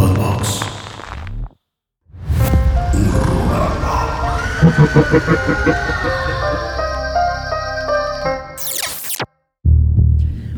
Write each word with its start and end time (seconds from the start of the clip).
Podbox. 0.00 0.60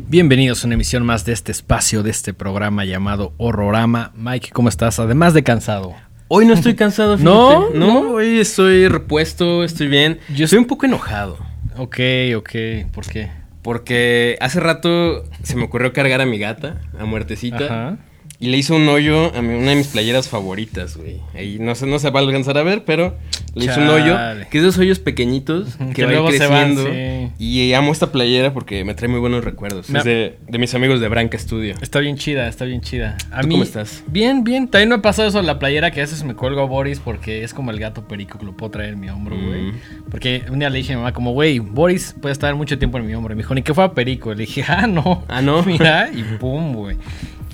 Bienvenidos 0.07 0.63
a 0.63 0.67
una 0.69 0.75
emisión 0.75 1.05
más 1.05 1.25
de 1.25 1.33
este 1.33 1.51
espacio, 1.51 2.05
de 2.05 2.11
este 2.11 2.33
programa 2.35 2.85
llamado 2.85 3.35
Horrorama. 3.37 4.13
Mike, 4.15 4.51
¿cómo 4.53 4.69
estás? 4.69 5.01
Además 5.01 5.35
de 5.35 5.43
cansado. 5.43 5.93
Hoy 6.29 6.47
no 6.47 6.55
estoy 6.55 6.77
cansado, 6.77 7.19
fíjate. 7.19 7.35
¿No? 7.35 7.71
no, 7.71 8.03
¿No? 8.05 8.11
hoy 8.13 8.39
estoy 8.39 8.87
repuesto, 8.87 9.65
estoy 9.65 9.89
bien. 9.89 10.21
Yo 10.37 10.45
estoy 10.45 10.61
un 10.61 10.67
poco 10.67 10.87
enojado. 10.87 11.37
Ok, 11.77 11.99
ok. 12.37 12.51
¿Por 12.93 13.07
qué? 13.07 13.33
Porque 13.63 14.39
hace 14.41 14.61
rato 14.61 15.25
se 15.43 15.57
me 15.57 15.65
ocurrió 15.65 15.93
cargar 15.93 16.21
a 16.21 16.27
mi 16.27 16.39
gata, 16.39 16.81
a 16.97 17.05
muertecita. 17.07 17.65
Ajá. 17.65 17.99
Y 18.43 18.49
le 18.49 18.59
hizo 18.59 18.75
un 18.75 18.89
hoyo 18.89 19.33
a 19.37 19.41
mi- 19.41 19.55
una 19.55 19.71
de 19.71 19.77
mis 19.77 19.87
playeras 19.87 20.29
favoritas, 20.29 20.97
güey. 20.97 21.21
Ahí 21.35 21.59
no 21.61 21.75
se, 21.77 21.87
no 21.87 21.99
se 22.01 22.11
va 22.11 22.19
a 22.21 22.23
alcanzar 22.25 22.59
a 22.59 22.63
ver, 22.65 22.85
pero 22.85 23.17
le 23.55 23.67
hizo 23.67 23.81
un 23.81 23.89
hoyo. 23.89 24.15
Chale. 24.15 24.49
Que 24.51 24.59
es 24.59 24.65
de 24.65 24.69
esos 24.71 24.81
hoyos 24.81 24.99
pequeñitos 24.99 25.77
que, 25.77 25.93
que 25.93 26.03
va 26.05 26.09
a 26.09 26.13
luego 26.13 26.33
se 26.33 26.47
van, 26.49 26.75
creciendo. 26.75 26.93
sí. 26.93 27.33
Y 27.39 27.73
amo 27.75 27.93
esta 27.93 28.11
playera 28.11 28.53
porque 28.53 28.85
me 28.85 28.95
trae 28.95 29.09
muy 29.09 29.21
buenos 29.21 29.45
recuerdos. 29.45 29.89
Me 29.91 30.01
Es 30.01 30.05
de, 30.05 30.39
de 30.49 30.59
mis 30.59 30.75
amigos 30.75 31.01
de 31.01 31.07
Branca 31.07 31.39
Studio. 31.39 31.77
Está 31.81 32.01
bien 32.01 32.17
chida, 32.17 32.49
está 32.49 32.65
bien 32.65 32.81
chida. 32.81 33.17
A 33.31 33.43
¿Tú 33.43 33.47
mí, 33.47 33.55
cómo 33.55 33.63
estás? 33.63 34.03
Bien, 34.09 34.43
bien. 34.43 34.67
También 34.67 34.89
me 34.89 34.95
ha 34.97 35.03
pasado 35.03 35.29
eso 35.29 35.39
en 35.39 35.47
la 35.47 35.61
playera 35.61 35.93
que 35.93 36.01
a 36.01 36.03
veces 36.03 36.25
me 36.25 36.35
cuelgo 36.35 36.63
a 36.63 36.67
Boris 36.67 36.99
porque 36.99 37.45
es 37.45 37.55
como 37.55 37.71
el 37.71 37.79
gato 37.79 38.09
perico 38.09 38.41
que 38.41 38.45
lo 38.47 38.57
puedo 38.57 38.73
traer 38.73 38.95
en 38.95 39.01
mi 39.01 39.09
hombro, 39.09 39.37
güey. 39.37 39.63
Mm. 39.71 39.73
Porque 40.11 40.43
un 40.51 40.59
día 40.59 40.69
le 40.69 40.79
dije 40.79 40.95
a 40.95 40.97
mi 40.97 41.03
mamá 41.03 41.13
como, 41.13 41.31
güey, 41.33 41.61
Boris 41.61 42.17
puede 42.21 42.33
estar 42.33 42.53
mucho 42.57 42.77
tiempo 42.77 42.99
en 42.99 43.07
mi 43.07 43.15
hombro. 43.15 43.35
Y 43.35 43.37
me 43.37 43.43
dijo, 43.43 43.55
ni 43.55 43.63
que 43.63 43.73
fuera 43.73 43.93
perico. 43.95 44.35
Le 44.35 44.41
dije, 44.47 44.65
ah, 44.67 44.89
no. 44.89 45.23
Ah, 45.29 45.43
¿no? 45.43 45.63
Mira, 45.67 46.11
y 46.13 46.23
pum, 46.41 46.73
güey. 46.75 46.97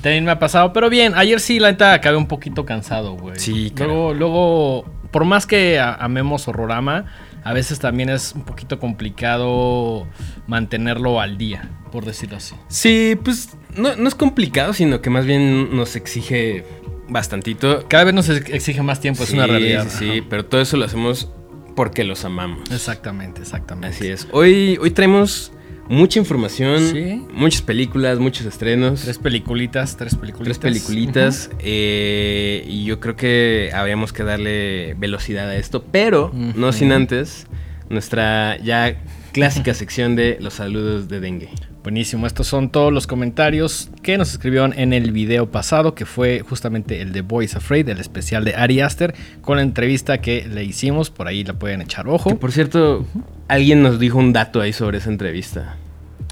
También 0.03 0.25
me 0.25 0.31
ha 0.31 0.39
pasado, 0.39 0.73
pero 0.73 0.89
bien, 0.91 1.15
ayer 1.17 1.41
sí 1.41 1.59
la 1.59 1.71
neta 1.73 1.93
acabé 1.93 2.17
un 2.17 2.27
poquito 2.29 2.65
cansado, 2.65 3.15
güey. 3.15 3.39
Sí, 3.39 3.73
Luego, 3.77 4.15
luego, 4.15 4.85
por 5.11 5.25
más 5.25 5.47
que 5.47 5.81
amemos 5.81 6.47
Horrorama, 6.47 7.07
a 7.45 7.53
veces 7.53 7.79
también 7.81 8.09
es 8.09 8.33
un 8.35 8.43
poquito 8.45 8.79
complicado 8.79 10.07
mantenerlo 10.47 11.21
al 11.21 11.37
día, 11.39 11.69
por 11.91 12.05
decirlo 12.05 12.37
así. 12.37 12.55
Sí, 12.69 13.19
pues 13.23 13.57
no, 13.77 13.97
no 13.97 14.09
es 14.09 14.15
complicado, 14.15 14.73
sino 14.73 15.01
que 15.01 15.11
más 15.11 15.27
bien 15.27 15.75
nos 15.77 15.97
exige 15.97 16.65
bastantito. 17.09 17.87
Cada 17.89 18.05
vez 18.05 18.15
nos 18.15 18.29
ex- 18.29 18.51
exige 18.51 18.83
más 18.83 19.01
tiempo, 19.01 19.25
es 19.25 19.33
una 19.33 19.47
realidad. 19.47 19.87
Sí, 19.89 20.11
sí, 20.13 20.23
pero 20.29 20.45
todo 20.45 20.61
eso 20.61 20.77
lo 20.77 20.85
hacemos 20.85 21.31
porque 21.75 22.05
los 22.05 22.25
amamos. 22.25 22.71
Exactamente, 22.71 23.41
exactamente. 23.43 23.97
Así 23.97 24.09
es. 24.09 24.29
Hoy, 24.33 24.79
hoy 24.81 24.91
traemos 24.91 25.53
mucha 25.89 26.19
información, 26.19 26.81
Sí. 26.93 27.23
muchas 27.33 27.63
películas, 27.63 28.19
muchos 28.19 28.47
estrenos. 28.47 29.03
Tres 29.03 29.19
peliculitas, 29.19 29.97
tres 29.97 30.15
peliculitas. 30.15 30.45
Tres 30.45 30.59
peliculitas 30.59 31.51
eh, 31.61 32.65
y 32.67 32.85
yo 32.85 33.01
creo 33.01 33.17
que 33.17 33.71
habríamos 33.75 34.13
que 34.13 34.23
darle 34.23 34.95
velocidad 34.99 35.49
a 35.49 35.57
esto, 35.57 35.85
pero 35.91 36.31
no 36.33 36.73
sin 36.73 36.93
antes 36.93 37.47
nuestra 37.89 38.59
ya 38.59 39.01
clásica 39.33 39.73
sección 39.75 40.15
de 40.17 40.37
los 40.41 40.55
saludos 40.55 41.09
de 41.09 41.21
dengue. 41.21 41.49
Buenísimo, 41.89 42.27
estos 42.27 42.47
son 42.47 42.69
todos 42.69 42.93
los 42.93 43.07
comentarios 43.07 43.89
que 44.03 44.19
nos 44.19 44.31
escribieron 44.33 44.75
en 44.79 44.93
el 44.93 45.11
video 45.11 45.51
pasado, 45.51 45.95
que 45.95 46.05
fue 46.05 46.41
justamente 46.47 47.01
el 47.01 47.13
de 47.13 47.23
Boys 47.23 47.57
Afraid, 47.57 47.89
el 47.89 47.99
especial 47.99 48.45
de 48.45 48.55
Ari 48.55 48.83
Aster, 48.83 49.15
con 49.41 49.57
la 49.57 49.63
entrevista 49.63 50.19
que 50.21 50.47
le 50.47 50.65
hicimos, 50.65 51.09
por 51.09 51.29
ahí 51.29 51.45
la 51.45 51.55
pueden 51.55 51.81
echar 51.81 52.05
Que 52.05 52.11
ojo. 52.11 52.39
por 52.39 52.53
cierto, 52.53 53.07
alguien 53.49 53.83
nos 53.83 53.99
dijo 53.99 54.19
un 54.19 54.35
dato 54.35 54.61
ahí 54.61 54.75
sobre 54.75 54.99
esa 54.99 55.09
entrevista. 55.09 55.77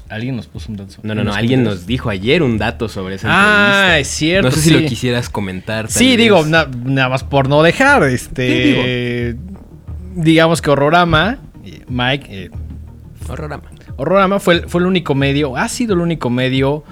Alguien 0.09 0.35
nos 0.35 0.45
puso 0.45 0.69
un 0.71 0.77
dato. 0.77 0.93
No, 1.01 1.15
no, 1.15 1.23
no, 1.23 1.33
alguien 1.33 1.63
nos 1.63 1.87
dijo 1.87 2.11
ayer 2.11 2.43
un 2.43 2.59
dato 2.59 2.87
sobre 2.87 3.15
esa 3.15 3.27
Ah, 3.31 3.85
entrevista. 3.87 3.99
es 3.99 4.07
cierto. 4.09 4.49
No 4.49 4.55
sé 4.55 4.61
si 4.61 4.69
lo 4.69 4.87
quisieras 4.87 5.27
comentar. 5.27 5.89
Sí, 5.89 6.09
vez. 6.09 6.17
digo, 6.19 6.45
na- 6.45 6.69
nada 6.85 7.09
más 7.09 7.23
por 7.23 7.49
no 7.49 7.63
dejar, 7.63 8.03
este... 8.03 9.35
Digamos 10.15 10.61
que 10.61 10.69
Horrorama, 10.69 11.39
eh, 11.65 11.81
Mike, 11.89 12.27
eh, 12.29 12.51
Horrorama. 13.27 13.71
Horrorama 13.97 14.39
fue, 14.39 14.53
el- 14.55 14.69
fue 14.69 14.81
el 14.81 14.87
único 14.87 15.13
medio, 15.15 15.57
ha 15.57 15.67
sido 15.67 15.93
el 15.95 15.99
único 16.01 16.29
medio 16.29 16.83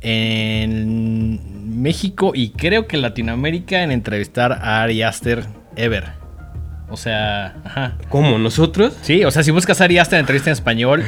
en 0.00 1.82
México 1.82 2.32
y 2.34 2.50
creo 2.50 2.86
que 2.86 2.96
en 2.96 3.02
Latinoamérica 3.02 3.82
en 3.82 3.90
entrevistar 3.90 4.52
a 4.52 4.82
Ari 4.82 5.02
Aster 5.02 5.44
ever. 5.76 6.04
O 6.88 6.96
sea, 6.96 7.56
ajá. 7.64 7.96
¿Cómo? 8.08 8.38
¿Nosotros? 8.38 8.96
Sí, 9.02 9.24
o 9.24 9.30
sea, 9.30 9.42
si 9.42 9.50
buscas 9.50 9.80
a 9.80 9.84
Ari 9.84 9.98
Aster 9.98 10.16
en 10.18 10.20
entrevista 10.20 10.50
en 10.50 10.52
español, 10.52 11.02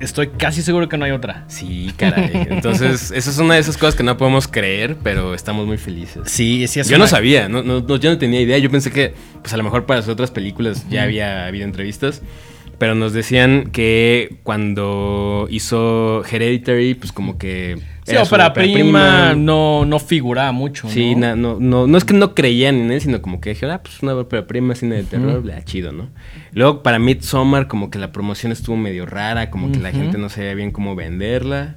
estoy 0.00 0.28
casi 0.28 0.60
seguro 0.62 0.88
que 0.88 0.98
no 0.98 1.04
hay 1.04 1.12
otra. 1.12 1.44
Sí, 1.48 1.92
caray. 1.96 2.46
Entonces, 2.50 3.10
esa 3.14 3.30
es 3.30 3.38
una 3.38 3.54
de 3.54 3.60
esas 3.60 3.76
cosas 3.78 3.94
que 3.94 4.02
no 4.02 4.16
podemos 4.16 4.48
creer, 4.48 4.96
pero 5.02 5.34
estamos 5.34 5.66
muy 5.66 5.78
felices. 5.78 6.22
Sí, 6.26 6.66
sí, 6.68 6.80
es 6.80 6.88
yo 6.88 6.96
una- 6.96 7.04
no 7.04 7.08
sabía, 7.08 7.48
no, 7.48 7.62
no- 7.62 7.80
no- 7.80 7.96
yo 7.96 8.10
no 8.10 8.18
tenía 8.18 8.40
idea. 8.40 8.58
Yo 8.58 8.70
pensé 8.70 8.90
que, 8.90 9.14
pues 9.40 9.52
a 9.52 9.56
lo 9.56 9.62
mejor 9.62 9.86
para 9.86 10.00
las 10.00 10.08
otras 10.08 10.30
películas 10.30 10.86
ya 10.90 11.04
había 11.04 11.46
habido 11.46 11.64
entrevistas. 11.64 12.22
Pero 12.80 12.94
nos 12.94 13.12
decían 13.12 13.68
que 13.72 14.38
cuando 14.42 15.46
hizo 15.50 16.24
Hereditary, 16.24 16.94
pues 16.94 17.12
como 17.12 17.36
que. 17.36 17.76
Sí, 18.06 18.12
era 18.12 18.22
ópera 18.22 18.52
prima, 18.54 19.34
no, 19.34 19.84
no 19.84 19.98
figuraba 20.00 20.50
mucho. 20.50 20.88
Sí, 20.88 21.14
¿no? 21.14 21.20
na- 21.20 21.36
no, 21.36 21.58
no, 21.60 21.86
no 21.86 21.98
es 21.98 22.04
que 22.06 22.14
no 22.14 22.34
creían 22.34 22.76
en 22.76 22.90
él, 22.90 23.00
sino 23.02 23.20
como 23.20 23.38
que 23.40 23.50
dijeron, 23.50 23.74
ah, 23.74 23.82
pues 23.82 24.02
una 24.02 24.14
ópera 24.14 24.46
prima, 24.46 24.74
cine 24.74 24.96
de 24.96 25.02
terror, 25.04 25.42
bla, 25.42 25.62
chido, 25.62 25.92
¿no? 25.92 26.08
Luego 26.52 26.82
para 26.82 26.98
Midsommar, 26.98 27.68
como 27.68 27.90
que 27.90 27.98
la 27.98 28.12
promoción 28.12 28.50
estuvo 28.50 28.76
medio 28.78 29.04
rara, 29.04 29.50
como 29.50 29.70
que 29.70 29.78
la 29.78 29.92
gente 29.92 30.16
no 30.16 30.30
sabía 30.30 30.54
bien 30.54 30.70
cómo 30.70 30.96
venderla. 30.96 31.76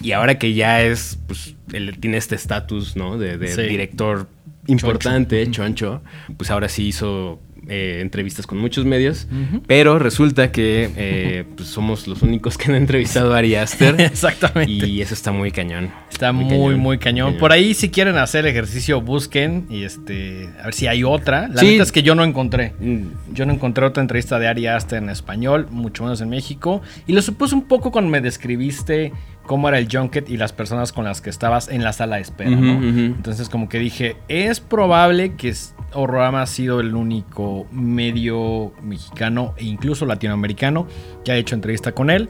Y 0.00 0.12
ahora 0.12 0.38
que 0.38 0.54
ya 0.54 0.82
es, 0.82 1.18
pues, 1.26 1.54
él 1.74 1.98
tiene 2.00 2.16
este 2.16 2.34
estatus, 2.34 2.96
¿no? 2.96 3.18
De, 3.18 3.36
de 3.36 3.48
Sí. 3.48 3.60
director 3.62 4.26
importante, 4.66 5.48
choncho, 5.50 6.00
pues 6.38 6.50
ahora 6.50 6.70
sí 6.70 6.86
hizo 6.86 7.38
eh, 7.68 7.98
entrevistas 8.00 8.46
con 8.46 8.58
muchos 8.58 8.84
medios, 8.84 9.26
pero 9.66 9.98
resulta 9.98 10.50
que 10.52 10.90
eh, 10.96 11.44
pues 11.56 11.68
somos 11.68 12.06
los 12.06 12.22
únicos 12.22 12.56
que 12.58 12.70
han 12.70 12.76
entrevistado 12.76 13.34
a 13.34 13.38
Ari 13.38 13.54
Aster. 13.54 13.94
Exactamente. 14.00 14.72
y 14.86 15.00
eso 15.00 15.14
está 15.14 15.32
muy 15.32 15.50
cañón. 15.50 15.90
Está 16.10 16.32
muy, 16.32 16.76
muy 16.76 16.98
cañón. 16.98 17.26
cañón. 17.26 17.38
Por 17.40 17.52
ahí, 17.52 17.74
si 17.74 17.90
quieren 17.90 18.16
hacer 18.16 18.46
ejercicio, 18.46 19.00
busquen 19.00 19.66
y 19.70 19.84
este, 19.84 20.48
a 20.60 20.66
ver 20.66 20.74
si 20.74 20.86
hay 20.86 21.04
otra. 21.04 21.48
La 21.48 21.60
Sí. 21.60 21.66
neta 21.72 21.82
es 21.82 21.92
que 21.92 22.02
yo 22.02 22.14
no 22.14 22.24
encontré. 22.24 22.72
Mm, 22.80 23.08
Yo 23.32 23.46
no 23.46 23.52
encontré 23.52 23.84
otra 23.84 24.00
entrevista 24.00 24.38
de 24.38 24.46
Ari 24.46 24.66
Aster 24.68 25.02
en 25.02 25.08
español, 25.10 25.66
mucho 25.70 26.04
menos 26.04 26.20
en 26.20 26.28
México. 26.28 26.82
Y 27.06 27.12
lo 27.12 27.20
supuse 27.22 27.54
un 27.54 27.66
poco 27.66 27.90
cuando 27.90 28.10
me 28.10 28.20
describiste 28.20 29.12
cómo 29.46 29.68
era 29.68 29.78
el 29.78 29.88
junket 29.90 30.28
y 30.30 30.36
las 30.36 30.52
personas 30.52 30.92
con 30.92 31.04
las 31.04 31.20
que 31.20 31.30
estabas 31.30 31.68
en 31.68 31.84
la 31.84 31.92
sala 31.92 32.16
de 32.16 32.22
espera, 32.22 32.50
¿no? 32.50 32.82
Entonces, 32.82 33.48
como 33.48 33.68
que 33.68 33.78
dije, 33.78 34.16
es 34.28 34.60
probable 34.60 35.34
que 35.36 35.54
Horrorama 35.92 36.42
ha 36.42 36.46
sido 36.46 36.80
el 36.80 36.94
único 36.94 37.66
medio 37.70 38.72
mexicano 38.82 39.54
e 39.56 39.64
incluso 39.64 40.06
latinoamericano 40.06 40.86
que 41.24 41.32
ha 41.32 41.36
hecho 41.36 41.54
entrevista 41.54 41.92
con 41.92 42.10
él. 42.10 42.28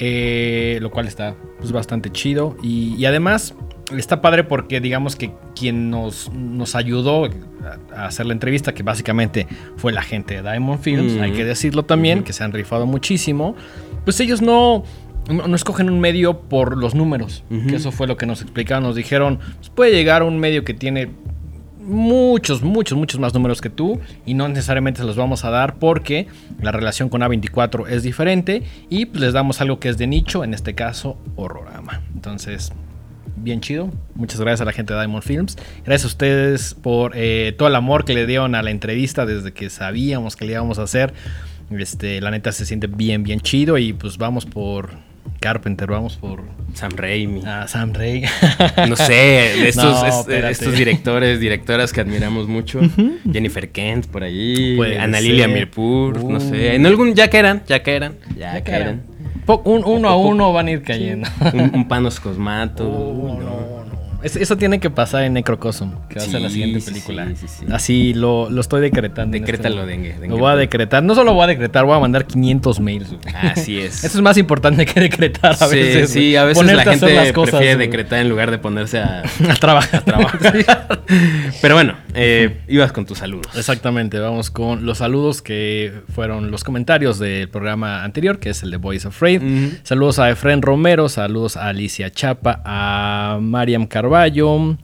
eh, 0.00 0.78
lo 0.80 0.90
cual 0.90 1.06
está 1.06 1.34
pues, 1.58 1.72
bastante 1.72 2.10
chido. 2.10 2.56
Y, 2.62 2.94
y 2.96 3.06
además 3.06 3.54
está 3.96 4.20
padre 4.20 4.44
porque 4.44 4.80
digamos 4.80 5.16
que 5.16 5.32
quien 5.56 5.90
nos, 5.90 6.30
nos 6.32 6.74
ayudó 6.74 7.24
a, 7.24 7.30
a 7.96 8.06
hacer 8.06 8.26
la 8.26 8.32
entrevista, 8.32 8.74
que 8.74 8.82
básicamente 8.82 9.46
fue 9.76 9.92
la 9.92 10.02
gente 10.02 10.40
de 10.40 10.48
Diamond 10.48 10.80
Films, 10.80 11.20
hay 11.20 11.32
que 11.32 11.44
decirlo 11.44 11.84
también, 11.84 12.22
que 12.22 12.32
se 12.32 12.44
han 12.44 12.52
rifado 12.52 12.86
muchísimo, 12.86 13.56
pues 14.04 14.20
ellos 14.20 14.42
no, 14.42 14.84
no, 15.28 15.46
no 15.46 15.56
escogen 15.56 15.90
un 15.90 16.00
medio 16.00 16.40
por 16.40 16.76
los 16.76 16.94
números, 16.94 17.44
que 17.68 17.76
eso 17.76 17.92
fue 17.92 18.06
lo 18.06 18.16
que 18.16 18.26
nos 18.26 18.42
explicaron, 18.42 18.84
nos 18.84 18.96
dijeron, 18.96 19.38
pues 19.56 19.68
puede 19.70 19.92
llegar 19.92 20.22
un 20.22 20.38
medio 20.38 20.64
que 20.64 20.74
tiene 20.74 21.10
muchos, 21.88 22.62
muchos, 22.62 22.98
muchos 22.98 23.18
más 23.18 23.32
números 23.34 23.60
que 23.60 23.70
tú 23.70 23.98
y 24.26 24.34
no 24.34 24.46
necesariamente 24.48 25.00
se 25.00 25.06
los 25.06 25.16
vamos 25.16 25.44
a 25.44 25.50
dar 25.50 25.76
porque 25.76 26.28
la 26.60 26.70
relación 26.70 27.08
con 27.08 27.22
A24 27.22 27.88
es 27.88 28.02
diferente 28.02 28.62
y 28.90 29.06
pues, 29.06 29.20
les 29.20 29.32
damos 29.32 29.60
algo 29.60 29.80
que 29.80 29.88
es 29.88 29.98
de 29.98 30.06
nicho, 30.06 30.44
en 30.44 30.54
este 30.54 30.74
caso 30.74 31.16
Horrorama. 31.36 32.02
Entonces, 32.14 32.72
bien 33.36 33.60
chido. 33.60 33.90
Muchas 34.14 34.40
gracias 34.40 34.60
a 34.60 34.64
la 34.66 34.72
gente 34.72 34.92
de 34.92 35.00
Diamond 35.00 35.24
Films. 35.24 35.56
Gracias 35.84 36.04
a 36.04 36.08
ustedes 36.08 36.74
por 36.74 37.12
eh, 37.14 37.54
todo 37.56 37.68
el 37.68 37.74
amor 37.74 38.04
que 38.04 38.12
le 38.12 38.26
dieron 38.26 38.54
a 38.54 38.62
la 38.62 38.70
entrevista 38.70 39.24
desde 39.24 39.52
que 39.52 39.70
sabíamos 39.70 40.36
que 40.36 40.44
le 40.44 40.52
íbamos 40.52 40.78
a 40.78 40.82
hacer. 40.82 41.14
Este, 41.70 42.20
la 42.20 42.30
neta 42.30 42.52
se 42.52 42.66
siente 42.66 42.86
bien, 42.86 43.22
bien 43.22 43.40
chido 43.40 43.78
y 43.78 43.92
pues 43.92 44.18
vamos 44.18 44.46
por 44.46 44.90
Carpenter, 45.40 45.88
vamos 45.90 46.16
por 46.16 46.42
Sam 46.74 46.92
Raimi. 46.96 47.42
ah, 47.46 47.66
Sam 47.68 47.92
Rey. 47.92 48.24
No 48.88 48.96
sé, 48.96 49.12
de 49.62 49.68
estos, 49.68 49.84
No, 49.84 50.06
es- 50.06 50.14
espérate. 50.16 50.52
estos 50.52 50.72
directores, 50.76 51.40
directoras 51.40 51.92
que 51.92 52.00
admiramos 52.00 52.48
mucho. 52.48 52.80
Jennifer 53.30 53.70
Kent 53.70 54.06
por 54.06 54.22
allí. 54.24 54.76
Puede 54.76 54.98
Ana 54.98 55.18
ser. 55.18 55.26
Lilia 55.26 55.48
Mirpur, 55.48 56.22
no 56.24 56.38
Uh. 56.38 56.40
sé. 56.40 56.74
En 56.74 56.86
algún, 56.86 57.14
ya 57.14 57.28
caerán, 57.30 57.62
ya 57.66 57.82
caerán. 57.82 58.16
Ya, 58.36 58.54
Ya 58.54 58.64
caerán. 58.64 59.02
un- 59.64 59.84
uno 59.84 60.08
a 60.08 60.16
uno 60.16 60.52
van 60.52 60.66
a 60.66 60.70
ir 60.72 60.82
cayendo. 60.82 61.28
Un, 61.54 61.70
un 61.74 61.88
Panos 61.88 62.20
Cosmato. 62.20 62.88
Uy, 62.88 63.32
no, 63.32 63.40
no, 63.40 63.77
Es- 64.22 64.34
eso 64.36 64.56
tiene 64.56 64.80
que 64.80 64.90
pasar 64.90 65.22
en 65.22 65.34
Necrocosm, 65.34 65.90
que 66.08 66.16
va 66.18 66.24
a 66.24 66.28
ser 66.28 66.40
la 66.40 66.50
siguiente 66.50 66.80
película. 66.84 67.26
sí, 67.28 67.36
sí, 67.36 67.46
sí. 67.48 67.66
Así 67.70 68.14
lo, 68.14 68.50
lo 68.50 68.60
estoy 68.60 68.80
decretando. 68.80 69.36
en 69.36 69.42
Decrétalo, 69.44 69.82
este 69.82 69.90
dengue. 69.92 70.28
Lo 70.28 70.36
voy 70.38 70.50
a 70.52 70.56
decretar. 70.56 71.02
No 71.04 71.14
solo 71.14 71.34
voy 71.34 71.44
a 71.44 71.46
decretar, 71.46 71.84
voy 71.84 71.96
a 71.96 72.00
mandar 72.00 72.26
500 72.26 72.80
mails. 72.80 73.08
güey. 73.10 73.20
Así 73.34 73.78
es. 73.78 74.02
Eso 74.04 74.18
es 74.18 74.22
más 74.22 74.36
importante 74.36 74.84
que 74.86 75.00
decretar 75.00 75.52
a 75.52 75.54
sí, 75.54 75.76
veces. 75.76 76.10
sí, 76.10 76.34
a 76.36 76.44
veces 76.44 76.58
Ponerte 76.58 76.84
la 76.84 76.92
gente 76.96 77.32
cosas, 77.32 77.50
prefiere 77.52 77.74
güey. 77.76 77.86
decretar 77.86 78.18
en 78.20 78.28
lugar 78.28 78.50
de 78.50 78.58
ponerse 78.58 78.98
a, 78.98 79.22
a 79.50 79.54
trabajar. 79.54 80.00
a 80.00 80.04
trabajar. 80.04 81.00
Pero 81.62 81.74
bueno, 81.74 81.94
eh, 82.18 82.60
ibas 82.68 82.92
con 82.92 83.06
tus 83.06 83.18
saludos. 83.18 83.46
Exactamente, 83.56 84.18
vamos 84.18 84.50
con 84.50 84.84
los 84.84 84.98
saludos 84.98 85.40
que 85.40 85.92
fueron 86.14 86.50
los 86.50 86.64
comentarios 86.64 87.18
del 87.18 87.48
programa 87.48 88.04
anterior, 88.04 88.38
que 88.38 88.50
es 88.50 88.62
el 88.62 88.70
de 88.70 88.76
of 88.76 89.06
Afraid. 89.06 89.42
Ujú. 89.42 89.76
Saludos 89.82 90.18
a 90.18 90.30
Efren 90.30 90.62
Romero, 90.62 91.08
saludos 91.08 91.56
a 91.56 91.68
Alicia 91.68 92.10
Chapa, 92.10 92.60
a 92.64 93.38
Mariam 93.40 93.86
Carballo, 93.86 94.76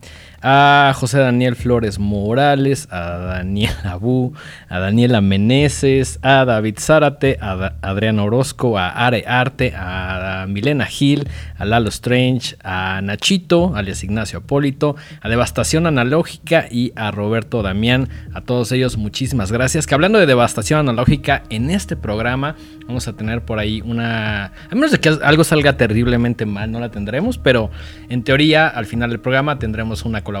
a 0.47 0.93
José 0.93 1.17
Daniel 1.17 1.55
Flores 1.55 1.97
Morales, 1.97 2.87
a 2.91 2.99
Daniel 3.17 3.73
Abú, 3.83 4.33
a 4.69 4.77
Daniela 4.77 5.19
Meneses, 5.19 6.19
a 6.21 6.45
David 6.45 6.75
Zárate, 6.79 7.39
a 7.41 7.55
Da- 7.55 7.75
Adrián 7.81 8.19
Orozco, 8.19 8.77
a 8.77 8.89
Are 8.89 9.23
Arte, 9.25 9.73
a 9.75 10.45
Milena 10.47 10.85
Gil, 10.85 11.27
a 11.57 11.65
Lalo 11.65 11.89
Strange, 11.89 12.57
a 12.63 13.01
Nachito, 13.01 13.75
alias 13.75 14.03
Ignacio 14.03 14.37
Apólito, 14.37 14.95
a 15.19 15.29
Devastación 15.29 15.87
Analógica 15.87 16.67
y 16.69 16.93
a 16.95 17.09
Roberto 17.09 17.63
Damián. 17.63 18.09
A 18.35 18.41
todos 18.41 18.71
ellos, 18.71 18.97
muchísimas 18.97 19.51
gracias. 19.51 19.87
Que 19.87 19.95
hablando 19.95 20.19
de 20.19 20.27
Devastación 20.27 20.79
Analógica, 20.79 21.41
en 21.49 21.71
este 21.71 21.95
programa 21.95 22.55
vamos 22.85 23.07
a 23.07 23.13
tener 23.13 23.41
por 23.41 23.57
ahí 23.57 23.81
una. 23.83 24.45
A 24.45 24.75
menos 24.75 24.91
de 24.91 24.99
que 24.99 25.09
algo 25.09 25.43
salga 25.43 25.75
terriblemente 25.75 26.45
mal, 26.45 26.71
no 26.71 26.79
la 26.79 26.91
tendremos, 26.91 27.39
pero 27.39 27.71
en 28.09 28.23
teoría, 28.23 28.67
al 28.67 28.85
final 28.85 29.09
del 29.09 29.19
programa 29.19 29.57
tendremos 29.57 30.05
una 30.05 30.21
colaboración 30.21 30.34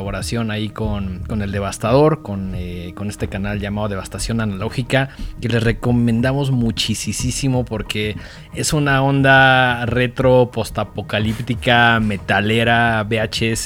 ahí 0.51 0.69
con, 0.69 1.19
con 1.27 1.41
el 1.41 1.51
Devastador, 1.51 2.21
con, 2.21 2.53
eh, 2.55 2.93
con 2.95 3.09
este 3.09 3.27
canal 3.27 3.59
llamado 3.59 3.87
Devastación 3.87 4.41
Analógica, 4.41 5.09
que 5.41 5.49
les 5.49 5.63
recomendamos 5.63 6.51
muchísimo 6.51 7.65
porque 7.65 8.15
es 8.53 8.73
una 8.73 9.01
onda 9.01 9.85
retro, 9.85 10.51
postapocalíptica, 10.51 11.99
metalera, 11.99 13.03
VHS, 13.03 13.65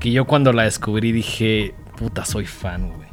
que 0.00 0.10
yo 0.12 0.26
cuando 0.26 0.52
la 0.52 0.64
descubrí 0.64 1.12
dije, 1.12 1.74
puta, 1.96 2.24
soy 2.24 2.46
fan, 2.46 2.88
güey. 2.88 3.08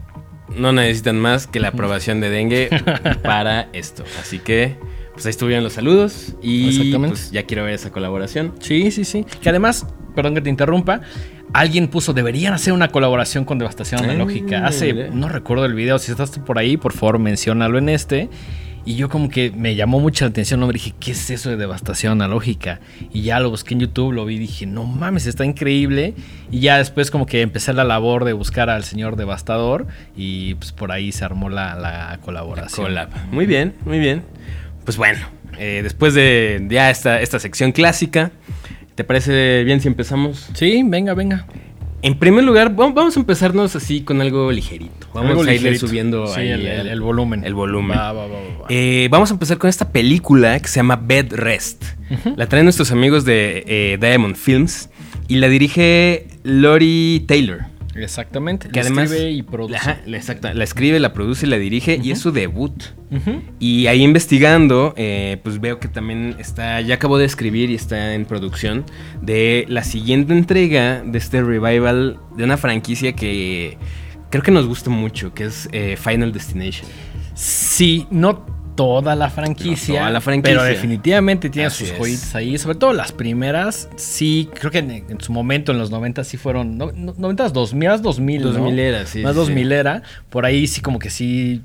No 0.56 0.72
necesitan 0.72 1.20
más 1.20 1.46
que 1.46 1.60
la 1.60 1.70
aprobación 1.70 2.22
de 2.22 2.30
dengue 2.30 2.70
para 3.24 3.70
esto. 3.74 4.04
Así 4.20 4.40
que, 4.40 4.78
pues 5.14 5.26
ahí 5.26 5.32
estuvieron 5.32 5.64
los 5.64 5.74
saludos. 5.74 6.36
Y 6.42 6.96
pues 6.96 7.32
ya 7.32 7.44
quiero 7.44 7.66
ver 7.66 7.74
esa 7.74 7.92
colaboración. 7.92 8.54
Sí, 8.60 8.92
sí, 8.92 9.04
sí. 9.04 9.26
Que 9.42 9.50
además, 9.50 9.86
perdón 10.16 10.36
que 10.36 10.42
te 10.42 10.50
interrumpa, 10.50 11.02
alguien 11.54 11.88
puso, 11.88 12.14
deberían 12.14 12.54
hacer 12.54 12.74
una 12.74 12.90
colaboración 12.90 13.46
con 13.46 13.60
Devastación 13.60 14.04
Analógica. 14.04 14.66
Hace, 14.66 15.10
no 15.12 15.30
recuerdo 15.30 15.66
el 15.66 15.74
video, 15.74 16.00
si 16.00 16.12
estás 16.12 16.32
por 16.40 16.60
ahí, 16.60 16.78
por 16.78 16.94
favor, 16.94 17.20
menciónalo 17.20 17.78
en 17.78 17.90
este. 17.90 18.30
Y 18.86 18.96
yo 18.96 19.10
como 19.10 19.28
que 19.28 19.52
me 19.52 19.76
llamó 19.76 20.00
mucha 20.00 20.24
la 20.24 20.30
atención, 20.30 20.62
¿no? 20.62 20.68
Me 20.68 20.72
dije, 20.72 20.94
¿qué 20.98 21.12
es 21.12 21.30
eso 21.30 21.50
de 21.50 21.58
devastación 21.58 22.14
analógica? 22.14 22.80
Y 23.12 23.24
ya 23.24 23.42
lo 23.42 23.50
busqué 23.50 23.74
en 23.74 23.82
YouTube, 23.82 24.14
lo 24.14 24.26
vi 24.26 24.36
y 24.36 24.40
dije, 24.40 24.66
no 24.66 24.86
mames, 24.86 25.26
está 25.26 25.44
increíble. 25.44 26.14
Y 26.52 26.62
ya 26.62 26.78
después 26.78 27.12
como 27.12 27.26
que 27.26 27.42
empecé 27.42 27.74
la 27.74 27.84
labor 27.84 28.24
de 28.24 28.32
buscar 28.32 28.70
al 28.70 28.86
señor 28.86 29.18
devastador 29.18 29.88
y 30.16 30.56
pues 30.56 30.72
por 30.72 30.94
ahí 30.94 31.12
se 31.12 31.26
armó 31.26 31.50
la, 31.50 31.76
la 31.76 32.18
colaboración. 32.24 32.96
Muy 33.30 33.46
bien, 33.46 33.74
muy 33.84 34.00
bien. 34.00 34.24
Pues 34.86 34.96
bueno, 34.96 35.20
eh, 35.58 35.82
después 35.84 36.14
de 36.14 36.66
ya 36.70 36.90
esta, 36.90 37.20
esta 37.20 37.40
sección 37.40 37.74
clásica, 37.74 38.32
¿te 38.98 39.04
parece 39.06 39.64
bien 39.64 39.80
si 39.80 39.88
empezamos? 39.88 40.50
Sí, 40.56 40.82
venga, 40.86 41.14
venga. 41.14 41.46
En 42.02 42.18
primer 42.20 42.44
lugar, 42.44 42.70
va- 42.80 42.90
vamos 42.92 43.16
a 43.16 43.20
empezarnos 43.20 43.76
así 43.76 44.02
con 44.02 44.20
algo 44.22 44.52
ligerito. 44.52 45.08
Vamos 45.14 45.30
Algo 45.32 45.42
a 45.42 45.46
irle 45.46 45.54
ligerito. 45.72 45.88
subiendo 45.88 46.28
Sí, 46.28 46.40
ahí 46.42 46.50
el, 46.50 46.66
el- 46.66 46.88
el 46.88 47.02
volumen. 47.02 47.44
El 47.46 47.54
volumen. 47.54 47.98
Va, 47.98 48.12
va, 48.12 48.28
va, 48.28 48.34
va, 48.34 48.58
va. 48.64 48.66
Eh, 48.70 49.08
vamos 49.12 49.30
a 49.32 49.34
empezar 49.34 49.58
con 49.58 49.70
esta 49.70 49.92
película 49.92 50.60
que 50.60 50.68
se 50.68 50.76
llama 50.76 50.96
Bed 50.98 51.34
Rest. 51.34 51.84
La 52.36 52.48
traen 52.48 52.66
nuestros 52.66 52.92
amigos 52.92 53.24
de 53.26 53.64
eh, 53.68 53.98
Diamond 54.02 54.36
Films 54.36 54.90
y 55.28 55.36
la 55.38 55.48
dirige 55.48 56.28
Lori 56.44 57.24
Taylor. 57.28 57.62
Exactamente. 58.04 58.68
Que 58.70 58.76
le 58.76 58.82
además 58.82 59.12
escribe 59.12 59.32
y 59.32 59.42
produce. 59.44 59.76
Ajá, 59.78 60.00
la, 60.06 60.18
exacta- 60.18 60.54
la 60.54 60.64
escribe, 60.64 61.00
la 61.00 61.14
produce 61.14 61.46
y 61.46 61.50
la 61.50 61.58
dirige 61.58 62.00
y 62.02 62.12
es 62.12 62.20
su 62.20 62.32
debut. 62.32 62.84
Y 63.60 63.88
ahí 63.88 64.04
investigando, 64.04 64.94
eh, 64.98 65.38
pues 65.44 65.60
veo 65.62 65.80
que 65.80 65.88
también 65.88 66.36
está, 66.40 66.82
ya 66.82 66.96
acabó 66.96 67.18
de 67.18 67.26
escribir 67.26 67.70
y 67.70 67.76
está 67.76 68.14
en 68.14 68.26
producción 68.26 68.86
de 69.22 69.66
la 69.70 69.84
siguiente 69.84 70.34
entrega 70.34 71.02
de 71.06 71.18
este 71.18 71.42
revival 71.42 72.20
de 72.36 72.44
una 72.44 72.58
franquicia 72.58 73.14
que 73.14 73.78
creo 74.30 74.44
que 74.44 74.52
nos 74.52 74.66
gusta 74.68 74.90
mucho, 74.90 75.34
que 75.34 75.46
es 75.46 75.70
eh, 75.72 75.96
Final 75.98 76.34
Destination. 76.34 76.88
Sí, 77.34 78.08
no 78.12 78.46
toda 78.78 79.16
la 79.16 79.30
franquicia. 79.30 79.96
No 79.96 80.00
toda 80.00 80.12
la 80.12 80.22
franquicia. 80.22 80.58
Pero 80.58 80.64
definitivamente 80.64 81.50
tiene 81.50 81.66
Así 81.68 81.84
sus 81.84 81.92
es. 81.94 82.00
joyitas 82.00 82.36
ahí. 82.36 82.58
Sobre 82.58 82.76
todo 82.78 82.94
las 82.94 83.12
primeras. 83.12 83.90
Sí, 83.98 84.48
creo 84.58 84.72
que 84.72 84.78
en, 84.78 84.92
en 84.92 85.20
su 85.20 85.34
momento, 85.34 85.74
en 85.74 85.80
los 85.80 85.92
90 85.92 86.24
sí 86.24 86.38
fueron. 86.38 86.78
No, 86.78 86.94
no, 86.94 87.14
90 87.18 87.50
2000, 87.50 87.90
más 87.90 88.02
2000. 88.02 88.42
¿no? 88.42 88.52
2000 88.54 88.80
era, 88.80 89.06
sí, 89.06 89.20
Más 89.22 89.34
sí, 89.34 89.40
2000 89.40 89.68
sí. 89.68 89.74
era. 89.74 90.04
Por 90.30 90.46
ahí 90.46 90.68
sí, 90.68 90.80
como 90.80 91.00
que 91.00 91.10
sí. 91.10 91.62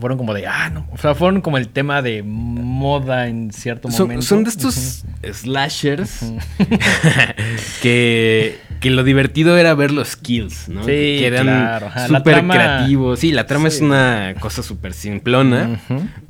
Fueron 0.00 0.18
como 0.18 0.34
de. 0.34 0.46
Ah, 0.46 0.68
no. 0.70 0.86
O 0.92 0.98
sea, 0.98 1.14
fueron 1.14 1.40
como 1.40 1.56
el 1.58 1.68
tema 1.68 2.02
de 2.02 2.22
moda 2.22 3.28
en 3.28 3.52
cierto 3.52 3.90
Son, 3.90 4.06
momento. 4.06 4.22
son 4.26 4.44
de 4.44 4.50
estos 4.50 5.04
slashers 5.32 6.20
que, 7.82 8.58
que 8.80 8.90
lo 8.90 9.02
divertido 9.04 9.56
era 9.56 9.74
ver 9.74 9.90
los 9.92 10.16
kills, 10.16 10.68
¿no? 10.68 10.80
Sí, 10.82 10.86
que 10.86 11.26
eran 11.26 11.44
claro, 11.46 11.90
súper 12.06 12.34
trama- 12.34 12.54
creativos. 12.54 13.18
Sí, 13.20 13.32
la 13.32 13.46
trama 13.46 13.70
Sí. 13.70 13.76
es 13.76 13.82
una 13.82 14.34
cosa 14.40 14.62
súper 14.62 14.92
simplona, 14.92 15.80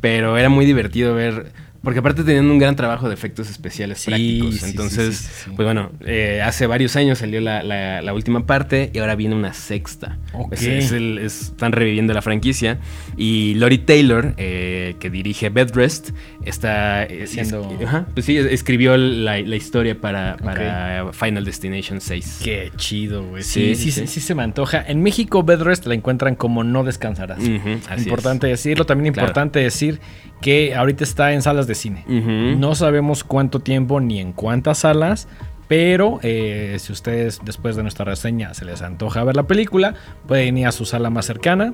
pero 0.01 0.37
era 0.39 0.49
muy 0.49 0.65
divertido 0.67 1.15
ver. 1.15 1.53
Porque 1.87 2.01
aparte 2.01 2.25
tenían 2.25 2.51
un 2.51 2.59
gran 2.59 2.75
trabajo 2.75 3.07
de 3.07 3.15
efectos 3.15 3.49
especiales 3.49 4.01
Sí, 4.01 4.07
prácticos. 4.11 4.55
sí, 4.57 4.71
Entonces, 4.71 5.17
sí, 5.45 5.51
pues 5.55 5.67
bueno, 5.67 5.93
eh, 6.05 6.43
hace 6.45 6.67
varios 6.67 6.97
años 6.97 7.19
salió 7.19 7.41
la, 7.41 7.63
la- 7.63 8.03
la 8.03 8.13
última 8.13 8.45
parte 8.45 8.91
y 8.93 8.99
ahora 8.99 9.15
viene 9.15 9.37
una 9.37 9.53
sexta. 9.53 10.19
Ok. 10.33 10.55
Es- 10.55 10.63
es 10.65 10.91
el- 10.91 11.19
es- 11.19 11.43
están 11.43 11.71
reviviendo 11.71 12.13
la 12.13 12.23
franquicia. 12.23 12.81
Y 13.17 13.55
Lori 13.55 13.79
Taylor, 13.79 14.35
eh, 14.37 14.97
que 14.99 15.11
dirige 15.11 15.49
Bedrest, 15.49 16.11
está 16.45 17.05
eh, 17.05 17.23
Haciendo- 17.23 17.71
es- 17.81 17.87
ajá, 17.87 18.07
pues 18.15 18.27
sí, 18.27 18.37
es- 18.37 18.47
escribió 18.47 18.97
la, 18.97 19.39
la 19.39 19.55
historia 19.57 20.01
para, 20.01 20.39
para 20.39 21.13
Final 21.13 21.45
Destination 21.45 22.01
6. 22.01 22.41
Qué 22.43 22.73
chido, 22.77 23.23
güey. 23.29 23.45
Sí, 23.45 23.77
Sí 23.77 23.93
sí, 23.93 24.21
se 24.21 24.35
me 24.35 24.43
antoja. 24.43 24.83
En 24.87 25.05
México, 25.05 25.45
Bedrest 25.45 25.87
la 25.87 25.95
encuentran 25.95 26.35
como 26.35 26.65
No 26.65 26.83
Descansarás. 26.83 27.39
Así 27.39 28.03
importante 28.03 28.49
decirlo. 28.49 28.87
También 28.87 29.15
Claro. 29.15 29.27
importante 29.29 29.61
decir 29.61 30.01
que 30.41 30.75
ahorita 30.75 31.05
está 31.05 31.33
en 31.33 31.43
salas 31.43 31.67
de 31.67 31.75
cine. 31.75 32.05
No 32.07 32.75
sabemos 32.75 33.25
cuánto 33.25 33.61
tiempo 33.61 34.01
ni 34.01 34.21
en 34.21 34.33
cuántas 34.33 34.79
salas. 34.79 35.29
Pero 35.69 36.21
eh, 36.23 36.77
si 36.79 36.93
ustedes 36.93 37.41
después 37.45 37.75
de 37.75 37.83
nuestra 37.83 38.05
reseña 38.05 38.55
se 38.55 38.65
les 38.65 38.83
antoja 38.83 39.25
ver 39.25 39.35
la 39.35 39.49
película, 39.49 39.95
pueden 40.29 40.57
ir 40.59 40.67
a 40.67 40.73
su 40.73 40.85
sala 40.85 41.11
más 41.11 41.27
cercana. 41.27 41.73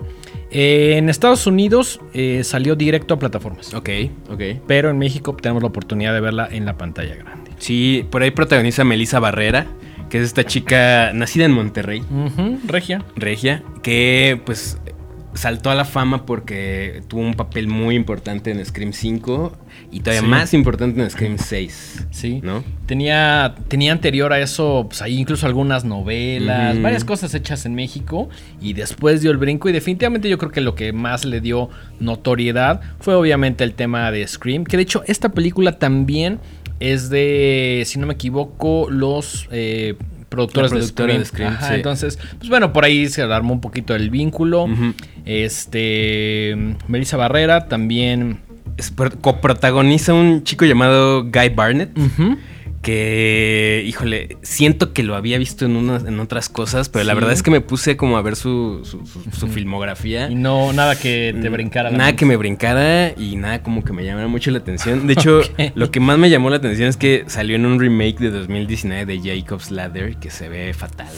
Eh, 0.51 0.95
en 0.97 1.09
Estados 1.11 1.47
Unidos 1.47 2.01
eh, 2.15 2.43
salió 2.45 2.75
directo 2.75 3.15
a 3.15 3.19
plataformas. 3.19 3.75
Ok, 3.75 3.91
ok. 4.31 4.43
Pero 4.67 4.91
en 4.91 4.99
México 4.99 5.37
tenemos 5.37 5.63
la 5.63 5.69
oportunidad 5.69 6.15
de 6.15 6.21
verla 6.21 6.49
en 6.51 6.65
la 6.65 6.79
pantalla 6.79 7.15
grande. 7.17 7.51
Sí, 7.59 8.07
por 8.11 8.23
ahí 8.23 8.31
protagoniza 8.31 8.83
Melissa 8.83 9.21
Barrera, 9.21 9.67
que 10.09 10.19
es 10.19 10.25
esta 10.25 10.45
chica 10.45 11.13
nacida 11.13 11.45
en 11.45 11.53
Monterrey. 11.53 12.03
Regia. 12.67 13.05
Regia, 13.15 13.63
que 13.83 14.41
pues 14.45 14.79
saltó 15.35 15.71
a 15.71 15.75
la 15.75 15.85
fama 15.85 16.27
porque 16.27 17.03
tuvo 17.09 17.23
un 17.23 17.35
papel 17.35 17.67
muy 17.69 17.95
importante 17.97 18.51
en 18.51 18.65
Scream 18.65 18.93
5 18.93 19.57
y 19.91 20.01
todavía 20.01 20.21
Sí. 20.23 20.27
más 20.27 20.55
importante 20.55 21.03
en 21.03 21.09
Scream 21.11 21.39
6. 21.39 22.07
Sí. 22.11 22.41
¿No? 22.43 22.63
Tenía, 22.87 23.55
tenía 23.69 23.93
anterior 23.93 24.33
a 24.33 24.41
eso, 24.41 24.87
pues 24.89 25.01
ahí 25.03 25.19
incluso 25.19 25.47
algunas 25.47 25.85
novelas, 25.85 26.81
varias 26.83 27.05
cosas 27.05 27.35
hechas 27.35 27.65
en 27.67 27.75
México. 27.75 28.29
Y 28.61 28.75
después 28.75 29.23
dio 29.23 29.31
el 29.31 29.39
brinco. 29.39 29.69
Y 29.69 29.73
definitivamente 29.73 30.29
yo 30.29 30.37
creo 30.39 30.51
que 30.53 30.61
lo 30.61 30.75
que 30.75 30.93
más 30.93 31.25
le 31.25 31.41
dio 31.41 31.71
notoriedad 32.01 32.81
fue 33.01 33.15
obviamente 33.15 33.65
el 33.65 33.75
tema 33.75 34.11
de 34.11 34.27
Scream. 34.27 34.65
Que 34.65 34.77
de 34.77 34.83
hecho, 34.83 35.03
esta 35.07 35.31
película 35.31 35.79
también 35.79 36.41
es 36.81 37.11
de, 37.11 37.83
si 37.87 37.99
no 37.99 38.07
me 38.07 38.15
equivoco, 38.15 38.89
los 38.91 39.49
eh, 39.53 39.95
productores 40.33 40.71
La 40.73 40.79
de 40.79 40.81
productora 40.83 41.09
Scream. 41.13 41.21
de 41.21 41.25
Scream, 41.27 41.53
Ajá, 41.55 41.69
sí. 41.69 41.75
Entonces, 41.75 42.19
pues 42.39 42.49
bueno, 42.49 42.73
por 42.73 42.85
ahí 42.85 43.09
se 43.09 43.23
armó 43.23 43.53
un 43.55 43.61
poquito 43.61 43.95
el 43.95 44.11
vínculo. 44.11 44.67
Este. 45.25 46.57
Melissa 46.89 47.17
Barrera 47.17 47.69
también. 47.69 48.41
Es 48.77 48.91
coprotagoniza 49.21 50.15
un 50.15 50.45
chico 50.45 50.65
llamado 50.65 51.25
Guy 51.25 51.51
Barnett, 51.55 51.91
Ujú. 51.97 52.39
Que, 52.83 53.83
híjole, 53.87 54.37
siento 54.43 54.93
que 54.93 55.03
lo 55.03 55.15
había 55.15 55.39
visto 55.39 55.65
en, 55.65 55.77
unas, 55.77 56.05
en 56.05 56.19
otras 56.21 56.49
cosas, 56.49 56.89
pero 56.89 57.05
la 57.05 57.15
verdad 57.15 57.33
es 57.33 57.43
que 57.43 57.51
me 57.51 57.61
puse 57.61 57.97
como 57.97 58.17
a 58.19 58.23
ver 58.23 58.37
su, 58.37 58.81
su- 58.85 59.07
su- 59.07 59.31
su 59.31 59.49
filmografía. 59.49 60.29
Y 60.31 60.35
no, 60.35 60.73
nada 60.73 60.99
que 60.99 61.35
te 61.41 61.49
brincara 61.49 61.91
la 61.91 61.97
Nada 61.97 62.11
mente. 62.11 62.19
que 62.21 62.27
me 62.27 62.37
brincara 62.37 63.13
y 63.17 63.37
nada 63.37 63.63
como 63.63 63.85
que 63.85 63.93
me 63.93 64.05
llamara 64.05 64.29
mucho 64.29 64.51
la 64.51 64.59
atención. 64.59 65.07
De 65.07 65.13
hecho, 65.15 65.41
lo 65.75 65.91
que 65.91 66.01
más 66.01 66.19
me 66.19 66.29
llamó 66.29 66.51
la 66.51 66.57
atención 66.57 66.89
es 66.89 66.97
que 66.97 67.25
salió 67.29 67.57
en 67.57 67.65
un 67.67 67.79
remake 67.81 68.19
de 68.19 68.31
2019 68.31 69.07
de 69.19 69.21
Jacob's 69.41 69.71
Ladder 69.71 70.17
que 70.17 70.31
se 70.31 70.49
ve 70.49 70.75
fatal. 70.75 71.09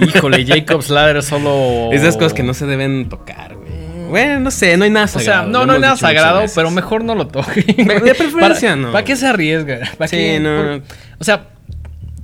Híjole, 0.00 0.46
Jacob's 0.46 0.88
Ladder 0.88 1.22
solo. 1.22 1.90
Esas 1.92 2.16
cosas 2.16 2.32
que 2.34 2.42
no 2.42 2.54
se 2.54 2.66
deben 2.66 3.08
tocar, 3.08 3.54
güey. 3.56 3.67
Bueno, 4.08 4.40
no 4.40 4.50
sé, 4.50 4.76
no 4.76 4.84
hay 4.84 4.90
nada 4.90 5.06
O 5.06 5.08
sagrado. 5.08 5.42
sea, 5.44 5.50
no, 5.52 5.66
no 5.66 5.72
hay 5.74 5.80
nada 5.80 5.96
sagrado, 5.96 6.42
pero 6.54 6.70
mejor 6.70 7.04
no 7.04 7.14
lo 7.14 7.26
toque. 7.28 7.62
De 7.62 8.14
preferencia, 8.14 8.70
¿Para, 8.70 8.76
no. 8.76 8.92
¿Para 8.92 9.04
qué 9.04 9.16
se 9.16 9.26
arriesga? 9.26 9.80
¿Para 9.96 10.08
Sí, 10.08 10.16
qué? 10.16 10.40
no. 10.40 10.82
O 11.18 11.24
sea, 11.24 11.46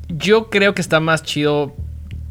yo 0.09 0.51
creo 0.51 0.75
que 0.75 0.81
está 0.81 1.01
más 1.01 1.23
chido 1.23 1.75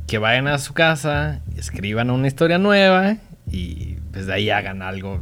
que 0.08 0.18
vayan 0.18 0.48
a 0.48 0.58
su 0.60 0.74
casa, 0.74 1.40
escriban 1.58 2.10
una 2.10 2.28
historia 2.28 2.58
nueva 2.58 3.18
y 3.52 3.96
desde 4.12 4.34
ahí 4.34 4.50
hagan 4.50 4.82
algo 4.82 5.22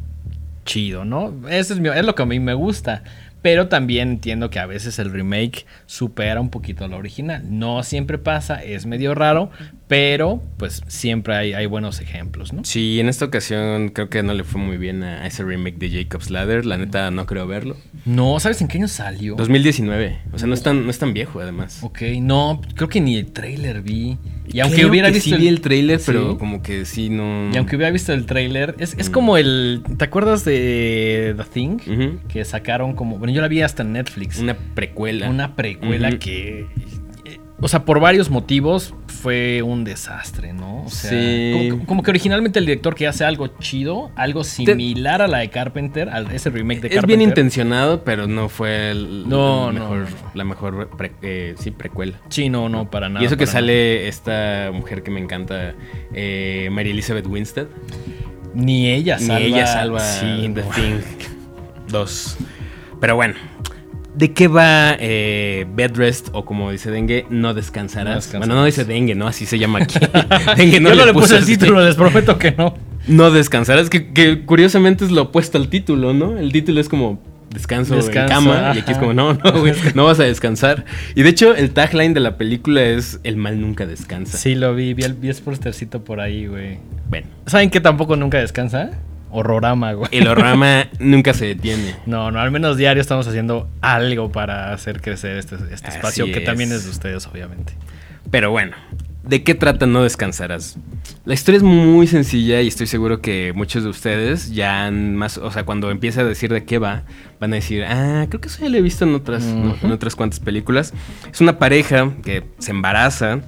chido, 0.66 1.06
¿no? 1.06 1.34
Eso 1.50 1.74
es, 1.74 1.80
mi- 1.80 1.90
es 1.90 2.06
lo 2.06 2.16
que 2.16 2.24
a 2.24 2.26
mí 2.26 2.40
me 2.40 2.54
gusta. 2.54 3.04
Pero 3.42 3.70
también 3.70 4.10
entiendo 4.10 4.52
que 4.52 4.60
a 4.60 4.68
veces 4.68 5.00
el 5.00 5.12
remake 5.12 5.66
supera 5.88 6.40
un 6.40 6.52
poquito 6.52 6.88
lo 6.88 6.98
original. 6.98 7.42
No 7.50 7.82
siempre 7.82 8.20
pasa, 8.20 8.62
es 8.62 8.86
medio 8.86 9.16
raro, 9.16 9.50
pero 9.92 10.42
pues 10.56 10.82
siempre 10.88 11.36
hay, 11.36 11.52
hay 11.52 11.66
buenos 11.66 12.00
ejemplos, 12.00 12.54
¿no? 12.54 12.64
Sí, 12.64 13.02
en 13.02 13.10
esta 13.10 13.26
ocasión 13.26 13.90
creo 13.90 14.10
que 14.10 14.24
no 14.24 14.34
le 14.34 14.46
fue 14.46 14.62
muy 14.62 14.78
bien 14.78 15.04
a 15.04 15.28
ese 15.28 15.44
remake 15.44 15.76
de 15.80 15.90
Jacob's 15.90 16.30
Ladder. 16.30 16.66
La 16.66 16.78
neta, 16.78 17.12
no 17.12 17.26
creo 17.26 17.46
verlo. 17.46 17.76
No, 18.06 18.40
¿sabes 18.40 18.62
en 18.62 18.70
qué 18.70 18.78
año 18.78 18.88
salió? 18.88 19.36
2019. 19.36 20.18
O 20.32 20.40
sea, 20.40 20.48
no 20.48 20.54
es 20.54 20.64
tan, 20.64 20.86
no 20.86 20.90
es 20.92 20.98
tan 20.98 21.14
viejo, 21.14 21.42
además. 21.42 21.80
Ok, 21.84 22.04
no, 22.22 22.62
creo 22.74 22.88
que 22.88 23.02
ni 23.02 23.18
el 23.18 23.34
trailer 23.34 23.82
vi. 23.82 24.18
Y 24.54 24.62
aunque 24.62 24.86
hubiera 24.86 25.10
que 25.10 25.16
visto 25.16 25.32
sí 25.36 25.36
vi 25.42 25.50
el 25.50 25.60
trailer, 25.60 26.00
Sí. 26.00 26.06
pero 26.08 26.38
como 26.38 26.62
que 26.64 26.86
sí 26.86 27.10
no. 27.10 27.50
Y 27.54 27.58
aunque 27.58 27.76
hubiera 27.76 27.92
visto 27.92 28.14
el 28.14 28.26
trailer, 28.26 28.76
es, 28.80 28.96
es 28.98 29.10
Mm. 29.10 29.12
como 29.12 29.36
el. 29.36 29.84
¿Te 29.98 30.06
acuerdas 30.06 30.46
de 30.46 31.36
The 31.36 31.44
Thing? 31.44 31.78
Que 32.30 32.46
sacaron 32.46 32.94
como. 32.96 33.18
Bueno, 33.18 33.34
yo 33.34 33.42
la 33.42 33.50
vi 33.50 33.62
hasta 33.62 33.84
en 33.84 33.92
Netflix. 33.92 34.40
Una 34.40 34.56
precuela. 34.56 35.30
Una 35.30 35.54
precuela 35.58 36.18
que. 36.18 36.66
O 37.64 37.68
sea, 37.68 37.86
por 37.86 38.00
varios 38.00 38.32
motivos 38.32 38.96
fue 39.06 39.62
un 39.62 39.84
desastre, 39.84 40.52
¿no? 40.52 40.84
O 40.86 40.90
sea, 40.90 41.12
Sí. 41.12 41.70
como, 41.70 41.86
como 41.86 42.04
que 42.04 42.10
originalmente 42.10 42.58
el 42.58 42.66
director 42.66 42.96
que 42.96 43.08
hace 43.08 43.24
algo 43.24 43.48
chido, 43.60 44.10
algo 44.16 44.44
similar 44.44 45.22
a 45.22 45.28
la 45.28 45.38
de 45.40 45.50
Carpenter, 45.52 46.10
a 46.10 46.22
ese 46.34 46.50
remake 46.50 46.82
de 46.82 46.88
es 46.88 46.94
Carpenter. 46.96 47.18
bien 47.18 47.22
intencionado, 47.30 48.04
pero 48.04 48.26
no 48.26 48.50
fue 48.50 48.90
el, 48.90 49.30
No, 49.30 49.70
el 49.70 49.76
no, 49.76 49.82
mejor, 49.82 49.98
no, 50.00 50.06
no. 50.10 50.16
la 50.34 50.44
mejor 50.44 50.90
pre- 50.98 51.12
eh, 51.22 51.54
sí, 51.60 51.70
precuela. 51.70 52.14
Sí, 52.30 52.50
no, 52.50 52.68
no, 52.68 52.90
para 52.90 53.10
nada. 53.10 53.22
y 53.22 53.28
eso 53.28 53.38
que 53.38 53.46
nada. 53.46 53.54
sale 53.54 54.08
esta 54.08 54.72
mujer 54.74 55.04
que 55.04 55.12
me 55.12 55.20
encanta, 55.20 55.76
eh, 56.16 56.68
Mary 56.72 56.90
Elizabeth 56.90 57.28
Winstead. 57.28 57.68
Ni 58.56 58.88
ella 58.90 59.18
Ni 59.18 59.26
salva. 59.28 59.40
ella 59.48 59.68
salva 59.68 60.00
Sí, 60.00 60.52
The. 60.54 60.62
Thing 60.64 61.00
2. 61.90 62.38
Pero 63.00 63.16
bueno, 63.16 63.36
¿de 64.16 64.34
qué 64.34 64.48
va 64.48 64.96
eh, 65.00 65.66
Bed 65.74 65.96
Rest 65.96 66.30
o 66.34 66.46
como 66.46 66.72
dice 66.72 66.92
Dengue, 66.92 67.26
no 67.30 67.54
descansarás? 67.54 68.08
No 68.08 68.16
descansarás. 68.16 68.48
Bueno, 68.48 68.62
no 68.62 68.66
dice 68.66 68.86
Dengue, 68.86 69.16
¿no? 69.16 69.28
Así 69.28 69.46
se 69.46 69.60
llama 69.60 69.80
aquí. 69.80 70.00
Dengue 70.58 70.82
Yo 70.82 70.96
no 70.96 71.06
le 71.06 71.14
puse 71.14 71.38
el 71.38 71.44
así. 71.44 71.58
título, 71.58 71.84
les 71.84 71.96
prometo 71.96 72.38
que 72.38 72.52
no. 72.52 72.76
No 73.08 73.32
descansarás, 73.32 73.90
que, 73.90 74.14
que 74.14 74.46
curiosamente 74.46 75.06
es 75.06 75.12
lo 75.12 75.24
opuesto 75.24 75.58
al 75.58 75.70
título, 75.70 76.14
¿no? 76.14 76.38
El 76.38 76.52
título 76.52 76.80
es 76.80 76.88
como 76.88 77.22
descanso 77.54 77.96
Descansa, 77.96 78.22
en 78.22 78.30
cama 78.30 78.72
y 78.76 78.80
aquí 78.80 78.94
es 78.94 78.98
como 78.98 79.14
no, 79.14 79.34
no, 79.34 79.52
güey, 79.60 79.74
no 79.96 80.06
vas 80.06 80.20
a 80.20 80.24
descansar. 80.24 80.86
Y 81.16 81.24
de 81.24 81.30
hecho 81.30 81.56
el 81.56 81.72
tagline 81.72 82.14
de 82.14 82.20
la 82.20 82.38
película 82.38 82.82
es 82.84 83.20
el 83.24 83.38
mal 83.38 83.60
nunca 83.60 83.86
descansa. 83.86 84.38
Sí, 84.38 84.56
lo 84.56 84.74
vi, 84.76 84.94
vi 84.94 85.04
el, 85.04 85.14
vi 85.16 85.30
el 85.30 85.36
postercito 85.36 86.04
por 86.04 86.20
ahí, 86.20 86.48
güey. 86.48 86.80
Bueno, 87.10 87.28
¿Saben 87.46 87.70
que 87.70 87.82
tampoco 87.82 88.16
nunca 88.16 88.38
descansa? 88.38 88.92
Horrorama, 89.32 89.94
güey. 89.94 90.10
el 90.12 90.28
horrama 90.28 90.88
nunca 91.00 91.34
se 91.34 91.46
detiene. 91.46 91.96
No, 92.06 92.32
no, 92.32 92.40
al 92.40 92.52
menos 92.52 92.78
diario 92.78 93.02
estamos 93.02 93.28
haciendo 93.28 93.70
algo 93.82 94.32
para 94.32 94.74
hacer 94.74 95.02
crecer 95.02 95.38
este, 95.38 95.56
este 95.72 95.90
espacio 95.90 96.26
que 96.26 96.42
también 96.42 96.72
es 96.72 96.84
de 96.84 96.90
ustedes, 96.90 97.26
obviamente. 97.28 97.74
Pero 98.30 98.52
bueno, 98.52 98.76
¿de 99.24 99.44
qué 99.44 99.56
trata 99.56 99.86
No 99.86 100.04
Descansarás? 100.04 100.78
La 101.26 101.34
historia 101.34 101.58
es 101.58 101.64
muy 101.64 102.08
sencilla 102.08 102.62
y 102.62 102.68
estoy 102.68 102.88
seguro 102.88 103.22
que 103.22 103.54
muchos 103.54 103.84
de 103.84 103.90
ustedes 103.90 104.52
ya 104.54 104.86
han 104.86 105.16
más, 105.16 105.38
o 105.38 105.52
sea, 105.52 105.64
cuando 105.64 105.92
empiece 105.92 106.22
a 106.22 106.24
decir 106.24 106.52
de 106.52 106.64
qué 106.64 106.80
va, 106.80 107.04
van 107.40 107.54
a 107.54 107.56
decir, 107.56 107.84
ah, 107.84 108.26
creo 108.30 108.42
que 108.42 108.48
eso 108.48 108.64
ya 108.64 108.70
lo 108.70 108.78
he 108.78 108.82
visto 108.82 109.06
en 109.06 109.14
otras, 109.14 109.44
¿no? 109.44 109.72
Ujú. 109.72 109.86
en 109.86 109.92
otras 109.92 110.16
cuantas 110.16 110.40
películas. 110.40 110.94
Es 111.32 111.42
una 111.42 111.60
pareja 111.60 112.12
que 112.24 112.44
se 112.58 112.72
embaraza 112.72 113.42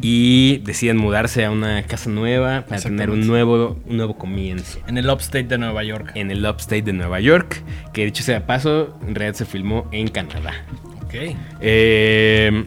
y 0.00 0.58
deciden 0.64 0.96
mudarse 0.96 1.44
a 1.44 1.50
una 1.50 1.82
casa 1.84 2.10
nueva 2.10 2.64
para 2.66 2.80
tener 2.80 3.10
un 3.10 3.26
nuevo, 3.26 3.78
un 3.86 3.96
nuevo 3.96 4.16
comienzo. 4.16 4.80
En 4.86 4.98
el 4.98 5.08
upstate 5.08 5.44
de 5.44 5.58
Nueva 5.58 5.84
York. 5.84 6.12
En 6.14 6.30
el 6.30 6.44
upstate 6.44 6.82
de 6.82 6.92
Nueva 6.92 7.20
York, 7.20 7.62
que 7.92 8.04
dicho 8.04 8.22
sea 8.22 8.36
de 8.36 8.40
paso, 8.40 8.98
en 9.06 9.14
realidad 9.14 9.36
se 9.36 9.44
filmó 9.44 9.88
en 9.92 10.08
Canadá. 10.08 10.52
Ok. 11.04 11.14
Eh, 11.60 12.64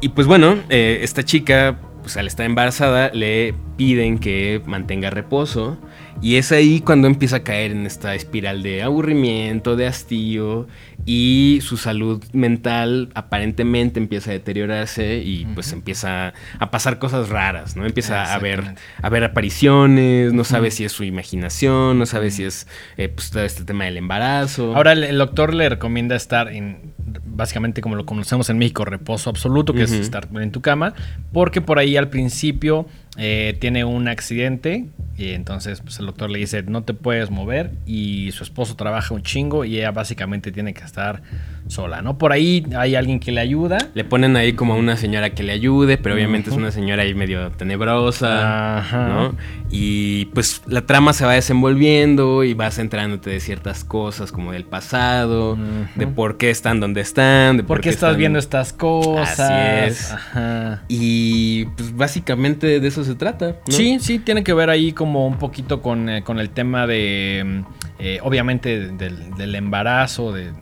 y 0.00 0.10
pues 0.10 0.26
bueno, 0.26 0.56
eh, 0.68 1.00
esta 1.02 1.24
chica, 1.24 1.78
pues 2.02 2.16
al 2.16 2.26
estar 2.26 2.46
embarazada, 2.46 3.10
le 3.12 3.54
piden 3.76 4.18
que 4.18 4.62
mantenga 4.66 5.10
reposo. 5.10 5.78
Y 6.20 6.36
es 6.36 6.50
ahí 6.50 6.80
cuando 6.80 7.06
empieza 7.06 7.36
a 7.36 7.42
caer 7.44 7.70
en 7.70 7.86
esta 7.86 8.14
espiral 8.14 8.62
de 8.62 8.82
aburrimiento, 8.82 9.76
de 9.76 9.86
hastío. 9.86 10.66
Y 11.04 11.60
su 11.62 11.76
salud 11.76 12.22
mental 12.32 13.08
aparentemente 13.14 13.98
empieza 13.98 14.30
a 14.30 14.34
deteriorarse 14.34 15.18
y 15.18 15.46
pues 15.46 15.72
empieza 15.72 16.34
a 16.58 16.70
pasar 16.70 16.98
cosas 16.98 17.30
raras, 17.30 17.76
¿no? 17.76 17.86
Empieza 17.86 18.34
a 18.34 18.38
ver, 18.38 18.74
a 19.00 19.08
ver 19.08 19.24
apariciones, 19.24 20.32
no 20.34 20.44
sabe 20.44 20.70
si 20.70 20.84
es 20.84 20.92
su 20.92 21.04
imaginación, 21.04 21.98
no 21.98 22.04
sabe 22.04 22.30
si 22.30 22.44
es 22.44 22.66
eh, 22.98 23.08
pues 23.08 23.30
todo 23.30 23.42
este 23.42 23.64
tema 23.64 23.84
del 23.84 23.96
embarazo. 23.96 24.76
Ahora 24.76 24.92
el 24.92 25.16
doctor 25.16 25.54
le 25.54 25.68
recomienda 25.68 26.14
estar 26.14 26.48
en, 26.48 26.92
básicamente 27.24 27.80
como 27.80 27.96
lo 27.96 28.06
conocemos 28.06 28.50
en 28.50 28.58
México, 28.58 28.84
reposo 28.84 29.30
absoluto, 29.30 29.72
que 29.72 29.82
es 29.82 29.92
estar 29.92 30.28
en 30.34 30.52
tu 30.52 30.60
cama, 30.60 30.94
porque 31.32 31.60
por 31.60 31.78
ahí 31.78 31.96
al 31.96 32.08
principio 32.08 32.86
eh, 33.18 33.56
tiene 33.60 33.84
un 33.84 34.06
accidente 34.08 34.86
y 35.16 35.30
entonces 35.32 35.80
pues, 35.80 35.98
el 35.98 36.06
doctor 36.06 36.30
le 36.30 36.38
dice 36.38 36.62
no 36.62 36.84
te 36.84 36.94
puedes 36.94 37.30
mover 37.30 37.72
y 37.84 38.30
su 38.30 38.44
esposo 38.44 38.76
trabaja 38.76 39.12
un 39.12 39.22
chingo 39.22 39.64
y 39.64 39.78
ella 39.78 39.90
básicamente 39.90 40.52
tiene 40.52 40.72
que 40.74 40.84
estar 40.84 41.22
sola, 41.66 42.00
¿no? 42.00 42.16
Por 42.16 42.32
ahí 42.32 42.64
hay 42.76 42.94
alguien 42.94 43.20
que 43.20 43.30
le 43.32 43.40
ayuda. 43.40 43.76
Le 43.94 44.04
ponen 44.04 44.36
ahí 44.36 44.52
como 44.54 44.72
a 44.74 44.76
una 44.76 44.96
señora 44.96 45.30
que 45.30 45.42
le 45.42 45.52
ayude, 45.52 45.98
pero 45.98 46.14
obviamente 46.14 46.48
es 46.50 46.56
una 46.56 46.70
señora 46.70 47.02
ahí 47.02 47.14
medio 47.14 47.50
tenebrosa, 47.50 48.78
Ajá. 48.78 49.08
¿no? 49.08 49.34
Y 49.70 50.26
pues 50.26 50.62
la 50.66 50.82
trama 50.86 51.12
se 51.12 51.26
va 51.26 51.34
desenvolviendo 51.34 52.44
y 52.44 52.54
vas 52.54 52.78
entrándote 52.78 53.30
de 53.30 53.40
ciertas 53.40 53.84
cosas 53.84 54.32
como 54.32 54.52
del 54.52 54.64
pasado, 54.64 55.58
de 55.96 56.06
por 56.06 56.38
qué 56.38 56.50
están 56.50 56.80
donde 56.80 57.00
están, 57.02 57.58
de 57.58 57.64
¿Por 57.64 57.80
qué 57.80 57.90
estás 57.90 58.10
están- 58.10 58.18
viendo 58.18 58.38
estas 58.38 58.72
cosas? 58.72 59.38
Así 59.40 59.88
es. 59.90 60.12
Ajá. 60.12 60.84
Y 60.88 61.66
pues 61.76 61.94
básicamente 61.94 62.80
de 62.80 62.88
eso 62.88 63.04
se 63.08 63.14
trata. 63.16 63.46
¿no? 63.66 63.72
Sí, 63.72 63.98
sí, 64.00 64.18
tiene 64.18 64.44
que 64.44 64.52
ver 64.54 64.70
ahí 64.70 64.92
como 64.92 65.26
un 65.26 65.38
poquito 65.38 65.82
con, 65.82 66.08
eh, 66.08 66.22
con 66.22 66.38
el 66.38 66.50
tema 66.50 66.86
de, 66.86 67.42
mm, 67.44 67.60
eh, 67.98 68.18
obviamente, 68.22 68.88
del, 68.92 69.34
del 69.34 69.54
embarazo, 69.54 70.32
de 70.32 70.52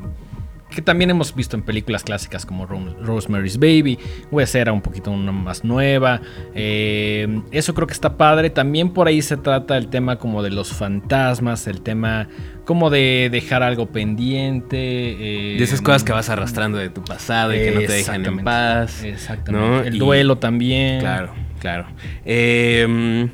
que 0.68 0.82
también 0.82 1.08
hemos 1.10 1.34
visto 1.34 1.56
en 1.56 1.62
películas 1.62 2.02
clásicas 2.02 2.44
como 2.44 2.66
Ro- 2.66 2.96
Rosemary's 3.00 3.56
Baby, 3.58 3.98
Wes 4.30 4.54
era 4.54 4.72
un 4.72 4.82
poquito 4.82 5.10
una 5.10 5.32
más 5.32 5.64
nueva, 5.64 6.20
eh, 6.54 7.40
eso 7.50 7.72
creo 7.72 7.86
que 7.86 7.94
está 7.94 8.16
padre, 8.18 8.50
también 8.50 8.90
por 8.90 9.06
ahí 9.08 9.22
se 9.22 9.36
trata 9.38 9.78
el 9.78 9.88
tema 9.88 10.16
como 10.18 10.42
de 10.42 10.50
los 10.50 10.72
fantasmas, 10.72 11.66
el 11.66 11.80
tema 11.80 12.28
como 12.64 12.90
de 12.90 13.28
dejar 13.30 13.62
algo 13.62 13.86
pendiente. 13.86 15.54
eh, 15.54 15.56
De 15.56 15.64
esas 15.64 15.80
cosas 15.80 16.02
que 16.04 16.12
vas 16.12 16.28
arrastrando 16.28 16.78
de 16.78 16.90
tu 16.90 17.02
pasado 17.02 17.54
y 17.54 17.58
que 17.58 17.70
no 17.70 17.80
te 17.80 17.92
dejan 17.92 18.26
en 18.26 18.38
paz. 18.44 19.02
Exactamente. 19.04 19.66
¿no? 19.68 19.80
El 19.82 19.94
Y- 19.94 19.98
duelo 19.98 20.36
también. 20.38 21.00
Claro, 21.00 21.32
claro. 21.60 21.86
Eh, 22.24 23.28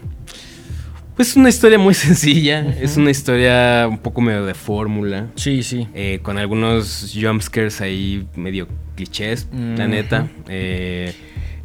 pues 1.17 1.29
es 1.31 1.37
una 1.37 1.49
historia 1.50 1.79
muy 1.79 1.95
sencilla. 2.07 2.61
Es 2.81 2.97
una 2.97 3.11
historia 3.11 3.87
un 3.88 3.99
poco 3.99 4.21
medio 4.21 4.45
de 4.47 4.55
fórmula. 4.55 5.29
Sí, 5.37 5.62
sí. 5.62 5.87
eh, 5.95 6.21
con 6.23 6.38
algunos 6.38 7.14
jumpscares 7.21 7.81
ahí 7.81 8.26
medio 8.37 8.67
clichés, 8.97 9.49
la 9.52 9.85
Ujú. 9.85 9.88
neta. 9.93 10.29
Eh, 10.49 11.14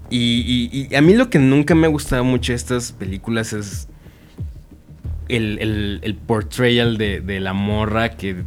y, 0.10 0.70
y- 0.72 0.88
y 0.92 0.96
a 0.96 1.02
mí 1.02 1.14
lo 1.16 1.30
que 1.30 1.40
nunca 1.40 1.76
me 1.76 1.88
ha 1.88 1.90
gustado 1.90 2.24
mucho 2.24 2.52
de 2.54 2.58
estas 2.58 2.92
películas 2.94 3.52
es 3.54 3.88
el, 5.28 5.60
el- 5.60 6.00
el 6.04 6.16
portrayal 6.16 6.98
de, 6.98 7.20
de 7.20 7.40
la 7.42 7.52
morra 7.54 8.12
que... 8.12 8.44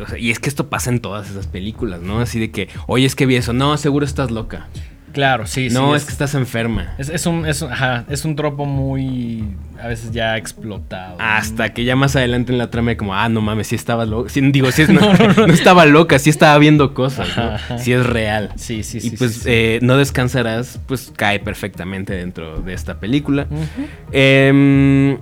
o 0.00 0.06
sea, 0.06 0.16
y 0.18 0.30
es 0.30 0.38
que 0.38 0.48
esto 0.48 0.68
pasa 0.68 0.90
en 0.90 1.00
todas 1.00 1.28
esas 1.30 1.48
películas, 1.48 2.00
¿no? 2.02 2.20
Así 2.20 2.38
de 2.38 2.50
que, 2.52 2.68
oye, 2.86 3.04
es 3.06 3.16
que 3.16 3.26
vi 3.26 3.34
eso. 3.36 3.52
No, 3.52 3.76
seguro 3.76 4.04
estás 4.06 4.30
loca. 4.30 4.68
Claro, 5.12 5.46
sí, 5.46 5.68
sí. 5.70 5.74
No, 5.74 5.96
es, 5.96 6.04
que 6.04 6.12
estás 6.12 6.34
enferma. 6.34 6.94
Es, 6.98 7.08
es 7.08 7.26
un, 7.26 7.44
es, 7.46 7.62
ajá, 7.62 8.04
es 8.08 8.24
un 8.24 8.36
tropo 8.36 8.64
muy. 8.64 9.44
a 9.82 9.88
veces 9.88 10.12
ya 10.12 10.36
explotado. 10.36 11.16
Hasta 11.18 11.72
que 11.72 11.84
ya 11.84 11.96
más 11.96 12.14
adelante 12.16 12.52
en 12.52 12.58
la 12.58 12.70
trama, 12.70 12.96
como, 12.96 13.14
ah, 13.14 13.28
no 13.28 13.40
mames, 13.40 13.66
sí 13.68 13.74
estaba 13.74 14.04
loca. 14.06 14.28
Sí, 14.30 14.40
digo, 14.40 14.70
sí, 14.70 14.82
es- 14.82 14.88
no, 14.90 15.00
no 15.46 15.52
estaba 15.52 15.84
loca, 15.86 16.18
sí 16.18 16.30
estaba 16.30 16.56
viendo 16.58 16.94
cosas, 16.94 17.28
¿no? 17.36 17.42
Ajá, 17.42 17.54
ajá. 17.56 17.78
Sí 17.78 17.92
es 17.92 18.06
real. 18.06 18.52
Sí, 18.56 18.82
sí, 18.84 18.98
y 18.98 19.00
sí. 19.00 19.16
pues 19.16 19.34
sí, 19.34 19.40
sí. 19.40 19.48
eh, 19.50 19.78
No 19.82 19.96
Descansarás, 19.96 20.78
pues 20.86 21.12
cae 21.16 21.40
perfectamente 21.40 22.12
dentro 22.14 22.60
de 22.60 22.72
esta 22.74 23.00
película. 23.00 23.46
Ujú. 23.50 23.88
Em, 24.12 25.18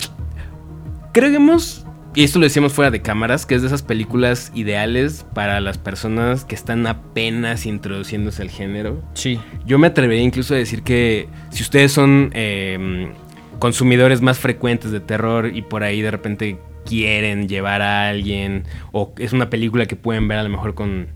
creo 1.12 1.30
que 1.30 1.36
hemos, 1.36 1.86
y 2.14 2.24
esto 2.24 2.38
lo 2.38 2.44
decíamos 2.44 2.72
fuera 2.72 2.90
de 2.90 3.00
cámaras, 3.00 3.46
que 3.46 3.54
es 3.54 3.62
de 3.62 3.68
esas 3.68 3.82
películas 3.82 4.50
ideales 4.54 5.26
para 5.34 5.60
las 5.60 5.78
personas 5.78 6.44
que 6.44 6.54
están 6.54 6.86
apenas 6.86 7.66
introduciéndose 7.66 8.42
al 8.42 8.50
género. 8.50 9.02
Sí. 9.14 9.38
Yo 9.66 9.78
me 9.78 9.86
atrevería 9.86 10.24
incluso 10.24 10.54
a 10.54 10.56
decir 10.56 10.82
que 10.82 11.28
si 11.50 11.62
ustedes 11.62 11.92
son 11.92 12.30
em, 12.32 13.12
consumidores 13.58 14.20
más 14.20 14.38
frecuentes 14.38 14.90
de 14.90 15.00
terror 15.00 15.54
y 15.54 15.62
por 15.62 15.84
ahí 15.84 16.00
de 16.00 16.10
repente 16.10 16.58
quieren 16.84 17.48
llevar 17.48 17.82
a 17.82 18.08
alguien, 18.08 18.64
o 18.92 19.12
es 19.18 19.32
una 19.32 19.50
película 19.50 19.86
que 19.86 19.96
pueden 19.96 20.26
ver 20.26 20.38
a 20.38 20.42
lo 20.42 20.48
mejor 20.48 20.74
con, 20.74 21.08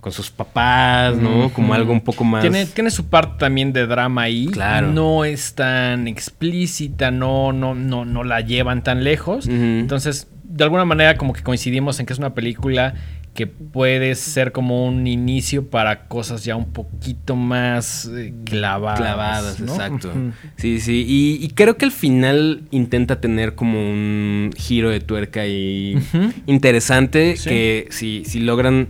con 0.00 0.12
sus 0.12 0.30
papás, 0.30 1.16
¿no? 1.16 1.50
Como 1.50 1.74
algo 1.74 1.92
un 1.92 2.00
poco 2.00 2.24
más... 2.24 2.40
Tiene, 2.40 2.64
tiene 2.66 2.90
su 2.90 3.08
parte 3.08 3.34
también 3.38 3.72
de 3.74 3.86
drama 3.86 4.22
ahí. 4.22 4.46
Claro. 4.46 4.90
No 4.90 5.24
es 5.24 5.54
tan 5.54 6.08
explícita, 6.08 7.10
no, 7.10 7.52
no, 7.52 7.74
no, 7.74 8.06
no 8.06 8.24
la 8.24 8.40
llevan 8.40 8.82
tan 8.82 9.04
lejos. 9.04 9.46
Entonces, 9.46 10.28
de 10.48 10.64
alguna 10.64 10.84
manera, 10.84 11.16
como 11.16 11.32
que 11.32 11.42
coincidimos 11.42 12.00
en 12.00 12.06
que 12.06 12.12
es 12.12 12.18
una 12.18 12.34
película 12.34 12.94
que 13.34 13.46
puede 13.46 14.16
ser 14.16 14.50
como 14.50 14.84
un 14.86 15.06
inicio 15.06 15.70
para 15.70 16.08
cosas 16.08 16.44
ya 16.44 16.56
un 16.56 16.72
poquito 16.72 17.36
más 17.36 18.10
eh, 18.12 18.34
clavadas. 18.44 18.98
clavadas, 18.98 19.60
¿no? 19.60 19.72
exacto. 19.74 20.12
Sí, 20.56 20.80
sí. 20.80 21.04
Y, 21.06 21.44
y 21.44 21.48
creo 21.50 21.76
que 21.76 21.84
al 21.84 21.92
final 21.92 22.62
intenta 22.72 23.20
tener 23.20 23.54
como 23.54 23.78
un 23.78 24.50
giro 24.56 24.90
de 24.90 24.98
tuerca 24.98 25.46
y 25.46 25.96
interesante 26.46 27.36
Sí. 27.36 27.48
que 27.48 27.86
si, 27.90 28.24
si 28.24 28.40
logran 28.40 28.88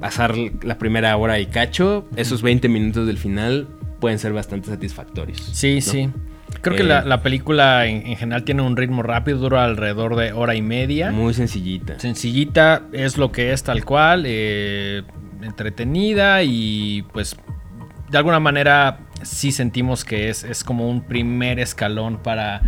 pasar 0.00 0.34
la 0.62 0.78
primera 0.78 1.14
hora 1.18 1.38
y 1.40 1.46
cacho, 1.46 2.08
esos 2.16 2.40
20 2.40 2.68
minutos 2.70 3.06
del 3.06 3.18
final 3.18 3.68
pueden 4.00 4.18
ser 4.18 4.32
bastante 4.32 4.68
satisfactorios. 4.68 5.50
Sí, 5.52 5.74
¿no? 5.76 5.80
sí. 5.82 6.08
Creo 6.60 6.76
que 6.76 6.82
Eh, 6.82 6.86
la, 6.86 7.04
la 7.04 7.22
película 7.22 7.86
en, 7.86 8.06
en 8.06 8.16
general 8.16 8.44
tiene 8.44 8.62
un 8.62 8.76
ritmo 8.76 9.02
rápido, 9.02 9.38
dura 9.38 9.64
alrededor 9.64 10.16
de 10.16 10.32
hora 10.32 10.54
y 10.54 10.62
media. 10.62 11.10
Muy 11.10 11.32
sencillita. 11.34 11.98
Sencillita, 11.98 12.82
es 12.92 13.16
lo 13.16 13.32
que 13.32 13.52
es 13.52 13.62
tal 13.62 13.84
cual, 13.84 14.24
eh, 14.26 15.02
entretenida 15.42 16.42
y 16.42 17.02
pues 17.12 17.36
de 18.10 18.18
alguna 18.18 18.40
manera 18.40 18.98
sí 19.22 19.52
sentimos 19.52 20.04
que 20.04 20.28
es, 20.28 20.44
es 20.44 20.64
como 20.64 20.88
un 20.88 21.02
primer 21.02 21.58
escalón 21.60 22.18
para, 22.18 22.62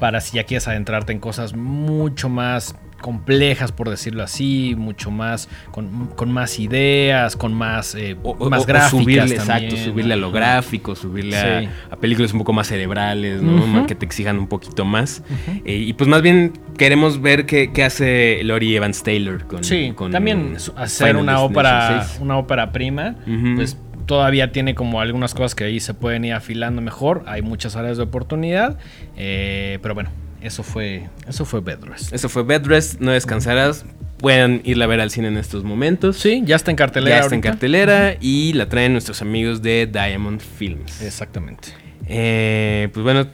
para 0.00 0.20
si 0.20 0.36
ya 0.36 0.44
quieres 0.44 0.66
adentrarte 0.68 1.12
en 1.12 1.20
cosas 1.20 1.54
mucho 1.54 2.28
más 2.28 2.74
complejas, 3.00 3.72
por 3.72 3.90
decirlo 3.90 4.22
así, 4.22 4.74
mucho 4.76 5.10
más, 5.10 5.48
con, 5.70 6.06
con 6.16 6.32
más 6.32 6.58
ideas, 6.58 7.36
con 7.36 7.52
más, 7.54 7.94
eh, 7.94 8.16
O, 8.22 8.48
más 8.50 8.62
o 8.62 8.66
gráficas 8.66 8.90
subirle, 8.90 9.36
también, 9.36 9.64
exacto, 9.64 9.76
subirle 9.76 10.14
a 10.14 10.16
lo 10.16 10.32
gráfico, 10.32 10.94
subirle 10.96 11.36
a- 11.36 11.60
Sí. 11.60 11.68
a, 11.90 11.96
películas 11.96 12.32
un 12.32 12.38
poco 12.40 12.52
más 12.52 12.66
cerebrales, 12.68 13.42
¿no? 13.42 13.86
Que 13.86 13.94
te 13.94 14.04
exijan 14.06 14.38
un 14.38 14.46
poquito 14.48 14.84
más. 14.84 15.22
Eh, 15.64 15.76
y 15.76 15.92
pues 15.92 16.08
más 16.08 16.22
bien 16.22 16.52
queremos 16.78 17.20
ver 17.20 17.46
qué, 17.46 17.72
qué 17.72 17.84
hace 17.84 18.40
Lori 18.44 18.74
Evans 18.76 19.02
Taylor 19.02 19.46
con. 19.46 19.62
Sí, 19.64 19.92
con 19.94 20.10
también 20.12 20.56
hacer 20.76 21.08
Final 21.08 21.22
una 21.22 21.40
ópera, 21.40 22.02
6. 22.04 22.20
una 22.20 22.36
ópera 22.38 22.72
prima, 22.72 23.16
pues 23.56 23.76
todavía 24.06 24.52
tiene 24.52 24.74
como 24.74 25.00
algunas 25.00 25.34
cosas 25.34 25.54
que 25.54 25.64
ahí 25.64 25.80
se 25.80 25.92
pueden 25.92 26.24
ir 26.24 26.32
afilando 26.32 26.80
mejor. 26.80 27.24
Hay 27.26 27.42
muchas 27.42 27.74
áreas 27.76 27.96
de 27.96 28.04
oportunidad, 28.04 28.78
eh, 29.16 29.78
pero 29.82 29.94
bueno, 29.94 30.10
eso 30.46 30.62
fue, 30.62 31.08
eso 31.28 31.44
fue 31.44 31.60
Bedrest. 31.60 32.12
Eso 32.12 32.28
fue 32.28 32.42
Bedrest, 32.42 33.00
no 33.00 33.12
descansarás. 33.12 33.84
Pueden 34.18 34.62
irla 34.64 34.86
a 34.86 34.88
ver 34.88 35.00
al 35.00 35.10
cine 35.10 35.28
en 35.28 35.36
estos 35.36 35.62
momentos. 35.62 36.16
Sí, 36.16 36.42
ya 36.44 36.56
está 36.56 36.70
en 36.70 36.76
cartelera. 36.76 37.16
Ya 37.16 37.22
está 37.22 37.34
en 37.34 37.42
cartelera 37.42 38.16
y 38.20 38.54
la 38.54 38.68
traen 38.68 38.92
nuestros 38.92 39.20
amigos 39.20 39.60
de 39.60 39.86
Diamond 39.86 40.40
Films. 40.40 41.02
Exactamente. 41.02 41.68
Eh, 42.08 42.88
pues 42.94 43.04
bueno, 43.04 43.26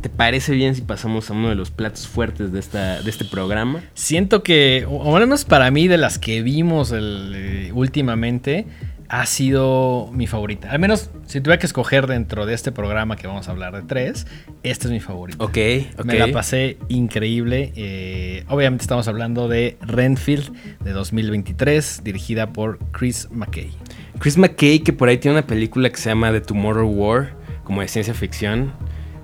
¿te 0.00 0.08
parece 0.08 0.52
bien 0.52 0.74
si 0.74 0.82
pasamos 0.82 1.30
a 1.30 1.32
uno 1.32 1.48
de 1.48 1.54
los 1.54 1.70
platos 1.70 2.06
fuertes 2.06 2.52
de, 2.52 2.60
esta, 2.60 3.02
de 3.02 3.10
este 3.10 3.24
programa? 3.24 3.82
Siento 3.94 4.42
que, 4.42 4.86
o 4.88 4.96
o 4.96 5.16
al 5.16 5.22
menos 5.22 5.44
para 5.44 5.70
mí, 5.70 5.88
de 5.88 5.98
las 5.98 6.18
que 6.18 6.42
vimos 6.42 6.92
el, 6.92 7.32
eh, 7.34 7.72
últimamente, 7.74 8.66
ha 9.10 9.26
sido 9.26 10.08
mi 10.12 10.28
favorita. 10.28 10.70
Al 10.70 10.78
menos, 10.78 11.10
si 11.26 11.40
tuviera 11.40 11.58
que 11.58 11.66
escoger 11.66 12.06
dentro 12.06 12.46
de 12.46 12.54
este 12.54 12.70
programa 12.70 13.16
que 13.16 13.26
vamos 13.26 13.48
a 13.48 13.50
hablar 13.50 13.74
de 13.74 13.82
tres, 13.82 14.28
esta 14.62 14.86
es 14.86 14.92
mi 14.92 15.00
favorita. 15.00 15.44
Ok, 15.44 15.58
ok. 15.98 16.04
Me 16.04 16.16
la 16.16 16.28
pasé 16.28 16.78
increíble. 16.88 17.72
eh, 17.74 18.44
obviamente 18.48 18.82
estamos 18.82 19.08
hablando 19.08 19.48
de 19.48 19.76
Renfield 19.80 20.52
de 20.78 20.92
2023, 20.92 22.02
dirigida 22.04 22.52
por 22.52 22.78
Chris 22.92 23.28
McKay. 23.32 23.72
Chris 24.20 24.38
McKay, 24.38 24.78
que 24.78 24.92
por 24.92 25.08
ahí 25.08 25.18
tiene 25.18 25.38
una 25.38 25.46
película 25.46 25.90
que 25.90 25.96
se 25.96 26.08
llama 26.08 26.30
The 26.30 26.42
Tomorrow 26.42 26.88
War, 26.88 27.34
como 27.64 27.80
de 27.80 27.88
ciencia 27.88 28.14
ficción, 28.14 28.72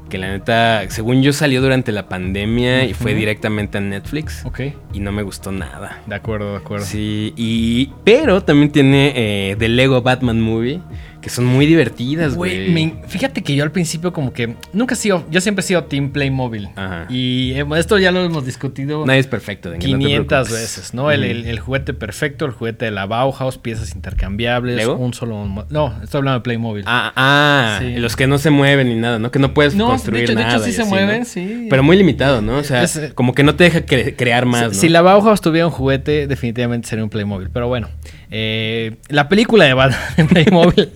que 0.09 0.19
la 0.19 0.29
neta, 0.29 0.89
según 0.91 1.23
yo 1.23 1.33
salió 1.33 1.61
durante 1.61 1.93
la 1.93 2.09
pandemia 2.09 2.85
y 2.85 2.95
fue 2.95 3.15
directamente 3.15 3.79
a 3.79 3.81
Netflix 3.81 4.45
Ok. 4.45 4.61
y 4.93 5.01
no 5.01 5.13
me 5.13 5.23
gustó 5.23 5.53
nada. 5.53 6.01
De 6.07 6.15
acuerdo, 6.15 6.53
de 6.53 6.59
acuerdo. 6.59 6.85
Sí, 6.87 7.33
y 7.37 7.93
pero 8.05 8.43
también 8.43 8.71
tiene 8.71 9.13
eh, 9.17 9.57
The 9.59 9.69
Lego 9.69 10.03
Batman 10.03 10.41
Movie, 10.41 10.81
que 11.27 11.31
son 11.31 11.45
muy 11.45 11.67
divertidas, 11.67 12.37
Güey, 12.37 12.95
fíjate 13.09 13.43
que 13.43 13.57
yo 13.57 13.65
al 13.65 13.73
principio 13.73 14.13
como 14.13 14.33
que 14.33 14.55
nunca 14.73 14.95
he 14.95 14.97
sido, 14.97 15.25
yo 15.29 15.41
siempre 15.41 15.65
he 15.65 15.67
sido 15.67 15.83
Team 15.83 16.11
Playmobil. 16.11 16.69
Ajá. 16.77 17.07
Y 17.11 17.51
eh, 17.57 17.67
esto 17.79 17.99
ya 17.99 18.13
lo 18.13 18.23
hemos 18.23 18.47
discutido 18.47 19.05
Nadie 19.05 19.19
es 19.19 19.27
perfecto, 19.27 19.71
Dengue, 19.73 19.89
no 19.89 19.99
te 19.99 20.05
500 20.05 20.27
preocupes. 20.29 20.53
veces, 20.53 20.95
¿no? 20.95 21.11
El, 21.11 21.23
Ujú. 21.23 21.31
el- 21.33 21.47
el 21.47 21.59
juguete 21.59 21.95
perfecto, 21.95 22.45
el 22.45 22.53
juguete 22.53 22.85
de 22.85 22.91
la 22.93 23.07
Bauhaus, 23.07 23.59
piezas 23.59 23.93
intercambiables, 23.97 24.77
¿Lego? 24.77 24.95
un 24.95 25.15
solo... 25.15 25.67
No, 25.69 25.95
estoy 26.01 26.19
hablando 26.19 26.39
de 26.39 26.43
Playmobil. 26.45 26.85
Ah, 26.87 27.13
ah, 27.17 27.79
Sí. 27.81 27.97
los 27.97 28.15
que 28.15 28.29
no 28.29 28.39
se 28.39 28.51
mueven 28.51 28.89
ni 28.89 28.95
nada, 28.95 29.19
¿no? 29.19 29.33
Que 29.33 29.41
no 29.41 29.53
puedes 29.53 29.75
No, 29.75 29.87
de 29.87 29.91
construir 29.91 30.23
hecho- 30.25 30.35
de 30.37 30.43
nada. 30.45 30.55
hecho 30.57 30.65
sí 30.65 30.73
se 30.73 30.83
así, 30.83 30.91
mueven, 30.91 31.19
¿no? 31.21 31.25
sí. 31.25 31.67
Pero 31.69 31.83
muy 31.83 31.97
limitado, 31.97 32.41
¿no? 32.41 32.59
O 32.59 32.63
sea, 32.63 32.85
Es, 32.85 32.97
eh, 32.97 33.11
como 33.17 33.35
que 33.35 33.43
no 33.43 33.57
te 33.57 33.65
deja 33.65 33.81
cre- 33.85 34.15
crear 34.17 34.47
más, 34.47 34.61
Si- 34.61 34.67
¿no? 34.69 34.75
Si 34.75 34.89
la 34.91 35.03
Bauhaus 35.03 35.41
tuviera 35.41 35.67
un 35.67 35.73
juguete, 35.73 36.29
definitivamente 36.29 36.87
sería 36.87 37.03
un 37.03 37.11
Playmobil. 37.11 37.51
Pero 37.53 37.67
bueno, 37.67 37.89
eh, 38.31 38.97
la 39.09 39.29
película 39.29 39.65
de 39.65 39.75
Batman 39.75 40.01
de 40.17 40.25
Playmobil, 40.25 40.91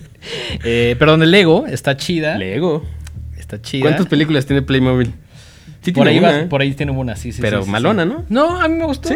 eh, 0.63 0.95
perdón, 0.99 1.23
el 1.23 1.31
Lego, 1.31 1.65
está 1.67 1.97
chida. 1.97 2.37
Lego. 2.37 2.85
Está 3.37 3.61
chida. 3.61 3.83
¿Cuántas 3.83 4.07
películas 4.07 4.45
tiene 4.45 4.61
Playmobil? 4.61 5.13
Sí 5.81 5.91
por, 5.91 6.05
tiene 6.05 6.11
ahí 6.11 6.19
una, 6.19 6.31
va- 6.31 6.39
¿eh? 6.43 6.47
por 6.47 6.61
ahí 6.61 6.73
tiene 6.73 6.91
una, 6.91 7.15
sí, 7.15 7.31
sí. 7.31 7.41
Pero 7.41 7.59
sí, 7.61 7.65
sí, 7.65 7.71
malona, 7.71 8.03
sí. 8.03 8.09
¿no? 8.09 8.25
No, 8.29 8.61
a 8.61 8.67
mí 8.67 8.75
me 8.75 8.85
gustó. 8.85 9.09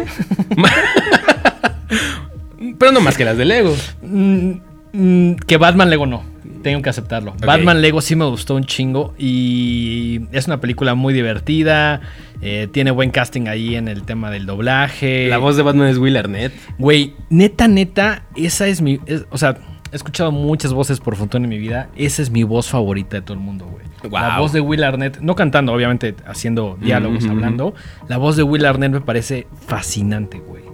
Pero 2.78 2.92
no 2.92 3.00
más 3.00 3.16
que 3.16 3.24
las 3.24 3.36
de 3.36 3.44
Lego. 3.44 3.74
Mm, 4.02 4.52
mm, 4.92 5.36
que 5.46 5.56
Batman 5.56 5.90
Lego 5.90 6.06
no. 6.06 6.24
Tengo 6.66 6.82
que 6.82 6.90
aceptarlo. 6.90 7.32
Batman 7.46 7.80
Lego 7.80 8.00
sí 8.00 8.16
me 8.16 8.24
gustó 8.24 8.56
un 8.56 8.64
chingo. 8.64 9.14
Y 9.18 10.22
es 10.32 10.48
una 10.48 10.60
película 10.60 10.96
muy 10.96 11.14
divertida. 11.14 12.00
eh, 12.42 12.66
tiene 12.72 12.90
buen 12.90 13.10
casting 13.12 13.46
ahí 13.46 13.76
en 13.76 13.86
el 13.86 14.02
tema 14.02 14.32
del 14.32 14.46
doblaje. 14.46 15.28
La 15.28 15.38
voz 15.38 15.56
de 15.56 15.62
Batman 15.62 15.86
es 15.86 15.98
Will 15.98 16.16
Arnett. 16.16 16.52
Güey, 16.78 17.14
neta, 17.30 17.68
neta, 17.68 18.24
esa 18.34 18.66
es 18.66 18.82
mi. 18.82 18.98
es- 19.06 19.26
o 19.30 19.38
sea, 19.38 19.56
he 19.92 19.96
escuchado 19.96 20.32
muchas 20.32 20.72
voces 20.72 20.98
por 20.98 21.14
Fontón 21.14 21.44
en 21.44 21.50
mi 21.50 21.58
vida. 21.58 21.88
Esa 21.96 22.20
es 22.20 22.30
mi 22.30 22.42
voz 22.42 22.68
favorita 22.68 23.16
de 23.16 23.22
todo 23.22 23.34
el 23.34 23.40
mundo, 23.40 23.66
güey. 23.66 23.86
La 24.12 24.38
voz 24.40 24.52
de 24.52 24.60
Will 24.60 24.82
Arnett, 24.82 25.20
no 25.20 25.36
cantando, 25.36 25.72
obviamente, 25.72 26.16
haciendo 26.26 26.76
diálogos, 26.80 27.26
hablando. 27.26 27.74
La 28.08 28.16
voz 28.18 28.36
de 28.36 28.42
Will 28.42 28.66
Arnett 28.66 28.90
me 28.92 29.00
parece 29.02 29.46
fascinante, 29.66 30.38
güey. 30.40 30.64
No 30.64 30.72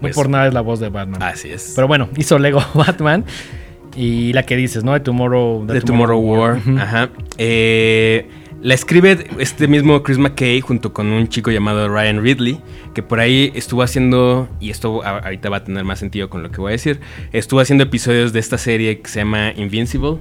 Pues- 0.00 0.14
por 0.16 0.28
nada 0.28 0.48
es 0.48 0.54
la 0.54 0.60
voz 0.60 0.80
de 0.80 0.88
Batman. 0.88 1.22
Así 1.22 1.48
es. 1.50 1.72
Pero 1.76 1.86
bueno, 1.86 2.08
hizo 2.16 2.36
Lego 2.38 2.60
Batman. 2.74 3.24
Y 3.96 4.32
la 4.32 4.44
que 4.44 4.56
dices, 4.56 4.84
¿no? 4.84 4.92
De 4.92 5.00
Tomorrow. 5.00 5.66
The 5.66 5.80
Tomorrow 5.80 6.20
War. 6.20 6.60
Ajá. 6.78 7.10
Eh, 7.38 8.26
la 8.62 8.74
escribe 8.74 9.26
este 9.38 9.66
mismo 9.68 10.02
Chris 10.02 10.18
McKay 10.18 10.60
junto 10.60 10.92
con 10.92 11.08
un 11.08 11.28
chico 11.28 11.50
llamado 11.50 11.88
Ryan 11.88 12.22
Ridley, 12.22 12.60
que 12.94 13.02
por 13.02 13.20
ahí 13.20 13.50
estuvo 13.54 13.82
haciendo, 13.82 14.48
y 14.60 14.70
esto 14.70 15.04
ahorita 15.04 15.50
va 15.50 15.58
a 15.58 15.64
tener 15.64 15.84
más 15.84 15.98
sentido 15.98 16.30
con 16.30 16.42
lo 16.42 16.50
que 16.50 16.60
voy 16.60 16.70
a 16.70 16.72
decir, 16.72 17.00
estuvo 17.32 17.60
haciendo 17.60 17.84
episodios 17.84 18.32
de 18.32 18.38
esta 18.40 18.58
serie 18.58 19.00
que 19.00 19.10
se 19.10 19.20
llama 19.20 19.52
Invincible. 19.56 20.18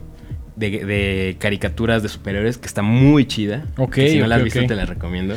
De, 0.54 0.70
de 0.70 1.38
caricaturas 1.40 2.04
de 2.04 2.10
superhéroes 2.10 2.58
que 2.58 2.68
está 2.68 2.82
muy 2.82 3.26
chida. 3.26 3.66
Ok, 3.78 3.96
si 3.96 4.20
no 4.20 4.28
la 4.28 4.36
has 4.36 4.44
visto, 4.44 4.64
te 4.68 4.76
la 4.76 4.86
recomiendo. 4.86 5.34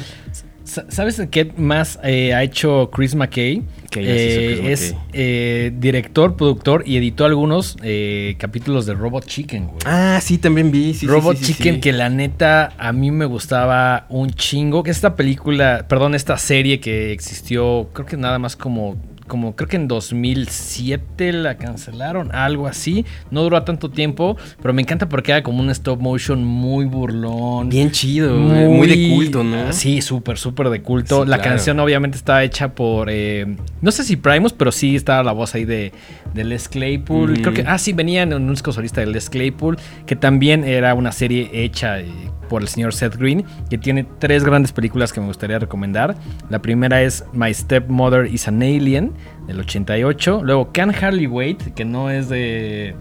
Sa- 0.65 0.87
¿Sabes 0.89 1.21
qué 1.31 1.53
más 1.59 1.99
eh, 2.03 2.33
ha 2.35 2.43
hecho 2.43 2.91
Chris 2.91 3.15
McKay? 3.15 3.63
¿Qué 3.91 4.01
más 4.01 4.09
hizo 4.09 4.41
Eh, 4.41 4.59
Chris 4.63 4.71
es 4.71 4.93
McKay? 4.95 5.09
eh, 5.13 5.73
director, 5.79 6.37
productor 6.37 6.83
y 6.87 6.97
editó 6.97 7.27
algunos 7.27 7.77
eh, 7.83 8.35
capítulos 8.39 8.87
de 8.87 8.95
Robot 8.95 9.27
Chicken, 9.27 9.67
güey. 9.67 9.79
Ah, 9.85 10.19
sí, 10.23 10.39
también 10.39 10.71
vi. 10.71 10.95
Sí, 10.95 11.07
Robot 11.07 11.37
sí, 11.37 11.45
sí, 11.45 11.53
Chicken, 11.55 11.81
que 11.81 11.93
la 11.93 12.09
neta 12.09 12.73
a 12.79 12.93
mí 12.93 13.11
me 13.11 13.27
gustaba 13.27 14.07
un 14.09 14.31
chingo. 14.31 14.83
Que 14.83 14.91
esta 14.91 15.15
película, 15.17 15.85
perdón, 15.89 16.15
esta 16.15 16.39
serie 16.39 16.81
que 16.81 17.13
existió, 17.13 17.91
creo 17.93 18.07
que 18.07 18.17
nada 18.17 18.39
más 18.39 18.57
como 18.57 18.97
como 19.27 19.57
creo 19.57 19.69
que 19.69 19.77
en 19.77 19.89
2007 19.89 21.33
la 21.33 21.57
cancelaron, 21.57 22.35
algo 22.35 22.67
así. 22.67 23.05
No 23.31 23.43
duró 23.43 23.63
tanto 23.63 23.91
tiempo, 23.91 24.37
pero 24.61 24.75
me 24.75 24.83
encanta 24.83 25.09
porque 25.09 25.33
era 25.33 25.43
como 25.43 25.61
un 25.61 25.71
stop 25.71 26.01
motion 26.01 26.45
muy 26.45 26.85
burlón. 26.85 27.69
Bien 27.69 27.91
chido, 27.91 28.37
muy, 28.37 28.87
de 28.87 29.15
culto, 29.15 29.43
¿no? 29.45 29.73
Sí, 29.73 30.03
súper, 30.03 30.39
súper 30.39 30.69
de 30.69 30.83
culto. 30.83 31.25
la 31.25 31.41
canción 31.41 31.81
obviamente 31.81 32.17
está 32.17 32.43
hecha 32.43 32.75
por, 32.75 33.09
eh, 33.11 33.57
no 33.81 33.91
sé 33.91 34.05
si 34.05 34.17
Primus, 34.17 34.53
pero 34.53 34.73
sí 34.73 34.97
estaba 34.97 35.23
la 35.23 35.33
voz 35.33 35.55
ahí 35.55 35.65
de, 35.65 35.93
de 36.35 36.45
Les 36.45 36.69
Claypool. 36.69 37.41
Creo 37.41 37.55
que, 37.55 37.65
ah, 37.67 37.79
sí, 37.79 37.93
venía 37.93 38.23
en 38.23 38.35
un 38.35 38.51
disco 38.51 38.73
solista 38.73 39.01
de 39.01 39.07
Les 39.07 39.31
Claypool, 39.31 39.79
que 40.07 40.17
también 40.17 40.65
era 40.65 40.95
una 40.95 41.13
serie 41.13 41.51
hecha 41.53 42.01
eh, 42.01 42.09
por 42.49 42.63
el 42.63 42.69
señor 42.69 42.95
Seth 42.95 43.17
Green, 43.17 43.45
que 43.71 43.79
tiene 43.79 44.07
tres 44.19 44.45
grandes 44.45 44.73
películas 44.73 45.13
que 45.13 45.21
me 45.21 45.27
gustaría 45.27 45.59
recomendar. 45.59 46.17
La 46.51 46.61
primera 46.61 47.03
es 47.03 47.25
My 47.33 47.53
Stepmother 47.53 48.27
is 48.27 48.49
an 48.49 48.63
Alien, 48.63 49.13
del 49.47 49.61
88. 49.61 50.41
Luego 50.43 50.73
Can 50.73 50.91
Hardly 50.91 51.27
Wait, 51.27 51.75
que 51.75 51.85
no 51.85 52.11
es 52.11 52.29
de... 52.29 52.95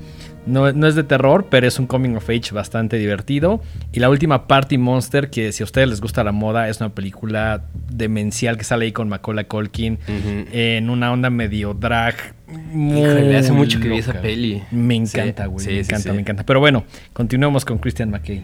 No, 0.46 0.68
es 0.68 0.96
de 0.96 1.06
terror, 1.06 1.48
pero 1.50 1.66
es 1.66 1.80
un 1.80 1.88
coming 1.88 2.16
of 2.16 2.30
age 2.30 2.52
bastante 2.52 2.98
divertido. 2.98 3.62
Y 3.94 4.02
la 4.02 4.10
última, 4.10 4.46
Party 4.46 4.78
Monster, 4.78 5.30
que 5.30 5.54
si 5.54 5.64
a 5.64 5.66
ustedes 5.66 5.88
les 5.88 6.02
gusta 6.02 6.22
la 6.22 6.34
moda, 6.34 6.68
es 6.68 6.82
una 6.82 6.90
película 6.90 7.64
demencial 7.90 8.58
que 8.58 8.66
sale 8.66 8.84
ahí 8.84 8.92
con 8.92 9.08
Macaulay 9.08 9.46
Culkin 9.46 10.00
en 10.52 10.90
una 10.90 11.14
onda 11.14 11.30
medio 11.30 11.74
drag. 11.74 12.16
Híjole, 12.50 13.38
hace 13.38 13.54
mucho 13.54 13.80
que 13.80 13.88
vi 13.88 14.00
esa 14.00 14.22
peli. 14.22 14.62
Me 14.70 14.96
encanta, 14.96 15.46
güey. 15.46 15.66
me 15.66 15.80
encanta, 15.80 16.12
me 16.12 16.20
encanta. 16.20 16.46
Pero 16.46 16.60
bueno, 16.60 16.84
continuemos 17.14 17.64
con 17.64 17.78
Christian 17.78 18.10
McKay. 18.10 18.44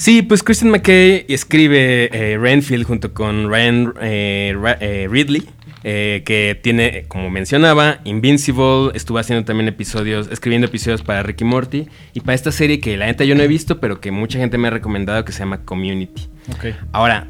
Sí, 0.00 0.22
pues 0.22 0.42
Christian 0.42 0.70
McKay 0.70 1.26
escribe 1.28 2.08
eh, 2.10 2.38
Renfield 2.38 2.86
junto 2.86 3.12
con 3.12 3.50
Ryan 3.50 3.92
eh, 4.00 4.56
eh, 4.80 5.06
Ridley. 5.10 5.46
que 5.82 6.58
tiene, 6.62 7.04
como 7.06 7.28
mencionaba, 7.28 7.98
Invincible, 8.04 8.92
estuvo 8.94 9.18
haciendo 9.18 9.44
también 9.44 9.68
episodios, 9.68 10.30
escribiendo 10.32 10.68
episodios 10.68 11.02
para 11.02 11.22
Ricky 11.22 11.44
Morty 11.44 11.86
y 12.14 12.20
para 12.20 12.34
esta 12.34 12.50
serie 12.50 12.80
que 12.80 12.96
la 12.96 13.04
neta 13.04 13.24
yo 13.24 13.34
no 13.34 13.42
he 13.42 13.46
visto, 13.46 13.78
pero 13.78 14.00
que 14.00 14.10
mucha 14.10 14.38
gente 14.38 14.56
me 14.56 14.68
ha 14.68 14.70
recomendado 14.70 15.22
que 15.26 15.32
se 15.32 15.40
llama 15.40 15.66
Community. 15.66 16.30
Okay. 16.56 16.74
Ahora, 16.92 17.28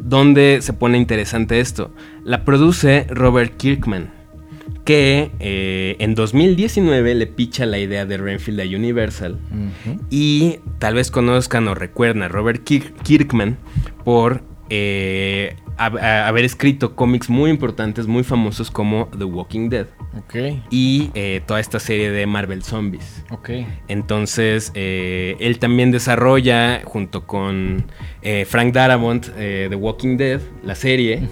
¿dónde 0.00 0.58
se 0.60 0.72
pone 0.72 0.98
interesante 0.98 1.60
esto? 1.60 1.94
La 2.24 2.44
produce 2.44 3.06
Robert 3.10 3.56
Kirkman 3.56 4.17
que 4.88 5.32
eh, 5.38 5.96
en 5.98 6.14
2019 6.14 7.14
le 7.14 7.26
picha 7.26 7.66
la 7.66 7.78
idea 7.78 8.06
de 8.06 8.16
Renfield 8.16 8.58
a 8.58 8.64
Universal 8.64 9.38
y 10.08 10.60
tal 10.78 10.94
vez 10.94 11.10
conozcan 11.10 11.68
o 11.68 11.74
recuerden 11.74 12.22
a 12.22 12.28
Robert 12.28 12.64
Kirkman 12.64 13.58
por 14.02 14.40
eh, 14.70 15.56
haber 15.76 16.44
escrito 16.44 16.94
cómics 16.94 17.30
muy 17.30 17.50
importantes, 17.50 18.06
muy 18.06 18.24
famosos 18.24 18.70
como 18.70 19.08
The 19.16 19.24
Walking 19.24 19.68
Dead. 19.68 19.86
Y 20.70 21.10
eh, 21.14 21.40
toda 21.46 21.60
esta 21.60 21.78
serie 21.78 22.10
de 22.10 22.26
Marvel 22.26 22.62
Zombies. 22.62 23.24
Entonces, 23.86 24.72
él 24.74 25.58
también 25.58 25.90
desarrolla, 25.90 26.82
junto 26.84 27.26
con 27.26 27.86
Frank 28.46 28.72
Darabont, 28.74 29.28
The 29.34 29.74
Walking 29.74 30.16
Dead, 30.16 30.40
la 30.62 30.74
serie. 30.74 31.28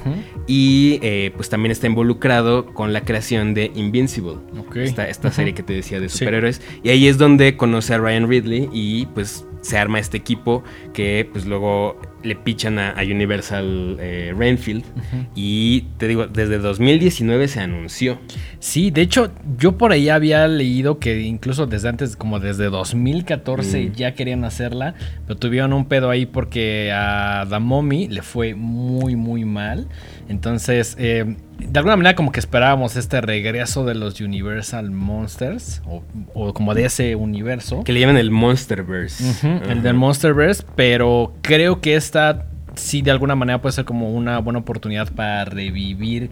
Y 0.46 1.01
pues 1.37 1.49
también 1.49 1.72
está 1.72 1.87
involucrado 1.87 2.66
con 2.72 2.92
la 2.92 3.03
creación 3.03 3.55
de 3.55 3.72
Invincible. 3.75 4.37
Esta, 4.75 5.09
esta 5.09 5.33
serie 5.33 5.55
que 5.55 5.62
te 5.62 5.72
decía 5.72 6.01
de 6.01 6.09
superhéroes. 6.09 6.62
Y 6.83 6.90
ahí 6.90 7.09
es 7.09 7.18
donde 7.18 7.57
conoce 7.57 7.94
a 7.94 7.99
Ryan 7.99 8.29
Ridley 8.29 8.68
y 8.72 9.07
pues 9.07 9.46
se 9.61 9.79
arma 9.79 9.99
este 9.99 10.16
equipo 10.16 10.62
que 10.92 11.29
pues 11.33 11.44
luego 11.44 12.01
le 12.22 12.35
pichan 12.35 12.79
a, 12.79 12.94
Universal 12.98 13.96
eh, 14.00 14.35
Renfield 14.37 14.85
y 15.35 15.83
te 15.98 16.09
digo, 16.09 16.26
desde 16.26 16.59
2019 16.59 17.48
se 17.48 17.61
anunció. 17.61 18.18
Sí, 18.59 18.90
de 18.90 19.02
hecho 19.02 19.31
yo 19.59 19.79
por 19.79 19.92
ahí 19.92 20.09
había 20.09 20.46
leído 20.48 20.98
que 20.98 21.20
incluso 21.20 21.66
desde 21.66 21.88
antes, 21.88 22.16
como 22.16 22.40
desde 22.40 22.66
2014 22.66 23.81
mm. 23.81 23.92
ya 23.92 24.14
querían 24.14 24.44
hacerla, 24.44 24.94
pero 25.26 25.38
tuvieron 25.38 25.72
un 25.72 25.87
pedo 25.87 26.11
ahí 26.11 26.26
porque 26.26 26.90
a 26.92 27.46
Mommy 27.61 28.09
le 28.09 28.22
fue 28.22 28.55
muy 28.55 29.16
muy 29.16 29.44
mal. 29.44 29.88
Entonces, 30.29 30.96
eh, 30.98 31.37
de 31.59 31.79
alguna 31.79 31.97
manera 31.97 32.14
como 32.14 32.33
que 32.33 32.40
esperábamos 32.40 32.97
este 32.97 33.21
regreso 33.21 33.85
de 33.85 33.95
los 33.95 34.21
Universal 34.21 34.90
Monsters 34.90 35.83
o, 36.35 36.53
como 36.53 36.75
de 36.75 36.85
ese 36.85 37.16
universo. 37.16 37.83
Que 37.85 37.92
le 37.92 38.01
llaman 38.01 38.16
el 38.19 38.31
Monsterverse. 38.31 39.47
El 39.69 39.83
del 39.83 39.95
Monsterverse, 39.95 40.64
pero 40.75 41.35
creo 41.42 41.81
que 41.81 41.97
esta 41.97 42.47
sí 42.75 43.03
de 43.03 43.11
alguna 43.11 43.35
manera 43.35 43.61
puede 43.61 43.73
ser 43.73 43.85
como 43.85 44.11
una 44.11 44.38
buena 44.38 44.59
oportunidad 44.59 45.11
para 45.12 45.45
revivir 45.47 46.31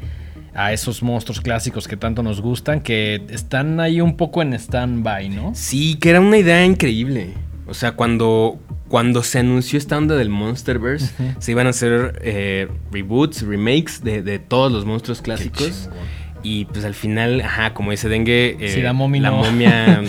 a 0.55 0.73
esos 0.73 1.03
monstruos 1.03 1.41
clásicos 1.41 1.89
que 1.89 1.97
tanto 1.97 2.23
nos 2.23 2.41
gustan, 2.41 2.81
que 2.81 3.23
están 3.29 3.81
ahí 3.81 4.01
un 4.01 4.17
poco 4.17 4.41
en 4.41 4.53
stand-by, 4.55 5.29
¿no? 5.31 5.53
Sí, 5.55 5.97
que 5.97 6.11
era 6.11 6.21
una 6.21 6.39
idea 6.39 6.65
increíble. 6.65 7.35
O 7.67 7.75
sea, 7.75 7.93
cuando, 7.93 8.59
cuando 8.95 9.25
se 9.25 9.41
anunció 9.41 9.77
esta 9.77 9.99
onda 9.99 10.15
del 10.15 10.29
Monsterverse, 10.29 11.11
se 11.41 11.51
iban 11.51 11.67
a 11.67 11.71
hacer 11.71 12.21
eh, 12.23 12.69
reboots, 12.93 13.43
remakes 13.43 14.05
de, 14.05 14.23
de, 14.23 14.39
todos 14.39 14.71
los 14.71 14.85
monstruos 14.85 15.21
clásicos. 15.21 15.91
Y 16.45 16.67
pues 16.67 16.85
al 16.85 16.93
final, 16.93 17.41
ajá, 17.41 17.73
como 17.73 17.91
dice 17.91 18.11
Dengue, 18.11 18.59
eh, 18.61 18.83
la, 18.83 18.93
momia, 18.93 19.31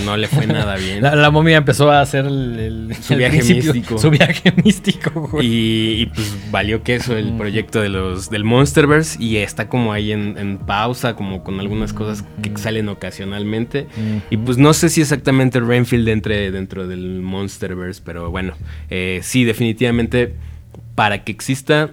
no. 0.03 0.17
le 0.17 0.27
fue 0.27 0.45
nada 0.47 0.75
bien. 0.75 1.01
La, 1.01 1.31
momia 1.31 1.55
empezó 1.55 1.89
a 1.89 2.01
hacer 2.01 2.25
el, 2.25 2.93
su 3.01 3.15
viaje 3.15 3.41
místico. 3.41 3.97
Su 3.97 4.09
viaje 4.09 4.53
místico, 4.63 5.29
güey. 5.29 6.01
Y, 6.01 6.05
pues 6.07 6.35
valió 6.51 6.83
queso 6.83 7.15
el 7.15 7.31
mm. 7.31 7.37
proyecto 7.37 7.81
de 7.81 7.87
los, 7.87 8.29
del 8.29 8.43
Monsterverse 8.43 9.17
y 9.23 9.37
está 9.37 9.69
como 9.69 9.93
ahí 9.93 10.11
en, 10.11 10.57
pausa, 10.67 11.15
como 11.15 11.41
con 11.41 11.61
algunas 11.61 11.93
cosas 11.93 12.25
que 12.43 12.51
salen 12.57 12.89
ocasionalmente. 12.89 13.87
Y 14.29 14.35
pues 14.35 14.57
no 14.57 14.73
sé 14.73 14.89
si 14.89 14.99
exactamente 14.99 15.61
Renfield 15.61 16.09
entre 16.09 16.51
dentro 16.51 16.85
del 16.85 17.21
Monsterverse, 17.21 18.01
pero 18.03 18.29
bueno, 18.29 18.55
eh, 18.89 19.21
sí, 19.23 19.45
definitivamente 19.45 20.35
para 20.95 21.23
que 21.23 21.31
exista 21.31 21.91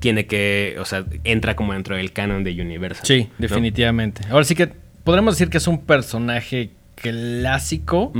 tiene 0.00 0.26
que, 0.26 0.76
o 0.78 0.84
sea, 0.84 1.04
entra 1.24 1.56
como 1.56 1.72
dentro 1.72 1.96
del 1.96 2.12
canon 2.12 2.44
de 2.44 2.60
Universal. 2.60 3.06
Sí, 3.06 3.28
definitivamente. 3.38 4.22
Ahora 4.30 4.44
sí 4.44 4.54
que 4.54 4.68
podremos 5.04 5.34
decir 5.34 5.50
que 5.50 5.58
es 5.58 5.66
un 5.66 5.80
personaje 5.80 6.70
clásico, 6.94 8.12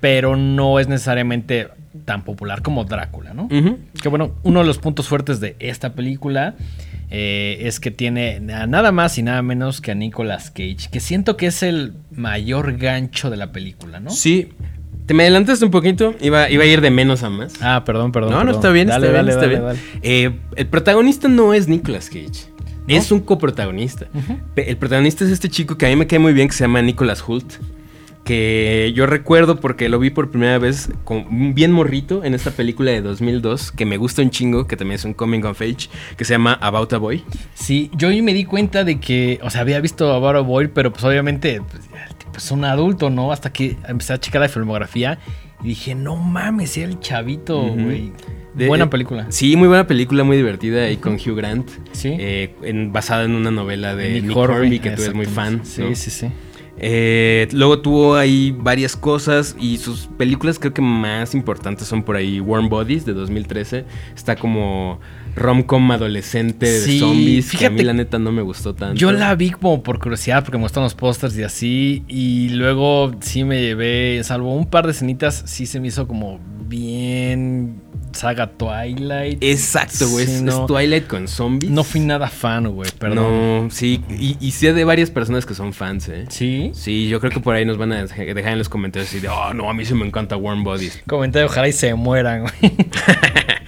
pero 0.00 0.36
no 0.36 0.78
es 0.78 0.88
necesariamente 0.88 1.68
tan 2.04 2.24
popular 2.24 2.62
como 2.62 2.84
Drácula, 2.84 3.34
¿no? 3.34 3.48
Que 4.00 4.08
bueno, 4.08 4.34
uno 4.42 4.60
de 4.60 4.66
los 4.66 4.78
puntos 4.78 5.08
fuertes 5.08 5.40
de 5.40 5.56
esta 5.58 5.94
película 5.94 6.54
eh, 7.10 7.58
es 7.62 7.80
que 7.80 7.90
tiene 7.90 8.40
nada 8.40 8.92
más 8.92 9.18
y 9.18 9.22
nada 9.22 9.42
menos 9.42 9.80
que 9.80 9.92
a 9.92 9.94
Nicolas 9.94 10.50
Cage, 10.50 10.88
que 10.90 11.00
siento 11.00 11.36
que 11.36 11.46
es 11.46 11.62
el 11.62 11.94
mayor 12.10 12.76
gancho 12.76 13.30
de 13.30 13.36
la 13.36 13.52
película, 13.52 14.00
¿no? 14.00 14.10
Sí, 14.10 14.52
te 15.08 15.14
me 15.14 15.22
adelantaste 15.22 15.64
un 15.64 15.70
poquito, 15.70 16.14
iba, 16.20 16.50
iba 16.50 16.64
a 16.64 16.66
ir 16.66 16.82
de 16.82 16.90
menos 16.90 17.22
a 17.22 17.30
más. 17.30 17.54
Ah, 17.62 17.82
perdón, 17.82 18.12
perdón. 18.12 18.30
No, 18.30 18.44
no, 18.44 18.50
está 18.50 18.68
bien, 18.68 18.90
está 18.90 18.98
bien, 19.08 19.26
está 19.26 19.46
bien. 19.46 19.62
Eh, 20.02 20.38
el 20.54 20.66
protagonista 20.66 21.28
no 21.28 21.54
es 21.54 21.66
Nicolas 21.66 22.10
Cage. 22.10 22.52
Es 22.86 23.10
un 23.10 23.20
coprotagonista. 23.20 24.06
El 24.54 24.76
protagonista 24.76 25.24
es 25.24 25.30
este 25.30 25.48
chico 25.48 25.78
que 25.78 25.86
a 25.86 25.88
mí 25.88 25.96
me 25.96 26.06
cae 26.06 26.18
muy 26.18 26.34
bien, 26.34 26.48
que 26.48 26.54
se 26.54 26.64
llama 26.64 26.82
Nicolas 26.82 27.24
Hult. 27.26 27.54
Que 28.22 28.92
yo 28.94 29.06
recuerdo 29.06 29.58
porque 29.58 29.88
lo 29.88 29.98
vi 29.98 30.10
por 30.10 30.30
primera 30.30 30.58
vez 30.58 30.90
con, 31.04 31.54
bien 31.54 31.72
morrito 31.72 32.22
en 32.22 32.34
esta 32.34 32.50
película 32.50 32.90
de 32.90 33.00
2002, 33.00 33.72
que 33.72 33.86
me 33.86 33.96
gusta 33.96 34.20
un 34.20 34.28
chingo, 34.28 34.66
que 34.66 34.76
también 34.76 34.96
es 34.96 35.06
un 35.06 35.14
coming 35.14 35.40
of 35.44 35.58
age, 35.62 35.88
que 36.18 36.26
se 36.26 36.34
llama 36.34 36.52
About 36.60 36.92
a 36.92 36.98
Boy. 36.98 37.24
Sí, 37.54 37.90
yo 37.96 38.10
me 38.22 38.34
di 38.34 38.44
cuenta 38.44 38.84
de 38.84 39.00
que, 39.00 39.40
o 39.42 39.48
sea, 39.48 39.62
había 39.62 39.80
visto 39.80 40.12
About 40.12 40.36
a 40.36 40.40
Boy, 40.40 40.68
pero 40.68 40.92
pues 40.92 41.02
obviamente 41.04 41.62
pues, 41.62 41.88
pues 42.38 42.52
un 42.52 42.64
adulto, 42.64 43.10
¿no? 43.10 43.32
Hasta 43.32 43.52
que 43.52 43.76
empecé 43.88 44.12
a 44.12 44.20
checar 44.20 44.40
la 44.40 44.48
filmografía 44.48 45.18
y 45.60 45.68
dije, 45.68 45.96
no 45.96 46.14
mames, 46.14 46.76
era 46.76 46.88
el 46.88 47.00
chavito, 47.00 47.60
güey. 47.60 48.12
Buena 48.54 48.84
eh, 48.84 48.88
película. 48.88 49.26
Sí, 49.30 49.56
muy 49.56 49.66
buena 49.66 49.88
película, 49.88 50.22
muy 50.22 50.36
divertida 50.36 50.88
y 50.88 50.98
con 50.98 51.14
Hugh 51.14 51.34
Grant. 51.34 51.68
Sí. 51.90 52.14
Eh, 52.16 52.54
basada 52.92 53.24
en 53.24 53.32
una 53.32 53.50
novela 53.50 53.96
de 53.96 54.22
Nick, 54.22 54.36
Hornby, 54.36 54.78
que 54.78 54.90
tú 54.90 55.02
eres 55.02 55.14
muy 55.14 55.26
fan. 55.26 55.62
Sí, 55.64 55.96
sí, 55.96 56.12
sí. 56.12 56.28
Eh, 56.80 57.48
luego 57.52 57.80
tuvo 57.80 58.14
ahí 58.14 58.54
varias 58.56 58.96
cosas 58.96 59.56
y 59.58 59.78
sus 59.78 60.06
películas 60.18 60.58
creo 60.58 60.72
que 60.72 60.82
más 60.82 61.34
importantes 61.34 61.88
son 61.88 62.02
por 62.02 62.16
ahí 62.16 62.40
Warm 62.40 62.68
Bodies 62.68 63.04
de 63.04 63.14
2013. 63.14 63.84
Está 64.14 64.36
como 64.36 65.00
rom-com 65.34 65.90
adolescente 65.92 66.66
de 66.66 66.98
zombies 66.98 67.52
que 67.52 67.66
a 67.66 67.70
mí 67.70 67.82
la 67.82 67.92
neta 67.92 68.18
no 68.18 68.32
me 68.32 68.42
gustó 68.42 68.74
tanto. 68.74 68.94
Yo 68.94 69.12
la 69.12 69.34
vi 69.34 69.50
como 69.50 69.82
por 69.82 69.98
curiosidad 69.98 70.44
porque 70.44 70.58
me 70.58 70.64
gustan 70.64 70.82
los 70.82 70.94
pósters 70.94 71.36
y 71.36 71.42
así 71.42 72.04
y 72.08 72.50
luego 72.50 73.12
sí 73.20 73.44
me 73.44 73.60
llevé, 73.60 74.22
salvo 74.24 74.54
un 74.54 74.66
par 74.66 74.86
de 74.86 74.92
escenitas, 74.92 75.42
sí 75.46 75.66
se 75.66 75.80
me 75.80 75.88
hizo 75.88 76.06
como 76.06 76.40
bien 76.68 77.80
saga 78.12 78.46
Twilight. 78.50 79.42
Exacto, 79.42 80.08
güey. 80.08 80.24
es, 80.24 80.44
Twilight 80.66 81.06
con 81.06 81.28
zombies. 81.28 81.70
No 81.70 81.84
fui 81.84 82.00
nada 82.00 82.28
fan, 82.28 82.68
güey, 82.68 82.90
perdón. 82.98 83.64
No, 83.64 83.70
sí. 83.70 84.02
Y, 84.10 84.36
y 84.40 84.50
sé 84.52 84.72
de 84.72 84.84
varias 84.84 85.10
personas 85.10 85.46
que 85.46 85.54
son 85.54 85.72
fans, 85.72 86.08
¿eh? 86.08 86.26
¿Sí? 86.28 86.70
Sí, 86.74 87.08
yo 87.08 87.20
creo 87.20 87.30
que 87.32 87.40
por 87.40 87.54
ahí 87.54 87.64
nos 87.64 87.78
van 87.78 87.92
a 87.92 88.04
dejar 88.06 88.52
en 88.52 88.58
los 88.58 88.68
comentarios 88.68 89.08
así 89.08 89.20
de, 89.20 89.28
oh, 89.28 89.52
no, 89.54 89.68
a 89.70 89.74
mí 89.74 89.84
sí 89.84 89.94
me 89.94 90.06
encanta 90.06 90.36
Warm 90.36 90.64
Bodies. 90.64 91.02
Comentario, 91.06 91.46
ojalá 91.46 91.68
y 91.68 91.72
se 91.72 91.94
mueran, 91.94 92.42
güey. 92.42 92.76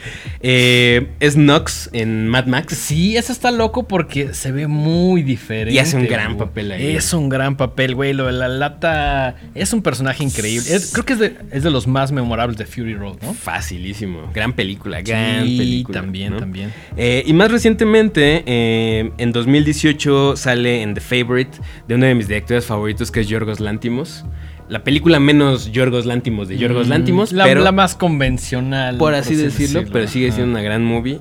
Eh, 0.42 1.08
es 1.20 1.36
Nox 1.36 1.90
en 1.92 2.26
Mad 2.28 2.46
Max. 2.46 2.74
Sí, 2.74 3.16
eso 3.16 3.32
está 3.32 3.50
loco 3.50 3.86
porque 3.86 4.32
se 4.32 4.52
ve 4.52 4.66
muy 4.66 5.22
diferente. 5.22 5.74
Y 5.74 5.78
hace 5.78 5.96
un 5.98 6.06
gran 6.06 6.38
papel 6.38 6.72
ahí. 6.72 6.96
Es 6.96 7.12
un 7.12 7.28
gran 7.28 7.56
papel, 7.56 7.94
güey. 7.94 8.14
Lo 8.14 8.26
de 8.26 8.32
la 8.32 8.48
lata 8.48 9.36
es 9.54 9.72
un 9.74 9.82
personaje 9.82 10.24
increíble. 10.24 10.74
Es- 10.74 10.92
creo 10.92 11.04
que 11.04 11.12
es 11.12 11.18
de, 11.18 11.36
es 11.50 11.62
de 11.62 11.70
los 11.70 11.86
más 11.86 12.10
memorables 12.12 12.56
de 12.56 12.64
Fury 12.64 12.94
Road, 12.94 13.16
¿no? 13.22 13.34
Facilísimo. 13.34 14.29
Gran 14.34 14.52
película, 14.52 15.00
gran 15.02 15.44
Sí, 15.46 15.58
película. 15.58 16.00
también, 16.00 16.32
¿no? 16.34 16.38
también. 16.38 16.72
Eh, 16.96 17.22
y 17.26 17.32
más 17.32 17.50
recientemente, 17.50 18.42
eh, 18.46 19.10
en 19.18 19.32
2018 19.32 20.36
sale 20.36 20.82
en 20.82 20.94
The 20.94 21.00
Favorite 21.00 21.58
de 21.88 21.94
uno 21.94 22.06
de 22.06 22.14
mis 22.14 22.28
directores 22.28 22.64
favoritos 22.66 23.10
que 23.10 23.20
es 23.20 23.28
Yorgos 23.28 23.60
Lantimos. 23.60 24.24
La 24.68 24.84
película 24.84 25.18
menos 25.18 25.72
Yorgos 25.72 26.06
Lantimos 26.06 26.46
de 26.46 26.56
Yorgos 26.56 26.86
Mm, 26.86 26.90
Lantimos, 26.90 27.32
la, 27.32 27.42
pero 27.44 27.60
la 27.62 27.72
más 27.72 27.96
convencional. 27.96 28.98
por 28.98 29.14
así 29.14 29.34
decirlo, 29.34 29.82
pero 29.92 30.06
sigue 30.06 30.28
Ajá. 30.28 30.36
siendo 30.36 30.52
una 30.52 30.62
gran 30.62 30.84
movie. 30.84 31.18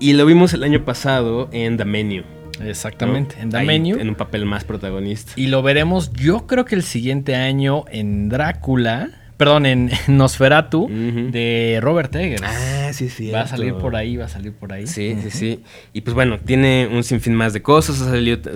Y 0.00 0.14
lo 0.14 0.26
vimos 0.26 0.52
el 0.54 0.64
año 0.64 0.84
pasado 0.84 1.48
en 1.52 1.76
The 1.76 1.84
Menu. 1.84 2.22
¿no? 2.58 2.66
Exactamente, 2.66 3.36
en 3.40 3.50
The 3.50 3.58
Ahí, 3.58 3.66
Menu. 3.66 3.96
En 3.98 4.08
un 4.08 4.16
papel 4.16 4.44
más 4.44 4.64
protagonista. 4.64 5.32
Y 5.36 5.46
lo 5.46 5.62
veremos, 5.62 6.12
yo 6.14 6.46
creo 6.48 6.64
que 6.64 6.74
el 6.74 6.82
siguiente 6.82 7.36
año 7.36 7.84
en 7.92 8.28
Drácula. 8.28 9.10
Perdón, 9.40 9.64
en 9.64 9.90
Nosferatu 10.06 10.86
de 10.86 11.78
Robert 11.80 12.14
Eggers. 12.14 12.42
Ah, 12.44 12.92
sí, 12.92 13.08
sí. 13.08 13.30
va 13.30 13.40
a 13.40 13.46
salir 13.46 13.72
por 13.72 13.96
ahí, 13.96 14.18
va 14.18 14.26
a 14.26 14.28
salir 14.28 14.52
por 14.52 14.70
ahí. 14.70 14.86
Sí, 14.86 15.16
sí, 15.22 15.30
sí. 15.30 15.62
Y 15.94 16.02
pues 16.02 16.12
bueno, 16.12 16.38
tiene 16.38 16.86
un 16.92 17.02
sinfín 17.02 17.34
más 17.34 17.54
de 17.54 17.62
cosas. 17.62 18.06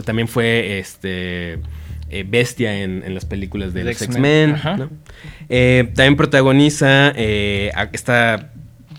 También 0.05 0.29
fue 0.29 0.79
este 0.79 1.55
eh, 2.11 2.27
bestia 2.29 2.83
en, 2.83 3.03
en 3.03 3.14
las 3.14 3.25
películas 3.25 3.73
de 3.73 3.85
los 3.85 4.03
X-Men. 4.03 4.57
Eh, 5.49 5.90
también 5.94 6.16
protagoniza 6.16 7.14
eh, 7.16 7.73
esta 7.94 8.53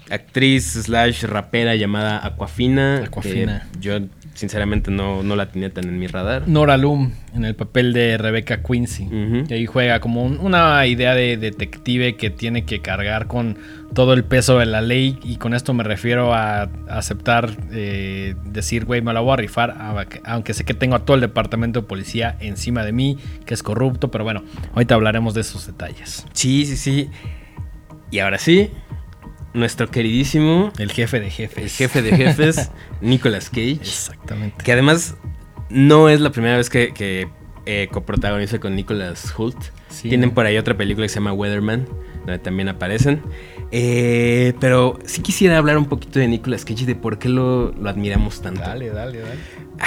actriz 0.09 0.65
slash 0.65 1.25
rapera 1.25 1.75
llamada 1.75 2.25
Aquafina. 2.25 3.03
Aquafina. 3.05 3.67
yo 3.79 3.99
sinceramente 4.35 4.91
no, 4.91 5.23
no 5.23 5.35
la 5.35 5.47
tenía 5.49 5.73
tan 5.73 5.85
en 5.85 5.97
mi 5.97 6.05
radar. 6.07 6.47
Nora 6.47 6.77
Loom 6.77 7.13
en 7.33 7.45
el 7.45 7.55
papel 7.55 7.91
de 7.93 8.17
Rebecca 8.17 8.61
Quincy. 8.61 9.07
Que 9.47 9.55
ahí 9.55 9.65
juega 9.65 9.99
como 9.99 10.23
un- 10.23 10.37
una 10.39 10.85
idea 10.85 11.15
de 11.15 11.37
detective 11.37 12.15
que 12.17 12.29
tiene 12.29 12.63
que 12.65 12.81
cargar 12.81 13.25
con 13.27 13.57
todo 13.93 14.13
el 14.13 14.23
peso 14.25 14.59
de 14.59 14.65
la 14.67 14.81
ley. 14.81 15.17
Y 15.23 15.37
con 15.37 15.53
esto 15.53 15.73
me 15.73 15.83
refiero 15.83 16.33
a 16.33 16.69
aceptar, 16.89 17.49
eh, 17.71 18.35
decir, 18.45 18.85
güey, 18.85 19.01
me 19.01 19.13
la 19.13 19.21
voy 19.21 19.33
a 19.33 19.37
rifar. 19.37 19.71
a- 19.71 20.05
Aunque 20.25 20.53
sé 20.53 20.63
que 20.65 20.73
tengo 20.73 20.95
a 20.95 21.05
todo 21.05 21.15
el 21.15 21.21
departamento 21.21 21.81
de 21.81 21.87
policía 21.87 22.37
encima 22.41 22.83
de 22.83 22.91
mí, 22.91 23.17
que 23.45 23.53
es 23.53 23.63
corrupto. 23.63 24.11
Pero 24.11 24.23
bueno, 24.25 24.43
ahorita 24.73 24.95
hablaremos 24.95 25.33
de 25.33 25.41
esos 25.41 25.65
detalles. 25.65 26.25
Sí, 26.33 26.65
sí, 26.65 26.77
sí. 26.77 27.09
Y 28.11 28.19
ahora 28.19 28.37
sí, 28.37 28.69
nuestro 29.55 29.89
queridísimo, 29.89 30.71
El 30.77 30.91
jefe 30.91 31.19
de 31.19 31.29
jefes. 31.31 31.63
el 31.63 31.69
jefe 31.69 32.01
de 32.01 32.15
jefes, 32.15 32.71
Nicolas 33.01 33.49
Cage. 33.49 33.71
Exactamente. 33.81 34.63
Que 34.63 34.71
además 34.73 35.15
no 35.69 36.09
es 36.09 36.21
la 36.21 36.31
primera 36.31 36.57
vez 36.57 36.69
que, 36.69 36.93
que 36.93 37.27
eh, 37.65 37.87
coprotagoniza 37.91 38.59
con 38.59 38.75
Nicholas 38.75 39.33
Hoult. 39.37 39.57
Sí, 39.89 40.09
Tienen 40.09 40.31
por 40.31 40.45
ahí 40.45 40.57
otra 40.57 40.75
película 40.77 41.05
que 41.05 41.09
se 41.09 41.15
llama 41.15 41.33
Weatherman, 41.33 41.87
donde 42.25 42.39
también 42.39 42.69
aparecen. 42.69 43.21
Eh, 43.71 44.53
pero 44.59 44.99
sí 45.05 45.21
quisiera 45.21 45.57
hablar 45.57 45.77
un 45.77 45.85
poquito 45.85 46.19
de 46.19 46.27
Nicolas 46.27 46.65
Cage 46.65 46.83
y 46.83 46.85
de 46.85 46.95
por 46.95 47.17
qué 47.17 47.29
lo, 47.29 47.71
lo 47.71 47.89
admiramos 47.89 48.41
tanto. 48.41 48.61
Dale, 48.61 48.89
dale, 48.89 49.19
dale. 49.19 49.35
¿Pu- 49.35 49.83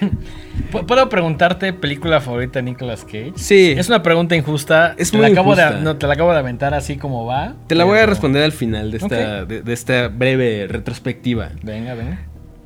¿Puedo 0.86 1.08
preguntarte 1.08 1.72
película 1.72 2.20
favorita 2.20 2.58
de 2.60 2.62
Nicolas 2.64 3.04
Cage? 3.04 3.32
Sí. 3.36 3.74
Es 3.76 3.88
una 3.88 4.02
pregunta 4.02 4.36
injusta. 4.36 4.94
Es 4.98 5.10
te 5.10 5.16
muy 5.16 5.26
la 5.26 5.32
acabo 5.32 5.52
injusta. 5.52 5.72
De, 5.72 5.82
no, 5.82 5.96
te 5.96 6.06
la 6.06 6.14
acabo 6.14 6.32
de 6.32 6.38
aventar 6.38 6.74
así 6.74 6.96
como 6.96 7.26
va. 7.26 7.54
Te 7.66 7.74
la 7.74 7.84
voy 7.84 7.98
a 7.98 8.06
responder 8.06 8.42
al 8.42 8.52
final 8.52 8.90
de 8.90 8.96
esta, 8.98 9.42
Ok. 9.42 9.48
de, 9.48 9.62
de 9.62 9.72
esta 9.72 10.08
breve 10.08 10.66
retrospectiva. 10.68 11.50
Venga, 11.62 11.94
venga. 11.94 12.20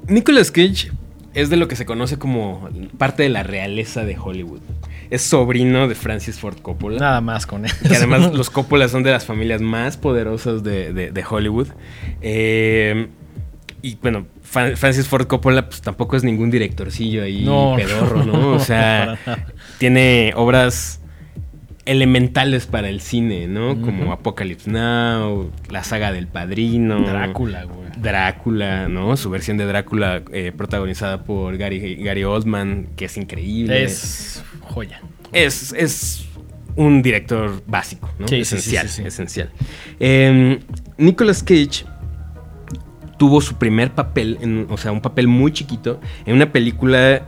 Nicolas 0.06 0.50
Cage 0.50 0.90
es 1.32 1.50
de 1.50 1.56
lo 1.56 1.66
que 1.66 1.76
se 1.76 1.86
conoce 1.86 2.18
como 2.18 2.68
parte 2.98 3.22
de 3.24 3.28
la 3.28 3.42
realeza 3.42 4.04
de 4.04 4.16
Hollywood. 4.18 4.60
Es 5.10 5.22
sobrino 5.22 5.86
de 5.88 5.94
Francis 5.94 6.38
Ford 6.38 6.58
Coppola. 6.60 6.98
Nada 6.98 7.20
más 7.20 7.46
con 7.46 7.64
eso. 7.64 7.76
Que 7.88 7.96
además 7.96 8.32
los 8.34 8.50
Coppola 8.50 8.88
son 8.88 9.02
de 9.02 9.10
las 9.10 9.24
familias 9.24 9.60
más 9.60 9.96
poderosas 9.96 10.62
de, 10.64 10.92
de- 10.92 11.10
de 11.12 11.24
Hollywood. 11.28 11.68
Eh, 12.22 13.08
y 13.84 13.98
bueno, 14.00 14.26
Francis 14.42 15.06
Ford 15.06 15.26
Coppola 15.26 15.68
pues 15.68 15.82
tampoco 15.82 16.16
es 16.16 16.24
ningún 16.24 16.50
directorcillo 16.50 17.22
ahí 17.22 17.44
No, 17.44 17.74
pedorro, 17.76 18.24
¿no? 18.24 18.32
no, 18.32 18.48
O 18.52 18.58
sea, 18.58 19.18
tiene 19.78 20.32
obras 20.36 21.02
elementales 21.84 22.64
para 22.64 22.88
el 22.88 23.02
cine, 23.02 23.46
¿no? 23.46 23.78
Como 23.78 24.10
Apocalypse 24.10 24.70
Now, 24.70 25.50
la 25.68 25.84
saga 25.84 26.12
del 26.12 26.28
Padrino. 26.28 27.02
Drácula, 27.02 27.64
güey. 27.64 27.90
Drácula, 27.98 28.88
¿no? 28.88 29.18
Su 29.18 29.28
versión 29.28 29.58
de 29.58 29.66
Drácula 29.66 30.22
eh, 30.32 30.52
protagonizada 30.56 31.24
por 31.24 31.58
Gary, 31.58 31.96
Gary 31.96 32.24
Oldman, 32.24 32.88
que 32.96 33.04
es 33.04 33.18
increíble. 33.18 33.84
Es 33.84 34.42
joya. 34.62 35.02
Es, 35.34 35.74
es 35.74 36.26
un 36.74 37.02
director 37.02 37.62
básico, 37.66 38.10
¿no? 38.18 38.28
Sí, 38.28 38.36
esencial, 38.36 38.88
sí, 38.88 38.96
sí, 38.96 39.02
sí. 39.02 39.08
esencial. 39.08 39.50
Eh, 40.00 40.58
Nicolas 40.96 41.42
Cage 41.42 41.84
tuvo 43.24 43.40
su 43.40 43.54
primer 43.54 43.90
papel, 43.92 44.36
en- 44.42 44.66
o 44.68 44.76
sea, 44.76 44.92
un 44.92 45.00
papel 45.00 45.28
muy 45.28 45.50
chiquito, 45.50 45.98
en 46.26 46.34
una 46.36 46.52
película 46.52 47.22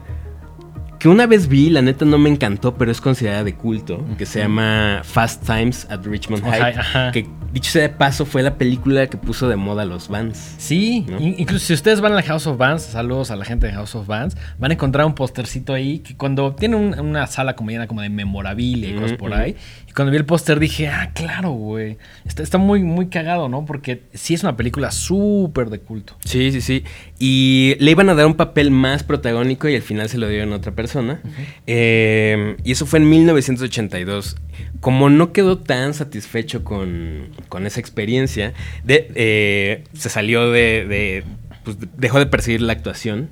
que 0.99 1.09
una 1.09 1.25
vez 1.25 1.47
vi, 1.47 1.71
la 1.71 1.81
neta 1.81 2.05
no 2.05 2.19
me 2.19 2.29
encantó, 2.29 2.75
pero 2.75 2.91
es 2.91 3.01
considerada 3.01 3.43
de 3.43 3.55
culto, 3.55 4.03
que 4.15 4.27
se 4.27 4.39
llama 4.39 5.01
Fast 5.03 5.43
Times 5.45 5.87
at 5.89 6.03
Richmond 6.05 6.43
High, 6.43 6.75
ajá. 6.77 7.11
que 7.11 7.27
dicho 7.51 7.71
sea 7.71 7.81
de 7.83 7.89
paso 7.89 8.25
fue 8.25 8.43
la 8.43 8.55
película 8.57 9.07
que 9.07 9.17
puso 9.17 9.47
de 9.47 9.55
moda 9.55 9.85
los 9.85 10.07
Vans. 10.07 10.55
Sí, 10.59 11.05
incluso 11.19 11.65
si 11.65 11.73
ustedes 11.73 11.99
van 12.01 12.11
a 12.13 12.15
la 12.15 12.21
House 12.23 12.45
of 12.45 12.57
Bands, 12.57 12.83
saludos 12.83 13.31
a 13.31 13.35
la 13.35 13.45
gente 13.45 13.65
de 13.67 13.73
House 13.73 13.95
of 13.95 14.05
Bands, 14.05 14.35
van 14.59 14.69
a 14.71 14.73
encontrar 14.75 15.05
un 15.07 15.13
postercito 15.15 15.73
ahí 15.73 15.99
que 15.99 16.15
cuando 16.15 16.53
tiene 16.53 16.75
un- 16.75 16.99
una 16.99 17.25
sala 17.27 17.55
como 17.55 17.69
llena 17.71 17.87
como 17.87 18.01
de 18.01 18.09
memorabilia 18.09 18.89
y 18.89 18.93
cosas 18.93 19.13
por 19.17 19.33
ahí. 19.33 19.55
Cuando 19.97 20.11
vi 20.11 20.17
el 20.17 20.25
póster 20.25 20.59
dije, 20.59 20.87
ah, 20.89 21.11
claro, 21.15 21.49
güey. 21.51 21.97
Está, 22.23 22.43
está 22.43 22.59
muy, 22.59 22.83
muy 22.83 23.07
cagado, 23.07 23.49
¿no? 23.49 23.65
Porque 23.65 24.03
sí 24.13 24.35
es 24.35 24.43
una 24.43 24.55
película 24.55 24.91
súper 24.91 25.71
de 25.71 25.79
culto. 25.79 26.15
Sí, 26.23 26.51
sí, 26.51 26.61
sí. 26.61 26.83
Y 27.17 27.75
le 27.79 27.89
iban 27.91 28.07
a 28.09 28.13
dar 28.13 28.27
un 28.27 28.35
papel 28.35 28.69
más 28.69 29.01
protagónico 29.01 29.67
y 29.67 29.75
al 29.75 29.81
final 29.81 30.07
se 30.07 30.19
lo 30.19 30.29
dieron 30.29 30.53
a 30.53 30.57
otra 30.57 30.71
persona. 30.73 31.19
Eh, 31.65 32.57
y 32.63 32.71
eso 32.71 32.85
fue 32.85 32.99
en 32.99 33.09
1982. 33.09 34.35
Como 34.79 35.09
no 35.09 35.33
quedó 35.33 35.57
tan 35.57 35.93
satisfecho 35.95 36.63
con, 36.63 37.29
con 37.49 37.65
esa 37.65 37.79
experiencia, 37.79 38.53
de, 38.83 39.11
eh, 39.15 39.83
se 39.93 40.09
salió 40.09 40.51
de, 40.51 40.85
de- 40.87 41.23
pues, 41.63 41.77
dejó 41.97 42.19
de 42.19 42.27
perseguir 42.27 42.61
la 42.61 42.73
actuación. 42.73 43.29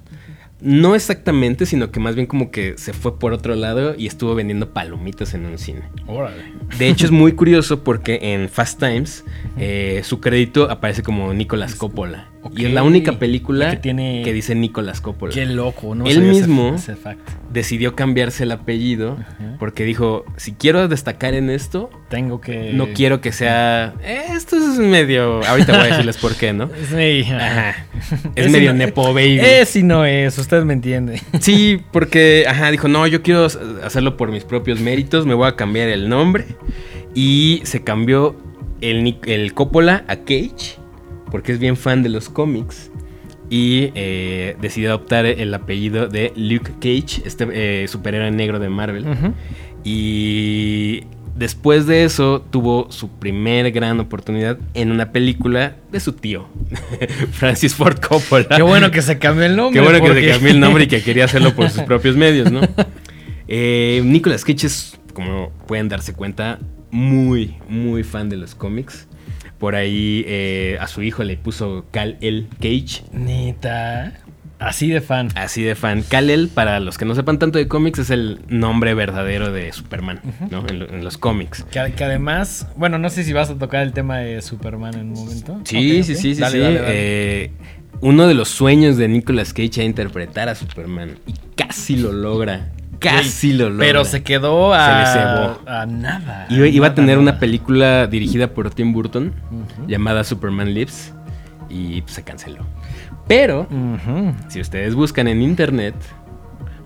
No 0.66 0.96
exactamente, 0.96 1.68
sino 1.68 1.92
que 1.92 2.00
más 2.00 2.16
bien 2.16 2.26
como 2.26 2.50
que 2.50 2.76
se 2.80 2.92
fue 2.92 3.20
por 3.20 3.34
otro 3.34 3.54
lado 3.54 3.94
y 3.96 4.08
estuvo 4.08 4.34
vendiendo 4.34 4.74
palomitas 4.74 5.36
en 5.36 5.46
un 5.46 5.60
cine. 5.60 5.84
Órale. 6.08 6.44
De 6.80 6.90
hecho, 6.90 7.06
es 7.06 7.12
muy 7.12 7.32
curioso 7.36 7.84
porque 7.84 8.34
en 8.34 8.50
Fast 8.50 8.80
Times 8.80 9.24
eh, 9.60 10.02
su 10.04 10.20
crédito 10.20 10.72
aparece 10.72 11.04
como 11.04 11.32
Nicolas 11.36 11.76
Coppola. 11.76 12.32
Y 12.56 12.66
es 12.66 12.74
la 12.74 12.84
única 12.84 13.18
película 13.20 13.66
La 13.66 13.72
que, 13.72 13.78
que 13.78 13.82
tiene- 13.82 14.34
dice 14.34 14.56
Nicolas 14.56 15.02
Coppola. 15.02 15.34
Qué 15.34 15.46
loco, 15.46 15.96
¿no? 15.96 16.06
Él 16.06 16.18
ese- 16.18 16.22
mismo- 16.48 16.76
Ese. 16.76 16.96
Decidió 17.52 17.96
cambiarse 17.96 18.44
el 18.44 18.52
apellido 18.52 19.18
porque 19.60 19.86
dijo, 19.86 20.26
si 20.36 20.52
quiero 20.54 20.88
destacar 20.88 21.34
en 21.34 21.50
esto, 21.50 21.90
Tengo 22.10 22.42
que. 22.42 22.72
no 22.74 22.88
quiero 22.94 23.22
que 23.22 23.32
sea... 23.32 23.94
"Eh, 24.04 24.24
esto 24.36 24.58
es 24.58 24.78
medio... 24.78 25.42
Ahorita 25.46 25.72
voy 25.78 25.82
a 25.88 25.90
decirles 25.92 26.18
por 26.18 26.36
qué, 26.36 26.52
¿no? 26.54 26.70
Sí, 26.90 27.24
Ajá. 27.32 27.76
Es 28.36 28.52
medio 28.52 28.72
no- 28.74 28.80
nepo 28.86 29.14
baby. 29.14 29.40
Ese 29.40 29.84
no 29.84 30.06
es, 30.06 30.38
usted 30.38 30.64
me 30.64 30.74
entiende. 30.74 31.22
Sí, 31.40 31.80
porque, 31.92 32.46
ajá, 32.48 32.72
dijo, 32.72 32.88
no, 32.90 33.08
yo 33.08 33.22
quiero 33.22 33.46
hacerlo 33.84 34.18
por 34.18 34.32
mis 34.32 34.44
propios 34.44 34.80
méritos, 34.82 35.26
me 35.26 35.34
voy 35.34 35.48
a 35.48 35.56
cambiar 35.56 35.88
el 35.90 36.10
nombre. 36.10 36.46
Y 37.14 37.62
se 37.64 37.82
cambió 37.84 38.36
el, 38.82 39.18
el 39.26 39.54
Coppola 39.54 40.04
a 40.10 40.18
Cage, 40.18 40.78
porque 41.36 41.52
es 41.52 41.60
bien 41.60 41.76
fan 41.76 42.02
de 42.02 42.08
los 42.08 42.30
cómics. 42.30 42.90
Y 43.50 43.92
eh, 43.94 44.56
decidió 44.62 44.92
adoptar 44.92 45.26
el 45.26 45.54
apellido 45.54 46.08
de 46.08 46.32
Luke 46.38 46.72
Cage, 46.80 47.24
este 47.26 47.84
eh, 47.84 47.90
superhéroe 47.90 48.32
negro 48.32 48.58
de 48.58 48.70
Marvel. 48.70 49.06
Y 49.84 51.02
después 51.36 51.88
de 51.88 52.06
eso 52.06 52.42
tuvo 52.50 52.90
su 52.90 53.10
primer 53.10 53.70
gran 53.74 54.00
oportunidad 54.00 54.58
en 54.76 54.94
una 54.94 55.12
película 55.12 55.76
de 55.92 56.00
su 56.00 56.14
tío, 56.14 56.48
Francis 57.34 57.76
Ford 57.76 58.00
Coppola. 58.00 58.48
Qué 58.56 58.62
bueno 58.62 58.90
que 58.90 59.02
se 59.02 59.20
cambió 59.20 59.44
el 59.44 59.58
nombre. 59.58 59.82
Qué 59.82 59.86
bueno 59.86 60.02
que 60.02 60.22
se 60.22 60.30
cambió 60.30 60.52
el 60.52 60.60
nombre 60.62 60.86
y 60.86 60.88
que 60.88 61.02
quería 61.04 61.26
hacerlo 61.26 61.54
por 61.54 61.70
sus 61.70 61.84
propios 61.84 62.16
medios, 62.16 62.50
¿no? 62.50 62.62
Eh, 63.50 64.02
Nicolas 64.06 64.46
Cage 64.46 64.68
es, 64.68 64.98
como 65.14 65.52
pueden 65.68 65.90
darse 65.90 66.14
cuenta, 66.14 66.60
muy, 66.92 67.58
muy 67.68 68.04
fan 68.04 68.30
de 68.30 68.38
los 68.38 68.56
cómics. 68.56 69.06
Por 69.60 69.76
ahí 69.76 70.24
eh, 70.28 70.78
a 70.82 70.88
su 70.88 71.02
hijo 71.02 71.24
le 71.24 71.38
puso 71.38 71.86
Cal 71.92 72.18
El 72.22 72.48
Cage. 72.60 73.04
Neta. 73.14 74.14
Así 74.58 74.88
de 74.90 75.02
fan. 75.02 75.30
Así 75.36 75.64
de 75.64 75.76
fan. 75.76 76.02
Kal-El, 76.02 76.48
para 76.48 76.80
los 76.80 76.98
que 76.98 77.04
no 77.04 77.14
sepan 77.14 77.40
tanto 77.40 77.58
de 77.60 77.68
cómics, 77.68 78.00
es 78.00 78.10
el 78.10 78.40
nombre 78.48 78.94
verdadero 78.94 79.52
de 79.52 79.72
Superman, 79.74 80.22
¿no? 80.50 80.66
En, 80.70 80.80
lo- 80.80 80.90
en 80.90 81.04
los 81.04 81.18
cómics. 81.18 81.66
Que, 81.72 81.92
que 81.94 82.04
además, 82.06 82.68
bueno, 82.78 82.98
no 82.98 83.10
sé 83.10 83.26
si 83.26 83.34
vas 83.34 83.50
a 83.50 83.56
tocar 83.58 83.84
el 83.84 83.92
tema 83.92 84.20
de 84.20 84.42
Superman 84.42 84.96
en 84.96 85.08
un 85.10 85.14
momento. 85.14 85.60
Sí, 85.66 86.04
sí, 86.04 86.16
sí, 86.16 86.36
sí, 86.36 86.42
Dale, 86.42 86.56
sí. 86.58 86.60
dale, 86.64 86.80
dale. 86.80 86.88
Eh, 86.94 87.52
uno 88.00 88.28
de 88.28 88.34
los 88.34 88.48
sueños 88.48 88.96
de 88.98 89.10
Nicolas 89.10 89.52
Cage 89.54 89.72
era 89.76 89.84
interpretar 89.84 90.48
a 90.48 90.56
Superman. 90.56 91.18
Y 91.28 91.34
casi 91.58 91.98
lo 91.98 92.14
logra. 92.14 92.72
Casi 93.00 93.54
lo 93.54 93.70
logra. 93.70 93.86
Pero 93.86 94.06
se 94.06 94.24
quedó 94.24 94.74
a, 94.74 95.06
Se 95.06 95.20
le 95.20 95.20
cebó. 95.20 95.60
a 95.70 95.86
nada. 95.86 96.48
Iba, 96.50 96.68
iba 96.68 96.88
a 96.88 96.90
nada, 96.90 96.96
tener 96.96 97.18
una 97.18 97.40
película 97.40 98.08
dirigida 98.08 98.54
por 98.54 98.70
Tim 98.72 98.94
Burton 98.94 99.34
llamada 99.88 100.24
Superman 100.24 100.74
Lives 100.74 101.14
y 101.70 102.02
pues, 102.02 102.14
se 102.14 102.24
canceló. 102.24 102.66
Pero 103.28 103.68
si 104.50 104.62
ustedes 104.62 104.96
buscan 104.96 105.28
en 105.28 105.42
internet, 105.42 105.96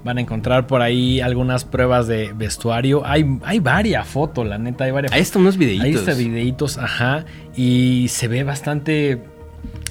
Van 0.04 0.18
a 0.18 0.22
encontrar 0.22 0.66
por 0.66 0.82
ahí 0.82 1.20
algunas 1.20 1.66
pruebas 1.66 2.08
de 2.08 2.32
vestuario. 2.34 3.06
Hay, 3.06 3.38
hay 3.44 3.60
varias 3.60 4.08
fotos, 4.08 4.48
la 4.48 4.58
neta, 4.58 4.86
hay 4.86 4.92
varias 4.92 5.12
ahí 5.12 5.22
están 5.22 5.42
unos 5.42 5.58
videitos. 5.58 5.86
Ahí 5.86 5.94
está 5.94 6.14
videitos, 6.14 6.78
ajá. 6.78 7.26
Y 7.54 8.08
se 8.08 8.30
ve 8.30 8.44
bastante 8.46 9.22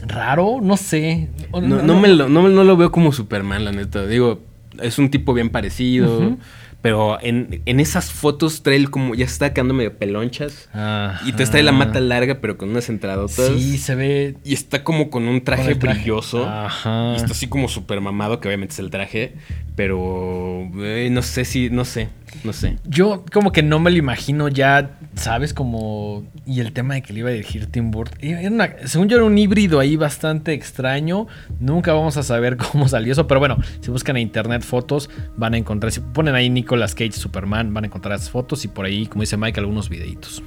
raro, 0.06 0.60
no 0.62 0.78
sé. 0.78 1.28
No, 1.52 1.82
no 1.82 2.00
me 2.00 2.08
lo, 2.08 2.30
no, 2.30 2.48
no 2.48 2.64
lo 2.64 2.76
veo 2.78 2.90
como 2.90 3.12
Superman, 3.12 3.66
la 3.66 3.72
neta. 3.72 4.06
Digo, 4.06 4.40
es 4.82 4.98
un 4.98 5.10
tipo 5.10 5.34
bien 5.34 5.50
parecido. 5.50 6.36
Pero 6.80 7.18
en, 7.20 7.60
en 7.66 7.80
esas 7.80 8.12
fotos 8.12 8.62
trae 8.62 8.76
el 8.76 8.88
como 8.88 9.16
ya 9.16 9.24
está 9.24 9.52
quedando 9.52 9.74
medio 9.74 9.98
pelonchas. 9.98 10.68
Ajá. 10.72 11.20
Y 11.26 11.32
te 11.32 11.44
trae 11.44 11.64
la 11.64 11.72
mata 11.72 11.98
larga, 11.98 12.40
pero 12.40 12.56
con 12.56 12.70
unas 12.70 12.88
entradotas. 12.88 13.48
Sí, 13.48 13.78
se 13.78 13.96
ve. 13.96 14.36
Y 14.44 14.54
está 14.54 14.84
como 14.84 15.10
con 15.10 15.26
un 15.26 15.42
traje 15.42 15.62
con 15.62 15.72
el 15.72 15.78
traje. 15.80 15.98
brilloso. 15.98 16.46
Ajá. 16.46 17.14
Y 17.14 17.16
está 17.16 17.32
así 17.32 17.48
como 17.48 17.68
super 17.68 18.00
mamado, 18.00 18.38
que 18.38 18.46
obviamente 18.46 18.74
es 18.74 18.78
el 18.78 18.90
traje. 18.90 19.34
Pero 19.74 20.70
eh, 20.78 21.08
no 21.10 21.22
sé 21.22 21.44
si, 21.44 21.68
no 21.68 21.84
sé, 21.84 22.10
no 22.44 22.52
sé. 22.52 22.76
Yo 22.84 23.24
como 23.32 23.52
que 23.52 23.62
no 23.62 23.78
me 23.78 23.90
lo 23.90 23.96
imagino 23.96 24.48
ya, 24.48 24.98
¿sabes? 25.14 25.52
Como... 25.54 26.24
Y 26.46 26.60
el 26.60 26.72
tema 26.72 26.94
de 26.94 27.02
que 27.02 27.12
le 27.12 27.20
iba 27.20 27.28
a 27.28 27.32
dirigir 27.32 27.66
Tim 27.66 27.90
Burton. 27.90 28.18
Era 28.22 28.48
una- 28.48 28.70
según 28.86 29.08
yo 29.08 29.16
era 29.16 29.26
un 29.26 29.36
híbrido 29.36 29.80
ahí 29.80 29.96
bastante 29.96 30.52
extraño. 30.52 31.26
Nunca 31.60 31.92
vamos 31.92 32.16
a 32.16 32.22
saber 32.22 32.56
cómo 32.72 32.88
salió 32.88 33.12
eso. 33.12 33.26
Pero 33.26 33.40
bueno, 33.40 33.58
si 33.80 33.90
buscan 33.90 34.16
en 34.16 34.22
internet 34.22 34.62
fotos, 34.62 35.10
van 35.36 35.54
a 35.54 35.58
encontrar... 35.58 35.92
Si 35.92 36.00
ponen 36.00 36.34
ahí 36.34 36.50
Nicolas 36.50 36.94
Cage, 36.94 37.12
Superman, 37.12 37.72
van 37.74 37.84
a 37.84 37.86
encontrar 37.88 38.16
esas 38.16 38.30
fotos. 38.30 38.64
Y 38.64 38.68
por 38.68 38.86
ahí, 38.86 39.06
como 39.06 39.22
dice 39.22 39.36
Mike, 39.36 39.60
algunos 39.60 39.88
videitos. 39.88 40.42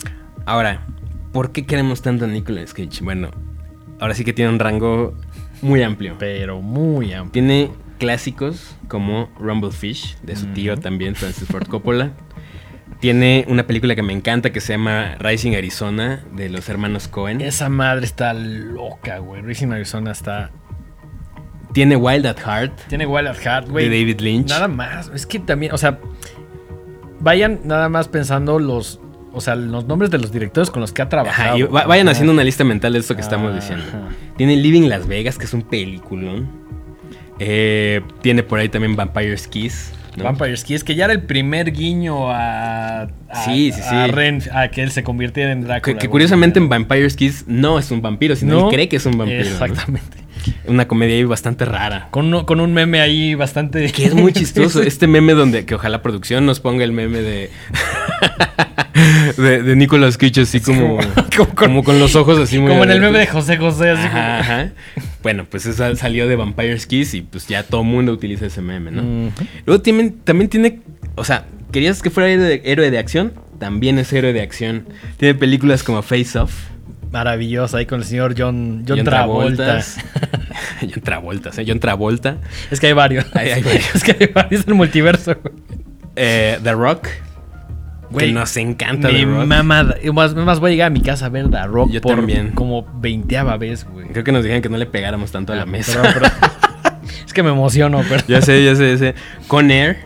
Ahora, 0.45 0.85
¿por 1.33 1.51
qué 1.51 1.65
queremos 1.65 2.01
tanto 2.01 2.25
a 2.25 2.27
Nicolas 2.27 2.73
Cage? 2.73 3.03
Bueno, 3.03 3.29
ahora 3.99 4.13
sí 4.15 4.23
que 4.23 4.33
tiene 4.33 4.51
un 4.51 4.59
rango 4.59 5.15
muy 5.61 5.83
amplio. 5.83 6.15
Pero 6.17 6.61
muy 6.61 7.13
amplio. 7.13 7.31
Tiene 7.31 7.69
clásicos 8.01 8.75
como 8.87 9.29
Rumblefish, 9.39 10.17
de 10.23 10.35
su 10.35 10.47
tío 10.47 10.75
también, 10.75 11.13
Francis 11.13 11.47
Ford 11.47 11.67
Coppola. 11.67 12.13
Tiene 12.99 13.45
una 13.47 13.67
película 13.67 13.93
que 13.95 14.01
me 14.01 14.11
encanta 14.11 14.51
que 14.51 14.59
se 14.59 14.73
llama 14.73 15.15
Rising 15.19 15.53
Arizona, 15.55 16.23
de 16.35 16.49
los 16.49 16.67
hermanos 16.67 17.07
Cohen. 17.07 17.41
Esa 17.41 17.69
madre 17.69 18.05
está 18.05 18.33
loca, 18.33 19.19
güey. 19.19 19.43
Racing 19.43 19.67
Arizona 19.71 20.11
está... 20.11 20.49
Tiene 21.73 21.95
Wild 21.95 22.25
at 22.25 22.37
Heart, 22.39 22.87
Tiene 22.89 23.05
Wild 23.05 23.27
at 23.27 23.37
Heart, 23.37 23.69
güey. 23.69 23.87
de 23.87 23.99
David 23.99 24.19
Lynch. 24.19 24.49
Nada 24.49 24.67
más. 24.67 25.11
Es 25.13 25.27
que 25.27 25.37
también, 25.39 25.71
o 25.73 25.77
sea, 25.77 25.99
vayan 27.19 27.59
nada 27.63 27.87
más 27.87 28.07
pensando 28.07 28.57
los, 28.57 28.99
o 29.31 29.41
sea, 29.41 29.55
los 29.55 29.85
nombres 29.85 30.09
de 30.09 30.17
los 30.17 30.31
directores 30.31 30.71
con 30.71 30.81
los 30.81 30.91
que 30.91 31.03
ha 31.03 31.07
trabajado. 31.09 31.49
Ajá, 31.49 31.57
y 31.59 31.63
vayan 31.63 32.07
Ajá. 32.07 32.13
haciendo 32.13 32.33
una 32.33 32.43
lista 32.43 32.63
mental 32.63 32.93
de 32.93 32.99
esto 32.99 33.15
que 33.15 33.21
estamos 33.21 33.51
Ajá. 33.51 33.59
diciendo. 33.59 33.85
Tiene 34.37 34.55
Living 34.57 34.89
Las 34.89 35.07
Vegas, 35.07 35.37
que 35.37 35.45
es 35.45 35.53
un 35.53 35.61
peliculón. 35.61 36.60
Eh, 37.43 38.01
tiene 38.21 38.43
por 38.43 38.59
ahí 38.59 38.69
también 38.69 38.95
Vampire's 38.95 39.47
Kiss. 39.47 39.91
¿no? 40.15 40.25
Vampire's 40.25 40.63
Kiss, 40.63 40.83
que 40.83 40.93
ya 40.93 41.05
era 41.05 41.13
el 41.13 41.21
primer 41.23 41.71
guiño 41.71 42.29
a, 42.31 43.03
a- 43.03 43.07
Sí, 43.45 43.71
sí, 43.71 43.81
sí. 43.81 43.95
a 43.95 44.07
Ren, 44.07 44.43
a 44.53 44.67
que 44.67 44.83
él 44.83 44.91
se 44.91 45.03
convirtiera 45.03 45.51
en 45.51 45.61
Drácula. 45.61 45.97
Que, 45.97 46.07
curiosamente 46.09 46.59
en 46.59 46.69
Vampire's 46.69 47.15
Kiss 47.15 47.45
no 47.47 47.79
es 47.79 47.89
un 47.91 48.01
vampiro, 48.01 48.35
sino 48.35 48.53
No, 48.59 48.67
él 48.69 48.75
cree 48.75 48.89
que 48.89 48.97
es 48.97 49.05
un 49.05 49.17
vampiro. 49.17 49.43
¿no? 49.43 49.49
Exactamente. 49.49 50.17
Una 50.67 50.87
comedia 50.87 51.15
ahí 51.15 51.23
bastante 51.23 51.65
rara. 51.65 52.07
Con, 52.11 52.25
uno- 52.25 52.45
con 52.45 52.59
un 52.59 52.73
meme 52.73 52.99
ahí 52.99 53.35
bastante... 53.35 53.91
Que 53.91 54.05
es 54.05 54.13
muy 54.13 54.33
chistoso. 54.33 54.81
Este 54.83 55.07
meme 55.07 55.33
donde 55.33 55.65
que 55.65 55.75
ojalá 55.75 56.01
producción 56.01 56.45
nos 56.45 56.59
ponga 56.59 56.83
el 56.83 56.91
meme 56.91 57.21
de. 57.21 57.49
de, 59.37 59.63
de 59.63 59.75
Nicolas 59.75 60.17
Cage 60.17 60.41
así 60.41 60.59
como, 60.61 60.97
como- 60.97 61.01
como, 61.35 61.55
como 61.55 61.83
con, 61.83 61.99
los 61.99 62.15
ojos 62.15 62.37
así 62.39 62.59
muy 62.59 62.69
Como 62.69 62.83
en 62.83 62.91
el 62.91 63.01
meme 63.01 63.19
de. 63.19 63.27
José 63.27 63.57
José, 63.57 63.91
así 63.91 64.05
Ajá, 64.05 64.39
ajá. 64.39 64.69
Bueno, 65.23 65.45
pues 65.49 65.65
esa 65.65 65.95
salió 65.95 66.27
de 66.27 66.35
Vampire's 66.35 66.85
Kiss 66.87 67.13
y 67.13 67.21
pues 67.21 67.47
ya 67.47 67.63
todo 67.63 67.83
mundo 67.83 68.11
utiliza 68.11 68.45
ese 68.47 68.61
meme, 68.61 68.91
¿no? 68.91 69.01
como... 69.01 69.31
Luego 69.65 69.81
tiene- 69.81 70.13
también 70.23 70.49
tiene. 70.49 70.79
O 71.15 71.23
sea, 71.23 71.45
¿querías 71.71 72.01
que 72.01 72.09
fuera 72.09 72.29
héroe 72.29 72.89
de, 72.91 72.97
acción? 72.97 73.33
También 73.59 73.99
es 73.99 74.11
héroe 74.13 74.33
de 74.33 74.41
acción. 74.41 74.87
Tiene 75.17 75.35
películas 75.35 75.83
como 75.83 76.01
Face 76.01 76.37
Off. 76.39 76.53
Maravilloso, 77.11 77.75
ahí 77.77 77.85
con 77.85 77.99
el 77.99 78.05
señor 78.05 78.35
John, 78.37 78.85
John, 78.87 79.03
Travolta. 79.03 79.83
John 80.81 81.01
Travolta, 81.03 81.49
¿eh? 81.49 81.65
John 81.67 81.79
Travolta. 81.79 82.37
Es 82.71 82.79
que 82.79 82.87
hay 82.87 82.93
varios. 82.93 83.25
Hay- 83.35 83.49
hay 83.51 83.61
varios. 83.63 83.95
es 83.95 84.03
que 84.03 84.15
hay 84.19 84.27
varios 84.33 84.63
en 84.63 84.69
el 84.69 84.75
multiverso. 84.75 85.35
Eh, 86.15 86.57
The 86.63 86.71
Rock. 86.73 87.07
Que 88.17 88.31
nos 88.31 88.55
encanta 88.57 89.07
Mi 89.09 89.19
The 89.19 89.25
Rock. 89.25 89.45
mamá, 89.45 89.63
más, 90.13 90.35
más 90.35 90.59
voy 90.59 90.69
a 90.69 90.71
llegar 90.73 90.87
a 90.87 90.89
mi 90.89 91.01
casa 91.01 91.27
a 91.27 91.29
ver 91.29 91.49
The 91.49 91.63
Rock 91.67 91.91
Yo 91.91 92.01
por 92.01 92.15
también. 92.15 92.51
como 92.51 92.85
veinteava 92.99 93.57
vez, 93.57 93.85
güey. 93.85 94.07
Creo 94.09 94.23
que 94.23 94.31
nos 94.31 94.43
dijeron 94.43 94.61
que 94.61 94.69
no 94.69 94.77
le 94.77 94.85
pegáramos 94.85 95.31
tanto 95.31 95.53
a 95.53 95.55
la 95.55 95.61
Ah, 95.63 95.65
mesa. 95.65 96.01
es 97.25 97.33
que 97.33 97.43
me 97.43 97.49
emociono, 97.49 98.01
pero 98.09 98.23
ya 98.27 98.41
sé, 98.41 98.63
ya 98.63 98.75
sé, 98.75 98.91
ya 98.91 98.97
sé. 98.97 99.15
Con 99.47 99.71
Air. 99.71 99.97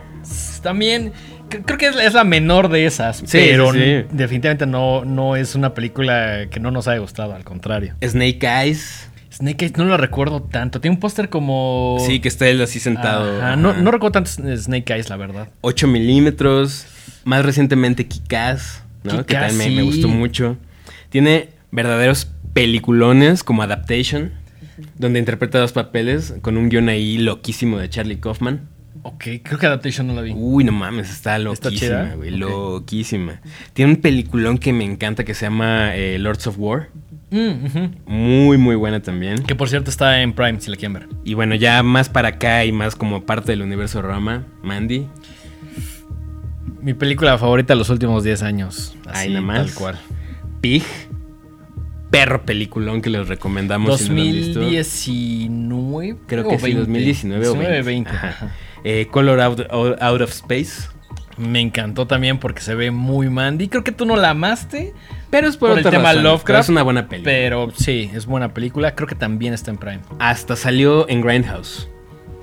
también 0.62 1.12
cre- 1.50 1.62
creo 1.64 1.78
que 1.78 1.86
es, 1.88 2.14
la- 2.14 2.24
menor 2.24 2.68
de 2.68 2.86
esas, 2.86 3.18
Sí, 3.18 3.24
pero 3.50 3.72
sí, 3.72 4.04
definitivamente 4.10 4.66
no, 4.66 5.04
no 5.04 5.36
es 5.36 5.54
una 5.54 5.74
película 5.74 6.46
que 6.50 6.60
no 6.60 6.70
nos 6.70 6.88
haya 6.88 6.98
gustado, 7.00 7.34
al 7.34 7.44
contrario. 7.44 7.94
Snake 8.04 8.40
Eyes. 8.46 9.10
Snake 9.32 9.66
Eyes 9.66 9.76
no 9.76 9.84
lo 9.84 9.96
recuerdo 9.98 10.42
tanto. 10.42 10.80
Tiene 10.80 10.94
un 10.94 11.00
póster 11.00 11.28
como. 11.28 11.98
Sí, 12.06 12.20
que 12.20 12.28
está 12.28 12.48
él 12.48 12.62
así 12.62 12.80
sentado. 12.80 13.38
Ajá, 13.42 13.54
No, 13.56 13.74
no 13.74 13.90
recuerdo 13.90 14.12
tanto 14.12 14.30
Snake 14.56 14.94
Eyes, 14.94 15.10
la 15.10 15.16
verdad. 15.18 15.48
8 15.60 15.86
milímetros. 15.88 16.86
Más 17.26 17.44
recientemente 17.44 18.06
Kikaz, 18.06 18.84
¿no? 19.02 19.26
que 19.26 19.34
también 19.34 19.74
me, 19.74 19.82
gustó 19.82 20.06
mucho. 20.06 20.56
Tiene 21.10 21.48
verdaderos 21.72 22.30
peliculones 22.52 23.42
como 23.42 23.64
Adaptation, 23.64 24.30
donde 24.96 25.18
interpreta 25.18 25.58
dos 25.58 25.72
papeles 25.72 26.34
con 26.40 26.56
un 26.56 26.68
guion 26.68 26.88
ahí 26.88 27.18
loquísimo 27.18 27.78
de 27.78 27.90
Charlie 27.90 28.20
Kaufman. 28.20 28.68
Ok, 29.02 29.24
creo 29.42 29.58
que 29.58 29.66
Adaptation 29.66 30.06
no 30.06 30.14
la 30.14 30.22
vi. 30.22 30.34
Uy, 30.36 30.62
no 30.62 30.70
mames, 30.70 31.10
está 31.10 31.36
¿Está 31.36 31.68
loquísima, 31.68 32.14
güey. 32.14 32.30
Loquísima. 32.30 33.40
Tiene 33.72 33.94
un 33.94 34.00
peliculón 34.00 34.58
que 34.58 34.72
me 34.72 34.84
encanta 34.84 35.24
que 35.24 35.34
se 35.34 35.46
llama 35.46 35.96
eh, 35.96 36.20
Lords 36.20 36.46
of 36.46 36.56
War. 36.60 36.90
Mm. 37.30 38.06
Muy, 38.06 38.56
muy 38.56 38.76
buena 38.76 39.02
también. 39.02 39.42
Que 39.42 39.56
por 39.56 39.68
cierto 39.68 39.90
está 39.90 40.22
en 40.22 40.32
Prime, 40.32 40.60
si 40.60 40.70
la 40.70 40.76
quieren 40.76 40.92
ver. 40.92 41.08
Y 41.24 41.34
bueno, 41.34 41.56
ya 41.56 41.82
más 41.82 42.08
para 42.08 42.28
acá 42.28 42.64
y 42.64 42.70
más 42.70 42.94
como 42.94 43.26
parte 43.26 43.50
del 43.50 43.62
universo 43.62 44.00
Rama, 44.00 44.46
Mandy. 44.62 45.08
Mi 46.80 46.94
película 46.94 47.36
favorita 47.38 47.74
de 47.74 47.78
los 47.78 47.90
últimos 47.90 48.22
10 48.24 48.42
años. 48.42 48.96
Así, 49.06 49.28
nada 49.28 49.40
más. 49.40 49.66
Tal 49.66 49.74
cual. 49.74 49.98
Pig. 50.60 50.84
Perro 52.10 52.44
peliculón 52.46 53.02
que 53.02 53.10
les 53.10 53.26
recomendamos. 53.28 54.00
si 54.00 54.08
no 54.10 54.14
visto. 54.22 54.60
2019. 54.60 56.16
Creo 56.26 56.48
que 56.48 56.58
sí, 56.58 56.72
2019 56.72 57.48
o 57.48 57.54
20. 57.56 57.82
20. 57.82 58.10
Ajá. 58.10 58.28
ajá. 58.28 58.54
Eh, 58.84 59.08
Color 59.10 59.40
out, 59.40 59.60
out- 59.70 60.00
Out 60.00 60.20
of 60.20 60.30
Space. 60.30 60.88
Me 61.36 61.60
encantó 61.60 62.06
también 62.06 62.38
porque 62.38 62.62
se 62.62 62.74
ve 62.74 62.90
muy 62.90 63.28
Mandy. 63.28 63.68
Creo 63.68 63.84
que 63.84 63.92
tú 63.92 64.06
no 64.06 64.16
la 64.16 64.30
amaste, 64.30 64.94
Pero 65.28 65.48
es 65.48 65.56
por, 65.58 65.70
Por 65.70 65.78
el 65.78 65.84
tema 65.84 66.10
razón, 66.10 66.22
Lovecraft, 66.22 66.62
Es 66.64 66.68
una 66.70 66.82
buena 66.82 67.08
película. 67.08 67.30
pero 67.32 67.70
sí, 67.76 68.10
es 68.14 68.24
buena 68.24 68.54
película. 68.54 68.94
Creo 68.94 69.06
que 69.08 69.16
también 69.16 69.52
está 69.52 69.70
en 69.70 69.76
Prime. 69.76 70.00
Hasta 70.18 70.56
salió 70.56 71.06
en 71.10 71.20
Grindhouse. 71.20 71.88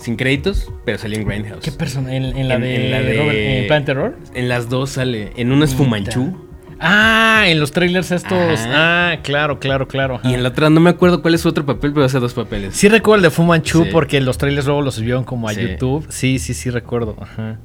Sin 0.03 0.17
créditos, 0.17 0.69
pero 0.85 0.97
salió 0.97 1.17
en 1.19 1.25
Grindhouse. 1.27 1.63
¿Qué 1.63 1.71
persona? 1.71 2.13
¿En, 2.15 2.25
en 2.37 2.47
la 2.49 2.55
En- 2.55 2.61
de, 2.61 2.75
en 2.85 2.91
la 2.91 2.99
de- 3.01 3.17
Robert- 3.17 3.37
en 3.39 3.67
Plan 3.67 3.85
Terror? 3.85 4.17
En 4.33 4.49
las 4.49 4.67
dos 4.69 4.89
sale. 4.91 5.31
En 5.37 5.51
uno 5.51 5.63
es. 5.63 5.73
Fumanchu. 5.73 6.47
Ah, 6.85 7.45
en 7.47 7.59
los 7.61 7.71
trailers 7.71 8.11
estos. 8.11 8.59
Ajá. 8.59 9.11
Ah, 9.13 9.17
claro, 9.23 9.59
claro, 9.59 9.87
claro. 9.87 10.15
ajá. 10.15 10.29
Y 10.29 10.33
en 10.33 10.43
la 10.43 10.49
otra 10.49 10.69
no 10.69 10.81
me 10.81 10.89
acuerdo 10.89 11.21
cuál 11.21 11.33
es 11.35 11.41
su 11.41 11.47
otro 11.47 11.65
papel, 11.65 11.93
pero 11.93 12.05
hace 12.05 12.19
dos 12.19 12.33
papeles. 12.33 12.75
Sí 12.75 12.89
recuerdo 12.89 13.15
el 13.17 13.21
de 13.23 13.29
Fu 13.29 13.43
Manchu 13.43 13.85
Sí. 13.85 13.89
porque 13.91 14.19
los 14.19 14.37
trailers 14.37 14.65
luego 14.65 14.81
los 14.81 14.95
subieron 14.95 15.23
como 15.23 15.47
a 15.47 15.53
Sí. 15.53 15.61
YouTube. 15.61 16.05
Sí, 16.09 16.39
sí, 16.39 16.53
sí 16.53 16.69
recuerdo. 16.69 17.15
Ajá. 17.21 17.59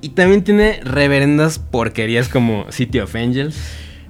Y 0.00 0.10
también 0.10 0.42
tiene 0.42 0.80
reverendas 0.84 1.58
porquerías 1.58 2.28
como 2.28 2.64
City 2.70 3.00
of 3.00 3.14
Angels. 3.14 3.60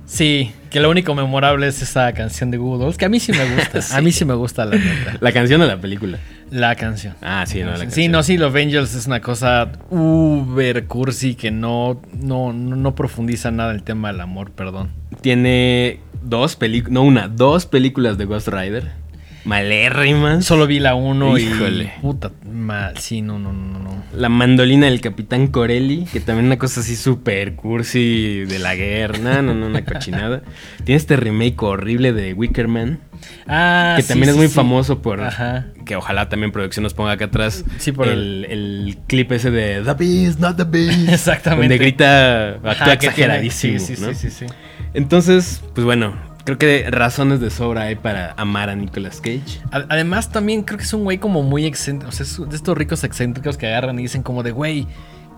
Sí, 0.05 0.53
que 0.71 0.79
lo 0.81 0.91
único 0.91 1.15
memorable 1.15 1.67
es 1.67 1.81
esa 1.83 2.13
canción 2.13 2.51
de 2.51 2.59
Google 2.59 2.85
Dolls, 2.85 2.99
que 2.99 3.07
a 3.07 3.09
mí 3.09 3.19
sí 3.19 3.33
me 3.33 3.45
gusta. 3.57 3.81
Sí. 3.83 3.95
A 3.97 4.01
mí 4.01 4.13
sí 4.13 4.25
me 4.25 4.35
gusta 4.35 4.65
la 4.65 4.77
neta. 4.77 5.17
La 5.21 5.33
canción 5.33 5.61
o 5.63 5.67
la 5.67 5.81
película. 5.81 6.19
La 6.53 6.77
canción. 6.77 7.15
Ah, 7.23 7.47
sí, 7.47 7.61
no, 7.61 7.71
la 7.71 7.79
canción. 7.79 7.93
Sí, 7.93 8.09
no, 8.09 8.23
sí, 8.23 8.37
los 8.37 8.55
Angels 8.55 8.95
es 8.95 9.07
una 9.07 9.23
cosa 9.23 9.73
uber 9.89 10.87
cursi 10.87 11.35
que 11.35 11.51
no, 11.51 12.03
no, 12.13 12.53
no, 12.53 12.77
no 12.77 12.95
profundiza 12.95 13.51
nada 13.51 13.73
el 13.73 13.83
tema 13.83 14.13
del 14.13 14.21
amor, 14.21 14.51
perdón. 14.51 14.91
Tiene 15.23 16.01
dos 16.23 16.57
películas, 16.57 16.93
no 16.93 17.05
una, 17.05 17.29
dos 17.29 17.65
películas 17.65 18.19
de 18.19 18.27
Ghost 18.27 18.49
Rider. 18.49 19.02
Malérrimas. 19.45 20.45
Solo 20.45 20.67
vi 20.67 20.79
la 20.81 20.95
1 20.95 21.39
y. 21.39 21.43
Híjole. 21.43 21.93
Puta, 22.01 22.31
mal. 22.51 22.97
Sí, 22.99 23.23
no, 23.23 23.39
no, 23.39 23.53
no, 23.53 23.79
no. 23.79 24.03
La 24.15 24.29
mandolina 24.29 24.87
del 24.87 25.01
Capitán 25.01 25.47
Corelli, 25.47 26.05
que 26.13 26.21
también 26.21 26.47
una 26.47 26.59
cosa 26.59 26.81
así 26.81 26.97
súper 26.97 27.55
cursi 27.55 28.45
de 28.45 28.59
la 28.59 28.75
guerra. 28.75 29.19
No, 29.19 29.43
no, 29.43 29.55
no, 29.55 29.67
una 29.67 29.85
cochinada. 29.85 30.43
Tiene 30.85 30.97
este 30.97 31.17
remake 31.17 31.63
horrible 31.63 32.13
de 32.13 32.35
Wicker 32.35 32.69
Man, 32.69 32.99
Ah, 33.47 33.95
que 33.97 34.03
sí, 34.03 34.09
también 34.09 34.31
es 34.31 34.37
muy 34.37 34.49
sí. 34.49 34.55
famoso 34.55 35.01
por. 35.01 35.21
Ajá. 35.23 35.67
Que 35.87 35.97
ojalá 35.97 36.29
también 36.29 36.53
producción 36.53 36.83
nos 36.83 36.93
ponga 36.95 37.13
acá 37.13 37.27
atrás. 37.27 37.65
Sí, 37.79 37.93
por 37.93 38.09
el, 38.09 38.47
el 38.49 38.99
clip 39.07 39.33
ese 39.33 39.51
de 39.51 39.83
The 39.83 39.95
Beast, 39.95 40.41
not 40.41 40.57
the 40.57 40.65
Beast. 40.65 41.09
Exactamente. 41.09 41.69
Donde 41.69 41.79
grita, 41.79 42.49
actúa 42.57 42.71
Ajá, 42.73 42.85
tiene- 42.85 42.95
exageradísimo. 42.95 43.79
Sí, 43.79 43.97
sí, 43.97 44.03
¿no? 44.03 44.09
sí, 44.15 44.15
sí, 44.15 44.31
sí. 44.31 44.47
Entonces, 44.95 45.63
pues 45.75 45.85
bueno, 45.85 46.15
creo 46.45 46.59
que 46.59 46.91
razones 46.91 47.41
de 47.41 47.51
sobra 47.51 47.83
hay 47.83 47.97
para 47.97 48.35
amar 48.37 48.71
a 48.71 48.77
Nicolas 48.77 49.21
Cage. 49.21 49.61
Además, 49.71 50.31
también 50.31 50.63
creo 50.63 50.79
que 50.79 50.85
es 50.85 50.93
un 50.93 51.05
güey 51.05 51.19
como 51.19 51.43
muy 51.43 51.67
excéntrico. 51.67 52.11
O 52.11 52.13
sea, 52.13 52.25
es 52.25 52.37
de 52.49 52.57
estos 52.57 52.77
ricos 52.77 53.05
excéntricos 53.05 53.57
que 53.57 53.67
agarran 53.67 53.99
y 53.99 54.03
dicen 54.03 54.23
como 54.23 54.43
de, 54.43 54.53
güey, 54.53 54.87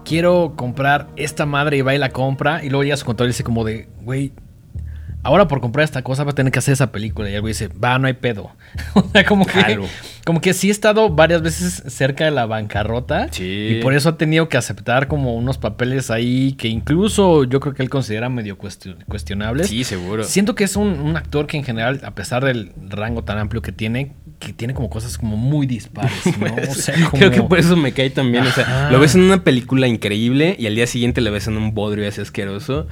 quiero 0.05 0.55
comprar 0.57 1.09
esta 1.17 1.47
madre 1.47 1.79
y 1.79 1.83
va 1.83 1.95
y 1.95 1.99
la 1.99 2.11
compra. 2.11 2.65
Y 2.65 2.69
luego 2.69 2.83
llega 2.85 2.95
a 2.95 2.99
su 2.99 3.07
contador 3.07 3.29
y 3.29 3.33
dice 3.33 3.45
como 3.45 3.65
de, 3.65 3.89
güey, 4.03 4.33
ahora 5.25 5.49
por 5.49 5.61
comprar 5.61 5.85
esta 5.85 6.03
cosa 6.03 6.23
va 6.25 6.31
a 6.31 6.35
tener 6.35 6.53
que 6.53 6.59
hacer 6.61 6.73
esa 6.73 6.93
película. 6.93 7.29
Y 7.31 7.35
el 7.35 7.41
güey 7.41 7.53
dice, 7.53 7.69
va, 7.69 7.99
no 7.99 8.07
hay 8.07 8.13
pedo. 8.13 8.51
o 8.95 9.03
sea, 9.13 9.25
como 9.25 9.45
que, 9.47 9.53
Claro. 9.53 9.85
como 10.25 10.41
que 10.41 10.55
sí 10.55 10.69
ha 10.69 10.73
estado 10.73 11.11
varias 11.11 11.43
veces 11.43 11.83
cerca 11.89 12.25
de 12.25 12.31
la 12.31 12.47
bancarrota. 12.47 13.29
Sí. 13.33 13.77
Y 13.79 13.83
por 13.83 13.95
eso 13.95 14.11
ha 14.11 14.17
tenido 14.19 14.49
que 14.49 14.57
aceptar 14.57 15.09
como 15.09 15.35
unos 15.35 15.59
papeles 15.59 16.11
ahí 16.11 16.53
que 16.53 16.69
incluso 16.69 17.45
yo 17.45 17.61
creo 17.61 17.75
que 17.75 17.83
él 17.83 17.91
considera 17.91 18.29
medio 18.29 18.57
cuestio- 18.59 18.97
cuestionables. 19.09 19.69
Sí, 19.69 19.83
seguro. 19.85 20.25
Siento 20.25 20.55
que 20.55 20.65
es 20.65 20.77
un, 20.77 20.89
un 21.01 21.17
actor 21.17 21.47
que 21.47 21.57
en 21.57 21.65
general, 21.65 22.01
a 22.05 22.15
pesar 22.15 22.45
del 22.45 22.73
rango 22.89 23.25
tan 23.25 23.39
amplio 23.39 23.63
que 23.63 23.73
tiene, 23.73 24.13
que 24.39 24.53
tiene 24.53 24.75
como 24.75 24.91
cosas 24.91 25.17
como 25.19 25.37
muy 25.37 25.67
dispares, 25.67 26.13
¿no? 26.39 26.47
O 26.71 26.75
sea, 26.75 26.95
como- 26.95 27.11
Creo 27.13 27.31
que 27.31 27.43
por 27.43 27.59
eso 27.59 27.77
me 27.77 27.93
cae 27.93 28.11
también. 28.11 28.47
O 28.47 28.51
sea, 28.53 28.91
lo 28.91 29.01
ves 29.01 29.15
en 29.15 29.23
una 29.23 29.43
película 29.43 29.87
increíble 29.89 30.57
y 30.59 30.67
al 30.67 30.75
día 30.75 30.87
siguiente 30.87 31.21
lo 31.21 31.33
ves 31.33 31.47
en 31.49 31.57
un 31.57 31.73
bodrio 31.75 32.07
así 32.09 32.21
asqueroso. 32.21 32.87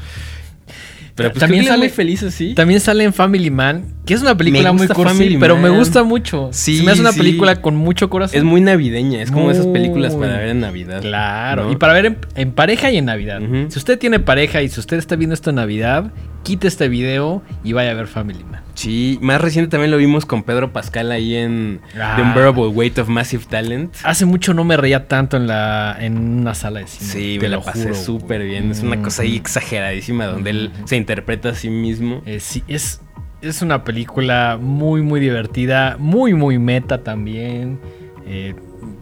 Pero 1.15 1.31
pues 1.31 1.41
También 1.41 1.65
sale 1.65 1.79
muy 1.79 1.89
feliz 1.91 2.23
así. 2.23 2.55
También 2.55 2.81
sale 2.81 3.05
en 3.05 3.13
Family 3.13 3.51
Man, 3.51 3.85
que 4.07 4.15
es 4.15 4.23
una 4.23 4.37
película 4.37 4.73
muy 4.73 4.89
cursi, 4.89 5.15
Family 5.15 5.37
pero 5.37 5.57
me 5.59 5.69
gusta 5.69 6.03
mucho. 6.05 6.49
Sí, 6.53 6.79
Se 6.79 6.83
me 6.85 6.93
hace 6.93 7.01
una 7.03 7.13
sí. 7.13 7.19
película 7.19 7.61
con 7.61 7.77
mucho 7.77 8.09
corazón. 8.09 8.39
Es 8.39 8.45
muy 8.45 8.61
navideña, 8.61 9.21
es 9.21 9.31
como 9.31 9.51
esas 9.51 9.67
películas 9.67 10.15
para 10.15 10.39
ver 10.39 10.49
en 10.49 10.61
Navidad. 10.61 11.03
Claro, 11.03 11.65
¿no? 11.65 11.73
y 11.73 11.77
para 11.77 11.93
ver 11.93 12.07
en, 12.07 12.19
en 12.35 12.53
pareja 12.53 12.91
y 12.91 12.97
en 12.97 13.05
Navidad. 13.07 13.41
Si 13.69 13.79
usted 13.79 13.99
tiene 13.99 14.21
pareja 14.21 14.63
y 14.63 14.69
si 14.69 14.81
usted 14.81 14.97
está 14.97 15.17
viendo 15.17 15.35
esto 15.35 15.51
en 15.51 15.57
Navidad, 15.57 16.13
quite 16.43 16.69
este 16.69 16.89
video 16.89 17.43
y 17.65 17.73
vaya 17.73 17.91
a 17.91 17.95
ver 17.95 18.07
Family 18.07 18.45
Man. 18.45 18.63
Sí, 18.75 19.19
más 19.21 19.41
reciente 19.41 19.71
también 19.71 19.91
lo 19.91 19.97
vimos 19.99 20.25
con 20.27 20.43
Pedro 20.43 20.73
Pascal 20.73 21.13
ahí 21.13 21.37
en 21.37 21.81
Ah. 22.01 22.15
The 22.17 22.23
Unbearable 22.23 22.69
Weight 22.69 22.99
of 22.99 23.09
Massive 23.09 23.45
Talent. 23.49 23.95
Hace 24.05 24.25
mucho 24.25 24.55
no 24.55 24.65
me 24.65 24.77
reía 24.77 25.09
tanto 25.09 25.37
en 25.37 25.47
la 25.47 25.97
en 26.01 26.17
una 26.19 26.55
sala 26.55 26.81
de 26.81 26.87
cine. 26.87 27.11
Sí, 27.11 27.39
me 27.41 27.49
la 27.49 27.57
lo 27.57 27.63
pasé 27.63 27.95
súper 27.95 28.43
bien. 28.45 28.71
Es 28.71 28.83
una 28.83 29.01
cosa 29.03 29.23
ahí 29.23 29.33
Ujú. 29.35 29.41
exageradísima 29.41 30.27
donde 30.27 30.51
él 30.51 30.71
Ujú. 30.75 30.89
se 30.89 30.97
interpreta 30.97 31.51
a 31.51 31.55
sí 31.55 31.69
mismo. 31.71 32.23
Eh, 32.27 32.41
sí, 32.41 32.63
es, 32.67 33.01
es 33.43 33.61
una 33.63 33.85
película 33.85 34.59
muy, 34.61 35.03
muy 35.03 35.21
divertida, 35.21 35.97
muy, 35.99 36.33
muy 36.35 36.59
meta 36.59 37.03
también. 37.05 37.79
Eh, 38.27 38.55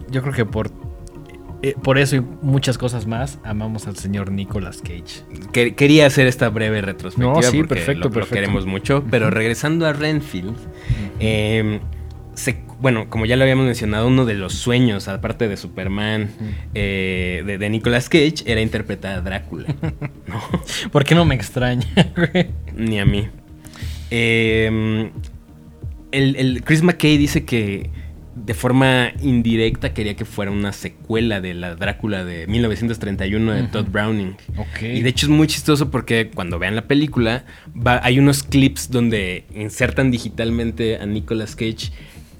yo 0.09 0.21
creo 0.21 0.33
que 0.33 0.45
por, 0.45 0.69
eh, 1.63 1.75
por 1.81 1.97
eso 1.97 2.15
y 2.15 2.21
muchas 2.41 2.77
cosas 2.77 3.05
más 3.07 3.39
amamos 3.43 3.87
al 3.87 3.95
señor 3.97 4.31
Nicolas 4.31 4.81
Cage. 4.81 5.23
Que- 5.51 5.75
quería 5.75 6.05
hacer 6.07 6.27
esta 6.27 6.49
breve 6.49 6.81
retrospectiva 6.81 7.33
No, 7.35 7.41
sí, 7.43 7.57
porque 7.57 7.75
perfecto, 7.75 7.99
lo, 7.99 8.05
lo 8.09 8.13
perfecto. 8.13 8.35
queremos 8.35 8.65
mucho. 8.65 9.03
Pero 9.11 9.29
regresando 9.29 9.85
a 9.85 9.93
Renfield, 9.93 10.55
eh, 11.19 11.79
se- 12.33 12.61
bueno, 12.79 13.09
como 13.09 13.25
ya 13.27 13.35
lo 13.35 13.43
habíamos 13.43 13.65
mencionado, 13.65 14.07
uno 14.07 14.25
de 14.25 14.33
los 14.33 14.53
sueños, 14.53 15.07
aparte 15.07 15.47
de 15.47 15.55
Superman, 15.55 16.31
eh, 16.73 17.43
de, 17.45 17.57
de 17.59 17.69
Nicolas 17.69 18.09
Cage, 18.09 18.35
era 18.45 18.59
interpretar 18.61 19.17
a 19.19 19.21
Drácula. 19.21 19.67
¿no? 20.27 20.41
¿Por 20.91 21.03
qué 21.03 21.13
no 21.13 21.25
me 21.25 21.35
extraña? 21.35 21.85
Ni 22.75 22.99
a 22.99 23.05
mí. 23.05 23.27
Eh, 24.09 25.11
el, 26.11 26.35
el 26.35 26.63
Chris 26.63 26.81
McKay 26.81 27.17
dice 27.17 27.45
que 27.45 27.89
de 28.35 28.53
forma 28.53 29.11
indirecta 29.21 29.93
quería 29.93 30.15
que 30.15 30.23
fuera 30.25 30.51
una 30.51 30.71
secuela 30.71 31.41
de 31.41 31.53
la 31.53 31.75
Drácula 31.75 32.23
de 32.23 32.47
1931 32.47 33.51
de 33.53 33.61
Ujú. 33.63 33.71
Todd 33.71 33.85
Browning. 33.91 34.35
Y 34.81 35.01
de 35.01 35.09
hecho 35.09 35.25
es 35.25 35.29
muy 35.31 35.47
chistoso 35.47 35.91
porque 35.91 36.31
cuando 36.33 36.57
vean 36.57 36.75
la 36.75 36.83
película 36.87 37.43
va- 37.75 37.99
hay 38.03 38.19
unos 38.19 38.43
clips 38.43 38.89
donde 38.89 39.43
insertan 39.53 40.11
digitalmente 40.11 40.97
a 40.97 41.05
Nicolas 41.05 41.55
Cage 41.57 41.91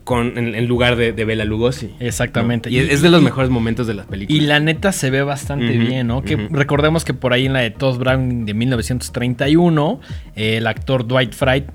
con, 0.05 0.37
en, 0.37 0.55
en 0.55 0.65
lugar 0.67 0.95
de, 0.95 1.11
de 1.13 1.25
Bela 1.25 1.45
Lugosi. 1.45 1.91
Exactamente. 1.99 2.69
¿no? 2.69 2.75
Y, 2.75 2.79
es 2.79 3.01
de 3.01 3.09
los 3.09 3.21
mejores 3.21 3.49
momentos 3.49 3.85
de 3.85 3.93
la 3.93 4.03
película. 4.05 4.35
Y 4.35 4.41
la 4.41 4.59
neta 4.59 4.91
se 4.93 5.09
ve 5.09 5.21
bastante 5.21 5.77
bien, 5.77 6.07
¿no? 6.07 6.23
Que 6.23 6.37
recordemos 6.49 7.05
que 7.05 7.13
por 7.13 7.33
ahí 7.33 7.45
en 7.45 7.53
la 7.53 7.59
de 7.59 7.69
Todd 7.71 7.99
Browning 7.99 8.45
de 8.45 8.53
1931, 8.53 9.99
eh, 10.35 10.57
el 10.57 10.67
actor 10.67 11.05
Dwight 11.07 11.33
Frye 11.33 11.65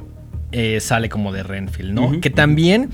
eh, 0.52 0.80
sale 0.80 1.08
como 1.08 1.32
de 1.32 1.42
Renfield, 1.42 1.92
¿no? 1.92 2.20
Que 2.20 2.30
también, 2.30 2.90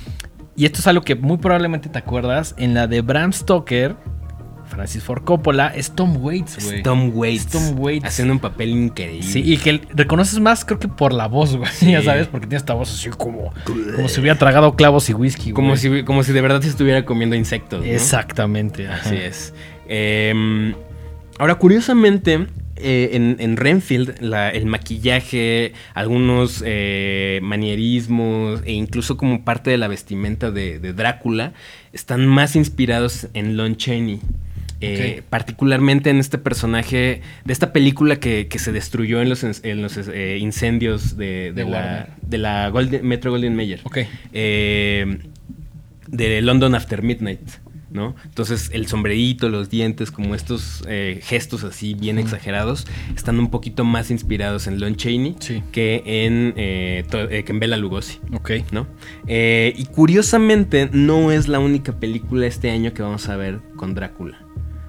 y 0.57 0.67
esto 0.67 0.81
es 0.81 0.87
algo 0.87 1.03
que 1.03 1.15
muy 1.15 1.39
probablemente 1.39 1.89
te 1.89 1.99
acuerdas, 1.99 2.55
en 2.59 2.75
la 2.75 2.87
de 2.87 3.01
Bram 3.01 3.33
Stoker, 3.33 3.97
Francis 4.67 5.03
Ford 5.03 5.23
Coppola, 5.25 5.69
es 5.69 5.91
Tom 5.91 6.17
Waits, 6.25 6.65
güey. 6.65 6.83
Tom 6.83 7.11
Waits. 7.15 7.47
Tom 7.49 7.79
Waits. 7.79 8.07
Haciendo 8.07 8.33
un 8.33 8.41
papel 8.41 8.71
increíble. 8.71 9.23
Sí, 9.23 9.43
y 9.45 9.59
que 9.59 9.83
reconoces 9.95 10.41
más, 10.41 10.65
creo 10.65 10.79
que 10.79 10.89
por 10.89 11.13
la 11.13 11.27
voz, 11.29 11.57
güey. 11.57 11.71
Sí. 11.71 11.87
Ya 11.93 12.03
sabes, 12.03 12.27
porque 12.27 12.47
tiene 12.47 12.57
esta 12.59 12.73
voz 12.73 12.91
así 12.91 13.11
como, 13.11 13.53
como 13.65 14.09
si 14.09 14.21
hubiera 14.21 14.39
tragado 14.39 14.75
clavos 14.75 15.11
y 15.11 15.15
whisky, 15.15 15.53
Como 15.53 15.77
si, 15.77 16.05
como 16.05 16.23
si 16.23 16.33
de 16.33 16.41
verdad 16.41 16.63
se 16.63 16.69
estuviera 16.69 17.05
comiendo 17.05 17.37
insectos. 17.37 17.81
¿no? 17.81 17.87
Exactamente. 17.87 18.89
ajá. 18.89 19.01
Así 19.05 19.17
es. 19.17 19.53
Eh, 19.89 20.75
ahora, 21.39 21.57
curiosamente, 21.57 22.47
eh, 22.83 23.11
en, 23.13 23.37
en 23.39 23.57
Renfield, 23.57 24.21
la- 24.21 24.51
el 24.51 24.67
maquillaje, 24.67 25.73
algunos 25.95 26.63
eh, 26.67 27.41
manierismos 27.43 28.63
e 28.65 28.73
incluso 28.73 29.17
como 29.17 29.45
parte 29.45 29.71
de 29.71 29.79
la 29.79 29.89
vestimenta 29.89 30.51
de, 30.51 30.79
de 30.79 30.93
Drácula 30.93 31.53
están 31.93 32.27
más 32.27 32.57
inspirados 32.57 33.29
en 33.35 33.57
Lon 33.57 33.77
Chaney. 33.77 34.21
Eh. 34.85 35.23
Particularmente 35.31 36.11
en 36.11 36.19
este 36.19 36.39
personaje 36.39 37.21
de 37.45 37.53
esta 37.53 37.73
película 37.73 38.17
que, 38.19 38.49
que 38.49 38.59
se 38.59 38.73
destruyó 38.73 39.23
en 39.23 39.29
los, 39.29 39.45
en 39.45 39.81
los, 39.81 39.97
eh, 39.97 40.39
incendios 40.41 41.17
de, 41.17 41.53
de 41.53 41.53
De 41.53 41.65
la, 41.65 41.71
Warner. 41.71 42.07
de 42.23 42.39
la 42.39 42.69
Golden- 42.71 43.03
Metro 43.05 43.31
Golden 43.31 43.55
Mayer 43.55 43.81
Ok. 43.85 43.99
eh, 44.33 45.19
de 46.09 46.43
London 46.43 46.75
After 46.75 47.01
Midnight, 47.03 47.41
¿no? 47.93 48.15
Entonces 48.25 48.71
el 48.73 48.87
sombrerito, 48.87 49.49
los 49.49 49.71
dientes, 49.71 50.11
como 50.11 50.35
estos 50.35 50.83
eh, 50.89 51.21
gestos 51.23 51.65
así 51.65 51.95
bien 51.95 52.19
exagerados, 52.19 52.87
están 53.15 53.39
un 53.39 53.51
poquito 53.51 53.85
más 53.85 54.11
inspirados 54.11 54.67
en 54.67 54.81
Lon 54.81 54.97
Chaney 54.97 55.37
Sí. 55.41 55.63
que 55.73 56.03
en, 56.05 56.55
eh, 56.57 57.05
eh, 57.31 57.45
que 57.45 57.53
en 57.53 57.61
Bela 57.61 57.77
Lugosi. 57.77 58.19
Ok. 58.33 58.51
¿No? 58.71 58.87
Eh, 59.27 59.73
y 59.77 59.85
curiosamente 59.87 60.89
no 60.93 61.33
es 61.33 61.49
la 61.49 61.59
única 61.59 61.93
película 61.99 62.47
este 62.47 62.71
año 62.71 62.93
que 62.93 63.03
vamos 63.03 63.29
a 63.29 63.37
ver 63.37 63.61
con 63.77 63.95
Drácula. 63.95 64.39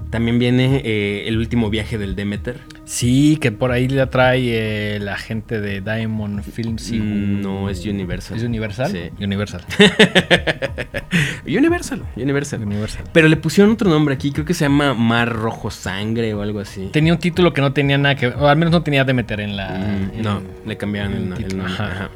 También 0.10 0.38
viene 0.38 0.82
El 1.28 1.38
último 1.38 1.70
viaje 1.72 1.98
del 1.98 2.16
Demeter. 2.16 2.60
Sí, 2.86 3.38
que 3.42 3.52
por 3.54 3.72
ahí 3.72 3.88
la 3.88 4.10
trae 4.10 4.96
eh, 4.96 5.00
la 5.00 5.18
gente 5.18 5.62
de 5.62 5.80
Diamond 5.82 6.42
Films. 6.44 6.92
y- 6.92 7.00
Mm, 7.00 7.42
no, 7.42 7.70
es 7.70 7.86
Universal. 7.86 8.38
¿Es 8.38 8.44
Universal? 8.44 8.92
Sí. 8.92 9.24
Universal. 9.24 9.62
Universal, 11.46 12.04
Universal. 12.16 12.62
Universal. 12.62 13.04
Pero 13.14 13.28
le 13.28 13.38
pusieron 13.38 13.74
otro 13.74 13.90
nombre 13.90 14.16
aquí, 14.16 14.32
creo 14.32 14.46
que 14.46 14.54
se 14.54 14.66
llama 14.66 14.94
Mar 14.94 15.30
Rojo 15.32 15.72
Sangre 15.72 16.34
o 16.34 16.42
algo 16.42 16.60
así. 16.60 16.90
Tenía 16.92 17.14
un 17.14 17.20
título 17.20 17.54
que 17.54 17.62
no 17.62 17.74
tenía 17.74 17.98
nada 17.98 18.16
que 18.16 18.28
o 18.28 18.48
al 18.48 18.58
menos 18.58 18.72
no 18.72 18.84
tenía 18.84 19.04
de 19.04 19.14
meter 19.14 19.40
en 19.40 19.56
la. 19.56 19.70
Mm, 19.70 20.18
en- 20.18 20.22
no, 20.22 20.42
le 20.66 20.78
cambiaron 20.78 21.14
el, 21.14 21.30
nombre. 21.30 21.48
ajá. 21.66 21.86
ajá. 21.86 22.10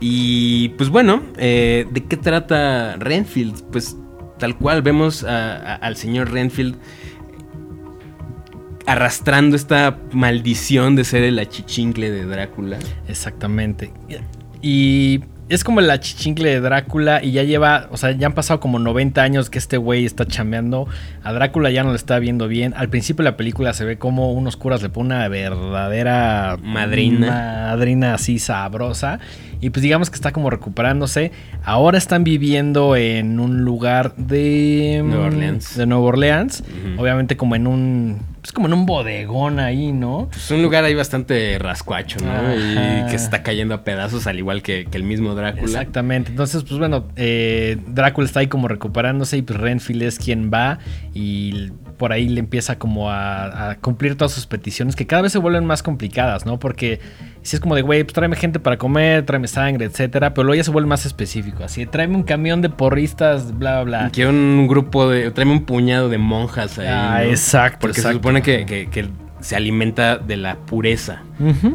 Y 0.00 0.70
pues 0.70 0.88
bueno, 0.90 1.22
eh, 1.38 1.86
¿de 1.90 2.04
qué 2.04 2.16
trata 2.16 2.96
Renfield? 2.96 3.62
Pues 3.70 3.96
tal 4.38 4.56
cual 4.56 4.82
vemos 4.82 5.22
a- 5.22 5.56
a- 5.56 5.74
al 5.76 5.96
señor 5.96 6.32
Renfield 6.32 6.76
arrastrando 8.86 9.56
esta 9.56 9.98
maldición 10.12 10.96
de 10.96 11.04
ser 11.04 11.22
el 11.22 11.38
achichincle 11.38 12.10
de 12.10 12.24
Drácula. 12.24 12.78
Exactamente. 13.08 13.92
Y 14.60 15.20
es 15.48 15.64
como 15.64 15.80
la 15.82 16.00
chichincle 16.00 16.48
de 16.48 16.60
Drácula 16.60 17.22
y 17.22 17.32
ya 17.32 17.42
lleva, 17.42 17.88
o 17.90 17.96
sea, 17.96 18.12
ya 18.12 18.26
han 18.26 18.32
pasado 18.32 18.58
como 18.58 18.78
90 18.78 19.22
años 19.22 19.50
que 19.50 19.58
este 19.58 19.76
güey 19.76 20.06
está 20.06 20.24
chambeando. 20.24 20.88
A 21.22 21.32
Drácula 21.32 21.70
ya 21.70 21.82
no 21.82 21.90
lo 21.90 21.96
está 21.96 22.18
viendo 22.18 22.48
bien. 22.48 22.72
Al 22.76 22.88
principio 22.88 23.22
de 23.24 23.30
la 23.32 23.36
película 23.36 23.74
se 23.74 23.84
ve 23.84 23.98
como 23.98 24.32
unos 24.32 24.56
curas 24.56 24.82
le 24.82 24.88
ponen 24.88 25.12
una 25.18 25.28
verdadera 25.28 26.56
Madrina. 26.62 27.66
Madrina 27.70 28.14
así 28.14 28.38
sabrosa. 28.38 29.20
Y 29.62 29.70
pues 29.70 29.82
digamos 29.82 30.10
que 30.10 30.16
está 30.16 30.32
como 30.32 30.50
recuperándose. 30.50 31.30
Ahora 31.64 31.96
están 31.96 32.24
viviendo 32.24 32.96
en 32.96 33.38
un 33.38 33.62
lugar 33.62 34.14
de 34.16 35.00
Nueva 35.04 35.26
Orleans. 35.26 35.76
De 35.76 35.86
Nueva 35.86 36.04
Orleans, 36.04 36.64
obviamente 36.98 37.36
como 37.36 37.54
en 37.54 37.68
un 37.68 38.20
pues 38.42 38.50
como 38.50 38.66
en 38.66 38.72
un 38.72 38.86
bodegón 38.86 39.60
ahí, 39.60 39.92
¿no? 39.92 40.28
Es 40.34 40.50
un 40.50 40.62
lugar 40.62 40.82
ahí 40.82 40.96
bastante 40.96 41.60
rascuacho, 41.60 42.18
¿no? 42.24 42.32
Ajá. 42.32 42.56
Y 42.56 43.04
que 43.08 43.16
se 43.16 43.24
está 43.24 43.44
cayendo 43.44 43.72
a 43.72 43.84
pedazos, 43.84 44.26
al 44.26 44.36
igual 44.36 44.62
que, 44.64 44.86
que 44.90 44.98
el 44.98 45.04
mismo 45.04 45.36
Drácula. 45.36 45.62
Exactamente. 45.62 46.32
Entonces, 46.32 46.64
pues 46.64 46.76
bueno, 46.76 47.06
eh, 47.14 47.78
Drácula 47.86 48.26
está 48.26 48.40
ahí 48.40 48.48
como 48.48 48.66
recuperándose 48.66 49.36
y 49.36 49.42
pues 49.42 49.60
Renfield 49.60 50.02
es 50.02 50.18
quien 50.18 50.50
va 50.52 50.80
y 51.14 51.70
por 51.96 52.12
ahí 52.12 52.28
le 52.28 52.40
empieza 52.40 52.78
como 52.78 53.10
a, 53.10 53.70
a 53.70 53.78
cumplir 53.78 54.16
todas 54.16 54.32
sus 54.32 54.46
peticiones 54.46 54.96
que 54.96 55.06
cada 55.06 55.22
vez 55.22 55.32
se 55.32 55.38
vuelven 55.38 55.64
más 55.64 55.82
complicadas, 55.82 56.44
¿no? 56.46 56.58
Porque 56.58 57.00
si 57.42 57.56
es 57.56 57.60
como 57.60 57.74
de, 57.74 57.82
güey, 57.82 58.04
pues 58.04 58.12
tráeme 58.14 58.36
gente 58.36 58.58
para 58.60 58.78
comer, 58.78 59.24
tráeme 59.24 59.48
sangre, 59.48 59.84
etcétera, 59.86 60.34
pero 60.34 60.44
luego 60.44 60.56
ya 60.56 60.64
se 60.64 60.70
vuelve 60.70 60.88
más 60.88 61.06
específico, 61.06 61.64
así, 61.64 61.86
tráeme 61.86 62.16
un 62.16 62.22
camión 62.22 62.60
de 62.62 62.70
porristas, 62.70 63.58
bla, 63.58 63.82
bla, 63.82 64.00
bla. 64.02 64.10
Quiero 64.12 64.30
un 64.30 64.66
grupo 64.68 65.08
de. 65.08 65.30
Tráeme 65.30 65.52
un 65.52 65.64
puñado 65.64 66.08
de 66.08 66.18
monjas 66.18 66.78
ahí. 66.78 66.86
Ah, 66.88 67.20
¿no? 67.24 67.30
exacto, 67.30 67.78
Porque 67.80 68.00
se 68.00 68.12
supone 68.12 68.42
que, 68.42 68.66
que- 68.66 68.88
que 68.90 69.08
se 69.40 69.56
alimenta 69.56 70.18
de 70.18 70.36
la 70.36 70.54
pureza. 70.56 71.22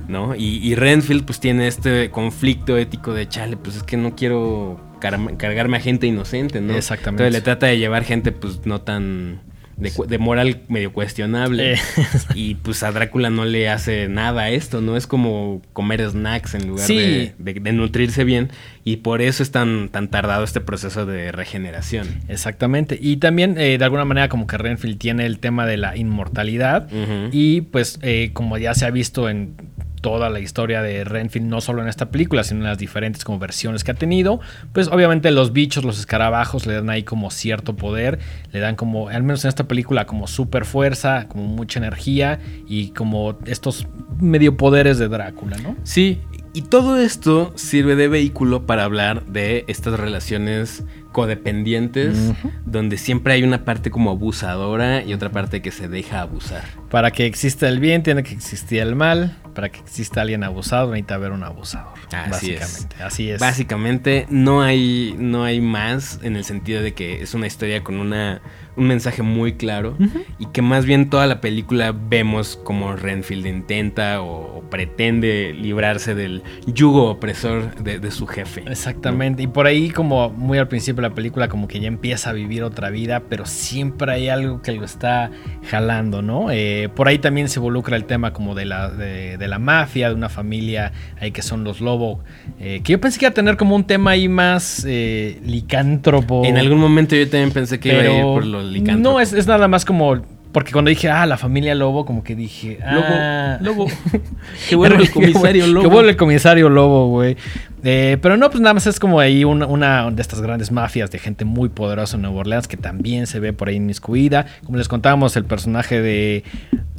¿no? 0.08 0.34
Y, 0.36 0.58
y 0.66 0.76
Renfield, 0.76 1.26
pues 1.26 1.42
tiene 1.42 1.68
este 1.68 2.10
conflicto 2.12 2.78
ético 2.78 3.14
de 3.14 3.28
chale, 3.28 3.58
pues 3.58 3.76
es 3.76 3.84
que 3.84 3.98
no 3.98 4.16
quiero 4.16 4.80
car- 5.02 5.36
cargarme 5.36 5.76
a 5.76 5.80
gente 5.82 6.08
inocente, 6.08 6.62
¿no? 6.62 6.74
Exactamente. 6.74 7.24
Entonces 7.24 7.34
le 7.34 7.42
trata 7.44 7.66
de 7.68 7.78
llevar 7.78 8.06
gente, 8.06 8.32
pues 8.32 8.66
no 8.66 8.80
tan. 8.80 9.42
De, 9.78 10.18
moral 10.18 10.62
medio 10.70 10.92
cuestionable. 10.92 11.74
Eh. 11.74 11.78
Y 12.36 12.56
pues 12.56 12.82
a 12.84 12.92
Drácula 12.92 13.30
no 13.30 13.46
le 13.46 13.70
hace 13.70 14.08
nada 14.10 14.44
a 14.44 14.50
esto, 14.50 14.82
¿no? 14.82 14.98
Es 14.98 15.06
como 15.08 15.62
comer 15.74 16.02
snacks 16.10 16.56
en 16.56 16.68
lugar 16.68 16.86
Sí. 16.88 16.96
de, 16.98 17.34
de- 17.38 17.60
de 17.60 17.72
nutrirse 17.74 18.24
bien. 18.24 18.50
Y 18.84 18.98
por 18.98 19.22
eso 19.22 19.44
es 19.44 19.52
tan, 19.52 19.90
tan 19.90 20.08
tardado 20.08 20.44
este 20.44 20.62
proceso 20.62 21.06
de 21.06 21.32
regeneración. 21.32 22.08
Exactamente. 22.28 22.98
Y 23.02 23.18
también, 23.18 23.58
eh, 23.60 23.78
de 23.78 23.84
alguna 23.86 24.06
manera, 24.06 24.30
como 24.30 24.48
que 24.48 24.58
Renfield 24.58 24.98
tiene 24.98 25.26
el 25.26 25.40
tema 25.40 25.66
de 25.66 25.78
la 25.78 25.96
inmortalidad. 25.98 26.88
Y 27.32 27.62
pues, 27.62 28.00
eh, 28.02 28.32
como 28.34 28.58
ya 28.58 28.74
se 28.74 28.86
ha 28.86 28.90
visto 28.92 29.30
en 29.30 29.56
toda 30.02 30.30
la 30.30 30.40
historia 30.40 30.82
de 30.82 31.04
Renfield, 31.04 31.48
no 31.48 31.62
solo 31.62 31.82
en 31.82 31.88
esta 31.88 32.10
película, 32.10 32.44
sino 32.44 32.62
en 32.62 32.68
las 32.68 32.78
diferentes 32.78 33.24
como 33.24 33.40
versiones 33.40 33.84
que 33.84 33.92
ha 33.92 33.96
tenido, 33.96 34.40
pues 34.74 34.88
obviamente 34.88 35.32
los 35.32 35.54
bichos, 35.54 35.84
los 35.84 36.00
escarabajos 36.00 36.66
le 36.66 36.74
dan 36.74 36.90
ahí 36.90 37.04
como 37.04 37.32
cierto 37.32 37.76
poder, 37.76 38.20
le 38.52 38.60
dan 38.60 38.76
como, 38.76 39.10
al 39.10 39.24
menos 39.24 39.44
en 39.46 39.50
esta 39.50 39.68
película, 39.68 40.06
como 40.06 40.28
super 40.28 40.66
fuerza, 40.66 41.28
como 41.28 41.46
mucha 41.46 41.80
energía 41.80 42.40
y 42.68 42.90
como 42.90 43.38
estos 43.46 43.88
medio 44.20 44.58
poderes 44.58 44.98
de 44.98 45.08
Drácula, 45.08 45.58
¿no? 45.58 45.76
Sí, 45.84 46.20
y 46.54 46.64
todo 46.64 46.98
esto 46.98 47.54
sirve 47.56 47.96
de 47.96 48.08
vehículo 48.08 48.66
para 48.66 48.84
hablar 48.84 49.26
de 49.26 49.64
estas 49.68 50.00
relaciones 50.00 50.84
codependientes, 51.12 52.34
donde 52.66 52.98
siempre 52.98 53.34
hay 53.34 53.44
una 53.44 53.64
parte 53.66 53.92
como 53.92 54.12
abusadora 54.12 55.04
y 55.04 55.14
otra 55.14 55.32
parte 55.32 55.62
que 55.62 55.72
se 55.72 55.88
deja 55.88 56.22
abusar. 56.22 56.64
Para 56.90 57.12
que 57.12 57.26
exista 57.26 57.68
el 57.68 57.80
bien, 57.80 58.04
tiene 58.04 58.24
que 58.24 58.34
existir 58.34 58.80
el 58.80 58.96
mal. 58.96 59.38
Para 59.58 59.70
que 59.70 59.80
exista 59.80 60.22
alguien 60.22 60.44
abusado, 60.44 60.92
necesita 60.92 61.16
haber 61.16 61.32
un 61.32 61.42
abusador. 61.42 61.94
Así 62.12 62.52
es. 62.52 62.60
básicamente. 62.60 63.04
Así 63.04 63.30
es. 63.32 63.40
Básicamente 63.42 64.28
no 64.30 64.62
hay, 64.62 65.16
no 65.18 65.44
hay 65.46 65.62
más 65.62 66.20
en 66.22 66.36
el 66.36 66.44
sentido 66.44 66.84
de 66.84 66.94
que 66.94 67.24
es 67.24 67.34
una 67.34 67.48
historia 67.48 67.84
con 67.84 67.96
una, 67.96 68.40
un 68.76 68.86
mensaje 68.86 69.24
muy 69.24 69.54
claro 69.54 69.98
y 70.38 70.46
que 70.46 70.62
más 70.62 70.86
bien 70.86 71.10
toda 71.10 71.26
la 71.26 71.42
película 71.42 71.92
vemos 71.92 72.56
como 72.64 72.96
Renfield 72.96 73.48
intenta 73.48 74.22
o, 74.22 74.60
o 74.60 74.70
pretende 74.70 75.56
librarse 75.60 76.14
del 76.14 76.44
yugo 76.68 77.10
opresor 77.10 77.74
de, 77.78 77.98
de 78.00 78.12
su 78.12 78.28
jefe. 78.28 78.64
Exactamente. 78.68 79.42
Y 79.42 79.48
por 79.48 79.66
ahí, 79.66 79.90
como 79.90 80.30
muy 80.30 80.60
al 80.60 80.68
principio 80.68 81.02
de 81.02 81.10
la 81.10 81.16
película, 81.16 81.48
como 81.48 81.68
que 81.68 81.80
ya 81.80 81.88
empieza 81.88 82.30
a 82.30 82.34
vivir 82.34 82.62
otra 82.62 82.92
vida, 82.92 83.24
pero 83.28 83.48
siempre 83.48 84.12
hay 84.12 84.30
algo 84.30 84.62
que 84.62 84.74
lo 84.74 84.86
está 84.86 85.32
jalando, 85.68 86.22
¿no? 86.22 86.52
Eh, 86.52 86.90
por 86.94 87.08
ahí 87.08 87.18
también 87.18 87.50
se 87.50 87.60
involucra 87.60 87.96
el 87.96 88.06
tema 88.06 88.34
como 88.34 88.54
de 88.54 88.66
la, 88.66 88.92
de, 88.92 89.38
de 89.38 89.47
la 89.48 89.60
mafia, 89.60 90.10
de 90.10 90.16
una 90.16 90.30
familia 90.30 90.92
ahí 91.20 91.32
que 91.32 91.42
son 91.42 91.64
los 91.64 91.82
Lobo, 91.82 92.20
eh, 92.60 92.82
que 92.84 92.94
yo 92.94 93.02
pensé 93.02 93.20
que 93.20 93.26
iba 93.26 93.32
a 93.32 93.34
tener 93.34 93.58
como 93.58 93.76
un 93.76 93.86
tema 93.86 94.12
ahí 94.12 94.28
más 94.28 94.86
eh, 94.88 95.40
licántropo. 95.46 96.46
En 96.46 96.58
algún 96.58 96.80
momento 96.80 97.16
yo 97.16 97.30
también 97.30 97.52
pensé 97.52 97.80
que 97.80 97.90
iba 97.90 98.02
a 98.02 98.18
ir 98.18 98.22
por 98.24 98.46
los 98.46 98.66
licántropos. 98.66 99.14
No, 99.14 99.20
es, 99.20 99.34
es 99.34 99.48
nada 99.48 99.68
más 99.68 99.86
como. 99.86 100.37
Porque 100.58 100.72
cuando 100.72 100.90
dije, 100.90 101.08
ah, 101.08 101.28
la 101.28 101.38
familia 101.38 101.76
Lobo, 101.76 102.04
como 102.04 102.24
que 102.24 102.36
dije, 102.36 102.80
ah, 102.84 103.60
Lobo, 103.62 103.86
Lobo. 103.86 104.22
Que 104.68 104.76
vuelva 104.76 104.98
el 104.98 105.12
comisario 105.12 105.66
que 105.66 105.72
Lobo. 105.72 105.90
vuelva 105.92 106.10
el 106.10 106.18
comisario 106.18 106.68
Lobo, 106.68 107.10
güey. 107.10 107.38
Eh, 107.84 108.18
pero 108.24 108.38
no, 108.38 108.50
pues 108.50 108.60
nada 108.60 108.74
más 108.74 108.88
es 108.88 109.00
como 109.00 109.20
ahí 109.20 109.44
una, 109.44 109.68
una 109.68 110.10
de 110.10 110.20
estas 110.20 110.42
grandes 110.42 110.72
mafias 110.72 111.12
de 111.12 111.20
gente 111.20 111.46
muy 111.46 111.70
poderosa 111.70 112.16
en 112.16 112.24
Nueva 112.24 112.40
Orleans 112.40 112.68
que 112.68 112.76
también 112.76 113.28
se 113.28 113.40
ve 113.40 113.54
por 113.54 113.68
ahí 113.68 113.76
inmiscuida. 113.76 114.48
Como 114.66 114.80
les 114.80 114.88
contábamos, 114.88 115.36
el 115.36 115.46
personaje 115.46 116.02
de 116.02 116.44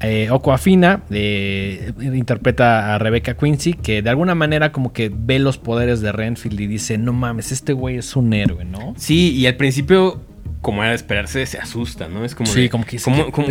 eh, 0.03 0.29
Aquafina 0.33 1.03
eh, 1.11 1.91
interpreta 1.99 2.95
a 2.95 2.99
Rebecca 2.99 3.37
Quincy, 3.37 3.73
que 3.75 4.03
de 4.03 4.11
alguna 4.11 4.37
manera 4.37 4.71
como 4.71 4.93
que 4.93 5.11
ve 5.13 5.41
los 5.41 5.59
poderes 5.59 6.01
de 6.01 6.13
Renfield 6.13 6.61
y 6.61 6.69
dice, 6.69 6.97
no 6.97 7.13
mames, 7.13 7.51
este 7.51 7.73
güey 7.73 7.97
es 7.97 8.15
un 8.15 8.33
héroe, 8.33 8.65
¿no? 8.65 8.95
Sí, 8.97 9.35
y 9.35 9.47
al 9.49 9.57
principio, 9.57 10.21
como 10.61 10.83
era 10.83 10.91
de 10.91 10.97
esperarse, 10.97 11.47
se 11.47 11.59
asusta, 11.59 12.09
¿no? 12.09 12.25
Es 12.25 12.35
como 12.35 12.51
Sí, 12.51 12.63
de, 12.63 12.71
como 12.71 12.85
que 12.85 12.99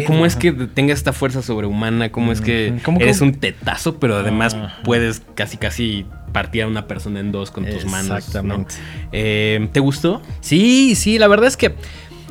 ¿cómo, 0.05 0.26
es 0.26 0.36
que 0.36 0.51
tenga 0.51 0.93
esta 0.93 1.14
fuerza 1.14 1.41
sobrehumana? 1.41 2.12
¿Cómo 2.12 2.32
es 2.32 2.41
que. 2.41 2.80
¿Cómo- 2.84 2.99
eres 2.99 3.22
un 3.22 3.34
tetazo, 3.34 3.97
pero 3.99 4.18
además 4.18 4.53
Ajá. 4.53 4.78
puedes 4.84 5.22
casi 5.36 5.58
casi 5.58 6.05
partir 6.34 6.64
a 6.64 6.68
una 6.68 6.86
persona 6.88 7.20
en 7.22 7.32
dos 7.32 7.49
con 7.51 7.66
tus 7.66 7.86
manos? 7.86 8.10
¿no? 8.10 8.18
Exactamente. 8.18 8.76
Eh, 9.12 9.70
¿Te 9.72 9.80
gustó? 9.80 10.22
Sí, 10.41 10.95
sí, 10.95 11.18
la 11.18 11.28
verdad 11.28 11.47
es 11.47 11.55
que 11.58 11.76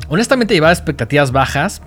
honestamente 0.09 0.53
llevaba 0.53 0.73
expectativas 0.73 1.31
bajas. 1.31 1.81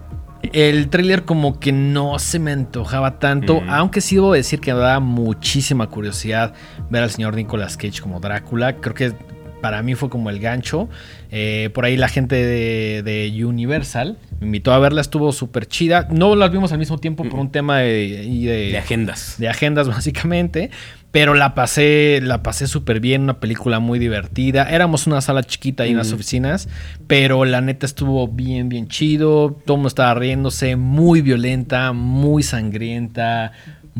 El 0.54 0.88
tráiler 0.88 1.24
como 1.26 1.60
que 1.60 1.70
no 1.70 2.18
se 2.18 2.38
me 2.38 2.50
antojaba 2.52 3.18
tanto, 3.18 3.60
Mm. 3.60 3.68
aunque 3.70 4.00
sí 4.00 4.14
debo 4.16 4.32
decir 4.32 4.58
que 4.60 4.72
me 4.72 4.80
daba 4.80 4.98
muchísima 4.98 5.86
curiosidad 5.88 6.54
ver 6.88 7.02
al 7.02 7.10
señor 7.10 7.34
Nicolas 7.34 7.76
Cage 7.76 8.00
como 8.00 8.20
Drácula. 8.20 8.76
Creo 8.76 8.94
que 8.94 9.12
para 9.60 9.82
mí 9.82 9.94
fue 9.94 10.08
como 10.10 10.30
el 10.30 10.38
gancho. 10.40 10.88
Eh, 11.30 11.70
por 11.74 11.84
ahí 11.84 11.96
la 11.96 12.08
gente 12.08 12.34
de, 12.36 13.02
de 13.02 13.44
Universal 13.44 14.16
me 14.40 14.46
invitó 14.46 14.72
a 14.72 14.78
verla, 14.78 15.00
estuvo 15.00 15.32
súper 15.32 15.66
chida. 15.66 16.08
No 16.10 16.34
las 16.36 16.50
vimos 16.50 16.72
al 16.72 16.78
mismo 16.78 16.98
tiempo 16.98 17.24
por 17.24 17.38
un 17.38 17.50
tema 17.50 17.78
de, 17.78 18.24
de- 18.26 18.70
De 18.72 18.78
agendas. 18.78 19.36
de 19.38 19.48
agendas 19.48 19.86
básicamente, 20.20 20.70
pero 21.12 21.34
la 21.34 21.54
pasé, 21.54 22.20
la 22.22 22.42
pasé 22.42 22.66
súper 22.66 23.00
bien, 23.00 23.22
una 23.22 23.38
película 23.40 23.80
muy 23.80 23.98
divertida. 23.98 24.70
Éramos 24.70 25.06
una 25.06 25.20
sala 25.20 25.42
chiquita 25.42 25.82
ahí 25.82 25.90
en 25.90 25.96
las 25.98 26.08
Ujú. 26.08 26.16
oficinas, 26.16 26.68
pero 27.06 27.44
la 27.44 27.60
neta 27.60 27.84
estuvo 27.86 28.26
bien, 28.28 28.68
bien 28.68 28.88
chido. 28.88 29.58
Todo 29.66 29.74
el 29.74 29.78
mundo 29.78 29.88
estaba 29.88 30.14
riéndose, 30.14 30.76
muy 30.76 31.20
violenta, 31.20 31.92
muy 31.92 32.42
sangrienta, 32.42 33.52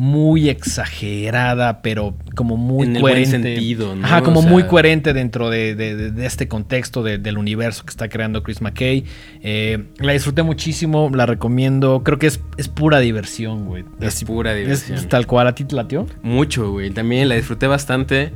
muy 0.03 0.49
exagerada, 0.49 1.83
pero 1.83 2.15
como 2.35 2.57
muy 2.57 2.87
En 2.87 2.95
el 2.95 3.01
buen 3.03 3.13
coherente. 3.13 3.53
sentido, 3.53 3.95
¿no? 3.95 4.03
Ajá, 4.03 4.23
como 4.23 4.39
O 4.39 4.41
sea- 4.41 4.51
muy 4.51 4.63
coherente 4.63 5.13
dentro 5.13 5.51
de, 5.51 5.75
de- 5.75 5.95
de- 5.95 6.09
de 6.11 6.25
este 6.25 6.47
contexto 6.47 7.03
de- 7.03 7.19
del 7.19 7.37
universo 7.37 7.83
que 7.85 7.91
está 7.91 8.09
creando 8.09 8.41
Chris 8.41 8.61
McKay. 8.61 9.03
Eh, 9.43 9.83
la 9.99 10.13
disfruté 10.13 10.41
muchísimo, 10.41 11.11
la 11.13 11.27
recomiendo. 11.27 12.01
Creo 12.03 12.17
que 12.17 12.25
es, 12.25 12.41
es 12.57 12.67
pura 12.67 12.99
diversión, 12.99 13.65
güey. 13.67 13.83
Es 13.99 14.23
pura 14.23 14.55
diversión. 14.55 14.97
es 14.97 15.07
tal 15.07 15.27
cual, 15.27 15.45
¿a 15.45 15.53
ti 15.53 15.65
te 15.65 15.75
latió? 15.75 16.07
Mucho, 16.23 16.71
güey. 16.71 16.89
También 16.89 17.29
la 17.29 17.35
disfruté 17.35 17.67
bastante. 17.67 18.31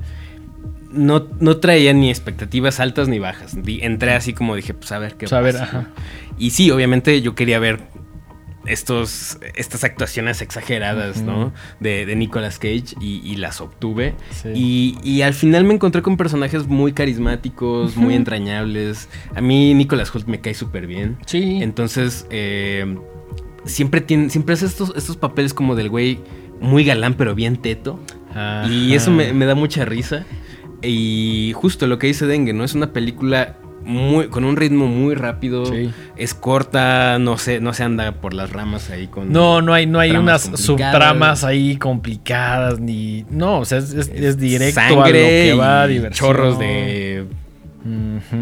No, 0.92 1.28
no 1.40 1.58
traía 1.58 1.94
ni 1.94 2.12
expectativas 2.12 2.80
altas 2.80 3.08
ni 3.08 3.18
bajas. 3.18 3.58
Entré 3.66 4.14
así 4.14 4.34
como 4.34 4.56
dije, 4.56 4.76
pues 4.76 4.92
a 4.92 5.00
ver 5.00 5.14
qué 5.14 5.26
Pues, 5.26 5.34
a 5.34 5.42
ver, 5.42 5.58
ajá. 5.58 5.88
Y 6.38 6.52
sí, 6.52 6.70
obviamente 6.70 7.22
yo 7.24 7.34
quería 7.34 7.58
ver 7.58 7.80
estos, 8.68 9.38
estas 9.56 9.84
actuaciones 9.84 10.42
exageradas. 10.42 11.22
¿no? 11.22 11.54
De, 11.80 12.06
de 12.06 12.16
Nicolas 12.16 12.60
Cage 12.60 12.96
y, 13.00 13.22
y 13.24 13.36
las 13.36 13.62
obtuve. 13.62 14.16
Sí. 14.32 14.50
Y, 14.54 14.98
y 15.04 15.22
al 15.22 15.34
final 15.34 15.64
me 15.64 15.74
encontré 15.74 16.02
con 16.02 16.18
personajes 16.18 16.68
muy 16.68 16.94
carismáticos, 16.94 17.96
muy 17.96 18.16
entrañables. 18.16 19.10
A 19.36 19.42
mí 19.42 19.74
Nicolas 19.74 20.14
Holt 20.14 20.28
me 20.28 20.42
cae 20.42 20.54
súper 20.54 20.88
bien. 20.88 21.18
Sí. 21.26 21.60
Entonces, 21.62 22.28
eh, 22.30 22.98
siempre 23.66 24.02
tiene, 24.02 24.30
siempre 24.30 24.54
hace 24.54 24.66
estos, 24.66 24.94
estos 24.96 25.18
papeles 25.18 25.54
como 25.54 25.76
del 25.76 25.90
güey 25.90 26.20
muy 26.60 26.86
galán, 26.86 27.16
pero 27.16 27.36
bien 27.36 27.58
teto. 27.58 28.00
Y 28.70 28.94
eso 28.94 29.12
me, 29.12 29.32
me 29.34 29.46
da 29.46 29.56
mucha 29.56 29.86
risa. 29.86 30.26
Y 30.82 31.54
justo 31.56 31.88
lo 31.88 31.98
que 31.98 32.08
dice 32.08 32.26
Dengue, 32.26 32.54
¿no? 32.54 32.64
Es 32.64 32.76
una 32.76 32.92
película 32.92 33.58
muy, 33.86 34.28
con 34.28 34.44
un 34.44 34.56
ritmo 34.58 34.88
muy 34.88 35.16
rápido. 35.16 35.66
Sí. 35.68 35.92
Es 36.18 36.34
corta, 36.34 37.18
no 37.20 37.38
se, 37.38 37.60
no 37.62 37.74
se 37.74 37.84
anda 37.84 38.12
por 38.14 38.34
las 38.34 38.52
ramas 38.52 38.90
ahí 38.90 39.08
con. 39.08 39.32
No, 39.32 39.62
no 39.62 39.74
hay, 39.74 39.86
no 39.86 40.00
hay 40.00 40.12
unas 40.12 40.42
subtramas 40.56 41.44
ahí 41.44 41.78
complicadas 41.78 42.80
ni. 42.80 43.26
No, 43.30 43.60
o 43.60 43.66
sea, 43.66 43.78
es, 43.78 43.94
es- 43.94 44.10
es 44.10 44.38
directo 44.38 44.80
Sangre 44.82 45.00
a 45.00 45.04
lo 45.06 45.12
que 45.12 45.54
va, 45.54 45.92
y 45.92 46.10
chorros 46.12 46.60
de 46.60 47.26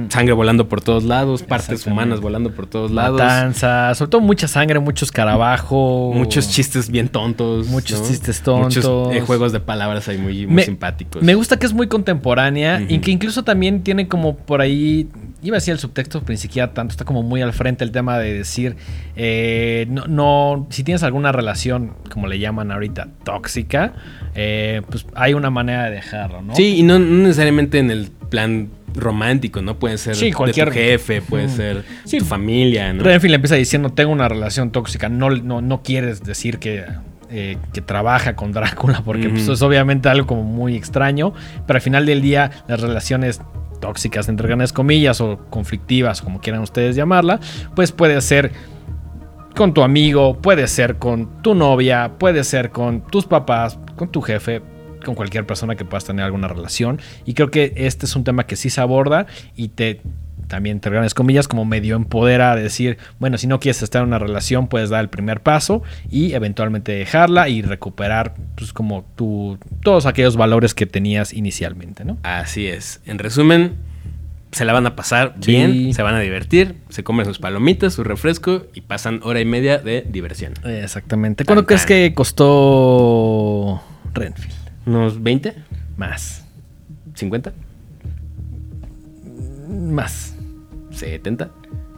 Sangre 0.09 0.33
volando 0.33 0.69
por 0.69 0.81
todos 0.81 1.03
lados, 1.03 1.43
partes 1.43 1.85
humanas 1.85 2.21
volando 2.21 2.51
por 2.51 2.65
todos 2.67 2.91
lados. 2.91 3.19
Matanza, 3.19 3.93
sobre 3.95 4.09
todo 4.11 4.21
mucha 4.21 4.47
sangre, 4.47 4.79
mucho 4.79 5.03
escarabajo. 5.05 6.11
Muchos 6.13 6.49
chistes 6.49 6.89
bien 6.89 7.09
tontos. 7.09 7.67
Muchos 7.67 8.01
¿no? 8.01 8.07
chistes 8.07 8.41
tontos. 8.41 8.75
Muchos 8.77 9.15
eh, 9.15 9.21
juegos 9.21 9.51
de 9.51 9.59
palabras 9.59 10.07
ahí 10.07 10.17
muy, 10.17 10.45
muy 10.45 10.55
Me- 10.55 10.63
simpáticos. 10.63 11.21
Me 11.21 11.35
gusta 11.35 11.57
que 11.59 11.65
es 11.65 11.73
muy 11.73 11.87
contemporánea 11.87 12.81
y 12.87 12.99
que 12.99 13.11
incluso 13.11 13.43
también 13.43 13.83
tiene 13.83 14.07
como 14.07 14.35
por 14.37 14.61
ahí, 14.61 15.09
iba 15.41 15.57
a 15.57 15.59
decir 15.59 15.73
el 15.73 15.79
subtexto, 15.79 16.21
pero 16.21 16.31
ni 16.33 16.37
siquiera 16.37 16.73
tanto, 16.73 16.91
está 16.91 17.03
como 17.03 17.21
muy 17.23 17.41
al 17.41 17.51
frente 17.53 17.83
el 17.83 17.91
tema 17.91 18.17
de 18.17 18.33
decir, 18.33 18.77
eh, 19.15 19.85
no, 19.89 20.07
no, 20.07 20.67
si 20.69 20.83
tienes 20.83 21.03
alguna 21.03 21.31
relación, 21.31 21.93
como 22.11 22.27
le 22.27 22.39
llaman 22.39 22.71
ahorita, 22.71 23.09
tóxica, 23.23 23.93
eh, 24.35 24.81
pues 24.89 25.05
hay 25.15 25.33
una 25.33 25.49
manera 25.49 25.83
de 25.85 25.91
dejarlo, 25.91 26.41
¿no? 26.41 26.55
Sí, 26.55 26.77
y 26.77 26.83
no, 26.83 26.97
no 26.99 27.23
necesariamente 27.23 27.79
en 27.79 27.91
el 27.91 28.09
plan 28.29 28.69
romántico, 28.95 29.61
¿no? 29.61 29.77
Puede 29.79 29.97
ser 29.97 30.15
Sí, 30.15 30.31
cualquier- 30.31 30.69
de 30.69 30.71
tu 30.71 30.77
jefe, 30.77 31.21
puede 31.21 31.49
ser 31.49 31.83
Sí. 32.05 32.19
tu 32.19 32.25
familia, 32.25 32.93
¿no? 32.93 33.03
Renfield 33.03 33.35
empieza 33.35 33.55
diciendo, 33.55 33.89
tengo 33.89 34.11
una 34.11 34.27
relación 34.29 34.71
tóxica, 34.71 35.09
no, 35.09 35.29
no, 35.29 35.61
no 35.61 35.81
quieres 35.83 36.23
decir 36.23 36.59
que... 36.59 36.85
eh, 37.35 37.57
que 37.73 37.81
trabaja 37.81 38.35
con 38.35 38.51
Drácula, 38.51 39.01
porque 39.03 39.27
pues, 39.27 39.43
Ujú. 39.43 39.53
es 39.53 39.61
obviamente 39.63 40.07
algo 40.07 40.27
como 40.27 40.43
muy 40.43 40.75
extraño, 40.75 41.33
pero 41.65 41.77
al 41.77 41.81
final 41.81 42.05
del 42.05 42.21
día 42.21 42.51
las 42.67 42.79
relaciones 42.79 43.41
tóxicas, 43.81 44.29
entre 44.29 44.45
grandes 44.47 44.71
comillas, 44.71 45.19
o 45.19 45.39
conflictivas, 45.49 46.21
como 46.21 46.39
quieran 46.41 46.61
ustedes 46.61 46.95
llamarla, 46.95 47.39
pues 47.75 47.91
puede 47.91 48.21
ser 48.21 48.51
con 49.55 49.73
tu 49.73 49.81
amigo, 49.81 50.41
puede 50.41 50.67
ser 50.67 50.97
con 50.97 51.41
tu 51.41 51.55
novia, 51.55 52.11
puede 52.19 52.43
ser 52.43 52.69
con 52.69 53.01
tus 53.01 53.25
papás, 53.25 53.79
con 53.95 54.09
tu 54.11 54.21
jefe, 54.21 54.61
con 55.03 55.15
cualquier 55.15 55.45
persona 55.45 55.75
que 55.75 55.85
puedas 55.85 56.05
tener 56.05 56.25
alguna 56.25 56.47
relación. 56.47 56.99
Y 57.25 57.33
creo 57.33 57.51
que 57.51 57.73
este 57.75 58.05
es 58.05 58.15
un 58.15 58.23
tema 58.23 58.45
que 58.45 58.55
sí 58.55 58.69
se 58.69 58.81
aborda 58.81 59.27
y 59.55 59.69
te 59.69 60.01
también 60.47 60.77
entre 60.77 60.91
grandes 60.91 61.13
comillas 61.13 61.47
como 61.47 61.63
medio 61.65 61.95
empodera 61.95 62.51
a 62.51 62.55
decir, 62.55 62.97
bueno, 63.17 63.37
si 63.37 63.47
no 63.47 63.59
quieres 63.59 63.81
estar 63.81 64.01
en 64.01 64.09
una 64.09 64.19
relación, 64.19 64.67
puedes 64.67 64.89
dar 64.89 64.99
el 65.01 65.09
primer 65.09 65.41
paso 65.41 65.83
y 66.11 66.33
eventualmente 66.33 66.91
dejarla 66.91 67.49
y 67.49 67.61
recuperar 67.61 68.35
pues 68.55 68.73
como 68.73 69.05
tu 69.15 69.57
todos 69.81 70.05
aquellos 70.05 70.35
valores 70.35 70.73
que 70.73 70.85
tenías 70.85 71.33
inicialmente, 71.33 72.03
¿no? 72.03 72.17
Así 72.23 72.67
es. 72.67 72.99
En 73.05 73.19
resumen, 73.19 73.75
se 74.51 74.65
la 74.65 74.73
van 74.73 74.85
a 74.85 74.95
pasar 74.95 75.35
Sí. 75.39 75.51
bien, 75.51 75.93
se 75.93 76.03
van 76.03 76.13
a 76.15 76.19
divertir, 76.19 76.75
se 76.89 77.03
comen 77.03 77.25
sus 77.25 77.39
palomitas, 77.39 77.93
su 77.93 78.03
refresco 78.03 78.67
y 78.75 78.81
pasan 78.81 79.21
hora 79.23 79.39
y 79.39 79.45
media 79.45 79.77
de 79.79 80.05
diversión. 80.07 80.53
Exactamente. 80.65 81.45
¿Cuánto 81.45 81.65
crees 81.65 81.85
que 81.85 82.13
costó 82.13 83.81
Renfield? 84.13 84.62
¿Unos 84.85 85.21
20? 85.21 85.55
Más. 85.97 86.45
¿50? 87.15 87.53
Más. 89.69 90.35
¿70? 90.91 91.49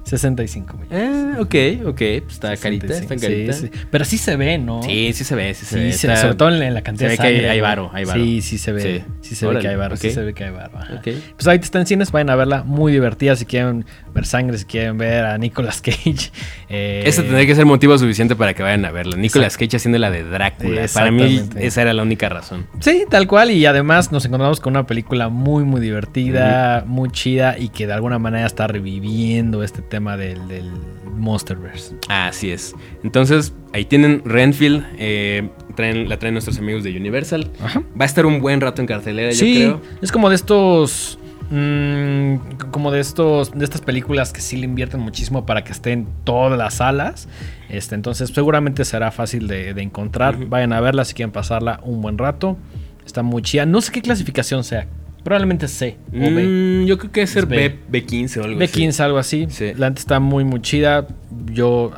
65 0.05 0.77
millones. 0.77 1.35
Eh, 1.37 1.81
ok, 1.81 1.87
ok. 1.89 1.97
Pues 1.97 2.33
está 2.33 2.55
carita, 2.57 2.87
65, 2.87 3.13
está 3.15 3.27
carita. 3.27 3.53
sí, 3.53 3.67
sí. 3.73 3.85
Pero 3.89 4.05
sí 4.05 4.17
se 4.17 4.35
ve, 4.35 4.57
¿no? 4.59 4.83
Sí, 4.83 5.11
sí 5.13 5.23
se 5.23 5.35
ve, 5.35 5.53
sí 5.55 5.65
se 5.65 5.75
Sí, 5.75 5.83
ve. 5.83 5.93
se- 5.93 6.07
Está- 6.07 6.21
sobre 6.21 6.35
todo 6.35 6.49
en 6.55 6.73
la, 6.73 6.81
cantidad 6.81 7.09
se 7.09 7.17
de 7.17 7.17
ve 7.17 7.21
que 7.39 7.39
hay- 7.45 7.45
hay 7.51 7.61
varo, 7.61 7.89
hay 7.91 8.05
varo. 8.05 8.23
Sí, 8.23 8.41
sí 8.41 8.57
se 8.59 8.71
ve. 8.71 9.03
Sí, 9.21 9.35
se 9.35 9.47
ve 9.47 9.59
que 9.59 9.67
hay 9.67 9.75
varo, 9.75 9.97
sí 9.97 10.11
se 10.11 10.21
ve 10.21 10.33
que 10.33 10.43
hay 10.45 10.51
varo. 10.51 10.77
ajá. 10.77 10.93
Ok. 10.95 11.07
Pues 11.35 11.47
ahorita 11.47 11.65
está 11.65 11.79
en 11.79 11.87
cines, 11.87 12.11
vayan 12.11 12.29
a 12.29 12.35
verla. 12.35 12.63
Muy 12.63 12.91
divertida 12.91 13.35
si 13.35 13.45
quieren 13.45 13.83
ver 14.13 14.25
sangre, 14.25 14.57
si 14.59 14.65
quieren 14.65 14.97
ver 14.97 15.25
a 15.25 15.37
Nicolas 15.37 15.81
Cage. 15.81 16.31
Eh, 16.67 17.03
Ese 17.05 17.21
tendría 17.21 17.45
que 17.45 17.53
ser 17.53 17.65
motivo 17.65 17.95
suficiente 17.97 18.35
para 18.35 18.55
que 18.55 18.63
vayan 18.63 18.85
a 18.85 18.91
verla. 18.91 19.15
Nicolas 19.17 19.55
Cage 19.55 19.77
haciendo 19.77 19.99
la 19.99 20.09
de 20.09 20.23
Drácula. 20.23 20.87
Para 20.93 21.11
mí 21.11 21.43
esa 21.57 21.83
era 21.83 21.93
la 21.93 22.01
única 22.01 22.27
razón. 22.27 22.65
Sí, 22.79 23.03
tal 23.07 23.27
cual. 23.27 23.51
Y 23.51 23.65
además 23.67 24.11
nos 24.11 24.25
encontramos 24.25 24.59
con 24.59 24.73
una 24.73 24.87
película 24.87 25.29
muy, 25.29 25.63
muy 25.63 25.79
divertida, 25.79 26.83
muy 26.87 27.11
chida 27.11 27.57
y 27.59 27.69
que 27.69 27.85
de 27.85 27.93
alguna 27.93 28.17
manera 28.17 28.47
está 28.47 28.65
reviviendo 28.67 29.61
este 29.63 29.81
tema 29.83 29.94
del, 30.17 30.47
del 30.47 30.69
Monsterverse. 31.17 31.95
Así 32.09 32.51
es. 32.51 32.73
Entonces, 33.03 33.53
ahí 33.73 33.85
tienen 33.85 34.21
Renfield. 34.25 34.85
eh, 34.97 35.49
traen, 35.75 36.07
la 36.09 36.17
traen 36.19 36.33
nuestros 36.35 36.57
amigos 36.59 36.83
de 36.83 36.95
Universal. 36.95 37.51
Ajá. 37.63 37.81
Va 37.99 38.03
a 38.03 38.05
estar 38.05 38.25
un 38.25 38.39
buen 38.41 38.61
rato 38.61 38.81
en 38.81 38.87
cartelera, 38.87 39.31
Sí, 39.33 39.53
yo 39.61 39.79
creo. 39.79 39.81
es 40.01 40.11
como 40.11 40.29
de 40.29 40.35
estos. 40.35 41.17
mm, 41.51 42.35
como 42.71 42.91
de 42.91 42.99
estos. 42.99 43.51
De 43.51 43.63
estas 43.65 43.81
películas 43.81 44.31
que 44.33 44.41
sí 44.41 44.57
le 44.57 44.65
invierten 44.65 44.99
muchísimo 44.99 45.45
para 45.45 45.63
que 45.63 45.71
estén 45.71 46.07
todas 46.23 46.57
las 46.57 46.75
salas. 46.75 47.27
Este, 47.69 47.95
entonces, 47.95 48.29
seguramente 48.33 48.85
será 48.85 49.11
fácil 49.11 49.47
de, 49.47 49.73
de 49.73 49.81
encontrar. 49.81 50.37
Vayan 50.45 50.73
a 50.73 50.81
verla 50.81 51.03
si 51.05 51.13
quieren 51.13 51.31
pasarla 51.31 51.79
un 51.83 52.01
buen 52.01 52.17
rato. 52.17 52.57
Está 53.05 53.21
muy 53.23 53.41
chida. 53.41 53.65
No 53.65 53.81
sé 53.81 53.91
qué 53.91 54.01
clasificación 54.01 54.63
sea. 54.63 54.87
Probablemente 55.25 55.67
C 55.67 55.97
o 56.13 56.19
B. 56.19 56.29
Mm, 56.29 56.85
yo 56.85 56.99
creo 56.99 57.11
que 57.11 57.23
es 57.23 57.31
ser 57.31 57.47
B. 57.47 57.79
B, 57.89 58.05
B15 58.05 58.37
o 58.37 58.43
algo 58.43 58.61
así. 58.63 58.79
B15, 58.79 58.99
algo 58.99 59.17
así. 59.17 59.47
Sí. 59.49 59.73
La 59.75 59.89
neta 59.89 59.99
está 59.99 60.19
muy, 60.19 60.43
muy 60.43 60.61
chida. 60.61 61.07
Yo 61.51 61.91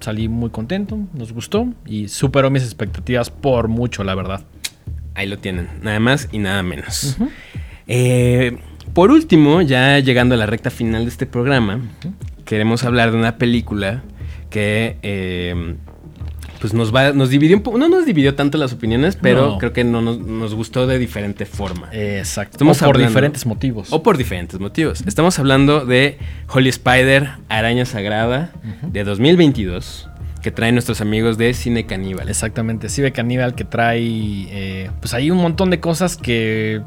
salí 0.00 0.26
muy 0.26 0.48
contento. 0.48 0.98
Nos 1.12 1.34
gustó. 1.34 1.68
Y 1.84 2.08
superó 2.08 2.50
mis 2.50 2.62
expectativas 2.62 3.28
por 3.28 3.68
mucho, 3.68 4.04
la 4.04 4.14
verdad. 4.14 4.40
Ahí 5.14 5.28
lo 5.28 5.36
tienen. 5.36 5.68
Nada 5.82 6.00
más 6.00 6.30
y 6.32 6.38
nada 6.38 6.62
menos. 6.62 7.18
Eh, 7.86 8.56
por 8.94 9.10
último, 9.10 9.60
ya 9.60 9.98
llegando 9.98 10.34
a 10.34 10.38
la 10.38 10.46
recta 10.46 10.70
final 10.70 11.04
de 11.04 11.10
este 11.10 11.26
programa, 11.26 11.78
queremos 12.46 12.84
hablar 12.84 13.12
de 13.12 13.18
una 13.18 13.36
película 13.36 14.02
que 14.48 14.96
eh, 15.02 15.76
pues 16.62 16.72
nos 16.74 16.94
va, 16.94 17.12
nos 17.12 17.28
dividió 17.28 17.56
un 17.56 17.62
poco, 17.64 17.76
no 17.76 17.88
nos 17.88 18.06
dividió 18.06 18.36
tanto 18.36 18.56
las 18.56 18.72
opiniones, 18.72 19.18
pero 19.20 19.48
No. 19.50 19.58
creo 19.58 19.72
que 19.72 19.82
no 19.82 20.00
nos, 20.00 20.18
nos 20.20 20.54
gustó 20.54 20.86
de 20.86 20.96
diferente 20.98 21.44
forma. 21.44 21.88
Exacto. 21.92 22.52
Estamos 22.52 22.76
o 22.80 22.86
por 22.86 22.94
hablando- 22.94 23.08
diferentes 23.10 23.44
motivos. 23.46 23.92
O 23.92 24.02
por 24.04 24.16
diferentes 24.16 24.60
motivos. 24.60 25.02
Estamos 25.04 25.36
hablando 25.40 25.84
de 25.84 26.18
Holy 26.48 26.68
Spider, 26.68 27.30
Araña 27.48 27.84
Sagrada, 27.84 28.52
de 28.82 29.02
2022, 29.02 30.08
que 30.40 30.52
traen 30.52 30.76
nuestros 30.76 31.00
amigos 31.00 31.36
de 31.36 31.52
Cine 31.52 31.84
Caníbal. 31.84 32.28
Exactamente, 32.28 32.86
ve 33.02 33.10
Caníbal 33.12 33.56
que 33.56 33.64
trae, 33.64 34.00
eh, 34.00 34.90
pues 35.00 35.14
hay 35.14 35.32
un 35.32 35.38
montón 35.38 35.68
de 35.70 35.80
cosas 35.80 36.16
que, 36.16 36.80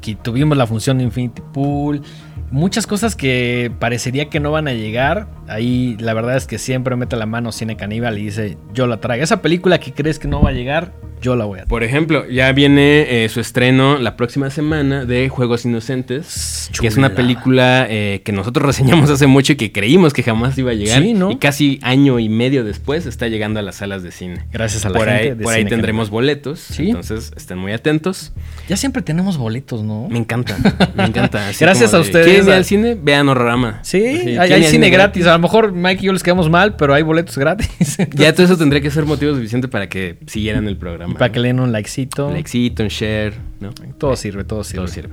que 0.00 0.14
tuvimos 0.14 0.56
la 0.56 0.68
función 0.68 0.98
de 0.98 1.04
Infinity 1.04 1.42
Pool, 1.52 2.02
muchas 2.50 2.86
cosas 2.86 3.16
que 3.16 3.70
parecería 3.78 4.28
que 4.28 4.40
no 4.40 4.50
van 4.50 4.68
a 4.68 4.72
llegar. 4.72 5.28
Ahí 5.48 5.96
la 5.98 6.14
verdad 6.14 6.36
es 6.36 6.46
que 6.46 6.58
siempre 6.58 6.96
mete 6.96 7.16
la 7.16 7.26
mano 7.26 7.52
Cine 7.52 7.76
Caníbal 7.76 8.18
y 8.18 8.24
dice, 8.24 8.58
yo 8.72 8.86
la 8.86 8.98
traigo. 8.98 9.24
Esa 9.24 9.42
película 9.42 9.78
que 9.78 9.92
crees 9.92 10.18
que 10.18 10.28
no 10.28 10.42
va 10.42 10.50
a 10.50 10.52
llegar, 10.52 10.92
yo 11.20 11.36
la 11.36 11.44
voy 11.44 11.60
a. 11.60 11.64
Por 11.64 11.82
ejemplo, 11.84 12.28
ya 12.28 12.52
viene 12.52 13.24
eh, 13.24 13.28
su 13.28 13.40
estreno 13.40 13.98
la 13.98 14.16
próxima 14.16 14.50
semana 14.50 15.04
de 15.04 15.28
Juegos 15.28 15.64
Inocentes, 15.64 16.70
que 16.80 16.86
es 16.86 16.96
una 16.96 17.14
película 17.14 17.86
eh, 17.88 18.22
que 18.24 18.32
nosotros 18.32 18.64
reseñamos 18.66 19.10
hace 19.10 19.26
mucho 19.26 19.52
y 19.52 19.56
que 19.56 19.72
creímos 19.72 20.12
que 20.12 20.22
jamás 20.22 20.56
iba 20.58 20.70
a 20.70 20.74
llegar. 20.74 21.02
Sí, 21.02 21.14
¿no? 21.14 21.30
Y 21.30 21.36
casi 21.36 21.78
año 21.82 22.18
y 22.18 22.28
medio 22.28 22.64
después 22.64 23.06
está 23.06 23.28
llegando 23.28 23.60
a 23.60 23.62
las 23.62 23.76
salas 23.76 24.02
de 24.02 24.10
cine. 24.10 24.44
Gracias 24.52 24.84
a 24.84 24.90
la 24.90 24.98
Por 24.98 25.08
gente 25.08 25.22
ahí, 25.22 25.28
de 25.36 25.44
por 25.44 25.52
ahí 25.52 25.64
tendremos 25.64 26.10
boletos, 26.10 26.60
Sí. 26.60 26.88
entonces 26.88 27.32
estén 27.36 27.58
muy 27.58 27.72
atentos. 27.72 28.32
Ya 28.68 28.76
siempre 28.76 29.02
tenemos 29.02 29.36
boletos, 29.38 29.82
¿no? 29.82 30.08
Me 30.08 30.18
encanta, 30.18 30.56
me 30.94 31.04
encanta. 31.04 31.50
Gracias 31.58 31.94
a 31.94 31.98
de, 31.98 32.02
ustedes. 32.02 32.26
¿Quieren 32.26 32.46
ir 32.46 32.52
al 32.52 32.64
cine? 32.64 32.96
Vean 33.00 33.28
Horrorama. 33.28 33.80
Sí, 33.82 33.98
hay, 33.98 34.22
¿quieren 34.24 34.52
hay 34.52 34.64
cine 34.64 34.90
gratis. 34.90 35.26
A 35.26 35.32
lo 35.32 35.38
mejor 35.38 35.72
Mike 35.72 36.02
y 36.02 36.06
yo 36.06 36.12
les 36.12 36.22
quedamos 36.22 36.50
mal, 36.50 36.76
pero 36.76 36.94
hay 36.94 37.02
boletos 37.02 37.36
gratis. 37.38 37.98
Ya 38.14 38.32
todo 38.32 38.44
eso 38.44 38.56
tendría 38.56 38.80
que 38.80 38.90
ser 38.90 39.04
motivo 39.04 39.34
suficiente 39.34 39.68
para 39.68 39.88
que 39.88 40.18
siguieran 40.26 40.66
el 40.68 40.76
programa. 40.76 41.07
Para 41.14 41.30
que 41.32 41.40
le 41.40 41.48
den 41.48 41.60
un 41.60 41.72
likecito. 41.72 42.26
Un 42.28 42.34
likecito, 42.34 42.82
un 42.82 42.88
share, 42.88 43.34
¿no? 43.60 43.70
Todo 43.98 44.16
sirve, 44.16 44.44
todo 44.44 44.64
sirve. 44.64 44.84
Todo 44.84 44.88
sirve. 44.92 45.10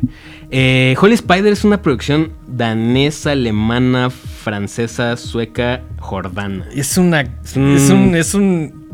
Eh, 0.51 0.95
Holy 0.99 1.13
Spider 1.13 1.53
es 1.53 1.63
una 1.63 1.81
producción 1.81 2.31
danesa, 2.47 3.31
alemana, 3.31 4.09
francesa, 4.09 5.15
sueca, 5.17 5.81
jordana. 5.99 6.67
Es 6.75 6.97
una. 6.97 7.21
Es 7.21 7.55
un- 7.55 7.75
Es 7.75 7.89
un. 7.89 8.15
Es 8.15 8.33
un 8.33 8.85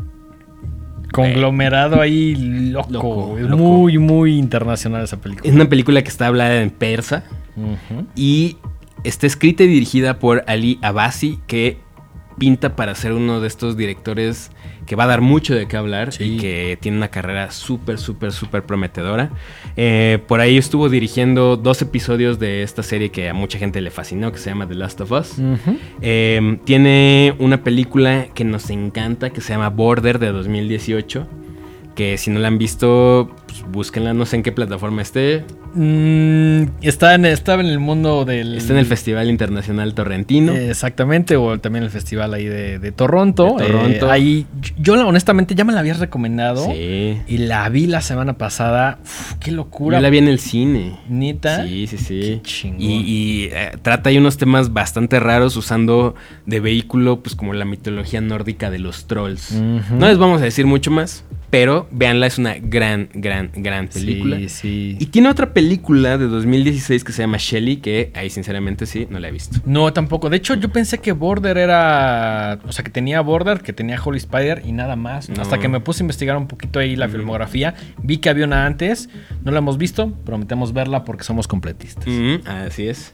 conglomerado 1.12 2.00
ahí 2.00 2.34
loco. 2.70 2.88
Loco, 2.90 3.38
es 3.38 3.44
loco. 3.44 3.56
muy, 3.62 3.98
muy 3.98 4.38
internacional 4.38 5.04
esa 5.04 5.18
película. 5.20 5.48
Es 5.48 5.54
una 5.54 5.68
película 5.68 6.02
que 6.02 6.08
está 6.08 6.26
hablada 6.26 6.62
en 6.62 6.70
persa 6.70 7.24
y 8.16 8.56
está 9.04 9.26
escrita 9.26 9.62
y 9.64 9.66
dirigida 9.66 10.18
por 10.18 10.42
Ali 10.46 10.78
Abasi, 10.82 11.38
que 11.46 11.76
pinta 12.38 12.76
para 12.76 12.94
ser 12.94 13.12
uno 13.12 13.40
de 13.40 13.48
estos 13.48 13.76
directores 13.76 14.50
que 14.86 14.96
va 14.96 15.04
a 15.04 15.06
dar 15.06 15.20
mucho 15.20 15.54
de 15.54 15.68
qué 15.68 15.76
hablar 15.76 16.12
Sí. 16.12 16.24
y 16.24 16.36
que 16.38 16.78
tiene 16.80 16.96
una 16.96 17.08
carrera 17.08 17.50
súper, 17.52 17.98
súper, 17.98 18.32
súper 18.32 18.64
prometedora. 18.64 19.30
Eh, 19.76 20.18
por 20.26 20.40
ahí 20.40 20.56
estuvo 20.58 20.88
dirigiendo 20.88 21.56
dos 21.56 21.80
episodios 21.82 22.38
de 22.38 22.62
esta 22.62 22.82
serie 22.82 23.10
que 23.10 23.28
a 23.28 23.34
mucha 23.34 23.58
gente 23.58 23.80
le 23.80 23.90
fascinó, 23.90 24.32
que 24.32 24.38
se 24.38 24.50
llama 24.50 24.66
The 24.66 24.74
Last 24.74 25.00
of 25.00 25.12
Us. 25.12 25.34
Eh, 26.00 26.58
tiene 26.64 27.34
una 27.38 27.62
película 27.62 28.26
que 28.34 28.44
nos 28.44 28.70
encanta 28.70 29.30
que 29.30 29.40
se 29.40 29.52
llama 29.52 29.68
Border 29.68 30.18
de 30.18 30.32
2018. 30.32 31.26
Que 31.94 32.16
si 32.16 32.30
no 32.30 32.40
la 32.40 32.48
han 32.48 32.56
visto, 32.58 33.30
pues 33.46 33.64
búsquenla. 33.70 34.14
No 34.14 34.24
sé 34.24 34.36
en 34.36 34.42
qué 34.42 34.50
plataforma 34.50 35.02
esté. 35.02 35.44
Mm, 35.74 36.64
está 36.82 37.14
en, 37.14 37.24
estaba 37.24 37.62
en 37.62 37.68
el 37.68 37.78
mundo 37.78 38.24
del. 38.24 38.56
Está 38.56 38.72
en 38.72 38.78
el 38.78 38.86
Festival 38.86 39.28
Internacional 39.30 39.94
Torrentino. 39.94 40.52
Eh, 40.52 40.70
exactamente, 40.70 41.36
o 41.36 41.58
también 41.58 41.84
el 41.84 41.90
festival 41.90 42.34
ahí 42.34 42.44
de, 42.44 42.78
de 42.78 42.92
Toronto. 42.92 43.56
De 43.58 43.66
Toronto. 43.66 44.06
Eh, 44.06 44.10
ahí, 44.10 44.46
yo 44.78 44.94
honestamente 45.06 45.54
ya 45.54 45.64
me 45.64 45.72
la 45.72 45.80
habías 45.80 45.98
recomendado. 45.98 46.66
sí. 46.66 47.18
Y 47.26 47.38
la 47.38 47.68
vi 47.68 47.86
la 47.86 48.00
semana 48.00 48.34
pasada. 48.34 48.98
Uf, 49.02 49.34
qué 49.40 49.50
locura. 49.50 49.98
Yo 49.98 50.02
la 50.02 50.10
vi 50.10 50.18
en 50.18 50.28
el 50.28 50.38
cine. 50.38 50.98
Neta. 51.08 51.64
Sí, 51.66 51.86
sí, 51.86 51.98
sí. 51.98 52.20
Qué 52.20 52.40
chingón. 52.42 52.80
Y, 52.80 53.00
y, 53.00 53.44
eh, 53.52 53.72
trata 53.80 54.10
ahí 54.10 54.18
unos 54.18 54.36
temas 54.36 54.72
bastante 54.72 55.20
raros 55.20 55.56
usando 55.56 56.14
de 56.46 56.60
vehículo, 56.60 57.22
pues 57.22 57.34
como 57.34 57.54
la 57.54 57.64
mitología 57.64 58.20
nórdica 58.20 58.70
de 58.70 58.78
los 58.78 59.06
trolls. 59.06 59.52
No 59.52 60.06
les 60.08 60.18
vamos 60.18 60.40
a 60.40 60.44
decir 60.44 60.66
mucho 60.66 60.90
más, 60.90 61.24
pero 61.50 61.88
véanla, 61.90 62.26
es 62.26 62.38
una 62.38 62.54
gran, 62.54 63.08
gran, 63.14 63.50
gran 63.54 63.88
película. 63.88 64.36
Sí, 64.38 64.48
sí. 64.48 64.96
Y 64.98 65.06
tiene 65.06 65.28
otra 65.28 65.52
película 65.52 65.61
de 65.68 66.28
2016 66.28 67.04
que 67.04 67.12
se 67.12 67.22
llama 67.22 67.36
Shelly, 67.38 67.76
que 67.76 68.10
ahí 68.14 68.30
sinceramente 68.30 68.86
sí, 68.86 69.06
no 69.10 69.18
la 69.18 69.28
he 69.28 69.30
visto. 69.30 69.58
No, 69.64 69.92
tampoco. 69.92 70.30
De 70.30 70.36
hecho, 70.36 70.54
yo 70.54 70.70
pensé 70.70 70.98
que 70.98 71.12
Border 71.12 71.58
era. 71.58 72.58
O 72.66 72.72
sea, 72.72 72.84
que 72.84 72.90
tenía 72.90 73.20
Border, 73.20 73.60
que 73.60 73.72
tenía 73.72 74.00
Holy 74.02 74.18
Spider 74.18 74.62
y 74.64 74.72
nada 74.72 74.96
más. 74.96 75.28
No. 75.28 75.42
Hasta 75.42 75.58
que 75.58 75.68
me 75.68 75.80
puse 75.80 76.02
a 76.02 76.04
investigar 76.04 76.36
un 76.36 76.46
poquito 76.46 76.78
ahí 76.78 76.96
la 76.96 77.08
filmografía. 77.08 77.74
Vi 78.02 78.18
que 78.18 78.30
había 78.30 78.44
una 78.44 78.66
antes. 78.66 79.08
No 79.44 79.52
la 79.52 79.58
hemos 79.58 79.78
visto. 79.78 80.12
Prometemos 80.24 80.72
verla 80.72 81.04
porque 81.04 81.24
somos 81.24 81.48
completistas. 81.48 82.06
Así 82.46 82.88
es. 82.88 83.12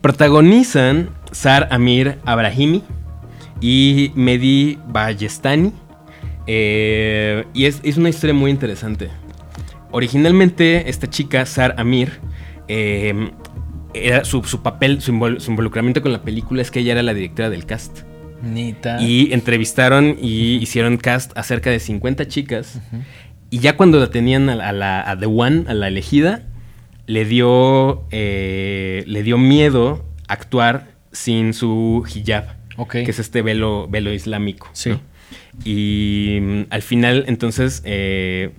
Protagonizan 0.00 1.10
Sar 1.32 1.68
Amir 1.70 2.18
Abrahimi 2.24 2.82
y 3.60 4.12
Mehdi 4.14 4.78
Ballestani. 4.86 5.72
Eh, 6.46 7.44
y 7.52 7.66
es, 7.66 7.80
es 7.82 7.96
una 7.96 8.08
historia 8.08 8.34
muy 8.34 8.50
interesante. 8.50 9.10
Originalmente, 9.90 10.88
esta 10.90 11.08
chica, 11.08 11.44
Sar 11.46 11.74
Amir, 11.78 12.20
eh, 12.68 13.30
era 13.94 14.24
su, 14.24 14.42
su 14.44 14.62
papel, 14.62 15.00
su, 15.00 15.12
invol- 15.12 15.40
su 15.40 15.50
involucramiento 15.50 16.02
con 16.02 16.12
la 16.12 16.22
película 16.22 16.60
es 16.62 16.70
que 16.70 16.80
ella 16.80 16.92
era 16.92 17.02
la 17.02 17.14
directora 17.14 17.50
del 17.50 17.64
cast. 17.66 18.00
Nita. 18.42 19.00
Y 19.00 19.32
entrevistaron 19.32 20.16
y 20.20 20.56
hicieron 20.56 20.96
cast 20.98 21.36
a 21.36 21.42
cerca 21.42 21.70
de 21.70 21.80
50 21.80 22.28
chicas. 22.28 22.80
Y 23.50 23.58
ya 23.60 23.76
cuando 23.76 23.98
la 23.98 24.10
tenían 24.10 24.48
a, 24.50 24.54
la- 24.56 24.68
a 24.68 24.72
la 24.72 25.10
a 25.10 25.18
The 25.18 25.26
One, 25.26 25.64
a 25.68 25.74
la 25.74 25.88
elegida, 25.88 26.42
le 27.06 27.24
dio, 27.24 28.04
eh, 28.10 29.02
le 29.06 29.22
dio 29.22 29.38
miedo 29.38 30.04
actuar 30.28 30.88
sin 31.10 31.54
su 31.54 32.04
hijab, 32.14 32.44
Ok. 32.76 32.92
que 32.92 33.10
es 33.10 33.18
este 33.18 33.40
velo, 33.40 33.88
velo 33.88 34.12
islámico. 34.12 34.68
Sí. 34.74 34.90
¿no? 34.90 35.00
Y 35.64 36.38
mm, 36.40 36.60
al 36.70 36.82
final, 36.82 37.24
entonces, 37.26 37.82
eh, 37.86 38.50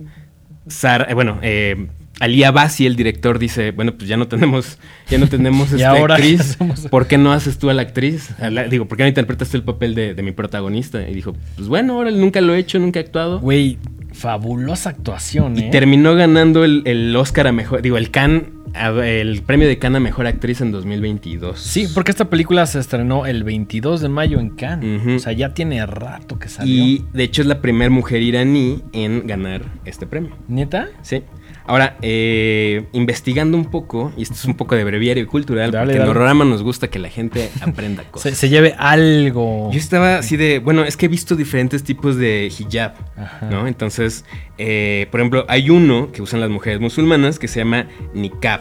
Sara- 0.70 1.06
eh, 1.10 1.14
bueno, 1.14 1.38
eh, 1.42 1.86
Ali 2.20 2.44
Abasi, 2.44 2.84
el 2.86 2.96
director, 2.96 3.38
dice, 3.38 3.70
bueno, 3.70 3.94
pues 3.94 4.06
ya 4.08 4.16
no 4.18 4.28
tenemos, 4.28 4.78
ya 5.08 5.16
no 5.18 5.26
tenemos 5.28 5.70
¿Y 5.72 5.76
este 5.76 5.84
ahora 5.86 6.16
qué 6.16 6.36
actriz. 6.36 6.58
¿Por 6.90 7.06
qué 7.06 7.16
no 7.18 7.32
haces 7.32 7.58
tú 7.58 7.70
a 7.70 7.74
la 7.74 7.82
actriz? 7.82 8.30
A 8.40 8.50
la- 8.50 8.64
digo, 8.64 8.86
¿por 8.86 8.96
qué 8.98 9.04
no 9.04 9.08
interpretas 9.08 9.48
tú 9.48 9.56
el 9.56 9.62
papel 9.62 9.94
de, 9.94 10.14
de 10.14 10.22
mi 10.22 10.32
protagonista? 10.32 11.08
Y 11.08 11.14
dijo, 11.14 11.34
pues 11.56 11.68
bueno, 11.68 11.94
ahora 11.94 12.10
nunca 12.10 12.40
lo 12.40 12.54
he 12.54 12.58
hecho, 12.58 12.78
nunca 12.78 13.00
he 13.00 13.02
actuado. 13.04 13.40
Güey, 13.40 13.78
fabulosa 14.12 14.90
actuación, 14.90 15.56
Y 15.56 15.60
¿eh? 15.62 15.68
terminó 15.72 16.14
ganando 16.14 16.64
el, 16.64 16.82
el 16.84 17.14
Oscar 17.16 17.46
a 17.46 17.52
mejor, 17.52 17.80
digo, 17.80 17.96
el 17.96 18.10
Can, 18.10 18.48
el 18.74 19.42
premio 19.42 19.68
de 19.68 19.78
Cannes 19.78 19.98
a 19.98 20.00
mejor 20.00 20.26
actriz 20.26 20.60
en 20.60 20.72
2022. 20.72 21.58
Sí, 21.58 21.88
porque 21.94 22.10
esta 22.10 22.30
película 22.30 22.66
se 22.66 22.78
estrenó 22.78 23.26
el 23.26 23.44
22 23.44 24.00
de 24.00 24.08
mayo 24.08 24.40
en 24.40 24.50
Cannes. 24.50 25.06
O 25.06 25.18
sea, 25.18 25.32
ya 25.32 25.54
tiene 25.54 25.84
rato 25.86 26.38
que 26.38 26.48
salió. 26.48 26.84
Y 26.84 27.04
de 27.12 27.24
hecho 27.24 27.42
es 27.42 27.48
la 27.48 27.60
primera 27.60 27.90
mujer 27.90 28.22
iraní 28.22 28.82
en 28.92 29.26
ganar 29.26 29.62
este 29.84 30.06
premio. 30.06 30.36
¿Neta? 30.48 30.88
Sí. 31.02 31.22
Ahora, 31.66 31.96
eh, 32.02 32.84
investigando 32.92 33.56
un 33.56 33.66
poco, 33.66 34.12
y 34.16 34.22
esto 34.22 34.34
es 34.34 34.44
un 34.44 34.54
poco 34.54 34.74
de 34.74 34.84
breviario 34.84 35.26
cultural, 35.26 35.70
Dale, 35.70 35.84
porque 35.84 35.92
en 35.94 35.98
dale. 36.00 36.10
Horrorama 36.10 36.44
nos 36.44 36.62
gusta 36.62 36.88
que 36.88 36.98
la 36.98 37.08
gente 37.08 37.50
aprenda 37.60 38.02
Se, 38.04 38.10
cosas. 38.10 38.36
se 38.38 38.48
lleve 38.48 38.74
algo. 38.78 39.70
Yo 39.72 39.78
estaba 39.78 40.16
así 40.18 40.36
de, 40.36 40.58
bueno, 40.58 40.84
es 40.84 40.96
que 40.96 41.06
he 41.06 41.08
visto 41.08 41.36
diferentes 41.36 41.84
tipos 41.84 42.16
de 42.16 42.46
hijab, 42.58 42.94
Ajá. 43.16 43.46
¿no? 43.50 43.66
Entonces, 43.66 44.24
eh, 44.58 45.06
por 45.10 45.20
ejemplo, 45.20 45.44
hay 45.48 45.70
uno 45.70 46.10
que 46.12 46.22
usan 46.22 46.40
las 46.40 46.50
mujeres 46.50 46.80
musulmanas 46.80 47.38
que 47.38 47.48
se 47.48 47.60
llama 47.60 47.86
niqab, 48.14 48.60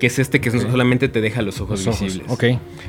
que 0.00 0.06
es 0.08 0.18
este 0.18 0.40
que 0.40 0.50
solamente 0.50 1.08
te 1.08 1.20
deja 1.20 1.42
los 1.42 1.60
ojos, 1.60 1.84
Los 1.84 1.94
ojos. 1.96 2.00
visibles. 2.14 2.30
Ok. 2.30 2.44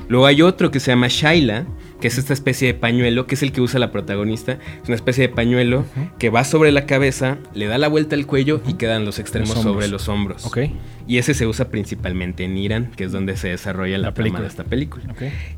Luego 0.08 0.26
hay 0.26 0.42
otro 0.42 0.72
que 0.72 0.80
se 0.80 0.92
llama 0.92 1.08
Shaila, 1.10 1.66
que 2.00 2.08
es 2.08 2.18
esta 2.18 2.34
especie 2.34 2.68
de 2.70 2.74
pañuelo, 2.74 3.28
que 3.28 3.36
es 3.36 3.44
el 3.44 3.52
que 3.52 3.62
usa 3.62 3.80
la 3.80 3.92
protagonista. 3.92 4.54
Es 4.82 4.88
una 4.88 4.96
especie 4.96 5.28
de 5.28 5.34
pañuelo 5.34 5.86
que 6.18 6.30
va 6.32 6.44
sobre 6.44 6.72
la 6.72 6.86
cabeza, 6.88 7.38
le 7.54 7.68
da 7.68 7.78
la 7.78 7.88
vuelta 7.90 8.16
al 8.16 8.26
cuello 8.26 8.62
y 8.68 8.74
quedan 8.74 9.06
los 9.06 9.20
extremos 9.20 9.54
Los 9.54 9.62
sobre 9.64 9.88
los 9.88 10.08
hombros. 10.10 10.46
Ok. 10.46 10.60
Y 11.08 11.18
ese 11.18 11.34
se 11.34 11.46
usa 11.46 11.70
principalmente 11.70 12.46
en 12.46 12.58
Irán, 12.58 12.92
que 12.96 13.04
es 13.04 13.12
donde 13.12 13.36
se 13.36 13.50
desarrolla 13.50 13.98
la, 13.98 14.08
La 14.10 14.14
trama 14.14 14.24
película. 14.24 14.42
de 14.42 14.48
esta 14.48 14.64
película. 14.64 15.04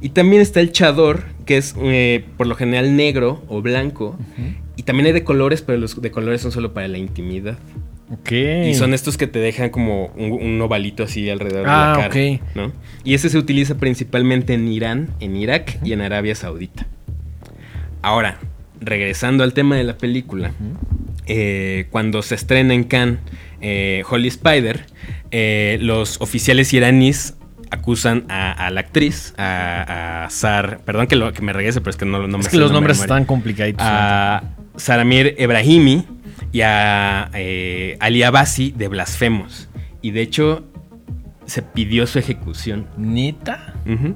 Y 0.02 0.10
también 0.10 0.42
está 0.42 0.60
el 0.60 0.72
chador, 0.72 1.24
que 1.46 1.58
es 1.58 1.76
eh, 1.82 2.26
por 2.38 2.48
lo 2.48 2.56
general 2.56 2.96
negro 2.96 3.44
o 3.48 3.62
blanco. 3.62 4.18
Y 4.76 4.84
también 4.84 5.06
hay 5.08 5.14
de 5.14 5.24
colores, 5.24 5.62
pero 5.62 5.78
los 5.78 6.02
de 6.02 6.10
colores 6.12 6.42
son 6.42 6.52
solo 6.52 6.74
para 6.74 6.88
la 6.88 6.98
intimidad. 6.98 7.58
Y 8.32 8.74
son 8.76 8.94
estos 8.94 9.18
que 9.18 9.28
te 9.28 9.40
dejan 9.40 9.70
como 9.70 10.08
un, 10.16 10.32
un 10.34 10.62
ovalito 10.62 11.04
así 11.04 11.30
alrededor 11.30 11.66
Ah, 11.68 11.96
de 11.98 12.04
la 12.04 12.10
cara. 12.10 12.36
ok. 12.36 12.42
¿no? 12.56 12.72
Y 13.04 13.14
ese 13.16 13.30
se 13.30 13.38
utiliza 13.38 13.76
principalmente 13.76 14.54
en 14.54 14.68
Irán, 14.68 15.10
en 15.20 15.36
Irak 15.36 15.80
y 15.84 15.94
en 15.94 16.02
Arabia 16.02 16.36
Saudita. 16.36 16.86
Ahora, 18.02 18.38
regresando 18.82 19.44
al 19.44 19.54
tema 19.54 19.78
de 19.78 19.84
la 19.86 19.98
película, 19.98 20.52
eh, 21.26 21.88
cuando 21.90 22.22
se 22.22 22.36
estrena 22.36 22.74
en 22.74 22.84
Cannes 22.84 23.20
eh, 23.62 24.04
Holy 24.10 24.28
Spider, 24.28 24.86
eh, 25.32 25.78
los 25.82 26.20
oficiales 26.22 26.74
iraníes 26.74 27.36
acusan 27.72 28.26
a, 28.30 28.52
a 28.52 28.70
la 28.70 28.82
actriz, 28.82 29.34
a, 29.38 30.26
a 30.26 30.30
Sar, 30.30 30.82
perdón 30.86 31.08
que, 31.08 31.16
lo, 31.16 31.34
que 31.34 31.42
me 31.42 31.54
regrese, 31.54 31.80
pero 31.82 31.90
es 31.92 31.96
que 31.98 32.06
no, 32.06 32.28
no 32.28 32.38
me 32.38 32.44
es 32.44 32.50
que 32.50 32.58
los 32.58 32.72
nombres 32.72 33.00
están 33.00 33.26
complicaditos. 33.26 33.84
a 33.84 34.44
Saramir 34.76 35.34
Ebrahimi 35.38 36.06
y 36.52 36.62
a 36.62 37.30
eh, 37.34 37.98
Ali 38.00 38.24
Abasi 38.24 38.72
de 38.72 38.88
blasfemos. 38.88 39.70
Y 40.02 40.12
de 40.12 40.22
hecho, 40.22 40.64
se 41.46 41.62
pidió 41.62 42.08
su 42.08 42.20
ejecución. 42.20 42.88
¿Neta? 42.98 43.74
Ujú. 43.86 44.16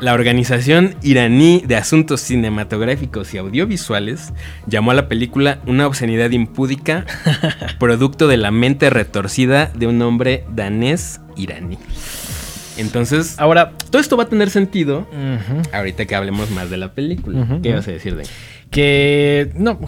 La 0.00 0.12
Organización 0.14 0.94
Iraní 1.02 1.62
de 1.66 1.76
Asuntos 1.76 2.20
Cinematográficos 2.20 3.32
y 3.34 3.38
Audiovisuales 3.38 4.32
llamó 4.66 4.90
a 4.90 4.94
la 4.94 5.08
película 5.08 5.60
una 5.66 5.86
obscenidad 5.86 6.30
impúdica, 6.30 7.06
producto 7.78 8.28
de 8.28 8.36
la 8.36 8.50
mente 8.50 8.90
retorcida 8.90 9.70
de 9.74 9.86
un 9.86 10.00
hombre 10.02 10.44
danés 10.54 11.20
iraní. 11.36 11.78
Entonces, 12.76 13.36
Ahora. 13.38 13.72
todo 13.90 14.00
esto 14.00 14.16
va 14.16 14.24
a 14.24 14.28
tener 14.28 14.50
sentido 14.50 15.06
ahorita 15.72 16.06
que 16.06 16.14
hablemos 16.16 16.50
más 16.50 16.70
de 16.70 16.76
la 16.76 16.92
película. 16.92 17.60
¿Qué 17.62 17.72
vas 17.72 17.86
a 17.86 17.92
decir 17.92 18.16
de 18.16 18.24
Que. 18.70 19.52
No. 19.54 19.78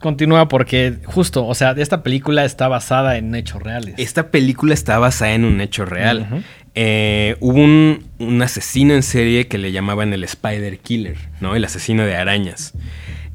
Continúa 0.00 0.48
porque 0.48 0.96
justo, 1.04 1.46
o 1.46 1.54
sea, 1.54 1.72
esta 1.72 2.02
película 2.02 2.44
está 2.44 2.68
basada 2.68 3.16
en 3.16 3.34
hechos 3.34 3.62
reales. 3.62 3.94
Esta 3.96 4.30
película 4.30 4.74
está 4.74 4.98
basada 4.98 5.32
en 5.32 5.44
un 5.44 5.60
hecho 5.60 5.84
real. 5.84 6.44
Eh, 6.74 7.36
hubo 7.40 7.58
un, 7.58 8.04
un 8.18 8.42
asesino 8.42 8.94
en 8.94 9.02
serie 9.02 9.48
que 9.48 9.56
le 9.56 9.72
llamaban 9.72 10.12
el 10.12 10.22
Spider 10.24 10.78
Killer, 10.78 11.16
¿no? 11.40 11.56
El 11.56 11.64
asesino 11.64 12.04
de 12.04 12.14
arañas. 12.14 12.74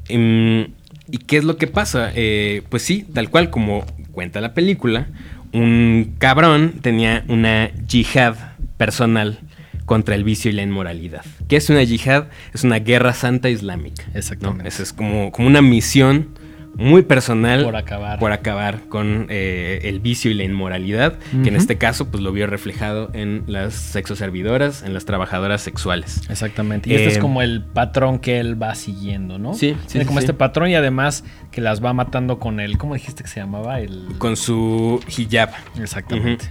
Em, 0.08 0.68
¿Y 1.10 1.18
qué 1.18 1.38
es 1.38 1.44
lo 1.44 1.56
que 1.56 1.66
pasa? 1.66 2.12
Eh, 2.14 2.62
pues 2.68 2.82
sí, 2.82 3.04
tal 3.12 3.28
cual 3.28 3.50
como 3.50 3.84
cuenta 4.12 4.40
la 4.40 4.54
película, 4.54 5.08
un 5.52 6.14
cabrón 6.18 6.74
tenía 6.80 7.24
una 7.28 7.70
yihad 7.86 8.36
personal 8.76 9.40
contra 9.84 10.14
el 10.14 10.24
vicio 10.24 10.50
y 10.50 10.54
la 10.54 10.62
inmoralidad. 10.62 11.24
¿Qué 11.48 11.56
es 11.56 11.68
una 11.68 11.82
yihad? 11.82 12.28
Es 12.54 12.62
una 12.64 12.78
guerra 12.78 13.12
santa 13.12 13.50
islámica. 13.50 14.04
¿no? 14.12 14.18
Exactamente. 14.18 14.68
Esa 14.68 14.84
es 14.84 14.92
como, 14.92 15.32
como 15.32 15.48
una 15.48 15.60
misión 15.60 16.28
muy 16.74 17.02
personal 17.02 17.64
Por 17.64 17.76
acabar. 17.76 18.18
por 18.18 18.32
acabar 18.32 18.88
con 18.88 19.26
eh, 19.28 19.80
el 19.84 20.00
vicio 20.00 20.30
y 20.30 20.34
la 20.34 20.44
inmoralidad, 20.44 21.18
que 21.42 21.48
en 21.48 21.56
este 21.56 21.76
caso 21.78 22.08
pues 22.10 22.22
lo 22.22 22.32
vio 22.32 22.46
reflejado 22.46 23.10
en 23.12 23.44
las 23.46 23.74
sexoservidoras, 23.74 24.82
en 24.82 24.94
las 24.94 25.04
trabajadoras 25.04 25.60
sexuales. 25.62 26.22
Exactamente. 26.30 26.90
Y 26.90 26.94
este 26.94 27.08
es 27.08 27.16
Eh, 27.16 27.20
como 27.20 27.42
el 27.42 27.62
patrón 27.62 28.18
que 28.18 28.38
él 28.40 28.60
va 28.60 28.74
siguiendo, 28.74 29.38
¿no? 29.38 29.54
Sí, 29.54 29.76
sí, 29.82 29.92
Tiene 29.92 30.06
como 30.06 30.20
sí. 30.20 30.24
este 30.24 30.34
patrón 30.34 30.70
y 30.70 30.74
además 30.74 31.24
que 31.50 31.60
las 31.60 31.84
va 31.84 31.92
matando 31.92 32.38
con 32.38 32.60
el. 32.60 32.78
¿Cómo 32.78 32.94
dijiste 32.94 33.22
que 33.22 33.28
se 33.28 33.40
llamaba? 33.40 33.80
El. 33.80 34.06
Con 34.18 34.36
su 34.36 35.00
hijab. 35.16 35.50
Exactamente. 35.80 36.46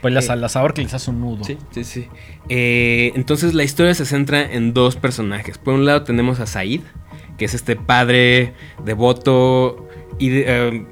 Pues 0.00 0.14
las, 0.14 0.28
Eh, 0.30 0.36
las 0.36 0.56
ahorca 0.56 0.80
les 0.80 0.94
hace 0.94 1.10
un 1.10 1.20
nudo. 1.20 1.44
Sí, 1.44 1.58
sí, 1.70 1.84
sí. 1.84 2.08
Eh, 2.48 3.12
entonces 3.14 3.52
la 3.54 3.62
historia 3.64 3.94
se 3.94 4.06
centra 4.06 4.40
en 4.40 4.72
dos 4.72 4.96
personajes. 4.96 5.58
Por 5.58 5.74
un 5.74 5.84
lado 5.84 6.02
tenemos 6.02 6.40
a 6.40 6.46
Said, 6.46 6.80
que 7.36 7.44
es 7.44 7.54
este 7.54 7.76
padre 7.76 8.54
devoto 8.84 9.88
y 10.18 10.30
eh, 10.32 10.86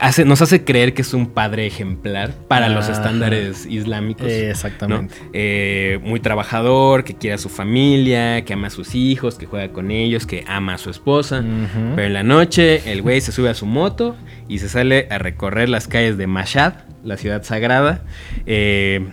hace, 0.00 0.24
nos 0.24 0.42
hace 0.42 0.64
creer 0.64 0.94
que 0.94 1.02
es 1.02 1.14
un 1.14 1.26
padre 1.26 1.66
ejemplar 1.66 2.34
para 2.48 2.68
los 2.68 2.88
estándares 2.88 3.66
islámicos. 3.66 4.26
¿no? 4.26 4.32
exactamente. 4.32 5.14
Eh, 5.32 5.98
muy 6.02 6.20
trabajador, 6.20 7.04
que 7.04 7.14
quiere 7.14 7.34
a 7.34 7.38
su 7.38 7.48
familia, 7.48 8.44
que 8.44 8.54
ama 8.54 8.68
a 8.68 8.70
sus 8.70 8.94
hijos, 8.94 9.36
que 9.36 9.46
juega 9.46 9.72
con 9.72 9.90
ellos, 9.90 10.26
que 10.26 10.44
ama 10.46 10.74
a 10.74 10.78
su 10.78 10.90
esposa. 10.90 11.44
Pero 11.94 12.06
en 12.06 12.12
la 12.12 12.22
noche 12.22 12.90
el 12.90 13.02
güey 13.02 13.20
se 13.20 13.32
sube 13.32 13.48
a 13.48 13.54
su 13.54 13.66
moto 13.66 14.16
y 14.48 14.58
se 14.58 14.68
sale 14.68 15.06
a 15.10 15.18
recorrer 15.18 15.68
las 15.68 15.88
calles 15.88 16.16
de 16.16 16.26
Mashhad, 16.26 16.74
la 17.04 17.16
ciudad 17.16 17.42
sagrada, 17.42 18.04
eh, 18.46 19.06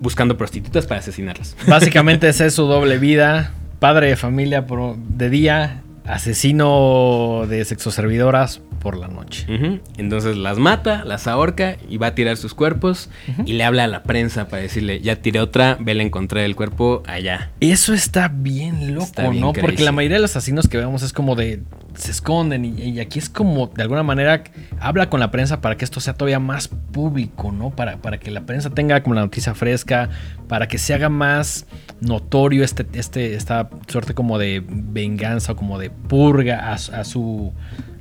buscando 0.00 0.36
prostitutas 0.36 0.86
para 0.86 1.00
asesinarlas. 1.00 1.56
Básicamente 1.66 2.28
esa 2.28 2.46
es 2.46 2.54
su 2.54 2.64
doble 2.64 2.98
vida. 2.98 3.52
Padre 3.80 4.08
de 4.08 4.16
familia 4.16 4.66
de 5.08 5.30
día, 5.30 5.82
asesino 6.04 7.46
de 7.48 7.64
sexoservidoras 7.64 8.60
por 8.80 8.96
la 8.96 9.08
noche. 9.08 9.46
Entonces 9.96 10.36
las 10.36 10.58
mata, 10.58 11.04
las 11.04 11.26
ahorca 11.26 11.76
y 11.88 11.98
va 11.98 12.08
a 12.08 12.14
tirar 12.14 12.36
sus 12.36 12.54
cuerpos 12.54 13.10
y 13.44 13.52
le 13.52 13.64
habla 13.64 13.84
a 13.84 13.86
la 13.86 14.02
prensa 14.02 14.48
para 14.48 14.62
decirle, 14.62 15.00
ya 15.00 15.16
tiré 15.16 15.40
otra, 15.40 15.76
vele 15.78 16.02
a 16.02 16.06
encontrar 16.06 16.44
el 16.44 16.56
cuerpo 16.56 17.02
allá. 17.06 17.50
Eso 17.60 17.94
está 17.94 18.28
bien 18.28 18.94
loco, 18.94 19.06
Está 19.06 19.28
bien 19.28 19.42
¿no? 19.42 19.52
Porque 19.52 19.84
la 19.84 19.92
mayoría 19.92 20.16
de 20.16 20.22
los 20.22 20.34
asesinos 20.34 20.66
que 20.66 20.78
vemos 20.78 21.02
es 21.02 21.12
como 21.12 21.36
de. 21.36 21.62
se 21.94 22.10
esconden. 22.10 22.64
Y, 22.64 22.70
y 22.82 23.00
aquí 23.00 23.18
es 23.18 23.28
como, 23.28 23.68
de 23.68 23.82
alguna 23.82 24.02
manera, 24.02 24.42
habla 24.80 25.10
con 25.10 25.20
la 25.20 25.30
prensa 25.30 25.60
para 25.60 25.76
que 25.76 25.84
esto 25.84 26.00
sea 26.00 26.14
todavía 26.14 26.40
más 26.40 26.68
público, 26.68 27.52
¿no? 27.52 27.70
Para, 27.70 27.98
para 27.98 28.18
que 28.18 28.30
la 28.30 28.42
prensa 28.42 28.70
tenga 28.70 29.02
como 29.02 29.14
la 29.14 29.22
noticia 29.22 29.54
fresca, 29.54 30.08
para 30.48 30.68
que 30.68 30.78
se 30.78 30.94
haga 30.94 31.08
más 31.08 31.66
notorio 32.00 32.64
este, 32.64 32.86
este, 32.94 33.34
esta 33.34 33.68
suerte 33.88 34.14
como 34.14 34.38
de 34.38 34.62
venganza 34.66 35.52
o 35.52 35.56
como 35.56 35.78
de 35.78 35.90
purga 35.90 36.72
a 36.72 37.04
su, 37.04 37.52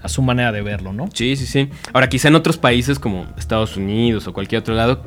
a 0.02 0.10
su 0.10 0.22
manera 0.22 0.52
de 0.52 0.62
verlo, 0.62 0.94
¿no? 0.94 1.10
Sí, 1.14 1.36
sí, 1.36 1.46
sí. 1.46 1.70
Ahora, 1.94 2.10
quizá 2.10 2.28
en 2.30 2.36
otros 2.36 2.58
países 2.58 3.00
como 3.00 3.26
Estados 3.38 3.78
Unidos 3.78 4.28
o 4.28 4.34
cualquier 4.34 4.62
otro 4.62 4.74
lado, 4.76 5.04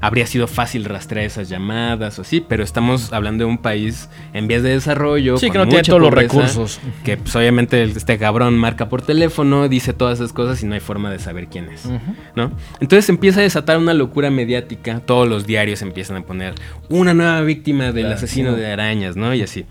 habría 0.00 0.26
sido 0.26 0.46
fácil 0.46 0.84
rastrear 0.84 1.26
esas 1.26 1.48
llamadas 1.48 2.18
o 2.18 2.22
así, 2.22 2.40
pero 2.40 2.62
estamos 2.62 3.12
hablando 3.12 3.44
de 3.44 3.50
un 3.50 3.58
país 3.58 4.08
en 4.32 4.46
vías 4.46 4.62
de 4.62 4.70
desarrollo. 4.70 5.36
Sí, 5.36 5.46
con 5.46 5.52
que 5.52 5.58
no 5.58 5.66
tiene 5.68 5.82
todos 5.84 6.00
los 6.00 6.12
recursos. 6.12 6.80
Que 7.04 7.16
pues 7.16 7.34
obviamente 7.36 7.82
este 7.82 8.18
cabrón 8.18 8.56
marca 8.56 8.88
por 8.88 9.02
teléfono, 9.02 9.68
dice 9.68 9.92
todas 9.92 10.18
esas 10.18 10.32
cosas 10.32 10.62
y 10.62 10.66
no 10.66 10.74
hay 10.74 10.80
forma 10.80 11.10
de 11.10 11.18
saber 11.18 11.48
quién 11.48 11.68
es. 11.70 11.86
¿no? 12.34 12.52
Entonces 12.80 13.08
empieza 13.08 13.40
a 13.40 13.42
desatar 13.42 13.78
una 13.78 13.94
locura 13.94 14.30
mediática, 14.30 15.00
todos 15.00 15.28
los 15.28 15.46
diarios 15.46 15.82
empiezan 15.82 16.18
a 16.18 16.22
poner 16.22 16.54
una 16.88 17.14
nueva 17.14 17.40
víctima 17.42 17.86
del 17.92 18.04
Claro, 18.04 18.14
asesino 18.14 18.54
sí. 18.54 18.60
de 18.60 18.72
arañas, 18.72 19.16
¿no? 19.16 19.34
Y 19.34 19.42
así. 19.42 19.66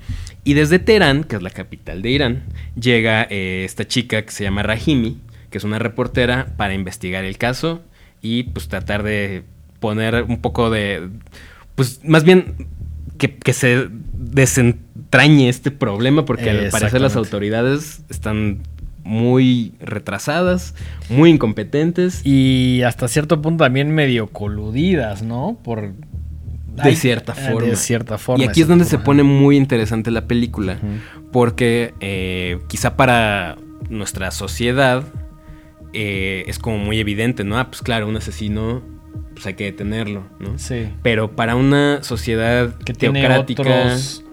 Y 0.46 0.54
desde 0.54 0.80
Teherán, 0.80 1.26
que 1.26 1.36
es 1.36 1.42
la 1.42 1.50
capital 1.50 2.02
de 2.02 2.12
Irán, 2.12 2.44
llega 2.80 3.28
eh, 3.30 3.64
esta 3.66 3.86
chica 3.86 4.22
que 4.22 4.32
se 4.32 4.44
llama 4.44 4.64
Rahimi, 4.64 5.18
que 5.50 5.58
es 5.58 5.64
una 5.64 5.80
reportera 5.80 6.54
para 6.56 6.74
investigar 6.74 7.26
el 7.26 7.38
caso 7.38 7.82
y 8.22 8.44
pues 8.44 8.68
tratar 8.70 9.04
de 9.04 9.44
poner 9.80 10.24
un 10.24 10.40
poco 10.42 10.70
de, 10.70 11.10
pues 11.76 12.00
más 12.04 12.24
bien 12.24 12.68
que, 13.18 13.36
que 13.36 13.54
se 13.54 13.88
desentrañe 14.14 15.50
este 15.50 15.72
problema 15.72 16.26
porque 16.26 16.50
al 16.50 16.70
parecer 16.70 17.02
las 17.02 17.16
autoridades 17.16 18.04
están 18.10 18.62
muy 19.06 19.74
retrasadas, 19.80 20.74
muy 21.10 21.30
incompetentes. 21.30 22.26
Y 22.26 22.82
hasta 22.82 23.08
cierto 23.08 23.42
punto 23.42 23.64
también 23.64 23.92
medio 23.92 24.28
coludidas, 24.28 25.22
¿no? 25.22 25.58
Por. 25.64 25.94
De 26.84 26.96
cierta 26.96 27.34
forma. 27.34 27.70
De 27.70 27.76
cierta 27.76 28.18
forma. 28.18 28.44
y 28.44 28.48
aquí 28.48 28.62
es 28.62 28.68
de 28.68 28.72
donde 28.72 28.86
se 28.86 28.98
pone 28.98 29.24
muy 29.24 29.58
interesante 29.58 30.12
la 30.12 30.28
película, 30.28 30.78
porque 31.32 31.94
eh, 32.00 32.60
quizá 32.68 32.96
para 32.98 33.58
nuestra 33.90 34.32
sociedad 34.32 35.04
eh, 35.94 36.44
es 36.48 36.60
como 36.60 36.78
muy 36.78 37.00
evidente, 37.00 37.44
¿no? 37.44 37.58
Ah, 37.58 37.68
pues 37.70 37.82
claro, 37.82 38.08
un 38.08 38.18
asesino, 38.18 38.82
pues 39.34 39.46
hay 39.46 39.54
que 39.54 39.64
detenerlo, 39.66 40.24
¿no? 40.40 40.58
Sí. 40.58 40.90
Pero 41.04 41.36
para 41.36 41.56
una 41.56 42.04
sociedad 42.04 42.76
Que 42.84 42.94
tiene 42.94 43.22
teocrática, 43.22 43.62
otros 43.62 44.24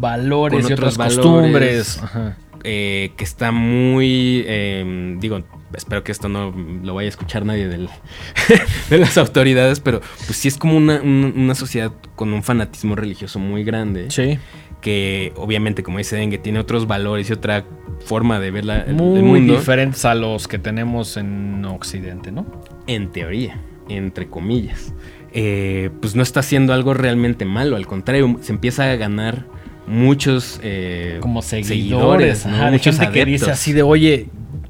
valores 0.00 0.62
con 0.62 0.70
y 0.70 0.72
otros 0.74 0.94
otras 0.94 1.16
valores. 1.16 1.16
costumbres. 1.24 2.02
Ajá. 2.02 2.36
eh, 2.64 3.12
que 3.16 3.24
está 3.24 3.50
muy, 3.52 4.44
eh, 4.46 5.16
digo, 5.20 5.42
espero 5.74 6.02
que 6.04 6.12
esto 6.12 6.28
no 6.28 6.54
lo 6.82 6.94
vaya 6.94 7.06
a 7.06 7.10
escuchar 7.10 7.44
nadie 7.44 7.68
del- 7.68 7.88
de 8.90 8.98
las 8.98 9.18
autoridades, 9.18 9.80
pero 9.80 10.00
pues 10.26 10.36
sí 10.38 10.48
es 10.48 10.56
como 10.56 10.76
una, 10.76 11.00
un- 11.02 11.32
una 11.36 11.54
sociedad 11.54 11.92
con 12.16 12.32
un 12.32 12.42
fanatismo 12.42 12.94
religioso 12.96 13.38
muy 13.38 13.64
grande, 13.64 14.10
Sí. 14.10 14.38
que 14.80 15.32
obviamente, 15.36 15.82
como 15.82 15.98
dice 15.98 16.16
Dengue, 16.16 16.38
tiene 16.38 16.58
otros 16.58 16.86
valores 16.86 17.28
y 17.30 17.32
otra 17.32 17.64
forma 18.04 18.38
de 18.40 18.50
ver 18.50 18.64
la, 18.64 18.80
el, 18.82 18.90
el 18.90 18.94
Muy 18.94 19.22
mundo, 19.22 19.54
diferentes 19.58 20.04
a 20.04 20.14
los 20.14 20.46
que 20.48 20.58
tenemos 20.58 21.16
en 21.16 21.64
Occidente, 21.64 22.30
¿no? 22.32 22.46
en 22.86 23.10
teoría, 23.12 23.60
entre 23.88 24.28
comillas. 24.28 24.94
Eh, 25.32 25.90
pues 26.00 26.14
no 26.16 26.22
está 26.22 26.40
haciendo 26.40 26.72
algo 26.72 26.94
realmente 26.94 27.44
malo, 27.44 27.76
al 27.76 27.86
contrario, 27.86 28.38
se 28.40 28.52
empieza 28.52 28.90
a 28.90 28.96
ganar 28.96 29.44
muchos 29.86 30.58
eh, 30.62 31.18
Como 31.20 31.42
seguidores. 31.42 32.46
¿no? 32.46 32.54
ajá, 32.54 32.66
de 32.66 32.72
muchos 32.72 32.98
gente 32.98 33.12
que 33.12 33.24
dice 33.26 33.50
así 33.50 33.72
de, 33.72 33.82
oye. 33.82 34.28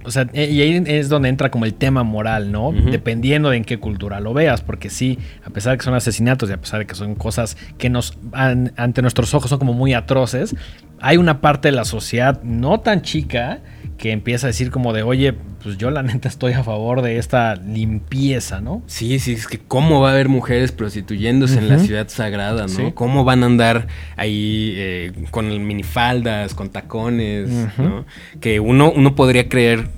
O 0.08 0.10
sea, 0.10 0.26
e- 0.32 0.50
y 0.50 0.60
ahí 0.62 0.82
es 0.86 1.08
donde 1.08 1.28
entra 1.28 1.50
como 1.50 1.64
el 1.66 1.74
tema 1.74 2.02
moral, 2.02 2.50
¿no? 2.50 2.72
Dependiendo 2.90 3.50
de 3.50 3.58
en 3.58 3.64
qué 3.64 3.78
cultura 3.78 4.20
lo 4.20 4.32
veas, 4.34 4.62
porque 4.62 4.90
sí, 4.90 5.18
a 5.44 5.50
pesar 5.50 5.72
de 5.72 5.78
que 5.78 5.84
son 5.84 5.94
asesinatos 5.94 6.48
y 6.50 6.54
a 6.54 6.60
pesar 6.60 6.80
de 6.80 6.86
que 6.86 6.94
son 6.94 7.14
cosas 7.14 7.56
que 7.76 7.90
nos 7.90 8.16
an- 8.32 8.72
ante 8.76 9.02
nuestros 9.02 9.34
ojos 9.34 9.50
son 9.50 9.58
como 9.58 9.74
muy 9.74 9.92
atroces, 9.94 10.56
hay 11.00 11.16
una 11.18 11.40
parte 11.40 11.68
de 11.68 11.72
la 11.72 11.84
sociedad 11.84 12.42
no 12.42 12.80
tan 12.80 13.02
chica 13.02 13.60
que 13.98 14.12
empieza 14.12 14.46
a 14.46 14.48
decir 14.48 14.70
como 14.70 14.92
de, 14.92 15.02
oye, 15.02 15.34
pues 15.62 15.76
yo 15.76 15.90
la 15.90 16.02
neta 16.02 16.28
estoy 16.28 16.52
a 16.52 16.62
favor 16.62 17.02
de 17.02 17.18
esta 17.18 17.56
limpieza, 17.56 18.60
¿no? 18.60 18.82
Sí, 18.86 19.18
sí, 19.18 19.32
es 19.32 19.48
que 19.48 19.58
cómo 19.58 20.00
va 20.00 20.10
a 20.10 20.12
haber 20.12 20.28
mujeres 20.28 20.70
prostituyéndose 20.70 21.58
en 21.58 21.68
la 21.68 21.80
ciudad 21.80 22.08
sagrada, 22.08 22.62
¿no? 22.62 22.68
Sí. 22.68 22.92
¿Cómo 22.94 23.24
van 23.24 23.42
a 23.42 23.46
andar 23.46 23.88
ahí 24.16 24.72
eh, 24.76 25.12
con 25.32 25.66
minifaldas, 25.66 26.54
con 26.54 26.70
tacones. 26.70 27.50
¿no? 27.76 28.06
Que 28.40 28.60
uno, 28.60 28.92
uno 28.92 29.14
podría 29.16 29.48
creer, 29.48 29.88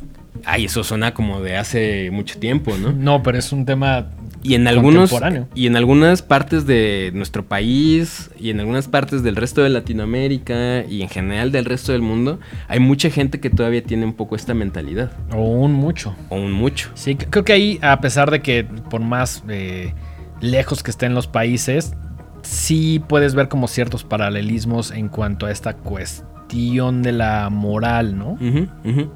ay, 0.46 0.64
eso 0.64 0.82
suena 0.82 1.12
como 1.12 1.42
de 1.42 1.59
hace 1.59 2.11
mucho 2.11 2.38
tiempo, 2.38 2.76
¿no? 2.78 2.92
No, 2.92 3.22
pero 3.22 3.38
es 3.38 3.53
un 3.53 3.66
tema 3.66 4.11
Y 4.43 4.55
en 4.55 4.66
algunos 4.66 5.12
y 5.55 5.66
en 5.66 5.76
algunas 5.76 6.22
partes 6.22 6.66
de 6.66 7.11
nuestro 7.14 7.45
país 7.45 8.30
y 8.38 8.51
en 8.51 8.61
algunas 8.61 8.88
partes 8.88 9.22
del 9.22 9.36
resto 9.36 9.62
de 9.62 9.68
Latinoamérica 9.68 10.84
y 10.88 11.03
en 11.03 11.09
general 11.09 11.53
del 11.53 11.66
resto 11.66 11.93
del 11.93 12.01
mundo 12.03 12.41
hay 12.68 12.80
mucha 12.80 13.11
gente 13.11 13.38
que 13.41 13.51
todavía 13.51 13.82
tiene 13.82 14.07
un 14.07 14.14
poco 14.14 14.36
esta 14.36 14.55
mentalidad 14.55 15.12
o 15.32 15.43
un 15.43 15.72
mucho. 15.74 16.14
o 16.30 16.36
un 16.36 16.53
mucho. 16.53 16.91
Sí, 16.95 17.16
creo 17.16 17.45
que 17.45 17.53
ahí, 17.53 17.78
a 17.82 18.01
pesar 18.01 18.30
de 18.30 18.41
que 18.41 18.64
por 18.64 19.01
más 19.03 19.45
eh, 19.49 19.93
lejos 20.41 20.82
que 20.82 20.91
estén 20.91 21.14
los 21.14 21.26
países, 21.26 21.95
sí 22.43 23.03
puedes 23.07 23.34
ver 23.34 23.49
como 23.49 23.68
ciertos 23.68 24.05
paralelismos 24.05 24.91
en 24.91 25.09
cuanto 25.09 25.47
a 25.47 25.51
esta 25.51 25.74
cuestión 25.74 27.03
de 27.03 27.12
la 27.12 27.51
moral, 27.51 28.18
¿no? 28.18 28.32
Ujú, 28.32 28.68
ujú. 28.84 29.11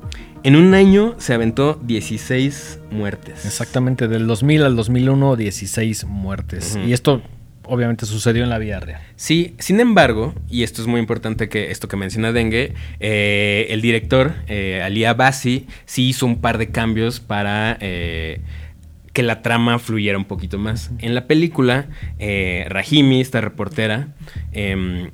En 0.44 0.56
un 0.56 0.74
año 0.74 1.14
se 1.16 1.32
aventó 1.32 1.80
16 1.82 2.80
muertes. 2.90 3.46
Exactamente, 3.46 4.08
del 4.08 4.26
2000 4.26 4.62
al 4.64 4.76
2001, 4.76 5.36
16 5.36 6.04
muertes. 6.04 6.78
Y 6.86 6.92
esto 6.92 7.22
obviamente 7.64 8.04
sucedió 8.04 8.44
en 8.44 8.50
la 8.50 8.58
vida 8.58 8.78
real. 8.78 9.00
Sí, 9.16 9.54
sin 9.58 9.80
embargo, 9.80 10.34
y 10.50 10.62
esto 10.62 10.82
es 10.82 10.86
muy 10.86 11.00
importante 11.00 11.48
que 11.48 11.70
esto 11.70 11.88
que 11.88 11.96
menciona 11.96 12.30
Dengue, 12.30 12.74
eh, 13.00 13.68
el 13.70 13.80
director 13.80 14.34
eh, 14.46 14.82
Ali 14.82 15.06
Abassi 15.06 15.66
sí 15.86 16.10
hizo 16.10 16.26
un 16.26 16.42
par 16.42 16.58
de 16.58 16.68
cambios 16.68 17.20
para 17.20 17.78
eh, 17.80 18.42
que 19.14 19.22
la 19.22 19.40
trama 19.40 19.78
fluyera 19.78 20.18
un 20.18 20.26
poquito 20.26 20.58
más. 20.58 20.90
En 20.98 21.14
la 21.14 21.26
película, 21.26 21.86
eh, 22.18 22.66
Rahimi, 22.68 23.22
esta 23.22 23.40
reportera, 23.40 24.08
em, 24.52 25.10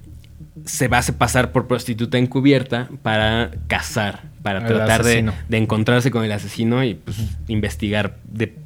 se 0.64 0.88
va 0.88 0.96
a 0.96 1.00
hacer 1.00 1.14
pasar 1.14 1.52
por 1.52 1.68
prostituta 1.68 2.18
encubierta 2.18 2.88
para 3.02 3.52
cazar, 3.68 4.29
para 4.42 4.64
tratar 4.66 5.02
de, 5.04 5.30
de 5.48 5.56
encontrarse 5.56 6.10
con 6.10 6.24
el 6.24 6.32
asesino 6.32 6.82
y 6.84 6.94
pues, 6.94 7.18
investigar 7.48 8.16
de... 8.24 8.56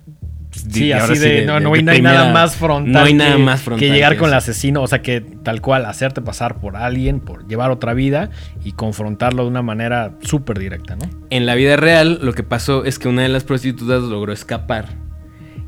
Sí, 0.71 0.93
ahora 0.93 1.13
así 1.13 1.19
de, 1.19 1.45
no, 1.47 1.59
no 1.59 1.73
hay, 1.75 1.81
de 1.81 1.83
no 1.83 1.91
hay 1.91 2.01
nada 2.01 2.19
primera- 2.21 2.33
más 2.33 2.55
frontal. 2.55 2.93
No 2.93 3.01
hay 3.01 3.07
que, 3.13 3.15
nada 3.19 3.39
más 3.39 3.63
frontal. 3.63 3.81
que 3.89 3.93
llegar 3.93 4.17
con 4.17 4.29
el 4.29 4.35
asesino, 4.35 4.83
o 4.83 4.87
sea, 4.87 5.03
que 5.03 5.21
tal 5.21 5.61
cual 5.61 5.85
hacerte 5.85 6.23
pasar 6.23 6.61
por 6.61 6.77
alguien, 6.77 7.19
por 7.19 7.49
llevar 7.49 7.73
otra 7.73 7.93
vida 7.93 8.31
y 8.65 8.71
confrontarlo 8.71 9.43
de 9.43 9.49
una 9.49 9.63
manera 9.63 10.13
súper 10.21 10.61
directa, 10.61 10.95
¿no? 10.95 11.11
En 11.31 11.45
la 11.47 11.57
vida 11.57 11.77
real, 11.77 12.21
lo 12.23 12.35
que 12.35 12.45
pasó 12.45 12.85
es 12.85 13.01
que 13.01 13.09
una 13.09 13.23
de 13.23 13.31
las 13.31 13.43
prostitutas 13.43 14.05
logró 14.05 14.33
escapar. 14.33 14.91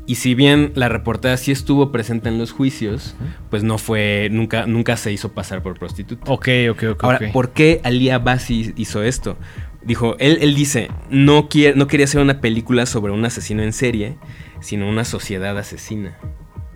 Y 0.05 0.15
si 0.15 0.35
bien 0.35 0.71
la 0.75 0.87
reportera 0.87 1.35
sí 1.35 1.51
estuvo 1.51 1.91
presente 1.91 2.29
en 2.29 2.37
los 2.37 2.53
juicios, 2.53 3.17
pues 3.49 3.63
no 3.63 3.77
fue, 3.77 4.29
nunca, 4.31 4.67
nunca 4.67 4.95
se 4.95 5.11
hizo 5.11 5.33
pasar 5.33 5.61
por 5.61 5.77
prostituta. 5.77 6.31
Ok, 6.31 6.47
ok, 6.71 6.83
ok. 6.91 7.03
Ahora. 7.03 7.19
¿por 7.33 7.49
qué 7.49 7.81
Ali 7.83 8.09
Abassi 8.09 8.73
hizo 8.77 9.03
esto? 9.03 9.37
Dijo, 9.87 10.17
él, 10.19 10.39
él 10.41 10.53
dice, 10.53 10.89
no, 11.09 11.47
quiere, 11.47 11.77
no 11.77 11.87
quería 11.87 12.03
hacer 12.03 12.21
una 12.21 12.41
película 12.41 12.85
sobre 12.85 13.13
un 13.13 13.23
asesino 13.23 13.63
en 13.63 13.71
serie, 13.71 14.17
sino 14.59 14.87
una 14.89 15.05
sociedad 15.05 15.57
asesina. 15.57 16.17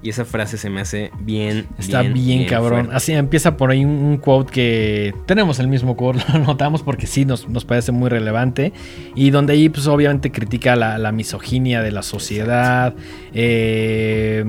Y 0.01 0.09
esa 0.09 0.23
frase 0.23 0.57
se 0.57 0.69
me 0.69 0.79
hace 0.81 1.11
bien. 1.19 1.67
Está 1.77 2.03
bien, 2.03 2.45
cabrón. 2.45 2.85
fuerte. 2.85 2.95
Así 2.95 3.11
empieza 3.11 3.57
por 3.57 3.69
ahí 3.69 3.83
un, 3.83 3.91
un 3.91 4.17
quote 4.17 4.51
que 4.51 5.13
tenemos 5.27 5.59
el 5.59 5.67
mismo 5.67 5.95
quote, 5.97 6.23
lo 6.33 6.39
notamos 6.39 6.83
porque 6.83 7.05
sí 7.05 7.25
nos, 7.25 7.49
nos 7.49 7.65
parece 7.65 7.91
muy 7.91 8.09
relevante. 8.09 8.71
Y 9.13 9.29
donde 9.29 9.53
ahí, 9.53 9.67
pues 9.67 9.87
obviamente 9.87 10.31
critica 10.31 10.77
la, 10.77 10.97
la 10.97 11.11
misoginia 11.11 11.81
de 11.83 11.91
la 11.91 12.03
sociedad. 12.03 12.95
eh, 13.33 14.45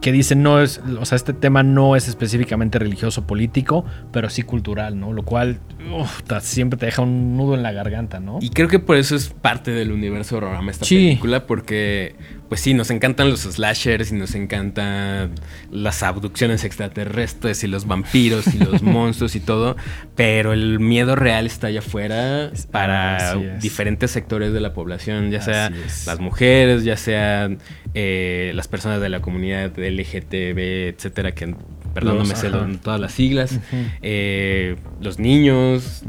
que 0.00 0.12
dice 0.12 0.34
no 0.34 0.60
es, 0.60 0.80
o 0.98 1.04
sea, 1.04 1.16
este 1.16 1.32
tema 1.32 1.62
no 1.62 1.94
es 1.96 2.08
específicamente 2.08 2.78
religioso 2.78 3.26
político, 3.26 3.84
pero 4.12 4.30
sí 4.30 4.42
cultural, 4.42 4.98
¿no? 4.98 5.12
Lo 5.12 5.22
cual 5.24 5.58
uf, 5.94 6.22
siempre 6.40 6.78
te 6.78 6.86
deja 6.86 7.02
un 7.02 7.36
nudo 7.36 7.54
en 7.54 7.62
la 7.62 7.72
garganta, 7.72 8.18
¿no? 8.20 8.38
Y 8.40 8.50
creo 8.50 8.68
que 8.68 8.78
por 8.78 8.96
eso 8.96 9.14
es 9.16 9.28
parte 9.28 9.70
del 9.72 9.92
universo 9.92 10.36
Horrorama 10.38 10.70
esta 10.70 10.84
Sí. 10.86 10.96
película, 10.96 11.46
porque, 11.46 12.14
pues 12.50 12.60
sí, 12.60 12.74
nos 12.74 12.90
encantan 12.90 13.30
los 13.30 13.40
slashers 13.42 14.10
y 14.12 14.16
nos 14.16 14.34
encantan 14.34 15.30
las 15.70 16.02
abducciones 16.02 16.64
extraterrestres 16.64 17.64
y 17.64 17.68
los 17.68 17.86
vampiros 17.86 18.46
y 18.52 18.58
los 18.58 18.82
monstruos 18.82 19.34
y 19.36 19.40
todo, 19.40 19.76
pero 20.16 20.52
el 20.52 20.80
miedo 20.80 21.16
real 21.16 21.46
está 21.46 21.68
allá 21.68 21.78
afuera 21.78 22.50
para 22.70 23.36
diferentes 23.60 24.10
sectores 24.10 24.52
de 24.52 24.60
la 24.60 24.74
población, 24.74 25.30
ya 25.30 25.40
sea 25.40 25.70
las 26.06 26.18
mujeres, 26.20 26.84
ya 26.84 26.96
sean 26.98 27.58
eh, 27.94 28.52
las 28.54 28.68
personas 28.68 29.00
de 29.00 29.08
la 29.08 29.20
comunidad 29.22 29.72
LGTB, 29.78 30.88
etcétera, 30.94 31.32
que 31.32 31.54
perdón, 31.94 32.14
no 32.14 32.20
Los- 32.20 32.28
me 32.28 32.36
sé 32.36 32.48
ajá. 32.48 32.68
todas 32.82 33.00
las 33.00 33.12
siglas, 33.12 33.58
eh, 34.02 34.76
los 35.00 35.18
niños, 35.18 36.02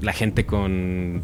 la 0.00 0.12
gente 0.12 0.44
con 0.46 1.22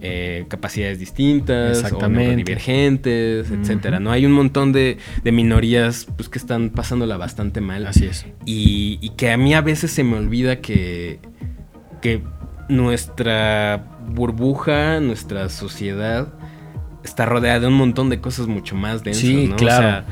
eh, 0.00 0.44
capacidades 0.48 0.98
distintas 0.98 1.78
o 1.78 1.80
Exactamente. 1.80 2.22
neurodivergentes, 2.24 3.50
etcétera. 3.50 4.00
No 4.00 4.10
hay 4.12 4.26
un 4.26 4.32
montón 4.32 4.72
de, 4.72 4.98
de 5.24 5.32
minorías 5.32 6.06
pues, 6.16 6.28
que 6.28 6.38
están 6.38 6.70
pasándola 6.70 7.16
bastante 7.16 7.60
mal. 7.60 7.86
Así 7.86 8.06
es. 8.06 8.26
Y, 8.44 8.98
y 9.00 9.10
que 9.10 9.30
a 9.30 9.36
mí 9.36 9.54
a 9.54 9.60
veces 9.60 9.90
se 9.90 10.04
me 10.04 10.16
olvida 10.16 10.60
que, 10.60 11.20
que 12.02 12.22
nuestra 12.68 13.84
burbuja, 14.08 15.00
nuestra 15.00 15.48
sociedad 15.48 16.32
está 17.04 17.26
rodeada 17.26 17.60
de 17.60 17.66
un 17.68 17.74
montón 17.74 18.10
de 18.10 18.20
cosas 18.20 18.46
mucho 18.48 18.74
más 18.74 19.04
densas, 19.04 19.22
Sí, 19.22 19.46
¿no? 19.48 19.54
O 19.54 19.56
claro. 19.56 19.82
sea, 19.82 20.04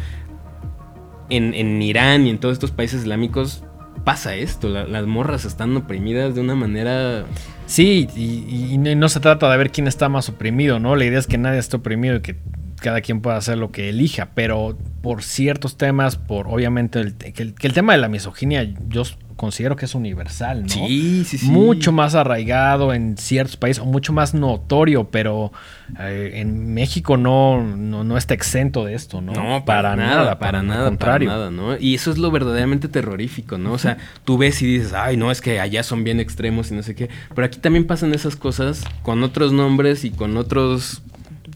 en, 1.31 1.55
en 1.55 1.81
Irán 1.83 2.27
y 2.27 2.31
en 2.31 2.39
todos 2.39 2.53
estos 2.53 2.71
países 2.71 3.03
islámicos 3.03 3.65
pasa 4.05 4.35
esto. 4.37 4.69
la- 4.69 4.85
las 4.87 5.07
morras 5.07 5.45
están 5.45 5.77
oprimidas 5.77 6.35
de 6.35 6.41
una 6.41 6.55
manera 6.55 7.25
Sí, 7.67 8.09
y, 8.15 8.75
y 8.75 8.79
no 8.79 9.09
se 9.09 9.21
trata 9.21 9.51
de 9.51 9.57
ver 9.57 9.71
quién 9.71 9.87
está 9.87 10.09
más 10.09 10.29
oprimido, 10.29 10.79
¿no? 10.79 10.97
La 10.97 11.05
idea 11.05 11.19
es 11.19 11.27
que 11.27 11.39
nadie 11.39 11.59
esté 11.59 11.77
oprimido 11.77 12.17
y 12.17 12.21
que 12.21 12.37
cada 12.85 13.01
quien 13.01 13.23
pueda 13.23 13.39
hacer 13.39 13.57
lo 13.57 13.73
que 13.73 13.89
elija, 13.89 14.29
pero 14.35 14.77
por 15.01 15.23
ciertos 15.23 15.79
temas, 15.79 16.17
por 16.17 16.49
obviamente 16.49 17.01
el, 17.01 17.15
que, 17.15 17.43
el, 17.43 17.55
que 17.55 17.67
el 17.67 17.73
tema 17.73 17.95
de 17.95 17.99
la 17.99 18.09
misoginia 18.11 18.63
yo 18.89 19.05
considero 19.37 19.75
que 19.75 19.87
es 19.87 19.95
universal, 19.95 20.65
¿no? 20.65 20.69
Sí, 20.69 21.25
sí, 21.25 21.39
sí. 21.39 21.47
Mucho 21.47 21.93
más 21.93 22.15
arraigado 22.15 22.93
en 22.93 23.17
ciertos 23.17 23.57
países, 23.57 23.83
o 23.83 23.87
mucho 23.87 24.13
más 24.13 24.35
notorio, 24.35 25.09
pero 25.11 25.51
eh, 25.99 26.33
en 26.35 26.75
México 26.75 27.17
no, 27.17 27.63
no, 27.63 28.05
no 28.05 28.19
está 28.19 28.35
exento 28.35 28.85
de 28.85 28.93
esto, 28.93 29.23
¿no? 29.23 29.33
No, 29.33 29.65
para, 29.65 29.97
nada, 29.97 30.39
para 30.39 30.63
nada, 30.63 30.85
contrario. 30.85 31.31
para 31.31 31.41
nada, 31.41 31.51
¿no? 31.51 31.79
Y 31.79 31.95
eso 31.95 32.11
es 32.11 32.19
lo 32.19 32.31
verdaderamente 32.31 32.89
terrorífico, 32.89 33.57
¿no? 33.57 33.73
O 33.73 33.79
sea, 33.79 33.97
tú 34.25 34.37
ves 34.37 34.61
y 34.61 34.67
dices, 34.67 34.93
ay, 34.93 35.17
no, 35.17 35.31
es 35.31 35.41
que 35.41 35.59
allá 35.59 35.83
son 35.85 36.05
bien 36.05 36.21
extremos 36.21 36.71
y 36.71 36.75
no 36.75 36.83
sé 36.83 36.95
qué. 36.95 37.09
Pero 37.35 37.47
aquí 37.47 37.59
también 37.61 37.87
pasan 37.87 38.13
esas 38.13 38.37
cosas 38.37 38.85
con 39.03 39.23
otros 39.23 39.53
nombres 39.53 40.05
y 40.05 40.11
con 40.11 40.37
otros 40.37 41.01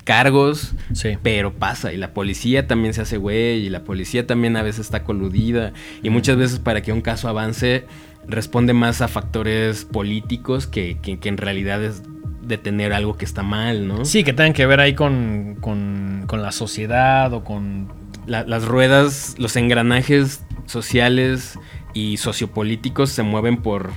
cargos, 0.08 0.72
Sí. 0.94 1.18
pero 1.22 1.52
pasa. 1.52 1.92
Y 1.92 1.98
la 1.98 2.14
policía 2.14 2.66
también 2.66 2.94
se 2.94 3.02
hace 3.02 3.18
güey, 3.18 3.66
y 3.66 3.68
la 3.68 3.84
policía 3.84 4.26
también 4.26 4.56
a 4.56 4.62
veces 4.62 4.80
está 4.86 5.04
coludida. 5.04 5.74
Y 6.02 6.08
muchas 6.08 6.38
veces 6.38 6.58
para 6.60 6.80
que 6.80 6.92
un 6.92 7.02
caso 7.02 7.28
avance, 7.28 7.84
responde 8.26 8.72
más 8.72 9.02
a 9.02 9.08
factores 9.08 9.84
políticos 9.84 10.66
que, 10.66 10.96
que, 11.02 11.18
que 11.18 11.28
en 11.28 11.36
realidad 11.36 11.84
es 11.84 12.02
detener 12.42 12.94
algo 12.94 13.18
que 13.18 13.26
está 13.26 13.42
mal, 13.42 13.86
¿no? 13.86 14.06
Sí, 14.06 14.24
que 14.24 14.32
tengan 14.32 14.54
que 14.54 14.64
ver 14.64 14.80
ahí 14.80 14.94
con, 14.94 15.56
con, 15.60 16.24
con 16.26 16.40
la 16.40 16.52
sociedad 16.52 17.30
o 17.34 17.44
con 17.44 17.88
la- 18.26 18.44
las 18.44 18.64
ruedas, 18.64 19.34
los 19.38 19.56
engranajes 19.56 20.42
sociales 20.64 21.58
y 21.92 22.16
sociopolíticos 22.16 23.10
se 23.10 23.22
mueven 23.22 23.58
por 23.58 23.90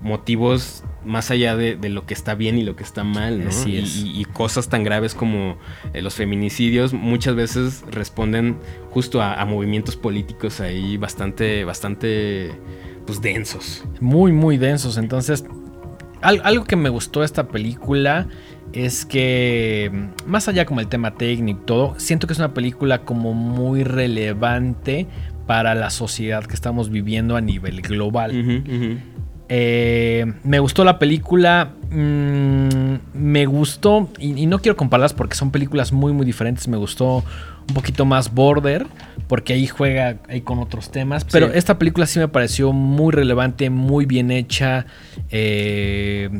motivos 0.00 0.84
más 1.04 1.30
allá 1.30 1.56
de, 1.56 1.76
de 1.76 1.88
lo 1.88 2.06
que 2.06 2.14
está 2.14 2.34
bien 2.34 2.58
y 2.58 2.62
lo 2.62 2.76
que 2.76 2.84
está 2.84 3.02
mal, 3.04 3.42
¿no? 3.42 3.48
Así 3.50 3.72
Y- 3.72 3.78
es. 3.78 3.96
Y, 3.96 4.20
y 4.20 4.24
cosas 4.24 4.68
tan 4.68 4.84
graves 4.84 5.14
como 5.14 5.56
eh, 5.94 6.02
los 6.02 6.14
feminicidios 6.14 6.92
muchas 6.92 7.34
veces 7.34 7.84
responden 7.90 8.58
justo 8.90 9.20
a, 9.22 9.34
a 9.40 9.44
movimientos 9.44 9.96
políticos 9.96 10.60
ahí 10.60 10.96
bastante, 10.96 11.64
bastante, 11.64 12.50
pues 13.06 13.20
densos. 13.20 13.84
muy, 14.00 14.32
muy 14.32 14.56
densos. 14.58 14.98
Entonces, 14.98 15.44
al- 16.20 16.42
algo 16.44 16.64
que 16.64 16.76
me 16.76 16.88
gustó 16.90 17.20
de 17.20 17.26
esta 17.26 17.48
película 17.48 18.28
es 18.72 19.04
que, 19.06 19.90
mm, 19.92 20.30
más 20.30 20.46
allá 20.46 20.66
como 20.66 20.80
el 20.80 20.88
tema 20.88 21.14
técnico 21.14 21.60
y 21.62 21.64
todo, 21.66 21.94
siento 21.98 22.26
que 22.26 22.34
es 22.34 22.38
una 22.38 22.52
película 22.54 23.04
como 23.04 23.32
muy 23.34 23.82
relevante 23.82 25.06
para 25.46 25.74
la 25.74 25.88
sociedad 25.88 26.44
que 26.44 26.52
estamos 26.54 26.90
viviendo 26.90 27.34
a 27.34 27.40
nivel 27.40 27.80
global. 27.80 28.32
Eh, 29.48 30.32
me 30.44 30.58
gustó 30.58 30.84
la 30.84 30.98
película. 30.98 31.70
mm, 31.90 32.94
me 33.14 33.46
gustó. 33.46 34.08
Y, 34.18 34.42
y 34.42 34.46
no 34.46 34.60
quiero 34.60 34.76
compararlas 34.76 35.14
porque 35.14 35.36
son 35.36 35.50
películas 35.50 35.92
muy, 35.92 36.12
muy 36.12 36.26
diferentes. 36.26 36.68
Me 36.68 36.76
gustó 36.76 37.24
un 37.68 37.74
poquito 37.74 38.04
más 38.04 38.32
Border. 38.34 38.86
Porque 39.28 39.52
ahí 39.52 39.66
juega 39.66 40.16
ahí 40.30 40.40
con 40.40 40.58
otros 40.58 40.90
temas. 40.90 41.26
Pero 41.30 41.48
Sí. 41.48 41.52
esta 41.56 41.78
película 41.78 42.06
sí 42.06 42.18
me 42.18 42.28
pareció 42.28 42.72
muy 42.72 43.12
relevante, 43.12 43.68
muy 43.68 44.06
bien 44.06 44.30
hecha. 44.30 44.86
eh, 45.30 46.30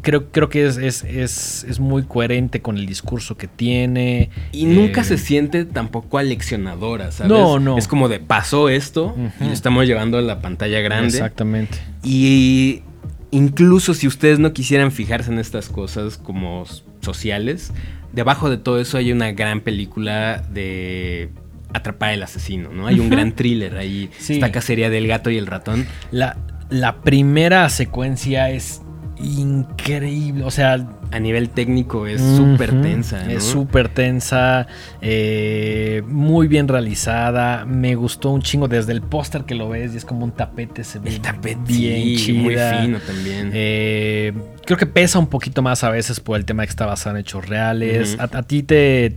creo, 0.00 0.30
creo 0.32 0.48
que 0.48 0.66
es, 0.66 0.78
es, 0.78 1.04
es- 1.04 1.64
es 1.68 1.78
muy 1.80 2.04
coherente 2.04 2.62
con 2.62 2.78
el 2.78 2.86
discurso 2.86 3.36
que 3.36 3.46
tiene. 3.48 4.30
Y 4.52 4.64
nunca 4.64 5.02
eh, 5.02 5.04
se 5.04 5.18
siente 5.18 5.66
tampoco 5.66 6.16
aleccionadora, 6.16 7.10
¿sabes? 7.12 7.30
No, 7.30 7.58
no. 7.58 7.76
Es 7.76 7.86
como 7.88 8.08
de 8.08 8.18
pasó 8.20 8.68
esto 8.70 9.14
y 9.40 9.44
lo 9.44 9.52
estamos 9.52 9.86
llevando 9.86 10.16
a 10.16 10.22
la 10.22 10.40
pantalla 10.40 10.80
grande. 10.80 11.08
Exactamente. 11.08 11.76
Y 12.02 12.82
incluso 13.30 13.92
si 13.92 14.06
ustedes 14.06 14.38
no 14.38 14.52
quisieran 14.54 14.90
fijarse 14.92 15.30
en 15.30 15.38
estas 15.38 15.68
cosas 15.68 16.16
como 16.16 16.64
sociales, 17.00 17.72
debajo 18.12 18.50
de 18.50 18.58
todo 18.58 18.80
eso 18.80 18.98
hay 18.98 19.12
una 19.12 19.32
gran 19.32 19.60
película 19.60 20.42
de 20.50 21.30
atrapar 21.72 22.10
al 22.10 22.22
asesino, 22.22 22.70
¿no? 22.72 22.86
Hay 22.86 23.00
un 23.00 23.10
gran 23.10 23.32
thriller 23.34 23.76
ahí. 23.76 24.10
Sí. 24.18 24.34
Esta 24.34 24.52
cacería 24.52 24.90
del 24.90 25.06
gato 25.06 25.30
y 25.30 25.36
el 25.36 25.46
ratón. 25.46 25.86
La, 26.10 26.36
la 26.70 27.02
primera 27.02 27.68
secuencia 27.68 28.50
es 28.50 28.82
increíble. 29.20 30.44
O 30.44 30.50
sea, 30.50 30.86
A 31.10 31.18
nivel 31.20 31.48
técnico 31.48 32.06
es 32.06 32.20
súper 32.20 32.74
Ujú, 32.74 32.82
tensa, 32.82 33.24
¿no? 33.24 33.30
Es 33.30 33.42
súper 33.44 33.88
tensa, 33.88 34.66
eh, 35.00 36.02
muy 36.06 36.48
bien 36.48 36.68
realizada. 36.68 37.64
Me 37.64 37.94
gustó 37.94 38.30
un 38.30 38.42
chingo 38.42 38.68
desde 38.68 38.92
el 38.92 39.00
póster 39.00 39.44
que 39.44 39.54
lo 39.54 39.68
ves 39.70 39.94
y 39.94 39.96
es 39.96 40.04
como 40.04 40.24
un 40.24 40.32
tapete. 40.32 40.84
Se 40.84 40.98
ve 40.98 41.08
El 41.10 41.20
tapete, 41.20 41.58
bien 41.66 42.18
sí, 42.18 42.32
muy 42.34 42.54
fino 42.56 43.00
también. 43.00 43.50
Eh, 43.54 44.34
creo 44.66 44.76
que 44.76 44.86
pesa 44.86 45.18
un 45.18 45.28
poquito 45.28 45.62
más 45.62 45.82
a 45.82 45.90
veces 45.90 46.20
por 46.20 46.36
el 46.36 46.44
tema 46.44 46.62
de 46.62 46.66
que 46.66 46.70
está 46.72 46.84
basado 46.84 47.16
en 47.16 47.22
hechos 47.22 47.48
reales. 47.48 48.18
¿A, 48.20 48.24
a 48.24 48.42
ti 48.42 48.62
te, 48.62 49.14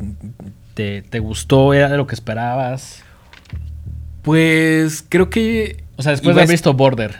te, 0.73 1.01
te 1.01 1.19
gustó? 1.19 1.73
¿Era 1.73 1.89
lo 1.97 2.07
que 2.07 2.15
esperabas? 2.15 3.03
Pues 4.21 5.03
creo 5.07 5.29
que... 5.29 5.83
O 5.97 6.03
sea, 6.03 6.11
después 6.13 6.35
de 6.35 6.41
haber 6.41 6.51
visto 6.51 6.73
Border, 6.73 7.15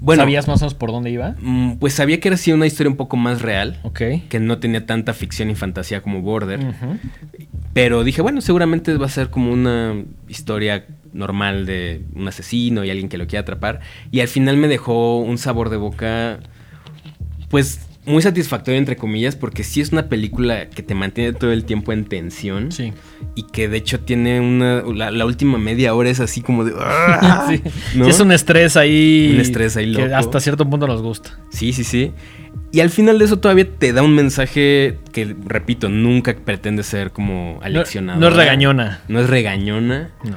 bueno, 0.00 0.22
¿sabías 0.22 0.46
más 0.48 0.62
o 0.62 0.64
menos 0.64 0.74
por 0.74 0.92
dónde 0.92 1.10
iba? 1.10 1.34
mm, 1.40 1.76
Pues 1.78 1.94
sabía 1.94 2.20
que 2.20 2.28
era 2.28 2.36
así 2.36 2.52
una 2.52 2.66
historia 2.66 2.90
un 2.90 2.96
poco 2.96 3.16
más 3.16 3.42
real. 3.42 3.78
Ok. 3.82 4.00
Que 4.28 4.40
no 4.40 4.58
tenía 4.58 4.86
tanta 4.86 5.14
ficción 5.14 5.50
y 5.50 5.54
fantasía 5.54 6.00
como 6.02 6.22
Border. 6.22 6.60
Pero 7.72 8.04
dije, 8.04 8.22
bueno, 8.22 8.40
seguramente 8.40 8.96
va 8.96 9.06
a 9.06 9.10
ser 9.10 9.30
como 9.30 9.52
una 9.52 9.94
historia 10.28 10.86
normal 11.12 11.66
de 11.66 12.04
un 12.14 12.26
asesino 12.28 12.84
y 12.84 12.90
alguien 12.90 13.08
que 13.08 13.18
lo 13.18 13.26
quiera 13.26 13.42
atrapar. 13.42 13.80
Y 14.10 14.20
al 14.20 14.28
final 14.28 14.56
me 14.56 14.68
dejó 14.68 15.18
un 15.18 15.38
sabor 15.38 15.70
de 15.70 15.76
boca, 15.76 16.40
pues 17.48 17.80
muy 18.04 18.20
satisfactorio, 18.22 18.78
entre 18.78 18.96
comillas, 18.96 19.36
porque 19.36 19.62
sí 19.62 19.80
es 19.80 19.92
una 19.92 20.08
película 20.08 20.68
que 20.68 20.82
te 20.82 20.94
mantiene 20.94 21.32
todo 21.32 21.52
el 21.52 21.64
tiempo 21.64 21.92
en 21.92 22.04
tensión. 22.04 22.72
Sí. 22.72 22.92
Y 23.34 23.44
que 23.44 23.68
de 23.68 23.76
hecho 23.76 24.00
tiene 24.00 24.40
una. 24.40 24.82
La, 24.82 25.10
la 25.10 25.24
última 25.24 25.56
media 25.58 25.94
hora 25.94 26.10
es 26.10 26.18
así 26.20 26.40
como 26.42 26.64
de. 26.64 26.72
¡ah! 26.78 27.46
Sí. 27.48 27.62
¿no? 27.94 28.04
Sí, 28.04 28.10
es 28.10 28.20
un 28.20 28.32
estrés 28.32 28.76
ahí. 28.76 29.30
Un 29.34 29.40
estrés 29.40 29.76
ahí 29.76 29.92
Que 29.94 30.02
loco. 30.02 30.16
hasta 30.16 30.40
cierto 30.40 30.68
punto 30.68 30.86
nos 30.86 31.00
gusta. 31.02 31.38
Sí, 31.50 31.72
sí, 31.72 31.84
sí. 31.84 32.12
Y 32.72 32.80
al 32.80 32.90
final 32.90 33.18
de 33.18 33.26
eso 33.26 33.38
todavía 33.38 33.66
te 33.70 33.92
da 33.92 34.02
un 34.02 34.14
mensaje 34.14 34.98
que, 35.12 35.36
repito, 35.44 35.88
nunca 35.88 36.34
pretende 36.34 36.82
ser 36.82 37.10
como 37.12 37.54
No, 37.60 37.64
aleccionador. 37.64 38.20
no 38.20 38.28
es 38.28 38.34
regañona. 38.34 39.00
No 39.08 39.20
es 39.20 39.28
regañona, 39.30 40.10
No. 40.24 40.36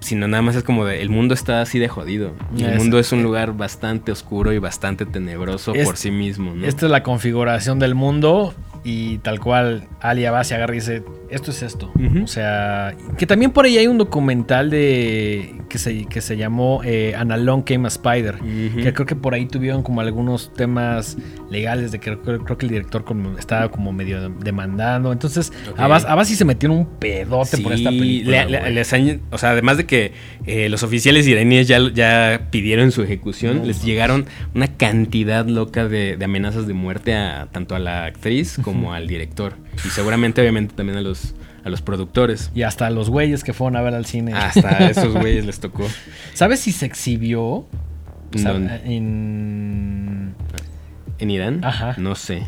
Sino 0.00 0.28
nada 0.28 0.42
más 0.42 0.54
es 0.56 0.62
como 0.62 0.84
de 0.84 1.02
el 1.02 1.10
mundo 1.10 1.34
está 1.34 1.60
así 1.60 1.78
de 1.78 1.88
jodido. 1.88 2.32
Y 2.56 2.64
el 2.64 2.76
mundo 2.76 2.98
es 2.98 3.10
un 3.12 3.22
lugar 3.22 3.52
bastante 3.52 4.12
oscuro 4.12 4.52
y 4.52 4.58
bastante 4.58 5.06
tenebroso 5.06 5.74
Es- 5.74 5.84
por 5.86 5.96
sí 5.96 6.10
mismo, 6.10 6.54
¿no? 6.54 6.66
Esta 6.66 6.86
es 6.86 6.92
la 6.92 7.02
configuración 7.02 7.78
del 7.78 7.94
mundo 7.94 8.54
y 8.84 9.18
tal 9.18 9.40
cual 9.40 9.88
Alia 10.00 10.30
va, 10.30 10.44
se 10.44 10.54
agarra 10.54 10.72
y 10.74 10.78
dice, 10.78 11.02
esto 11.30 11.50
es 11.50 11.62
esto. 11.62 11.92
O 12.22 12.26
sea, 12.26 12.94
que 13.18 13.26
también 13.26 13.50
por 13.50 13.64
ahí 13.66 13.76
hay 13.76 13.86
un 13.86 13.98
documental 13.98 14.70
de 14.70 15.56
que 15.68 15.78
se, 15.78 16.06
que 16.06 16.20
se 16.22 16.36
llamó 16.36 16.80
eh, 16.84 17.14
An 17.16 17.32
Along 17.32 17.62
Came 17.64 17.84
a 17.86 17.88
Spider. 17.88 18.36
Ujú. 18.36 18.82
Que 18.82 18.92
creo 18.94 19.04
que 19.06 19.16
por 19.16 19.34
ahí 19.34 19.46
tuvieron 19.46 19.82
como 19.82 20.00
algunos 20.00 20.52
temas 20.54 21.18
legales 21.50 21.92
de 21.92 21.98
que 21.98 22.16
creo, 22.18 22.42
creo 22.44 22.56
que 22.56 22.66
el 22.66 22.70
director 22.72 23.04
como 23.04 23.36
estaba 23.36 23.70
como 23.70 23.92
medio 23.92 24.30
demandando. 24.30 25.12
Entonces, 25.12 25.52
Ok. 25.70 25.78
Abbas, 25.80 26.04
Abbas 26.06 26.28
sí 26.28 26.34
se 26.36 26.44
metió 26.46 26.70
en 26.70 26.76
un 26.78 26.86
pedote 26.86 27.58
por 27.58 27.72
esta 27.72 27.90
película. 27.90 28.44
le- 28.44 28.50
le- 28.50 28.60
güey. 28.60 28.74
les 28.74 28.92
han- 28.92 29.20
o 29.30 29.38
sea, 29.38 29.50
además 29.50 29.76
de 29.76 29.84
que 29.86 30.12
eh, 30.46 30.68
los 30.70 30.82
oficiales 30.82 31.26
iraníes 31.26 31.68
ya, 31.68 31.78
ya 31.92 32.48
pidieron 32.50 32.90
su 32.90 33.02
ejecución, 33.02 33.58
No, 33.58 33.64
les 33.64 33.84
llegaron 33.84 34.24
una 34.54 34.68
cantidad 34.68 35.46
loca 35.46 35.86
de, 35.88 36.16
de 36.16 36.24
amenazas 36.24 36.66
de 36.66 36.72
muerte 36.74 37.14
a 37.14 37.48
tanto 37.52 37.74
a 37.74 37.78
la 37.78 38.04
actriz 38.06 38.56
como 38.72 38.92
al 38.92 39.06
director. 39.06 39.54
Y 39.84 39.88
seguramente, 39.88 40.40
obviamente, 40.40 40.74
también 40.74 40.98
a 40.98 41.02
los, 41.02 41.34
a 41.64 41.68
los 41.70 41.82
productores. 41.82 42.50
Y 42.54 42.62
hasta 42.62 42.90
los 42.90 43.10
güeyes 43.10 43.44
que 43.44 43.52
fueron 43.52 43.76
a 43.76 43.82
ver 43.82 43.94
al 43.94 44.06
cine. 44.06 44.32
Hasta 44.34 44.68
a 44.68 44.90
esos 44.90 45.14
güeyes 45.20 45.44
les 45.46 45.60
tocó. 45.60 45.86
¿Sabes 46.34 46.60
si 46.60 46.72
se 46.72 46.86
exhibió? 46.86 47.42
O 47.42 47.66
sea, 48.36 48.52
¿Dónde? 48.52 48.80
en... 48.84 50.34
¿En 51.18 51.30
Irán? 51.30 51.64
Ajá. 51.64 51.94
No 51.98 52.14
sé. 52.14 52.46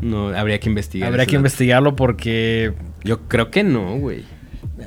No, 0.00 0.28
habría 0.28 0.60
que 0.60 0.68
investigar. 0.68 1.08
Habría 1.08 1.26
que 1.26 1.32
dato. 1.32 1.40
investigarlo 1.40 1.96
porque 1.96 2.72
Yo 3.04 3.28
creo 3.28 3.50
que 3.50 3.64
no, 3.64 3.98
güey. 3.98 4.24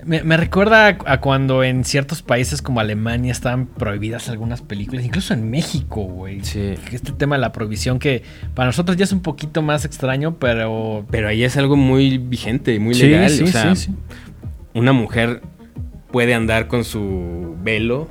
Me, 0.05 0.23
me 0.23 0.37
recuerda 0.37 0.87
a, 0.87 0.97
a 1.13 1.21
cuando 1.21 1.63
en 1.63 1.83
ciertos 1.83 2.21
países 2.21 2.61
como 2.61 2.79
Alemania 2.79 3.31
estaban 3.31 3.65
prohibidas 3.67 4.29
algunas 4.29 4.61
películas, 4.61 5.05
incluso 5.05 5.33
en 5.33 5.49
México, 5.49 6.01
güey. 6.03 6.43
Sí. 6.43 6.75
Este 6.91 7.11
tema 7.11 7.35
de 7.35 7.41
la 7.41 7.51
prohibición 7.51 7.99
que 7.99 8.23
para 8.53 8.67
nosotros 8.67 8.97
ya 8.97 9.03
es 9.03 9.11
un 9.11 9.21
poquito 9.21 9.61
más 9.61 9.85
extraño, 9.85 10.35
pero... 10.39 11.05
Pero 11.09 11.27
ahí 11.27 11.43
es 11.43 11.57
algo 11.57 11.75
muy 11.75 12.17
vigente, 12.17 12.79
muy 12.79 12.93
Sí, 12.93 13.03
legal. 13.03 13.29
sí, 13.29 13.43
o 13.43 13.47
sea, 13.47 13.75
sí, 13.75 13.87
sí. 13.87 13.95
una 14.73 14.93
mujer 14.93 15.41
puede 16.11 16.33
andar 16.33 16.67
con 16.67 16.83
su 16.83 17.55
velo 17.63 18.07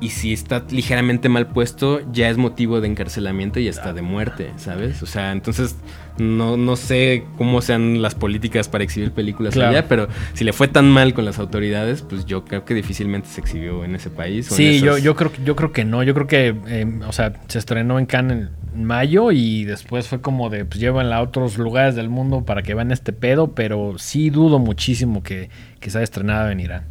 y 0.00 0.10
si 0.10 0.32
está 0.32 0.64
ligeramente 0.70 1.28
mal 1.28 1.48
puesto 1.48 2.00
ya 2.12 2.28
es 2.28 2.36
motivo 2.36 2.80
de 2.80 2.88
encarcelamiento 2.88 3.58
y 3.60 3.68
hasta 3.68 3.92
de 3.92 4.02
muerte, 4.02 4.52
¿sabes? 4.56 5.02
O 5.02 5.06
sea, 5.06 5.32
entonces 5.32 5.76
no, 6.18 6.56
no 6.56 6.76
sé 6.76 7.24
cómo 7.36 7.60
sean 7.62 8.00
las 8.02 8.14
políticas 8.14 8.68
para 8.68 8.84
exhibir 8.84 9.12
películas 9.12 9.54
Claro. 9.54 9.70
allá, 9.70 9.88
pero 9.88 10.08
si 10.34 10.44
le 10.44 10.52
fue 10.52 10.68
tan 10.68 10.88
mal 10.90 11.14
con 11.14 11.24
las 11.24 11.38
autoridades, 11.38 12.02
pues 12.02 12.26
yo 12.26 12.44
creo 12.44 12.64
que 12.64 12.74
difícilmente 12.74 13.28
se 13.28 13.40
exhibió 13.40 13.84
en 13.84 13.94
ese 13.96 14.10
país. 14.10 14.50
o 14.50 14.54
en 14.54 14.56
Sí, 14.56 14.80
yo, 14.80 14.98
yo, 14.98 15.14
creo, 15.16 15.32
que- 15.32 15.42
yo 15.44 15.54
creo 15.56 15.72
que 15.72 15.84
no. 15.84 16.02
Yo 16.02 16.14
creo 16.14 16.26
que, 16.26 16.54
eh, 16.68 16.86
o 17.06 17.12
sea, 17.12 17.32
se 17.48 17.58
estrenó 17.58 17.98
en 17.98 18.06
Cannes 18.06 18.48
mayo 18.84 19.32
y 19.32 19.64
después 19.64 20.08
fue 20.08 20.20
como 20.20 20.50
de, 20.50 20.64
pues 20.64 20.80
llévenla 20.80 21.16
a 21.16 21.22
otros 21.22 21.58
lugares 21.58 21.94
del 21.94 22.08
mundo 22.08 22.44
para 22.44 22.62
que 22.62 22.74
vean 22.74 22.90
este 22.90 23.12
pedo, 23.12 23.54
pero 23.54 23.94
sí 23.98 24.30
dudo 24.30 24.58
muchísimo 24.58 25.22
que, 25.22 25.50
que 25.80 25.90
se 25.90 25.98
haya 25.98 26.04
estrenado 26.04 26.50
en 26.50 26.60
Irán. 26.60 26.84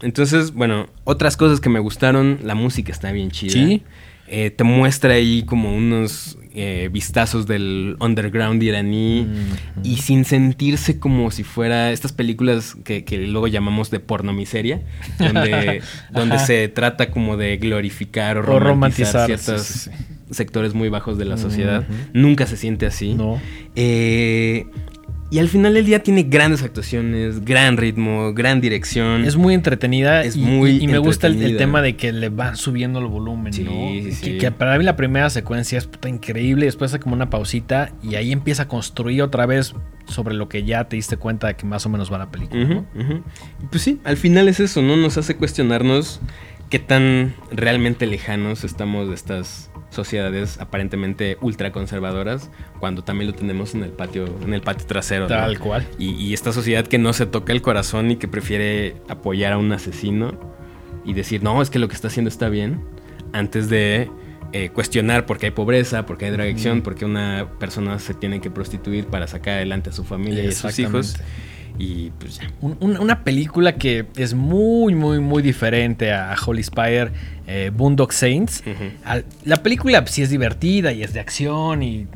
Entonces, 0.00 0.52
bueno, 0.52 0.88
otras 1.04 1.36
cosas 1.36 1.60
que 1.60 1.68
me 1.68 1.80
gustaron, 1.80 2.38
la 2.42 2.54
música 2.54 2.92
está 2.92 3.12
bien 3.12 3.30
chida. 3.30 3.52
Sí. 3.52 3.82
Eh, 4.26 4.50
te 4.50 4.64
muestra 4.64 5.14
ahí 5.14 5.42
como 5.42 5.76
unos 5.76 6.38
eh, 6.54 6.88
vistazos 6.90 7.46
del 7.46 7.96
underground 8.00 8.62
iraní 8.62 9.28
y 9.82 9.98
sin 9.98 10.24
sentirse 10.24 10.98
como 10.98 11.30
si 11.30 11.42
fuera 11.42 11.92
estas 11.92 12.12
películas 12.12 12.74
que, 12.84 13.04
que 13.04 13.18
luego 13.18 13.48
llamamos 13.48 13.90
de 13.90 14.00
porno 14.00 14.32
miseria, 14.32 14.80
donde, 15.18 15.82
donde 16.10 16.38
se 16.38 16.68
trata 16.68 17.10
como 17.10 17.36
de 17.36 17.58
glorificar 17.58 18.38
o 18.38 18.40
O 18.40 18.58
romantizar, 18.60 19.26
romantizar, 19.26 19.26
ciertos 19.26 19.66
sí, 19.66 19.90
sí, 19.90 20.13
sectores 20.30 20.74
muy 20.74 20.88
bajos 20.88 21.18
de 21.18 21.24
la 21.24 21.36
sociedad. 21.36 21.80
Ujú. 21.88 21.92
Nunca 22.12 22.46
se 22.46 22.56
siente 22.56 22.86
así. 22.86 23.14
No. 23.14 23.40
Eh, 23.76 24.66
y 25.30 25.38
al 25.40 25.48
final 25.48 25.74
del 25.74 25.84
día 25.84 26.00
tiene 26.02 26.22
grandes 26.24 26.62
actuaciones, 26.62 27.44
gran 27.44 27.76
ritmo, 27.76 28.32
gran 28.34 28.60
dirección. 28.60 29.24
Es 29.24 29.36
muy 29.36 29.54
entretenida 29.54 30.22
Es 30.22 30.36
y, 30.36 30.40
muy 30.40 30.76
y 30.82 30.86
me 30.86 30.98
gusta 30.98 31.26
el, 31.26 31.56
tema 31.56 31.82
de 31.82 31.96
que 31.96 32.12
le 32.12 32.28
van 32.28 32.56
subiendo 32.56 33.00
el 33.00 33.06
volumen, 33.06 33.52
Sí, 33.52 33.64
¿no? 33.64 33.70
sí, 33.72 34.02
Que- 34.04 34.12
sí. 34.12 34.38
Que, 34.38 34.52
para 34.52 34.78
mí 34.78 34.84
la 34.84 34.94
primera 34.96 35.28
secuencia 35.30 35.76
es 35.78 35.86
puta 35.86 36.08
increíble, 36.08 36.66
después 36.66 36.92
hace 36.92 37.00
como 37.00 37.16
una 37.16 37.30
pausita 37.30 37.90
y 38.02 38.14
ahí 38.14 38.30
empieza 38.32 38.64
a 38.64 38.68
construir 38.68 39.22
otra 39.22 39.44
vez 39.46 39.74
sobre 40.06 40.34
lo 40.34 40.48
que 40.48 40.62
ya 40.64 40.84
te 40.84 40.96
diste 40.96 41.16
cuenta 41.16 41.48
de 41.48 41.56
que 41.56 41.66
más 41.66 41.84
o 41.84 41.88
menos 41.88 42.12
va 42.12 42.18
la 42.18 42.30
película. 42.30 42.84
Pues 43.70 43.82
sí, 43.82 43.98
al 44.04 44.16
final 44.18 44.46
es 44.48 44.60
eso, 44.60 44.82
¿no? 44.82 44.96
Nos 44.96 45.16
hace 45.18 45.36
cuestionarnos 45.36 46.20
qué 46.70 46.78
tan 46.78 47.34
realmente 47.50 48.06
lejanos 48.06 48.62
estamos 48.62 49.08
de 49.08 49.14
estas 49.14 49.70
sociedades 49.94 50.58
aparentemente 50.60 51.38
ultraconservadoras 51.40 52.50
cuando 52.80 53.02
también 53.04 53.30
lo 53.30 53.36
tenemos 53.36 53.74
en 53.74 53.82
el 53.84 53.90
patio, 53.90 54.26
en 54.42 54.54
el 54.54 54.60
patio 54.60 54.86
trasero. 54.86 55.22
¿no? 55.22 55.28
Tal 55.28 55.58
cual. 55.58 55.86
Y, 55.98 56.10
y 56.14 56.34
esta 56.34 56.52
sociedad 56.52 56.86
que 56.86 56.98
no 56.98 57.12
se 57.12 57.26
toca 57.26 57.52
el 57.52 57.62
corazón 57.62 58.10
y 58.10 58.16
que 58.16 58.28
prefiere 58.28 58.96
apoyar 59.08 59.52
a 59.52 59.58
un 59.58 59.72
asesino 59.72 60.38
y 61.04 61.12
decir, 61.14 61.42
no, 61.42 61.60
es 61.62 61.70
que 61.70 61.78
lo 61.78 61.88
que 61.88 61.94
está 61.94 62.08
haciendo 62.08 62.28
está 62.28 62.48
bien, 62.48 62.80
antes 63.32 63.68
de 63.68 64.10
eh, 64.52 64.70
cuestionar 64.70 65.26
por 65.26 65.38
qué 65.38 65.46
hay 65.46 65.52
pobreza, 65.52 66.06
por 66.06 66.16
qué 66.16 66.26
hay 66.26 66.30
drogadicción, 66.30 66.78
Ujú. 66.78 66.84
por 66.84 66.94
qué 66.94 67.04
una 67.04 67.48
persona 67.58 67.98
se 67.98 68.14
tiene 68.14 68.40
que 68.40 68.50
prostituir 68.50 69.06
para 69.06 69.26
sacar 69.26 69.54
adelante 69.54 69.90
a 69.90 69.92
su 69.92 70.04
familia 70.04 70.44
y 70.44 70.48
a 70.48 70.52
sus 70.52 70.78
hijos. 70.78 71.16
Y 71.78 72.10
pues 72.18 72.38
ya. 72.38 72.50
Un- 72.60 72.76
un- 72.80 72.98
una 72.98 73.24
película 73.24 73.74
que 73.76 74.06
es 74.16 74.34
muy, 74.34 74.94
muy, 74.94 75.18
muy 75.20 75.42
diferente 75.42 76.12
a 76.12 76.34
Holy 76.46 76.60
Spider, 76.60 77.12
eh, 77.46 77.70
Boondock 77.74 78.12
Saints. 78.12 78.62
Al- 79.04 79.24
La 79.44 79.56
película 79.56 80.00
pues, 80.02 80.12
sí 80.14 80.22
es 80.22 80.30
divertida 80.30 80.92
y 80.92 81.02
es 81.02 81.12
de 81.12 81.20
acción 81.20 81.82
y 81.82 82.06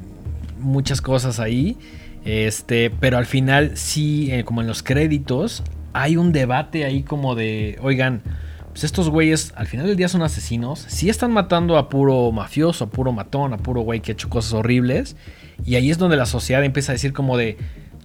muchas 0.61 1.01
cosas 1.01 1.41
ahí. 1.41 1.77
Este, 2.25 2.91
pero 2.91 3.17
al 3.19 3.27
final 3.27 3.73
sí, 3.77 4.31
eh, 4.33 4.45
como 4.45 4.61
en 4.61 4.67
los 4.67 4.83
créditos, 4.83 5.63
hay 5.93 6.17
un 6.17 6.33
debate 6.33 6.85
ahí 6.85 7.03
como 7.03 7.35
de, 7.35 7.79
oigan, 7.81 8.23
pues 8.69 8.85
estos 8.85 9.09
güeyes 9.09 9.53
al 9.57 9.67
final 9.67 9.87
del 9.87 9.97
día 9.97 10.09
son 10.09 10.23
asesinos, 10.23 10.85
sí 10.89 11.09
están 11.09 11.33
matando 11.33 11.79
a 11.79 11.89
puro 11.89 12.31
mafioso, 12.31 12.85
a 12.85 12.91
puro 12.91 13.13
matón, 13.13 13.53
a 13.55 13.57
puro 13.59 13.81
güey 13.81 14.01
que 14.01 14.13
ha 14.13 14.15
hecho 14.15 14.29
cosas 14.29 14.53
horribles. 14.53 15.17
Y 15.65 15.75
ahí 15.75 15.91
es 15.91 15.99
donde 15.99 16.17
la 16.17 16.27
sociedad 16.27 16.63
empieza 16.65 16.93
a 16.93 16.95
decir 16.95 17.13
como 17.13 17.37
de, 17.37 17.57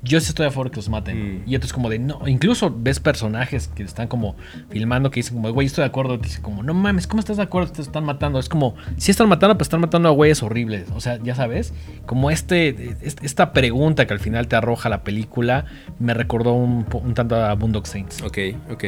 yo 0.03 0.19
sí 0.19 0.27
estoy 0.29 0.45
a 0.45 0.51
favor 0.51 0.67
de 0.67 0.71
que 0.71 0.75
los 0.77 0.89
maten. 0.89 1.37
Mm. 1.37 1.43
Y 1.49 1.55
otros 1.55 1.71
como 1.73 1.89
de, 1.89 1.97
no, 1.97 2.27
incluso 2.27 2.75
ves 2.77 2.99
personajes 2.99 3.69
que 3.69 3.83
están 3.83 4.07
como 4.07 4.35
filmando 4.69 5.09
que 5.09 5.19
dicen 5.19 5.35
como, 5.35 5.51
güey, 5.53 5.67
estoy 5.67 5.83
de 5.83 5.87
acuerdo. 5.87 6.17
Dice 6.17 6.41
como, 6.41 6.61
no 6.61 6.73
mames, 6.73 7.07
¿cómo 7.07 7.19
estás 7.21 7.37
de 7.37 7.43
acuerdo? 7.43 7.71
Te 7.71 7.81
están 7.81 8.03
matando. 8.03 8.37
Es 8.39 8.49
como, 8.49 8.75
si 8.97 9.11
están 9.11 9.29
matando, 9.29 9.57
pues 9.57 9.67
están 9.67 9.81
matando 9.81 10.09
a 10.09 10.11
güeyes 10.11 10.43
horribles. 10.43 10.89
O 10.95 10.99
sea, 10.99 11.19
ya 11.23 11.35
sabes, 11.35 11.73
como 12.05 12.29
este, 12.31 12.95
est- 13.01 13.23
esta 13.23 13.53
pregunta 13.53 14.05
que 14.05 14.13
al 14.13 14.19
final 14.19 14.47
te 14.47 14.55
arroja 14.55 14.89
la 14.89 15.03
película, 15.03 15.65
me 15.99 16.13
recordó 16.13 16.53
un, 16.53 16.85
un 16.91 17.13
tanto 17.13 17.35
a 17.35 17.53
Boondock 17.55 17.85
Saints. 17.85 18.21
Ok, 18.21 18.37
ok. 18.71 18.83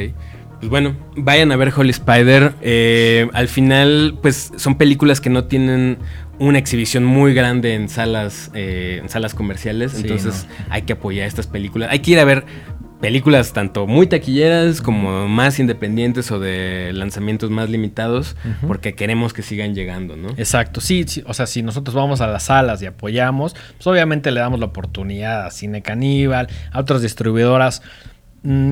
Pues 0.58 0.70
bueno, 0.70 0.96
vayan 1.16 1.52
a 1.52 1.56
ver 1.56 1.70
Holy 1.76 1.90
Spider. 1.90 2.54
Eh, 2.62 3.28
al 3.34 3.46
final, 3.48 4.18
pues 4.22 4.52
son 4.56 4.76
películas 4.78 5.20
que 5.20 5.28
no 5.28 5.44
tienen 5.44 5.98
una 6.38 6.58
exhibición 6.58 7.04
muy 7.04 7.34
grande 7.34 7.74
en 7.74 7.88
salas, 7.88 8.50
eh, 8.54 8.98
en 9.02 9.08
salas 9.08 9.34
comerciales. 9.34 9.92
Sí, 9.92 10.02
entonces 10.02 10.46
hay 10.70 10.82
que 10.82 10.94
apoyar 10.94 11.26
estas 11.26 11.46
películas. 11.46 11.90
Hay 11.90 12.00
que 12.00 12.12
ir 12.12 12.18
a 12.18 12.24
ver 12.24 12.44
películas 13.00 13.52
tanto 13.52 13.86
muy 13.86 14.06
taquilleras 14.06 14.80
como 14.80 15.28
más 15.28 15.58
independientes 15.58 16.30
o 16.30 16.38
de 16.40 16.92
lanzamientos 16.94 17.50
más 17.50 17.68
limitados, 17.68 18.36
porque 18.66 18.94
queremos 18.94 19.32
que 19.32 19.42
sigan 19.42 19.74
llegando, 19.74 20.16
¿no? 20.16 20.30
Exacto, 20.30 20.80
sí, 20.80 21.04
sí, 21.06 21.22
o 21.26 21.34
sea, 21.34 21.46
si 21.46 21.62
nosotros 21.62 21.94
vamos 21.94 22.20
a 22.20 22.26
las 22.26 22.44
salas 22.44 22.80
y 22.82 22.86
apoyamos, 22.86 23.54
pues 23.76 23.86
obviamente 23.86 24.30
le 24.30 24.40
damos 24.40 24.60
la 24.60 24.66
oportunidad 24.66 25.46
a 25.46 25.50
Cine 25.50 25.82
Caníbal, 25.82 26.48
a 26.72 26.80
otras 26.80 27.02
distribuidoras 27.02 27.82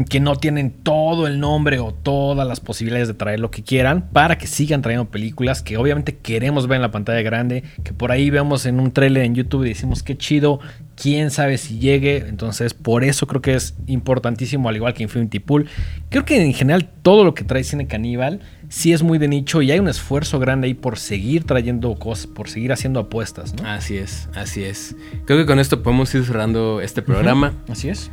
que 0.09 0.21
no 0.21 0.37
tienen 0.37 0.71
todo 0.71 1.27
el 1.27 1.41
nombre 1.41 1.81
o 1.81 1.93
todas 1.93 2.47
las 2.47 2.61
posibilidades 2.61 3.09
de 3.09 3.15
traer 3.15 3.41
lo 3.41 3.51
que 3.51 3.65
quieran 3.65 4.09
para 4.13 4.39
que 4.39 4.47
sigan 4.47 4.83
trayendo 4.83 5.11
películas 5.11 5.63
que 5.63 5.77
obviamente 5.77 6.17
queremos 6.17 6.69
ver 6.69 6.77
en 6.77 6.83
la 6.83 6.93
pantalla 6.93 7.23
grande, 7.23 7.65
que 7.83 7.93
por 7.93 8.13
ahí 8.13 8.31
vemos 8.31 8.67
en 8.67 8.79
un 8.79 8.93
trailer 8.93 9.25
en 9.25 9.35
YouTube 9.35 9.65
y 9.65 9.71
decimos 9.71 10.05
qué 10.05 10.17
chido, 10.17 10.61
quién 10.95 11.33
sabe 11.33 11.59
si 11.59 11.81
llegue, 11.81 12.19
entonces 12.29 12.73
por 12.73 13.03
eso 13.03 13.27
creo 13.27 13.43
que 13.43 13.55
es 13.55 13.75
importantísimo, 13.87 14.69
al 14.69 14.77
igual 14.77 14.95
que 14.95 15.03
Infinity 15.03 15.41
Pool. 15.41 15.67
Creo 16.09 16.25
que 16.25 16.41
en 16.41 16.55
general 16.55 16.89
todo 17.03 17.25
lo 17.25 17.35
que 17.35 17.43
trae 17.43 17.65
Cine 17.65 17.89
Caníbal 17.89 18.41
sí 18.69 18.93
es 18.93 19.03
muy 19.03 19.19
de 19.19 19.27
nicho 19.27 19.61
y 19.61 19.73
hay 19.73 19.81
un 19.81 19.89
esfuerzo 19.89 20.39
grande 20.39 20.69
ahí 20.69 20.75
por 20.75 20.99
seguir 20.99 21.45
trayendo 21.45 21.97
cosas, 21.97 22.29
por 22.29 22.49
seguir 22.49 22.73
haciendo 22.73 23.01
apuestas, 23.01 23.55
¿no? 23.55 23.69
Así 23.69 23.97
es, 23.97 24.29
así 24.37 24.63
es. 24.63 24.95
Creo 25.25 25.39
que 25.39 25.47
con 25.47 25.59
esto 25.59 25.83
podemos 25.83 26.15
ir 26.15 26.25
cerrando 26.25 26.81
este 26.81 27.03
programa. 27.03 27.55
Así 27.69 27.89
es. 27.89 28.11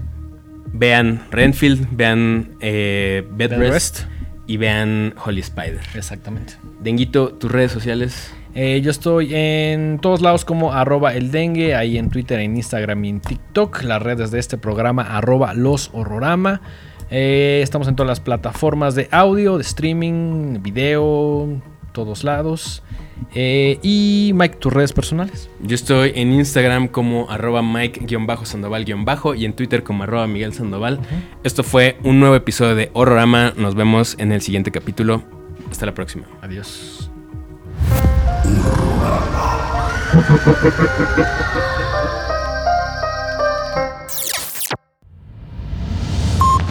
Vean 0.73 1.25
Renfield, 1.31 1.87
vean 1.91 2.55
eh, 2.59 3.25
Bed 3.31 3.49
Bed 3.49 3.59
Rest 3.59 3.73
Rest. 3.73 3.99
y 4.47 4.57
vean 4.57 5.13
Holy 5.23 5.41
Spider. 5.41 5.81
Exactamente. 5.95 6.53
Denguito, 6.79 7.33
tus 7.33 7.51
redes 7.51 7.71
sociales. 7.71 8.33
Eh, 8.53 8.81
yo 8.83 8.91
estoy 8.91 9.33
en 9.33 9.99
todos 9.99 10.21
lados 10.21 10.43
como 10.43 10.73
arroba 10.73 11.13
el 11.13 11.31
dengue, 11.31 11.73
ahí 11.75 11.97
en 11.97 12.09
Twitter, 12.09 12.39
en 12.39 12.57
Instagram 12.57 13.05
y 13.05 13.09
en 13.09 13.21
TikTok, 13.21 13.83
las 13.83 14.01
redes 14.01 14.31
de 14.31 14.39
este 14.39 14.57
programa 14.57 15.03
arroba 15.03 15.53
los 15.53 15.89
horrorama. 15.93 16.61
Eh, 17.09 17.59
estamos 17.63 17.87
en 17.87 17.95
todas 17.95 18.07
las 18.07 18.19
plataformas 18.19 18.95
de 18.95 19.07
audio, 19.11 19.57
de 19.57 19.63
streaming, 19.63 20.61
video, 20.61 21.61
todos 21.91 22.23
lados. 22.23 22.83
Eh, 23.33 23.79
y 23.81 24.31
Mike, 24.35 24.57
tus 24.57 24.73
redes 24.73 24.93
personales. 24.93 25.49
Yo 25.61 25.75
estoy 25.75 26.11
en 26.15 26.31
Instagram 26.33 26.87
como 26.87 27.29
arroba 27.29 27.61
Mike-Sandoval- 27.61 29.37
y 29.37 29.45
en 29.45 29.53
Twitter 29.53 29.83
como 29.83 30.03
arroba 30.03 30.27
Miguel 30.27 30.53
Sandoval. 30.53 30.99
Esto 31.43 31.63
fue 31.63 31.97
un 32.03 32.19
nuevo 32.19 32.35
episodio 32.35 32.75
de 32.75 32.89
Horrorama. 32.93 33.53
Nos 33.55 33.75
vemos 33.75 34.15
en 34.19 34.31
el 34.31 34.41
siguiente 34.41 34.71
capítulo. 34.71 35.23
Hasta 35.69 35.85
la 35.85 35.93
próxima. 35.93 36.25
Adiós. 36.41 37.09